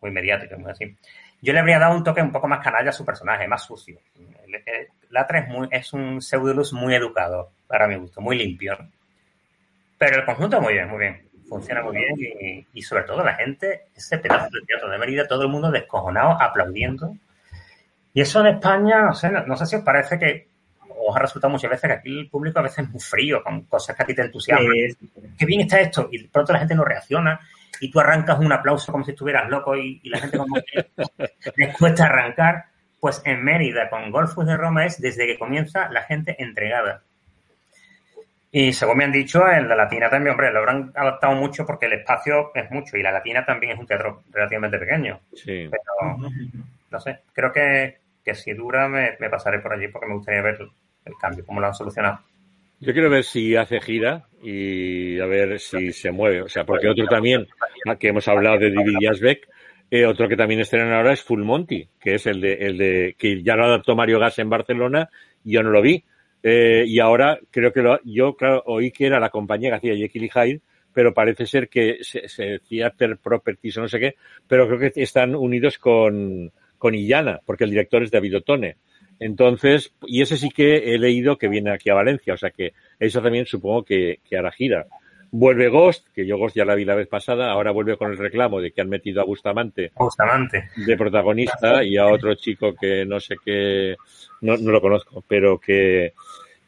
muy 0.00 0.10
mediático, 0.10 0.58
muy 0.58 0.70
así. 0.70 0.96
Yo 1.42 1.52
le 1.52 1.60
habría 1.60 1.78
dado 1.78 1.96
un 1.96 2.04
toque 2.04 2.20
un 2.20 2.32
poco 2.32 2.48
más 2.48 2.62
canalla 2.62 2.90
a 2.90 2.92
su 2.92 3.04
personaje, 3.04 3.48
más 3.48 3.64
sucio. 3.64 3.98
Latre 5.10 5.40
es, 5.40 5.48
muy, 5.48 5.68
es 5.70 5.92
un 5.92 6.20
pseudolus 6.20 6.72
muy 6.72 6.94
educado, 6.94 7.50
para 7.66 7.86
mi 7.86 7.96
gusto, 7.96 8.20
muy 8.20 8.36
limpio. 8.36 8.76
Pero 9.98 10.16
el 10.18 10.24
conjunto 10.24 10.60
muy 10.60 10.74
bien, 10.74 10.88
muy 10.88 10.98
bien. 10.98 11.22
Funciona 11.48 11.82
muy 11.82 11.96
bien 11.96 12.66
y, 12.72 12.82
sobre 12.82 13.02
todo 13.04 13.24
la 13.24 13.34
gente, 13.34 13.86
ese 13.94 14.18
pedazo 14.18 14.48
de 14.52 14.66
teatro 14.66 14.88
de 14.88 14.98
Mérida, 14.98 15.26
todo 15.26 15.42
el 15.42 15.48
mundo 15.48 15.70
descojonado, 15.70 16.40
aplaudiendo. 16.40 17.16
Y 18.14 18.20
eso 18.20 18.40
en 18.40 18.54
España, 18.54 19.02
no 19.02 19.14
sé, 19.14 19.30
no, 19.30 19.56
sé 19.56 19.66
si 19.66 19.76
os 19.76 19.82
parece 19.82 20.18
que 20.18 20.46
os 20.88 21.16
ha 21.16 21.18
resultado 21.18 21.50
muchas 21.50 21.70
veces 21.70 21.88
que 21.88 21.94
aquí 21.94 22.18
el 22.20 22.28
público 22.28 22.60
a 22.60 22.62
veces 22.62 22.84
es 22.84 22.90
muy 22.90 23.00
frío 23.00 23.42
con 23.42 23.62
cosas 23.62 23.96
que 23.96 24.02
a 24.02 24.06
ti 24.06 24.14
te 24.14 24.22
entusiasman. 24.22 24.72
Qué 25.36 25.44
bien 25.44 25.62
está 25.62 25.80
esto. 25.80 26.08
Y 26.12 26.22
de 26.22 26.28
pronto 26.28 26.52
la 26.52 26.60
gente 26.60 26.76
no 26.76 26.84
reacciona 26.84 27.40
y 27.80 27.90
tú 27.90 27.98
arrancas 28.00 28.38
un 28.38 28.52
aplauso 28.52 28.92
como 28.92 29.04
si 29.04 29.12
estuvieras 29.12 29.48
loco 29.48 29.76
y, 29.76 30.00
la 30.04 30.18
gente 30.18 30.38
como 30.38 30.56
que 30.56 30.90
les 31.56 31.76
cuesta 31.76 32.04
arrancar. 32.04 32.66
Pues 33.00 33.22
en 33.24 33.42
Mérida, 33.42 33.88
con 33.88 34.10
Golfus 34.10 34.46
de 34.46 34.58
Roma, 34.58 34.84
es 34.84 35.00
desde 35.00 35.26
que 35.26 35.38
comienza 35.38 35.88
la 35.88 36.02
gente 36.02 36.36
entregada. 36.38 37.02
Y 38.52 38.74
según 38.74 38.98
me 38.98 39.04
han 39.04 39.12
dicho, 39.12 39.48
en 39.48 39.68
la 39.68 39.74
Latina 39.74 40.10
también, 40.10 40.32
hombre, 40.32 40.52
lo 40.52 40.58
habrán 40.58 40.92
adaptado 40.94 41.34
mucho 41.34 41.64
porque 41.64 41.86
el 41.86 41.94
espacio 41.94 42.50
es 42.54 42.70
mucho 42.70 42.98
y 42.98 43.02
la 43.02 43.12
Latina 43.12 43.44
también 43.44 43.72
es 43.72 43.78
un 43.78 43.86
teatro 43.86 44.24
relativamente 44.30 44.78
pequeño. 44.78 45.20
Sí. 45.32 45.70
Pero, 45.70 46.30
no 46.90 47.00
sé, 47.00 47.20
creo 47.32 47.52
que, 47.52 48.00
si 48.34 48.52
dura 48.52 48.86
me, 48.88 49.12
pasaré 49.30 49.60
por 49.60 49.72
allí 49.72 49.88
porque 49.88 50.06
me 50.06 50.14
gustaría 50.14 50.42
ver 50.42 50.58
el 51.04 51.14
cambio, 51.18 51.46
cómo 51.46 51.60
lo 51.60 51.68
han 51.68 51.74
solucionado. 51.74 52.20
Yo 52.80 52.92
quiero 52.92 53.10
ver 53.10 53.24
si 53.24 53.56
hace 53.56 53.80
gira 53.80 54.26
y 54.42 55.20
a 55.20 55.26
ver 55.26 55.60
si 55.60 55.92
se 55.92 56.10
mueve. 56.10 56.42
O 56.42 56.48
sea, 56.48 56.64
porque 56.64 56.88
otro 56.88 57.06
también, 57.06 57.46
que 57.98 58.08
hemos 58.08 58.26
hablado 58.26 58.58
de 58.58 58.72
David 58.72 58.96
Jasbeck, 59.00 59.48
eh, 59.90 60.06
otro 60.06 60.28
que 60.28 60.36
también 60.36 60.60
estrenan 60.60 60.92
ahora 60.92 61.12
es 61.12 61.22
Full 61.22 61.42
Monty, 61.42 61.88
que 62.00 62.14
es 62.14 62.26
el 62.26 62.40
de, 62.40 62.54
el 62.54 62.78
de, 62.78 63.16
que 63.18 63.42
ya 63.42 63.56
lo 63.56 63.64
adaptó 63.64 63.96
Mario 63.96 64.18
Gas 64.18 64.38
en 64.38 64.48
Barcelona 64.48 65.10
yo 65.44 65.62
no 65.62 65.70
lo 65.70 65.82
vi 65.82 66.04
eh, 66.42 66.84
y 66.86 67.00
ahora 67.00 67.38
creo 67.50 67.72
que 67.72 67.82
lo, 67.82 68.00
yo, 68.04 68.34
claro, 68.34 68.62
oí 68.66 68.90
que 68.90 69.06
era 69.06 69.20
la 69.20 69.30
compañía 69.30 69.70
que 69.70 69.76
hacía 69.76 69.96
Jekyll 69.96 70.24
y 70.24 70.30
Hyde, 70.30 70.60
pero 70.92 71.12
parece 71.12 71.46
ser 71.46 71.68
que 71.68 71.98
se, 72.00 72.28
se 72.28 72.60
Theater 72.60 73.18
Properties 73.18 73.76
o 73.76 73.82
no 73.82 73.88
sé 73.88 74.00
qué, 74.00 74.14
pero 74.46 74.66
creo 74.66 74.78
que 74.78 75.02
están 75.02 75.34
unidos 75.34 75.78
con, 75.78 76.50
con 76.78 76.94
Illana, 76.94 77.40
porque 77.44 77.64
el 77.64 77.70
director 77.70 78.02
es 78.02 78.10
David 78.10 78.38
Otone. 78.38 78.76
Entonces, 79.20 79.92
y 80.06 80.22
ese 80.22 80.38
sí 80.38 80.48
que 80.48 80.94
he 80.94 80.98
leído 80.98 81.36
que 81.36 81.48
viene 81.48 81.70
aquí 81.70 81.90
a 81.90 81.94
Valencia, 81.94 82.34
o 82.34 82.38
sea 82.38 82.50
que 82.50 82.72
eso 82.98 83.20
también 83.20 83.44
supongo 83.44 83.84
que, 83.84 84.18
que 84.28 84.38
hará 84.38 84.50
gira. 84.50 84.86
Vuelve 85.30 85.68
Ghost, 85.68 86.08
que 86.12 86.26
yo 86.26 86.38
Ghost 86.38 86.56
ya 86.56 86.64
la 86.64 86.74
vi 86.74 86.84
la 86.84 86.96
vez 86.96 87.06
pasada, 87.06 87.52
ahora 87.52 87.70
vuelve 87.70 87.96
con 87.96 88.10
el 88.10 88.18
reclamo 88.18 88.60
de 88.60 88.72
que 88.72 88.80
han 88.80 88.88
metido 88.88 89.20
a 89.20 89.24
Bustamante, 89.24 89.92
Bustamante. 89.94 90.70
de 90.74 90.96
protagonista 90.96 91.84
y 91.84 91.96
a 91.98 92.06
otro 92.06 92.34
chico 92.34 92.74
que 92.74 93.04
no 93.04 93.20
sé 93.20 93.36
qué, 93.44 93.94
no, 94.40 94.56
no 94.56 94.72
lo 94.72 94.80
conozco, 94.80 95.22
pero 95.28 95.60
que, 95.60 96.14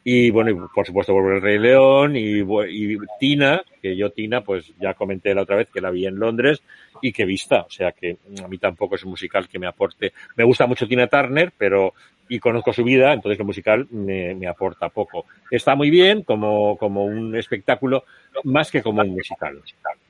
y 0.05 0.29
bueno, 0.31 0.51
y 0.51 0.55
por 0.73 0.85
supuesto 0.85 1.13
vuelve 1.13 1.35
el 1.35 1.41
Rey 1.41 1.59
León 1.59 2.15
y, 2.15 2.39
y, 2.41 2.97
Tina, 3.19 3.63
que 3.81 3.95
yo 3.95 4.11
Tina, 4.11 4.41
pues 4.41 4.73
ya 4.79 4.93
comenté 4.93 5.33
la 5.33 5.43
otra 5.43 5.55
vez 5.55 5.69
que 5.69 5.81
la 5.81 5.91
vi 5.91 6.05
en 6.05 6.19
Londres 6.19 6.61
y 7.01 7.13
que 7.13 7.25
vista, 7.25 7.61
o 7.61 7.69
sea 7.69 7.93
que 7.93 8.17
a 8.43 8.47
mí 8.47 8.57
tampoco 8.57 8.95
es 8.95 9.03
un 9.03 9.11
musical 9.11 9.47
que 9.47 9.59
me 9.59 9.67
aporte. 9.67 10.11
Me 10.35 10.43
gusta 10.43 10.67
mucho 10.67 10.87
Tina 10.87 11.07
Turner, 11.07 11.53
pero 11.57 11.93
y 12.33 12.39
conozco 12.39 12.73
su 12.73 12.83
vida, 12.83 13.13
entonces 13.13 13.37
lo 13.37 13.45
musical 13.45 13.87
me, 13.91 14.33
me 14.33 14.47
aporta 14.47 14.89
poco. 14.89 15.25
Está 15.51 15.75
muy 15.75 15.91
bien 15.91 16.23
como, 16.23 16.75
como 16.77 17.05
un 17.05 17.35
espectáculo, 17.35 18.05
más 18.43 18.71
que 18.71 18.81
como 18.81 19.03
un 19.03 19.11
musical, 19.11 19.61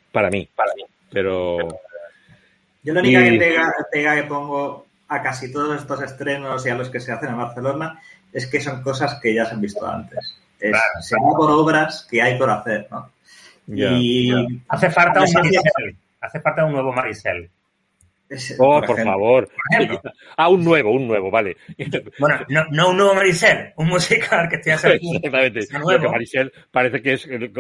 para 0.10 0.30
mí, 0.30 0.48
para 0.56 0.74
mí. 0.74 0.84
Pero... 1.12 1.58
Yo 2.82 2.94
la 2.94 3.02
única 3.02 3.24
que 3.26 3.38
pega, 3.38 3.74
pega 3.92 4.16
que 4.16 4.24
pongo 4.24 4.86
a 5.10 5.22
casi 5.22 5.52
todos 5.52 5.82
estos 5.82 6.02
estrenos 6.02 6.66
y 6.66 6.70
a 6.70 6.76
los 6.76 6.90
que 6.90 7.02
se 7.02 7.12
hacen 7.12 7.30
en 7.30 7.38
Barcelona 7.38 8.02
es 8.32 8.48
que 8.48 8.62
son 8.62 8.82
cosas 8.82 9.20
que 9.22 9.34
ya 9.34 9.46
se 9.46 9.56
han 9.56 9.62
visto 9.62 9.86
antes. 9.86 10.40
Es, 10.62 10.78
Se 11.02 11.18
va 11.18 11.36
por 11.36 11.52
obras 11.52 12.08
que 12.10 12.22
hay 12.22 12.38
por 12.38 12.50
hacer, 12.50 12.88
¿no? 12.90 13.12
y 13.68 14.32
hace 14.70 14.90
falta 14.90 15.24
un 15.24 15.34
Maricel. 15.34 15.98
Hace 16.22 16.40
falta 16.40 16.64
un 16.64 16.72
nuevo 16.72 16.94
Oh, 18.60 18.82
por, 18.82 19.04
favor. 19.04 19.50
ah, 20.38 20.50
un 20.50 20.64
nuevo, 20.64 20.92
un 20.92 21.08
nuevo, 21.08 21.30
vale. 21.32 21.58
Bueno, 22.20 22.40
no, 22.50 22.66
no 22.72 22.90
un 22.90 22.98
nuevo 22.98 23.16
Maricel, 23.16 23.74
un 23.78 23.88
musical 23.88 24.48
que 24.50 24.58
esté 24.58 24.74
haciendo. 24.74 25.16
Exactamente. 25.16 25.62
Nuevo. 25.80 26.12
Maricel 26.12 26.52
parece 26.72 27.02
que 27.02 27.14
es 27.14 27.28
eh, 27.30 27.52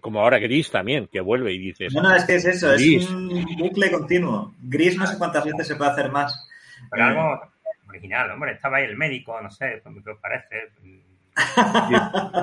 como 0.00 0.20
ahora 0.20 0.38
Gris 0.38 0.70
también, 0.70 1.08
que 1.10 1.20
vuelve 1.20 1.52
y 1.52 1.58
dice. 1.58 1.86
No, 1.94 2.02
no, 2.02 2.14
es 2.14 2.24
que 2.24 2.36
es 2.36 2.44
eso, 2.44 2.72
es 2.72 3.10
un 3.10 3.44
bucle 3.58 3.90
continuo. 3.90 4.54
Gris 4.62 4.96
no 4.96 5.06
sé 5.06 5.18
cuántas 5.18 5.44
veces 5.44 5.66
se 5.66 5.76
puede 5.76 5.90
hacer 5.90 6.10
más. 6.10 6.48
Pero 6.90 7.04
algo 7.04 7.40
original, 7.88 8.30
hombre, 8.30 8.52
estaba 8.52 8.78
ahí 8.78 8.84
el 8.84 8.96
médico, 8.96 9.40
no 9.40 9.50
sé, 9.50 9.82
¿qué 9.82 10.10
os 10.10 10.18
parece? 10.18 10.70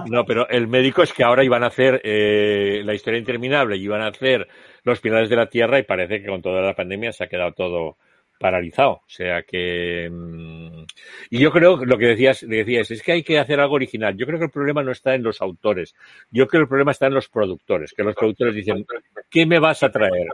No, 0.10 0.26
pero 0.26 0.48
el 0.50 0.68
médico 0.68 1.04
es 1.04 1.14
que 1.14 1.24
ahora 1.24 1.44
iban 1.44 1.64
a 1.64 1.68
hacer 1.68 2.02
eh, 2.04 2.82
la 2.84 2.94
historia 2.94 3.20
interminable 3.20 3.78
y 3.78 3.84
iban 3.84 4.02
a 4.02 4.08
hacer 4.08 4.48
los 4.84 5.00
pilares 5.00 5.30
de 5.30 5.36
la 5.36 5.50
Tierra 5.50 5.80
y 5.80 5.84
parece 5.84 6.22
que 6.22 6.28
con 6.28 6.42
toda 6.42 6.62
la 6.62 6.76
pandemia 6.76 7.12
se 7.12 7.24
ha 7.24 7.28
quedado 7.28 7.54
todo 7.54 7.98
paralizado. 8.40 8.92
O 8.92 9.04
sea 9.08 9.44
que. 9.44 10.10
Mm, 10.12 10.84
y 11.30 11.40
yo 11.40 11.52
creo 11.52 11.78
lo 11.86 11.98
que 11.98 12.08
decías, 12.08 12.46
decías 12.48 12.92
es 12.92 13.02
que 13.02 13.14
hay 13.14 13.24
que 13.24 13.40
hacer 13.40 13.60
algo 13.60 13.76
original. 13.76 14.16
Yo 14.18 14.26
creo 14.26 14.40
que 14.40 14.46
el 14.46 14.52
problema 14.52 14.84
no 14.84 14.92
está 14.92 15.16
en 15.16 15.24
los 15.24 15.42
autores. 15.42 15.96
Yo 16.30 16.48
creo 16.48 16.62
que 16.62 16.64
el 16.64 16.70
problema 16.70 16.92
está 16.92 17.08
en 17.08 17.14
los 17.14 17.30
productores. 17.30 17.94
Que 17.94 18.04
los 18.04 18.16
productores 18.16 18.54
dicen, 18.54 18.86
¿qué 19.30 19.46
me 19.46 19.60
vas 19.60 19.84
a 19.84 19.92
traer? 19.92 20.28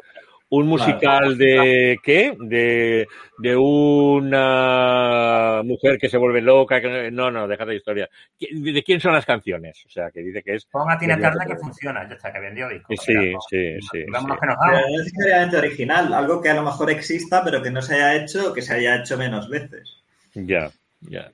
Un 0.49 0.67
musical 0.67 1.38
de 1.38 1.99
qué? 2.03 2.35
De, 2.39 3.07
de 3.38 3.55
una 3.55 5.61
mujer 5.63 5.97
que 5.99 6.09
se 6.09 6.17
vuelve 6.17 6.41
loca. 6.41 6.81
Que, 6.81 7.11
no, 7.11 7.30
no, 7.30 7.47
déjate 7.47 7.71
de 7.71 7.77
historia. 7.77 8.09
¿De 8.39 8.84
quién 8.84 8.99
son 8.99 9.13
las 9.13 9.26
canciones? 9.26 9.84
O 9.85 9.89
sea, 9.89 10.09
que 10.11 10.21
dice 10.21 10.41
que 10.41 10.55
es. 10.55 10.65
Ponga 10.65 10.97
Tina 10.97 11.15
Turner 11.15 11.47
que 11.47 11.57
funciona, 11.57 12.07
ya 12.07 12.15
está, 12.15 12.34
que 12.34 12.39
vendió 12.39 12.69
discos. 12.69 12.99
Sí, 13.03 13.34
sí, 13.49 13.80
sí. 13.91 14.05
Vámonos 14.11 14.39
que 14.39 14.47
nos 14.47 14.57
vamos. 14.57 14.76
Pero 14.76 14.88
no 14.88 15.01
es 15.01 15.13
necesariamente 15.13 15.57
original, 15.57 16.13
algo 16.13 16.41
que 16.41 16.49
a 16.49 16.55
lo 16.55 16.63
mejor 16.63 16.89
exista, 16.91 17.43
pero 17.43 17.61
que 17.61 17.71
no 17.71 17.81
se 17.81 17.95
haya 17.95 18.15
hecho 18.15 18.51
o 18.51 18.53
que 18.53 18.61
se 18.61 18.73
haya 18.73 18.95
hecho 18.95 19.17
menos 19.17 19.49
veces. 19.49 20.01
Ya, 20.34 20.71
ya. 21.01 21.31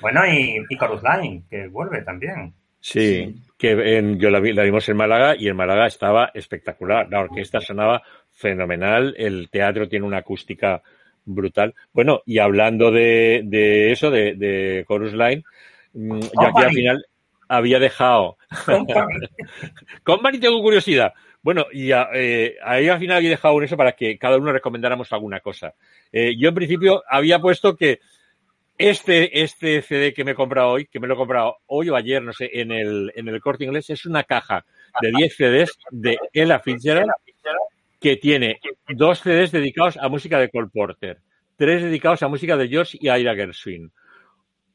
Bueno, 0.00 0.26
y, 0.26 0.62
y 0.68 0.78
Chorus 0.78 1.02
Line, 1.02 1.44
que 1.48 1.68
vuelve 1.68 2.02
también. 2.02 2.54
Sí, 2.86 3.34
que 3.56 3.96
en, 3.96 4.20
yo 4.20 4.28
la, 4.28 4.40
vi, 4.40 4.52
la, 4.52 4.62
vimos 4.62 4.86
en 4.90 4.98
Málaga 4.98 5.34
y 5.38 5.48
en 5.48 5.56
Málaga 5.56 5.86
estaba 5.86 6.30
espectacular. 6.34 7.08
La 7.10 7.20
orquesta 7.20 7.58
sonaba 7.58 8.02
fenomenal, 8.30 9.14
el 9.16 9.48
teatro 9.48 9.88
tiene 9.88 10.04
una 10.04 10.18
acústica 10.18 10.82
brutal. 11.24 11.74
Bueno, 11.94 12.20
y 12.26 12.40
hablando 12.40 12.90
de, 12.90 13.40
de 13.46 13.90
eso, 13.90 14.10
de, 14.10 14.34
de 14.34 14.84
Chorus 14.86 15.14
Line, 15.14 15.44
mm, 15.94 16.20
yo 16.20 16.46
aquí 16.46 16.62
al 16.62 16.74
final 16.74 17.06
había 17.48 17.78
dejado. 17.78 18.36
Company 20.04 20.38
tengo 20.38 20.60
curiosidad. 20.60 21.14
Bueno, 21.40 21.64
y 21.72 21.90
eh, 21.90 22.56
ahí 22.62 22.88
al 22.88 22.98
final 22.98 23.16
había 23.16 23.30
dejado 23.30 23.54
un 23.54 23.64
eso 23.64 23.78
para 23.78 23.92
que 23.92 24.18
cada 24.18 24.36
uno 24.36 24.52
recomendáramos 24.52 25.10
alguna 25.10 25.40
cosa. 25.40 25.72
Eh, 26.12 26.36
yo 26.36 26.50
en 26.50 26.54
principio 26.54 27.02
había 27.08 27.38
puesto 27.38 27.76
que 27.76 28.00
este, 28.76 29.42
este 29.42 29.82
CD 29.82 30.12
que 30.12 30.24
me 30.24 30.32
he 30.32 30.34
comprado 30.34 30.70
hoy, 30.70 30.86
que 30.86 31.00
me 31.00 31.06
lo 31.06 31.14
he 31.14 31.16
comprado 31.16 31.58
hoy 31.66 31.90
o 31.90 31.96
ayer, 31.96 32.22
no 32.22 32.32
sé, 32.32 32.50
en 32.52 32.72
el, 32.72 33.12
en 33.14 33.28
el 33.28 33.40
corte 33.40 33.64
inglés, 33.64 33.90
es 33.90 34.06
una 34.06 34.24
caja 34.24 34.64
de 35.00 35.12
10 35.12 35.36
CDs 35.36 35.78
de 35.90 36.18
Ella 36.32 36.58
Fitzgerald 36.58 37.10
que 38.00 38.16
tiene 38.16 38.60
dos 38.88 39.20
CDs 39.20 39.50
dedicados 39.50 39.96
a 39.96 40.08
música 40.08 40.38
de 40.38 40.50
Cole 40.50 40.68
Porter, 40.72 41.20
tres 41.56 41.82
dedicados 41.82 42.22
a 42.22 42.28
música 42.28 42.56
de 42.56 42.68
George 42.68 42.98
y 43.00 43.08
Ira 43.08 43.34
Gershwin, 43.34 43.90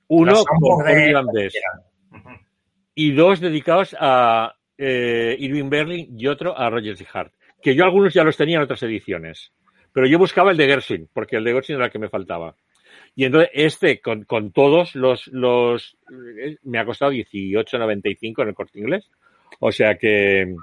uno 0.07 0.43
con 0.43 0.89
Ivan 0.89 1.27
Bess 1.31 1.53
y 2.95 3.11
dos 3.11 3.39
dedicados 3.39 3.95
a 3.99 4.55
eh, 4.77 5.35
Irving 5.39 5.69
Berlin 5.69 6.19
y 6.19 6.25
otro 6.25 6.57
a 6.57 6.69
Rogers 6.69 7.01
y 7.01 7.05
Hart, 7.13 7.31
que 7.61 7.75
yo 7.75 7.83
algunos 7.83 8.13
ya 8.13 8.23
los 8.23 8.35
tenía 8.35 8.57
en 8.57 8.63
otras 8.63 8.81
ediciones, 8.81 9.53
pero 9.93 10.07
yo 10.07 10.17
buscaba 10.17 10.51
el 10.51 10.57
de 10.57 10.65
Gershwin, 10.65 11.09
porque 11.13 11.35
el 11.35 11.43
de 11.43 11.53
Gershwin 11.53 11.75
era 11.75 11.85
el 11.85 11.91
que 11.91 11.99
me 11.99 12.09
faltaba. 12.09 12.55
Y 13.15 13.25
entonces 13.25 13.49
este, 13.53 13.99
con, 13.99 14.23
con 14.23 14.51
todos 14.51 14.95
los, 14.95 15.27
los, 15.27 15.97
eh, 16.41 16.57
me 16.63 16.79
ha 16.79 16.85
costado 16.85 17.11
18.95 17.11 18.41
en 18.41 18.47
el 18.47 18.55
corte 18.55 18.79
inglés. 18.79 19.09
O 19.59 19.71
sea 19.71 19.95
que 19.95 20.55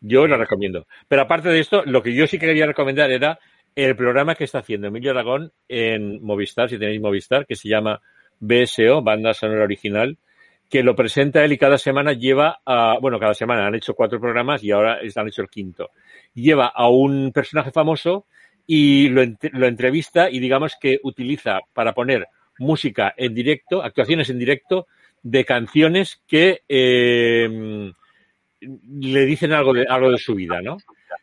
yo 0.00 0.26
lo 0.26 0.36
recomiendo. 0.36 0.86
Pero 1.08 1.22
aparte 1.22 1.48
de 1.48 1.60
esto, 1.60 1.82
lo 1.84 2.02
que 2.02 2.14
yo 2.14 2.26
sí 2.26 2.38
quería 2.38 2.66
recomendar 2.66 3.10
era 3.10 3.38
el 3.74 3.96
programa 3.96 4.34
que 4.34 4.44
está 4.44 4.58
haciendo 4.58 4.86
Emilio 4.86 5.10
Aragón 5.10 5.52
en 5.68 6.22
Movistar, 6.22 6.68
si 6.68 6.78
tenéis 6.78 7.00
Movistar, 7.00 7.46
que 7.46 7.56
se 7.56 7.68
llama 7.68 8.00
BSO, 8.38 9.02
Banda 9.02 9.34
Sonora 9.34 9.64
Original, 9.64 10.18
que 10.70 10.82
lo 10.82 10.94
presenta 10.94 11.44
él 11.44 11.52
y 11.52 11.58
cada 11.58 11.78
semana 11.78 12.12
lleva 12.12 12.60
a, 12.64 12.98
bueno, 13.00 13.18
cada 13.18 13.34
semana 13.34 13.66
han 13.66 13.74
hecho 13.74 13.94
cuatro 13.94 14.20
programas 14.20 14.62
y 14.62 14.70
ahora 14.70 14.98
han 14.98 15.28
hecho 15.28 15.42
el 15.42 15.48
quinto. 15.48 15.90
Lleva 16.34 16.66
a 16.66 16.88
un 16.88 17.32
personaje 17.32 17.72
famoso 17.72 18.26
y 18.66 19.08
lo, 19.08 19.22
lo 19.52 19.66
entrevista 19.66 20.30
y 20.30 20.38
digamos 20.38 20.76
que 20.80 21.00
utiliza 21.02 21.60
para 21.72 21.92
poner 21.92 22.28
música 22.58 23.14
en 23.16 23.34
directo, 23.34 23.82
actuaciones 23.82 24.30
en 24.30 24.38
directo 24.38 24.86
de 25.22 25.44
canciones 25.44 26.22
que 26.26 26.62
eh, 26.68 27.92
le 28.60 29.26
dicen 29.26 29.52
algo 29.52 29.72
de, 29.72 29.86
algo 29.88 30.10
de 30.10 30.18
su 30.18 30.34
vida, 30.34 30.60
¿no? 30.62 30.78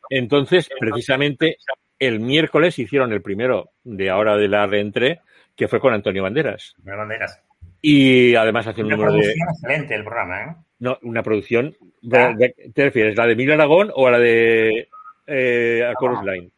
Entonces, 0.10 0.70
precisamente, 0.80 1.58
el 2.00 2.20
miércoles 2.20 2.78
hicieron 2.80 3.14
el 3.14 3.22
primero 3.22 3.70
de 3.84 4.10
ahora 4.10 4.36
de 4.36 4.48
la 4.48 4.66
reentré, 4.66 5.22
que 5.56 5.68
fue 5.68 5.80
con 5.80 5.94
Antonio 5.94 6.24
Banderas. 6.24 6.76
Banderas. 6.78 7.42
Y 7.82 8.36
además 8.36 8.68
hace 8.68 8.84
un 8.84 8.90
número 8.90 9.14
de... 9.14 9.32
excelente 9.32 9.96
el 9.96 10.04
programa, 10.04 10.44
¿eh? 10.44 10.56
No, 10.80 10.98
una 11.04 11.24
producción... 11.24 11.76
¿Te 12.10 12.84
refieres? 12.84 13.16
¿La 13.16 13.28
de 13.28 13.36
Miguel 13.36 13.54
Aragón 13.54 13.92
o 13.94 14.10
la 14.10 14.18
de 14.18 14.90
eh, 15.28 15.84
a 15.88 15.94
Chorus 16.00 16.24
Line? 16.24 16.50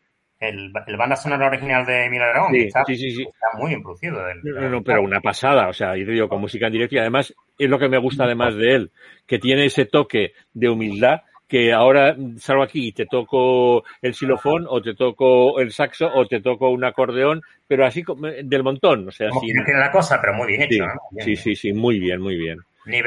El, 0.44 0.72
el, 0.88 0.98
banda 0.98 1.16
sonora 1.16 1.48
original 1.48 1.86
de 1.86 2.10
Miguel 2.10 2.30
Aragón. 2.30 2.52
Sí, 2.52 2.62
está, 2.62 2.84
sí, 2.86 2.96
sí, 2.96 3.12
sí, 3.12 3.24
está 3.24 3.58
muy 3.58 3.70
bien 3.70 3.82
producido. 3.82 4.22
No, 4.44 4.70
no, 4.70 4.84
pero 4.84 5.02
una 5.02 5.22
pasada. 5.22 5.70
O 5.70 5.74
sea, 5.74 5.96
yo 5.96 6.06
digo, 6.06 6.28
con 6.28 6.42
música 6.42 6.68
en 6.68 6.74
directo 6.74 6.96
y 6.96 7.00
además 7.00 7.34
es 7.58 7.70
lo 7.70 7.80
que 7.80 7.90
me 7.90 7.98
gusta 7.98 8.26
además 8.26 8.56
de 8.56 8.76
él, 8.76 8.92
que 9.26 9.40
tiene 9.40 9.66
ese 9.66 9.86
toque 9.86 10.34
de 10.54 10.70
humildad 10.70 11.22
que 11.54 11.72
ahora 11.72 12.16
salgo 12.38 12.64
aquí 12.64 12.88
y 12.88 12.92
te 12.94 13.06
toco 13.06 13.84
el 14.02 14.16
xilofón 14.16 14.66
o 14.68 14.82
te 14.82 14.96
toco 14.96 15.60
el 15.60 15.72
saxo 15.72 16.10
o 16.12 16.26
te 16.26 16.42
toco 16.42 16.70
un 16.70 16.84
acordeón, 16.84 17.44
pero 17.68 17.86
así 17.86 18.04
del 18.44 18.64
montón. 18.64 19.08
O 19.08 19.12
sea, 19.12 19.30
Como 19.30 19.42
sin... 19.42 19.64
tiene 19.64 19.80
la 19.80 19.92
cosa, 19.92 20.20
pero 20.20 20.34
muy 20.34 20.48
bien 20.48 20.64
hecho. 20.64 20.84
¿no? 20.84 20.94
Bien, 21.12 21.26
sí, 21.26 21.36
sí, 21.36 21.56
sí, 21.56 21.72
muy 21.72 22.00
bien, 22.00 22.22
muy 22.22 22.38
bien. 22.38 22.58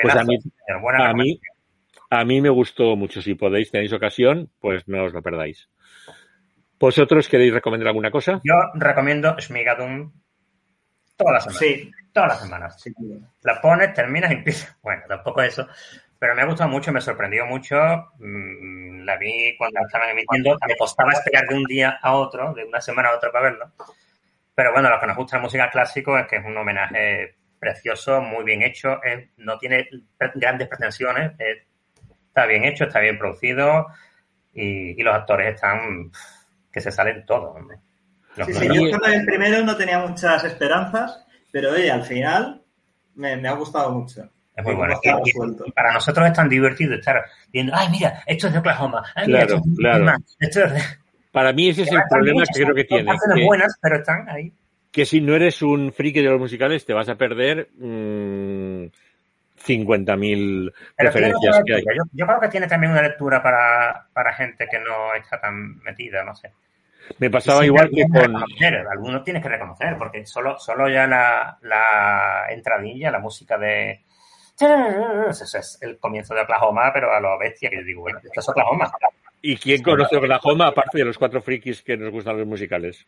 Pues 0.01 0.15
a 0.15 0.23
mí, 0.23 0.39
a, 0.69 1.13
mí, 1.13 1.41
a 2.09 2.25
mí 2.25 2.41
me 2.41 2.49
gustó 2.49 2.95
mucho. 2.95 3.21
Si 3.21 3.35
podéis, 3.35 3.71
tenéis 3.71 3.93
ocasión, 3.93 4.49
pues 4.61 4.87
no 4.87 5.05
os 5.05 5.13
lo 5.13 5.23
perdáis. 5.23 5.69
¿Vosotros 6.79 7.29
queréis 7.29 7.55
recomendar 7.55 7.89
alguna 7.89 8.11
cosa? 8.11 8.41
Yo 8.45 8.55
recomiendo 8.75 9.37
Schmigadum 9.39 10.13
todas 11.17 11.35
las 11.35 11.45
semanas. 11.45 11.59
Sí. 11.61 11.91
Todas 12.13 12.29
las 12.31 12.41
semanas. 12.41 12.81
Sí. 12.81 12.93
La 13.43 13.61
pones, 13.61 13.93
terminas 13.95 14.31
y 14.31 14.35
empiezas. 14.35 14.77
Bueno, 14.83 15.03
tampoco 15.09 15.43
eso. 15.43 15.67
Pero 16.19 16.35
me 16.35 16.43
ha 16.43 16.47
gustado 16.47 16.71
mucho, 16.71 16.93
me 16.93 17.01
sorprendió 17.01 17.47
mucho. 17.47 17.77
Mm, 18.19 19.05
La 19.05 19.17
vi 19.17 19.55
cuando 19.57 19.81
la 19.81 19.87
estaban 19.87 20.11
emitiendo. 20.11 20.57
Me 20.67 20.77
costaba 20.77 21.13
esperar 21.13 21.47
de 21.47 21.55
un 21.55 21.65
día 21.65 21.99
a 22.03 22.15
otro, 22.15 22.53
de 22.55 22.65
una 22.65 22.81
semana 22.81 23.11
a 23.11 23.17
otra 23.17 23.31
para 23.31 23.51
verlo. 23.51 23.73
Pero 24.55 24.73
bueno, 24.73 24.89
lo 24.89 24.99
que 24.99 25.07
nos 25.07 25.17
gusta 25.17 25.37
la 25.37 25.43
música 25.43 25.71
clásico 25.71 26.19
es 26.19 26.27
que 26.27 26.37
es 26.37 26.45
un 26.45 26.57
homenaje 26.57 27.37
precioso, 27.59 28.23
muy 28.23 28.45
bien 28.45 28.63
hecho. 28.63 29.03
Es, 29.03 29.29
no 29.37 29.59
tiene 29.59 29.89
grandes 30.35 30.69
pretensiones. 30.69 31.33
Es, 31.39 31.67
está 32.29 32.47
bien 32.47 32.65
hecho, 32.65 32.85
está 32.85 33.01
bien 33.01 33.19
producido. 33.19 33.87
Y, 34.55 34.99
y 34.99 35.03
los 35.03 35.15
actores 35.15 35.55
están 35.55 36.11
que 36.77 36.83
se 36.83 36.93
salen 36.93 37.25
todos. 37.25 37.57
Hombre. 37.57 37.79
Sí, 38.45 38.53
sí, 38.53 38.69
yo 38.69 38.99
con 38.99 39.11
el 39.11 39.25
primero 39.25 39.65
no 39.65 39.75
tenía 39.79 39.99
muchas 39.99 40.45
esperanzas, 40.45 41.25
pero 41.51 41.73
oye, 41.73 41.91
al 41.91 42.03
final 42.05 42.61
me, 43.15 43.35
me 43.39 43.49
ha 43.49 43.53
gustado 43.53 43.93
mucho. 43.93 44.29
Es 44.55 44.63
muy 44.63 44.75
bueno. 44.75 45.01
Y, 45.03 45.09
y, 45.09 45.73
para 45.73 45.95
nosotros 45.95 46.27
es 46.27 46.35
tan 46.35 46.51
divertido 46.51 46.93
estar 46.93 47.25
viendo, 47.51 47.73
ay, 47.75 47.89
mira, 47.91 48.23
esto 48.27 48.49
es 48.49 48.53
de 48.53 48.59
Oklahoma. 48.59 49.03
Ay, 49.15 49.27
mira, 49.27 49.47
claro, 49.47 49.55
esto 49.57 49.65
es 49.65 49.75
de 49.75 49.81
claro. 49.81 50.03
Oklahoma. 50.03 50.25
Esto 50.39 50.65
es 50.65 50.73
de... 50.75 50.81
Para 51.33 51.53
mí 51.55 51.69
ese 51.71 51.83
es 51.83 51.93
el 51.93 52.03
problema 52.11 52.43
que 52.43 52.63
creo 52.63 52.75
que 52.75 52.85
tiene. 52.85 53.13
Que, 53.35 53.45
buenas, 53.47 53.79
pero 53.81 53.97
están 53.97 54.29
ahí. 54.29 54.53
que 54.93 55.07
si 55.07 55.23
no 55.23 55.35
eres 55.35 55.63
un 55.63 55.95
friki 55.95 56.21
de 56.21 56.29
los 56.29 56.39
musicales 56.39 56.85
te 56.85 56.93
vas 56.93 57.09
a 57.09 57.15
perder 57.15 57.71
mmm, 57.79 58.85
50.000 59.67 60.73
Pero 60.97 61.13
tiene 61.13 61.29
referencias 61.29 61.63
que 61.65 61.75
hay. 61.75 61.83
Yo, 61.83 62.05
yo 62.13 62.27
creo 62.27 62.41
que 62.41 62.49
tiene 62.49 62.67
también 62.67 62.93
una 62.93 63.03
lectura 63.03 63.43
para, 63.43 64.07
para 64.13 64.33
gente 64.35 64.67
que 64.71 64.79
no 64.79 65.15
está 65.15 65.41
tan 65.41 65.79
metida, 65.83 66.25
no 66.25 66.35
sé. 66.35 66.53
Me 67.19 67.31
pasaba 67.31 67.65
igual 67.65 67.91
que 67.91 68.05
con... 68.09 68.37
Algunos 68.91 69.25
tienes 69.25 69.43
que 69.43 69.49
reconocer, 69.49 69.97
porque 69.97 70.27
solo, 70.27 70.59
solo 70.59 70.89
ya 70.89 71.07
la, 71.07 71.59
la 71.63 72.47
entradilla, 72.51 73.11
la 73.11 73.21
música 73.21 73.57
de... 73.59 74.03
Es 74.59 75.79
el 75.83 75.99
comienzo 75.99 76.35
de 76.35 76.41
Oklahoma, 76.41 76.91
pero 76.93 77.13
a 77.13 77.21
lo 77.21 77.39
bestia 77.39 77.69
que 77.69 77.77
yo 77.77 77.83
digo, 77.83 78.03
bueno, 78.03 78.19
esto 78.25 78.41
es 78.41 78.49
Oklahoma. 78.49 78.91
¿Y 79.43 79.57
quién 79.57 79.83
conoce 79.83 80.17
Oklahoma 80.17 80.69
aparte 80.69 80.99
de 80.99 81.05
los 81.05 81.19
cuatro 81.19 81.43
frikis 81.43 81.83
que 81.83 81.97
nos 81.97 82.11
gustan 82.11 82.39
los 82.39 82.47
musicales? 82.47 83.07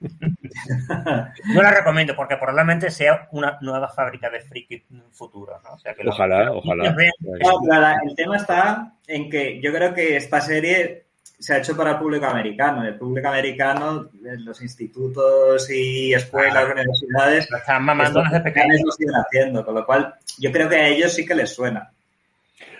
No 1.54 1.62
la 1.62 1.70
recomiendo 1.72 2.14
porque 2.16 2.36
probablemente 2.36 2.90
sea 2.90 3.28
una 3.32 3.58
nueva 3.60 3.88
fábrica 3.88 4.30
de 4.30 4.40
friki 4.40 4.84
futuro, 5.12 5.60
¿no? 5.62 5.74
O 5.74 5.78
sea, 5.78 5.94
que 5.94 6.06
Ojalá, 6.08 6.44
los 6.44 6.56
ojalá. 6.64 6.94
No, 7.20 7.60
la- 7.80 8.00
el 8.06 8.14
tema 8.14 8.36
está 8.36 8.92
en 9.06 9.28
que 9.30 9.60
yo 9.60 9.72
creo 9.72 9.92
que 9.94 10.16
esta 10.16 10.40
serie 10.40 11.04
se 11.38 11.54
ha 11.54 11.58
hecho 11.58 11.76
para 11.76 11.92
el 11.92 11.98
público 11.98 12.26
americano. 12.26 12.84
El 12.84 12.96
público 12.96 13.28
americano, 13.28 14.10
en 14.24 14.44
los 14.44 14.60
institutos 14.62 15.70
y 15.70 16.12
escuelas, 16.12 16.64
Ah. 16.68 16.72
universidades, 16.72 17.50
Lo 17.50 17.56
están 17.58 17.82
mamando 17.84 18.22
desde 18.22 18.40
pequeños. 18.40 18.80
lo 18.84 18.92
siguen 18.92 19.14
haciendo, 19.14 19.64
con 19.64 19.74
lo 19.74 19.86
cual 19.86 20.14
yo 20.38 20.52
creo 20.52 20.68
que 20.68 20.76
a 20.76 20.88
ellos 20.88 21.12
sí 21.14 21.24
que 21.24 21.34
les 21.34 21.54
suena. 21.54 21.90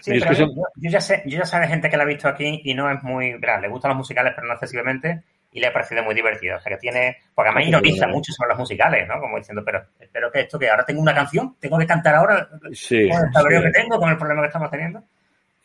Sí, 0.00 0.12
Es 0.12 0.22
pero 0.22 0.30
que 0.30 0.36
son- 0.36 0.54
yo, 0.54 0.62
yo 0.76 0.90
ya 0.90 1.00
sé, 1.00 1.22
yo 1.26 1.38
ya 1.38 1.44
sé 1.46 1.58
de 1.58 1.68
gente 1.68 1.88
que 1.90 1.96
la 1.96 2.02
ha 2.02 2.06
visto 2.06 2.28
aquí 2.28 2.60
y 2.64 2.74
no 2.74 2.90
es 2.90 3.02
muy, 3.02 3.34
verá, 3.34 3.60
le 3.60 3.68
gustan 3.68 3.90
los 3.90 3.98
musicales, 3.98 4.32
pero 4.34 4.46
no 4.46 4.54
excesivamente, 4.54 5.22
y 5.52 5.60
le 5.60 5.66
ha 5.66 5.72
parecido 5.72 6.02
muy 6.04 6.14
divertido. 6.14 6.56
O 6.56 6.60
sea 6.60 6.72
que 6.72 6.78
tiene, 6.78 7.16
porque 7.34 7.48
además 7.50 7.68
ironiza 7.68 8.06
mucho 8.06 8.32
sobre 8.32 8.50
los 8.50 8.58
musicales, 8.58 9.06
¿no? 9.08 9.18
Como 9.20 9.36
diciendo, 9.38 9.62
pero 9.64 9.82
espero 9.98 10.30
que 10.30 10.40
esto 10.40 10.58
que 10.58 10.68
ahora 10.70 10.84
tengo 10.84 11.00
una 11.00 11.14
canción, 11.14 11.56
tengo 11.58 11.76
que 11.78 11.86
cantar 11.86 12.14
ahora 12.14 12.48
Sí. 12.72 13.08
con 13.08 13.26
el 13.26 13.32
cabreo 13.32 13.60
sí. 13.60 13.66
que 13.66 13.72
tengo, 13.72 13.98
con 13.98 14.10
el 14.10 14.16
problema 14.16 14.42
que 14.42 14.46
estamos 14.48 14.70
teniendo. 14.70 15.02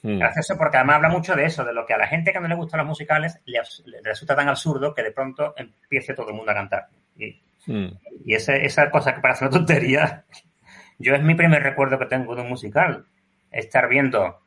Mm. 0.02 0.20
Gracioso 0.20 0.56
porque 0.58 0.78
además 0.78 0.98
habla 0.98 1.10
mucho 1.10 1.36
de 1.36 1.46
eso, 1.46 1.64
de 1.66 1.74
lo 1.74 1.86
que 1.86 1.94
a 1.94 1.98
la 1.98 2.08
gente 2.08 2.32
que 2.32 2.40
no 2.40 2.48
le 2.48 2.56
gustan 2.56 2.80
los 2.80 2.88
musicales 2.88 3.40
le, 3.46 3.60
le 3.86 4.02
resulta 4.04 4.36
tan 4.36 4.48
absurdo 4.50 4.94
que 4.94 5.02
de 5.04 5.12
pronto 5.12 5.54
empiece 5.58 6.14
todo 6.14 6.30
el 6.30 6.36
mundo 6.36 6.52
a 6.52 6.56
cantar. 6.56 6.88
Y, 7.18 7.42
Mm. 7.68 7.88
y 8.26 8.36
ese- 8.36 8.64
esa 8.64 8.92
cosa 8.92 9.16
que 9.16 9.22
parece 9.22 9.46
una 9.46 9.52
tontería, 9.58 10.24
yo 11.00 11.16
es 11.16 11.24
mi 11.24 11.34
primer 11.34 11.64
recuerdo 11.64 11.98
que 11.98 12.06
tengo 12.06 12.36
de 12.36 12.44
un 12.44 12.50
musical. 12.50 13.06
Estar 13.52 13.88
viendo, 13.88 14.42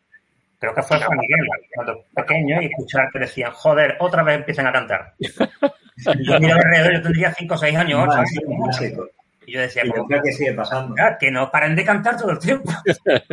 creo 0.58 0.74
que 0.74 0.82
fue 0.82 1.00
Juan 1.00 1.18
Miguel, 1.18 1.46
cuando 1.74 2.04
pequeño, 2.14 2.60
y 2.62 2.66
escuchar 2.66 3.08
que 3.12 3.18
decían, 3.20 3.52
joder, 3.52 3.96
otra 4.00 4.22
vez 4.22 4.36
empiezan 4.38 4.66
a 4.66 4.72
cantar. 4.72 5.14
Y 5.18 5.26
yo 6.26 6.40
miraba 6.40 6.60
alrededor, 6.62 6.92
yo 6.94 7.02
tendría 7.02 7.32
5 7.34 7.54
o 7.54 7.58
6 7.58 7.76
años, 7.76 8.00
8 8.08 8.16
Más, 8.16 8.30
un 8.46 8.52
años. 8.54 8.76
clásico. 8.78 9.08
Y 9.46 9.52
yo 9.52 9.60
decía, 9.62 9.82
Y 9.86 9.90
como, 9.90 10.06
creo 10.06 10.22
que 10.22 10.32
sigue 10.32 10.52
pasando. 10.52 10.94
"Ah, 10.98 11.16
que 11.18 11.30
no 11.30 11.50
paren 11.50 11.74
de 11.74 11.82
cantar 11.84 12.16
todo 12.18 12.32
el 12.32 12.38
tiempo. 12.38 12.70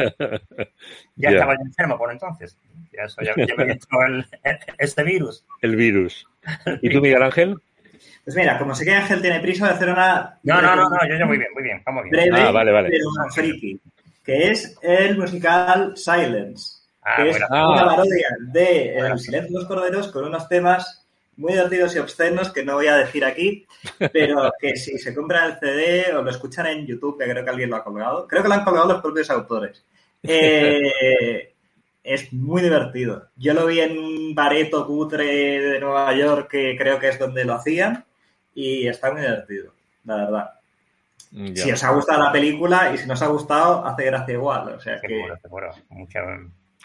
Ya 1.17 1.29
Ya. 1.29 1.37
estaba 1.37 1.53
yo 1.55 1.61
enfermo 1.65 1.97
por 1.97 2.11
entonces. 2.11 2.57
Ya, 2.91 3.03
eso, 3.03 3.21
ya, 3.21 3.33
ya 3.35 3.55
me 3.55 3.71
entró 3.71 4.05
el, 4.05 4.25
este 4.77 5.03
virus. 5.03 5.45
El 5.61 5.75
virus. 5.75 6.25
¿Y 6.81 6.89
tú, 6.89 7.01
Miguel 7.01 7.23
Ángel? 7.23 7.55
Pues 8.23 8.35
mira, 8.35 8.57
como 8.57 8.73
sé 8.75 8.85
que 8.85 8.93
Ángel 8.95 9.21
tiene 9.21 9.39
prisa, 9.39 9.67
a 9.67 9.71
hacer 9.71 9.89
una 9.89 10.37
No, 10.43 10.61
no, 10.61 10.75
no, 10.75 10.89
no, 10.89 10.97
yo, 11.07 11.15
yo 11.17 11.25
muy 11.27 11.37
bien, 11.37 11.49
muy 11.53 11.63
bien, 11.63 11.81
vamos 11.85 12.03
bien. 12.03 12.11
breve, 12.31 12.47
Ah, 12.47 12.51
vale, 12.51 12.71
vale. 12.71 12.89
pero 12.89 13.05
friki, 13.33 13.79
que 14.23 14.51
es 14.51 14.77
el 14.81 15.17
musical 15.17 15.93
Silence, 15.95 16.74
Ah, 17.05 17.15
que 17.17 17.29
es 17.29 17.37
bueno. 17.37 17.47
Ah. 17.51 17.71
una 17.71 17.85
parodia 17.85 18.27
de 18.39 18.93
Bueno. 18.97 19.13
El 19.13 19.19
silencio 19.19 19.53
de 19.53 19.59
los 19.59 19.67
corderos 19.67 20.07
con 20.11 20.25
unos 20.25 20.49
temas 20.49 21.05
muy 21.37 21.53
divertidos 21.53 21.95
y 21.95 21.99
obscenos 21.99 22.51
que 22.51 22.63
no 22.63 22.75
voy 22.75 22.87
a 22.87 22.97
decir 22.97 23.23
aquí, 23.23 23.65
pero 24.11 24.51
que 24.59 24.75
si 24.75 24.97
se 24.97 25.13
compran 25.13 25.51
el 25.51 25.59
CD 25.59 26.13
o 26.15 26.21
lo 26.21 26.31
escuchan 26.31 26.65
en 26.67 26.87
YouTube, 26.87 27.19
que 27.19 27.29
creo 27.29 27.43
que 27.43 27.49
alguien 27.49 27.69
lo 27.69 27.75
ha 27.75 27.83
colgado, 27.83 28.27
creo 28.27 28.41
que 28.41 28.47
lo 28.47 28.55
han 28.55 28.63
colgado 28.63 28.87
los 28.87 29.01
propios 29.01 29.29
autores. 29.29 29.85
Eh, 30.23 31.53
es 32.03 32.33
muy 32.33 32.61
divertido. 32.61 33.29
Yo 33.35 33.53
lo 33.53 33.67
vi 33.67 33.81
en 33.81 33.97
un 33.97 34.33
bareto 34.33 34.87
cutre 34.87 35.59
de 35.59 35.79
Nueva 35.79 36.15
York, 36.15 36.49
que 36.49 36.75
creo 36.77 36.99
que 36.99 37.09
es 37.09 37.19
donde 37.19 37.45
lo 37.45 37.53
hacían, 37.53 38.05
y 38.55 38.87
está 38.87 39.11
muy 39.11 39.21
divertido, 39.21 39.73
la 40.05 40.15
verdad. 40.15 40.51
Ya. 41.31 41.63
Si 41.63 41.71
os 41.71 41.83
ha 41.83 41.91
gustado 41.91 42.23
la 42.23 42.31
película 42.31 42.93
y 42.93 42.97
si 42.97 43.07
no 43.07 43.13
os 43.13 43.21
ha 43.21 43.27
gustado, 43.27 43.85
hace 43.85 44.05
gracia 44.05 44.33
igual. 44.33 44.69
O 44.69 44.79
sea 44.79 45.01
Qué 45.01 45.07
que 45.07 45.19
bueno, 45.19 45.35
qué 45.41 45.49
bueno. 45.49 45.69
Mucha 45.89 46.21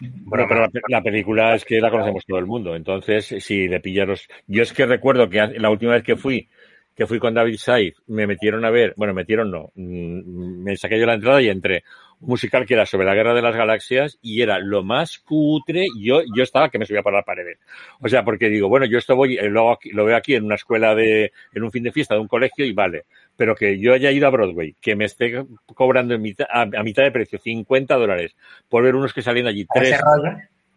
Bueno, 0.01 0.45
pero 0.47 0.61
la, 0.61 0.69
la 0.87 1.01
película 1.01 1.55
es 1.55 1.65
que 1.65 1.79
la 1.79 1.91
conocemos 1.91 2.25
todo 2.25 2.39
el 2.39 2.45
mundo. 2.45 2.75
Entonces, 2.75 3.35
si 3.39 3.67
le 3.67 3.79
pillaros. 3.79 4.27
Yo 4.47 4.63
es 4.63 4.73
que 4.73 4.85
recuerdo 4.85 5.29
que 5.29 5.39
la 5.57 5.69
última 5.69 5.93
vez 5.93 6.03
que 6.03 6.15
fui, 6.15 6.49
que 6.95 7.07
fui 7.07 7.19
con 7.19 7.33
David 7.33 7.57
Saif, 7.57 7.97
me 8.07 8.27
metieron 8.27 8.65
a 8.65 8.69
ver, 8.69 8.93
bueno, 8.97 9.13
metieron 9.13 9.51
no, 9.51 9.71
mm, 9.75 10.63
me 10.63 10.75
saqué 10.75 10.99
yo 10.99 11.05
la 11.05 11.13
entrada 11.15 11.41
y 11.41 11.49
entré. 11.49 11.83
Un 12.19 12.29
musical 12.29 12.65
que 12.67 12.75
era 12.75 12.85
sobre 12.85 13.07
la 13.07 13.15
guerra 13.15 13.33
de 13.33 13.41
las 13.41 13.55
galaxias 13.55 14.19
y 14.21 14.41
era 14.41 14.59
lo 14.59 14.83
más 14.83 15.17
cutre. 15.17 15.85
Yo, 15.99 16.21
yo 16.35 16.43
estaba 16.43 16.69
que 16.69 16.77
me 16.77 16.85
subía 16.85 17.01
por 17.01 17.13
las 17.13 17.25
paredes. 17.25 17.57
O 17.99 18.07
sea, 18.07 18.23
porque 18.23 18.49
digo, 18.49 18.69
bueno, 18.69 18.85
yo 18.85 18.99
esto 18.99 19.15
voy, 19.15 19.37
eh, 19.37 19.49
lo, 19.49 19.79
lo 19.91 20.05
veo 20.05 20.15
aquí 20.15 20.35
en 20.35 20.45
una 20.45 20.55
escuela 20.55 20.93
de, 20.93 21.31
en 21.53 21.63
un 21.63 21.71
fin 21.71 21.83
de 21.83 21.91
fiesta 21.91 22.13
de 22.15 22.21
un 22.21 22.27
colegio 22.27 22.65
y 22.65 22.73
vale. 22.73 23.05
Pero 23.41 23.55
que 23.55 23.79
yo 23.79 23.91
haya 23.95 24.11
ido 24.11 24.27
a 24.27 24.29
Broadway, 24.29 24.75
que 24.79 24.95
me 24.95 25.05
esté 25.05 25.43
cobrando 25.73 26.13
en 26.13 26.21
mitad, 26.21 26.45
a, 26.47 26.61
a 26.61 26.83
mitad 26.83 27.01
de 27.01 27.09
precio 27.09 27.39
50 27.39 27.95
dólares 27.95 28.35
por 28.69 28.83
ver 28.83 28.93
unos 28.95 29.13
que 29.15 29.23
salen 29.23 29.47
allí, 29.47 29.65
tres. 29.73 29.99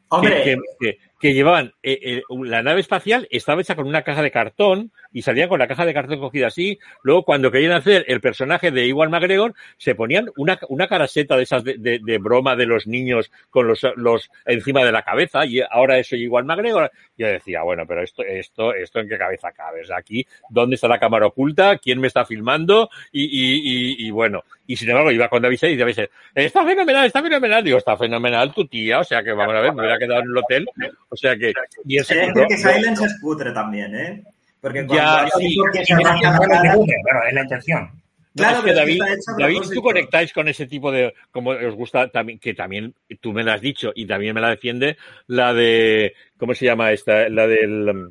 Hombre, 0.09 0.43
que, 0.45 0.57
que- 0.81 0.97
que 0.97 0.99
llevaban 1.33 1.73
eh, 1.83 1.99
eh, 2.03 2.23
la 2.45 2.63
nave 2.63 2.81
espacial 2.81 3.27
estaba 3.31 3.61
hecha 3.63 3.75
con 3.77 3.87
una 3.87 4.03
caja 4.03 4.21
de 4.23 4.31
cartón 4.31 4.93
y 5.13 5.23
salían 5.23 5.49
con 5.49 5.59
la 5.59 5.69
caja 5.69 5.87
de 5.87 5.95
cartón 5.95 6.19
cogida 6.19 6.49
así. 6.49 6.79
Luego, 7.03 7.23
cuando 7.25 7.51
querían 7.51 7.73
hacer 7.73 8.05
el 8.09 8.21
personaje 8.21 8.71
de 8.73 8.87
Iwan 8.89 9.11
McGregor, 9.11 9.55
se 9.79 9.95
ponían 9.95 10.29
una, 10.37 10.59
una 10.69 10.89
caraseta 10.89 11.37
de 11.37 11.45
esas 11.45 11.63
de, 11.65 11.79
de- 11.79 12.01
de 12.03 12.19
broma 12.19 12.57
de 12.57 12.67
los 12.67 12.87
niños 12.87 13.31
con 13.51 13.69
los, 13.69 13.87
los 13.97 14.29
encima 14.45 14.85
de 14.85 14.93
la 14.93 15.03
cabeza 15.03 15.47
y 15.47 15.61
ahora 15.71 15.99
eso 15.99 16.17
Iwan 16.17 16.47
McGregor. 16.47 16.91
Yo 17.17 17.29
decía, 17.29 17.63
bueno, 17.63 17.85
pero 17.87 18.03
esto, 18.03 18.23
esto, 18.23 18.75
esto 18.75 18.99
en 19.01 19.09
qué 19.09 19.17
cabeza 19.17 19.53
cabe. 19.53 19.83
Aquí, 19.97 20.27
¿dónde 20.51 20.75
está 20.75 20.89
la 20.89 20.99
cámara 20.99 21.27
oculta? 21.27 21.79
¿Quién 21.79 22.01
me 22.01 22.09
está 22.09 22.25
filmando? 22.25 22.91
Y, 23.13 23.25
y, 23.25 24.05
y, 24.05 24.09
y 24.09 24.11
bueno, 24.11 24.43
y 24.67 24.77
sin 24.77 24.89
embargo, 24.91 25.11
iba 25.11 25.29
con 25.29 25.43
David 25.43 25.57
Sey 25.59 25.75
y 25.75 25.77
David 25.77 25.95
Sey, 25.95 26.07
está 26.35 26.65
fenomenal, 26.65 27.07
está 27.07 27.23
fenomenal. 27.23 27.63
Digo, 27.65 27.79
está 27.79 27.97
fenomenal 27.97 28.53
tu 28.55 28.67
tía, 28.67 29.01
o 29.01 29.05
sea 29.05 29.23
que 29.23 29.33
vamos 29.33 29.55
a 29.55 29.61
ver, 29.61 29.73
me 29.75 29.81
hubiera 29.83 29.99
quedado 29.99 30.21
en 30.21 30.27
el 30.31 30.37
hotel. 30.39 30.67
O 31.09 31.17
sea 31.17 31.37
que, 31.37 31.53
y 31.85 31.99
ese 31.99 32.15
decir 32.15 32.33
que 32.49 32.57
Silence 32.57 33.05
es 33.05 33.21
cutre 33.21 33.53
también, 33.53 33.95
¿eh? 33.95 34.23
Porque 34.61 34.87
cuando 34.87 34.95
Ya, 35.05 35.29
sí, 35.37 35.57
que 35.73 35.85
se 35.85 35.93
la 35.95 36.13
bueno, 36.39 36.55
cara- 36.55 36.75
bueno, 36.77 36.91
es 37.29 37.35
la 37.35 37.43
intención. 37.43 37.91
Claro, 38.37 38.59
es 38.59 38.65
que 38.65 38.71
es 38.71 38.77
David, 38.77 39.03
David, 39.39 39.61
tú 39.73 39.81
conectáis 39.83 40.33
con 40.33 40.49
ese 40.49 40.67
tipo 40.67 40.91
de, 40.91 41.15
como 41.31 41.51
os 41.51 41.75
gusta 41.77 42.09
también, 42.09 42.41
que 42.41 42.53
también 42.55 42.93
tú 43.21 43.33
me 43.33 43.45
la 43.45 43.55
has 43.55 43.61
dicho 43.61 43.93
y 43.95 44.07
también 44.07 44.35
me 44.35 44.41
la 44.41 44.49
defiende, 44.49 44.97
la 45.29 45.55
de, 45.55 46.15
¿cómo 46.37 46.53
se 46.55 46.65
llama 46.65 46.91
esta? 46.91 47.29
La 47.29 47.47
del, 47.47 47.89
um, 47.91 48.11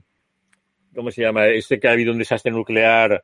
¿cómo 0.95 1.11
se 1.11 1.23
llama? 1.23 1.47
Este 1.47 1.77
que 1.77 1.89
ha 1.89 1.91
habido 1.91 2.13
un 2.13 2.19
desastre 2.19 2.51
nuclear 2.53 3.21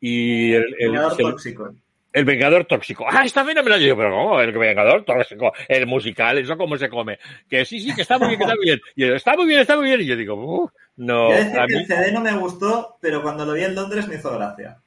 y 0.00 0.52
el, 0.54 0.74
el- 0.78 0.94
tóxico. 1.18 1.74
El 2.18 2.24
Vengador 2.24 2.64
Tóxico. 2.64 3.06
Ah, 3.08 3.24
está 3.24 3.44
fenomenal. 3.44 3.78
Yo 3.78 3.84
digo, 3.84 3.96
pero 3.96 4.10
¿cómo? 4.10 4.40
El 4.40 4.52
Vengador 4.52 5.04
Tóxico. 5.04 5.52
El 5.68 5.86
musical, 5.86 6.38
¿eso 6.38 6.56
cómo 6.56 6.76
se 6.76 6.88
come? 6.88 7.18
Que 7.48 7.64
sí, 7.64 7.80
sí, 7.80 7.94
que 7.94 8.02
está 8.02 8.18
muy 8.18 8.28
bien, 8.28 8.38
que 8.38 8.44
está 8.44 8.56
muy 8.56 8.64
bien. 8.64 8.80
Y 8.96 9.06
yo, 9.06 9.14
está 9.14 9.36
muy 9.36 9.46
bien, 9.46 9.60
está 9.60 9.76
muy 9.76 9.84
bien. 9.86 10.00
Y 10.00 10.06
yo 10.06 10.16
digo, 10.16 10.34
"Uf, 10.34 10.70
no, 10.96 11.30
Yo 11.30 11.36
decir 11.36 11.58
a 11.58 11.66
que 11.66 11.74
el 11.74 11.86
CD 11.86 12.12
no 12.12 12.20
me 12.20 12.32
gustó, 12.32 12.98
pero 13.00 13.22
cuando 13.22 13.46
lo 13.46 13.52
vi 13.52 13.64
en 13.64 13.74
Londres 13.74 14.08
me 14.08 14.16
hizo 14.16 14.36
gracia. 14.36 14.78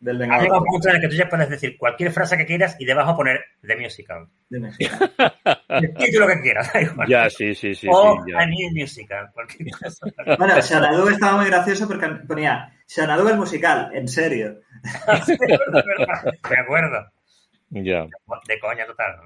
Del 0.00 0.16
Ha 0.16 0.18
Vengador. 0.20 0.42
llegado 0.44 0.60
un 0.60 0.66
punto 0.66 0.88
en 0.90 0.94
el 0.96 1.00
que 1.02 1.08
tú 1.08 1.14
ya 1.16 1.28
puedes 1.28 1.48
decir 1.50 1.76
cualquier 1.76 2.12
frase 2.12 2.36
que 2.36 2.46
quieras 2.46 2.76
y 2.78 2.84
debajo 2.84 3.16
poner 3.16 3.40
The 3.66 3.76
Musical. 3.76 4.28
de 4.48 4.60
México. 4.60 4.94
El 5.68 5.94
título 5.94 6.26
que 6.28 6.40
quieras, 6.40 6.70
igual. 6.80 7.08
ya, 7.08 7.28
sí, 7.28 7.54
sí, 7.54 7.74
sí, 7.74 7.88
o 7.90 8.24
sí. 8.24 8.32
A 8.34 8.46
New 8.46 8.70
Musical, 8.74 9.30
cualquier 9.34 9.70
cosa. 9.72 10.06
Bueno, 10.38 10.54
Xanadu 10.62 11.08
estaba 11.08 11.36
muy 11.38 11.46
gracioso 11.46 11.86
porque 11.88 12.06
ponía 12.26 12.72
Xanadu 12.86 13.28
el 13.28 13.36
musical, 13.36 13.90
en 13.92 14.06
serio. 14.08 14.60
De 15.26 16.58
acuerdo. 16.58 17.10
ya. 17.70 18.06
De 18.46 18.58
coña 18.60 18.86
total. 18.86 19.16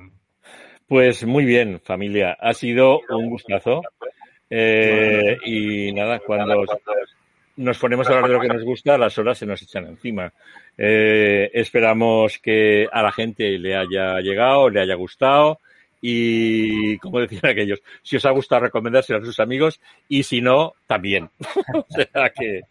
Pues 0.89 1.25
muy 1.25 1.45
bien, 1.45 1.81
familia. 1.85 2.37
Ha 2.41 2.55
sido 2.55 3.01
un 3.11 3.29
gustazo. 3.31 3.83
Eh, 4.51 5.37
y 5.45 5.93
nada, 5.93 6.19
cuando 6.19 6.65
nos 7.57 7.79
ponemos 7.79 8.09
a 8.09 8.11
hablar 8.15 8.29
de 8.29 8.35
lo 8.37 8.41
que 8.41 8.49
nos 8.49 8.65
gusta, 8.65 8.97
las 8.99 9.17
horas 9.19 9.39
se 9.39 9.47
nos 9.47 9.61
echan 9.63 9.87
encima. 9.87 10.33
Eh, 10.79 11.51
esperamos 11.53 12.39
que 12.39 12.89
a 12.91 13.03
la 13.03 13.13
gente 13.13 13.59
le 13.59 13.77
haya 13.77 14.21
llegado, 14.21 14.71
le 14.71 14.81
haya 14.81 14.95
gustado. 14.95 15.59
Y 16.05 16.99
como 16.99 17.21
decían 17.21 17.47
aquellos, 17.47 17.81
si 18.03 18.17
os 18.17 18.27
ha 18.27 18.31
gustado, 18.31 18.63
recomendárselo 18.63 19.21
a 19.21 19.25
sus 19.25 19.39
amigos. 19.39 19.81
Y 20.09 20.25
si 20.25 20.41
no, 20.41 20.75
también. 20.89 21.31
o 21.75 21.87
sea 21.89 22.31
que, 22.31 22.63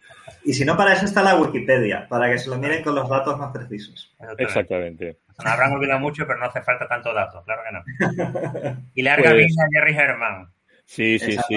Y 0.44 0.52
si 0.52 0.64
no, 0.66 0.76
para 0.76 0.92
eso 0.92 1.06
está 1.06 1.22
la 1.22 1.36
Wikipedia, 1.36 2.06
para 2.08 2.30
que 2.30 2.36
se 2.38 2.50
lo 2.50 2.56
miren 2.58 2.82
con 2.82 2.94
los 2.94 3.08
datos 3.08 3.38
más 3.38 3.50
precisos. 3.52 4.12
exactamente. 4.36 5.16
Nos 5.38 5.46
habrán 5.46 5.72
olvidado 5.72 6.00
mucho, 6.00 6.26
pero 6.26 6.38
no 6.40 6.46
hace 6.46 6.60
falta 6.60 6.86
tanto 6.86 7.14
datos, 7.14 7.42
claro 7.46 7.62
que 7.64 7.72
no. 7.72 8.76
Y 8.94 9.02
larga 9.02 9.30
Pues- 9.30 9.46
vida 9.46 9.62
a 9.64 9.68
Jerry 9.72 9.94
Herman. 9.96 10.48
Sí, 10.84 11.18
sí, 11.18 11.38
sí. 11.48 11.56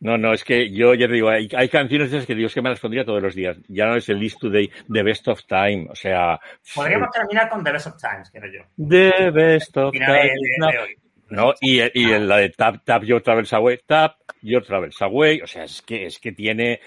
No, 0.00 0.16
no, 0.16 0.32
es 0.32 0.44
que 0.44 0.70
yo 0.70 0.94
ya 0.94 1.06
te 1.08 1.14
digo, 1.14 1.28
hay, 1.28 1.48
hay 1.56 1.68
canciones 1.68 2.10
de 2.10 2.18
esas 2.18 2.26
que 2.26 2.34
Dios 2.34 2.54
que 2.54 2.62
me 2.62 2.70
las 2.70 2.78
pondría 2.80 3.04
todos 3.04 3.22
los 3.22 3.34
días. 3.34 3.56
Ya 3.68 3.86
no 3.86 3.96
es 3.96 4.08
el 4.08 4.18
List 4.20 4.38
Today, 4.40 4.70
The 4.92 5.02
Best 5.02 5.26
of 5.28 5.44
Time. 5.46 5.86
O 5.90 5.94
sea, 5.96 6.38
Podríamos 6.74 7.10
terminar 7.10 7.48
con 7.48 7.64
The 7.64 7.72
Best 7.72 7.86
of 7.88 7.94
Times, 8.00 8.30
quiero 8.30 8.46
yo. 8.46 8.60
The 8.88 9.30
Best 9.30 9.76
of 9.76 9.92
de, 9.92 9.98
Time. 9.98 10.22
de- 10.22 10.58
No, 10.58 10.66
de 10.70 10.78
hoy. 10.78 10.96
no, 11.30 11.54
y, 11.60 11.80
y 12.00 12.12
en 12.12 12.28
la 12.28 12.36
de 12.38 12.50
Tap, 12.50 12.84
Tap 12.84 13.02
Your 13.02 13.20
Travels 13.22 13.52
Away, 13.52 13.80
Tap 13.86 14.14
Your 14.40 14.64
Travels 14.64 15.02
Away. 15.02 15.40
O 15.42 15.46
sea, 15.48 15.64
es 15.64 15.82
que, 15.82 16.06
es 16.06 16.18
que 16.20 16.30
tiene, 16.32 16.80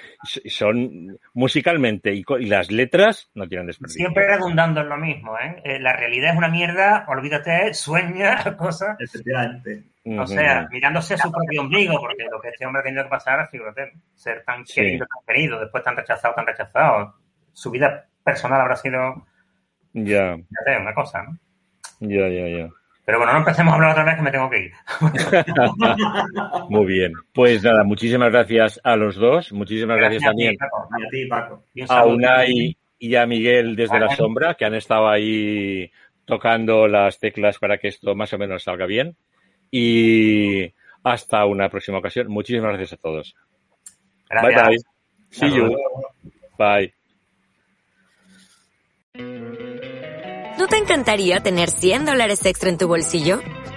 son 0.45 1.17
musicalmente 1.33 2.13
y, 2.13 2.23
y 2.39 2.45
las 2.45 2.71
letras 2.71 3.29
no 3.35 3.47
tienen 3.47 3.67
desperdicio. 3.67 3.99
Siempre 3.99 4.25
redundando 4.27 4.81
en 4.81 4.89
lo 4.89 4.97
mismo, 4.97 5.37
¿eh? 5.37 5.61
Eh, 5.65 5.79
La 5.79 5.95
realidad 5.97 6.31
es 6.31 6.37
una 6.37 6.47
mierda, 6.47 7.05
olvídate, 7.09 7.73
sueña, 7.73 8.55
cosas. 8.57 8.95
Efectivamente. 8.99 9.83
O 10.03 10.25
sea, 10.25 10.67
mirándose 10.71 11.13
a 11.13 11.17
su 11.17 11.31
propio 11.31 11.61
ombligo, 11.61 11.99
porque 11.99 12.25
lo 12.31 12.41
que 12.41 12.49
este 12.49 12.65
hombre 12.65 12.79
ha 12.79 12.83
tenido 12.83 13.03
que 13.03 13.09
pasar, 13.09 13.47
fíjate, 13.49 13.91
ser 14.15 14.43
tan 14.43 14.65
Sí. 14.65 14.81
querido, 14.81 15.05
tan 15.05 15.25
querido, 15.27 15.59
después 15.59 15.83
tan 15.83 15.95
rechazado, 15.95 16.33
tan 16.33 16.47
rechazado. 16.47 17.13
Su 17.53 17.69
vida 17.69 18.07
personal 18.23 18.61
habrá 18.61 18.75
sido, 18.75 19.25
Ya, 19.93 20.35
fíjate, 20.35 20.81
una 20.81 20.93
cosa, 20.93 21.21
¿no? 21.23 21.37
ya, 21.99 22.27
ya, 22.29 22.47
ya. 22.47 22.69
Pero 23.05 23.17
bueno, 23.17 23.33
no 23.33 23.39
empecemos 23.39 23.73
a 23.73 23.75
hablar 23.75 23.91
otra 23.91 24.03
vez 24.05 24.15
que 24.15 24.21
me 24.21 24.31
tengo 24.31 24.49
que 24.49 24.59
ir. 24.59 24.71
Muy 26.69 26.85
bien. 26.85 27.13
Pues 27.33 27.63
nada, 27.63 27.83
muchísimas 27.83 28.31
gracias 28.31 28.79
a 28.83 28.95
los 28.95 29.15
dos. 29.15 29.51
Muchísimas 29.53 29.97
gracias, 29.97 30.23
a 30.23 30.27
ti, 30.27 30.29
también 30.29 30.55
Paco. 30.57 30.87
Y 30.97 31.03
a 31.03 31.09
ti, 31.09 31.25
Paco. 31.27 31.63
A 31.83 31.87
saludo. 31.87 32.15
Unai 32.15 32.77
y 32.99 33.15
a 33.15 33.25
Miguel 33.25 33.75
desde 33.75 33.99
la 33.99 34.15
sombra, 34.15 34.53
que 34.55 34.65
han 34.65 34.75
estado 34.75 35.09
ahí 35.09 35.91
tocando 36.25 36.87
las 36.87 37.19
teclas 37.19 37.57
para 37.57 37.77
que 37.79 37.87
esto 37.89 38.15
más 38.15 38.31
o 38.33 38.37
menos 38.37 38.63
salga 38.63 38.85
bien. 38.85 39.17
Y 39.71 40.73
hasta 41.03 41.45
una 41.45 41.69
próxima 41.69 41.97
ocasión. 41.99 42.27
Muchísimas 42.27 42.69
gracias 42.73 42.93
a 42.93 42.97
todos. 42.97 43.35
Gracias. 44.29 44.55
Bye 44.55 44.67
bye. 44.67 44.77
See 45.31 45.55
you. 45.55 45.75
Bye. 46.57 46.93
¿No 50.57 50.67
te 50.67 50.77
encantaría 50.77 51.39
tener 51.39 51.69
100 51.69 52.05
dólares 52.05 52.45
extra 52.45 52.69
en 52.69 52.77
tu 52.77 52.87
bolsillo? 52.87 53.41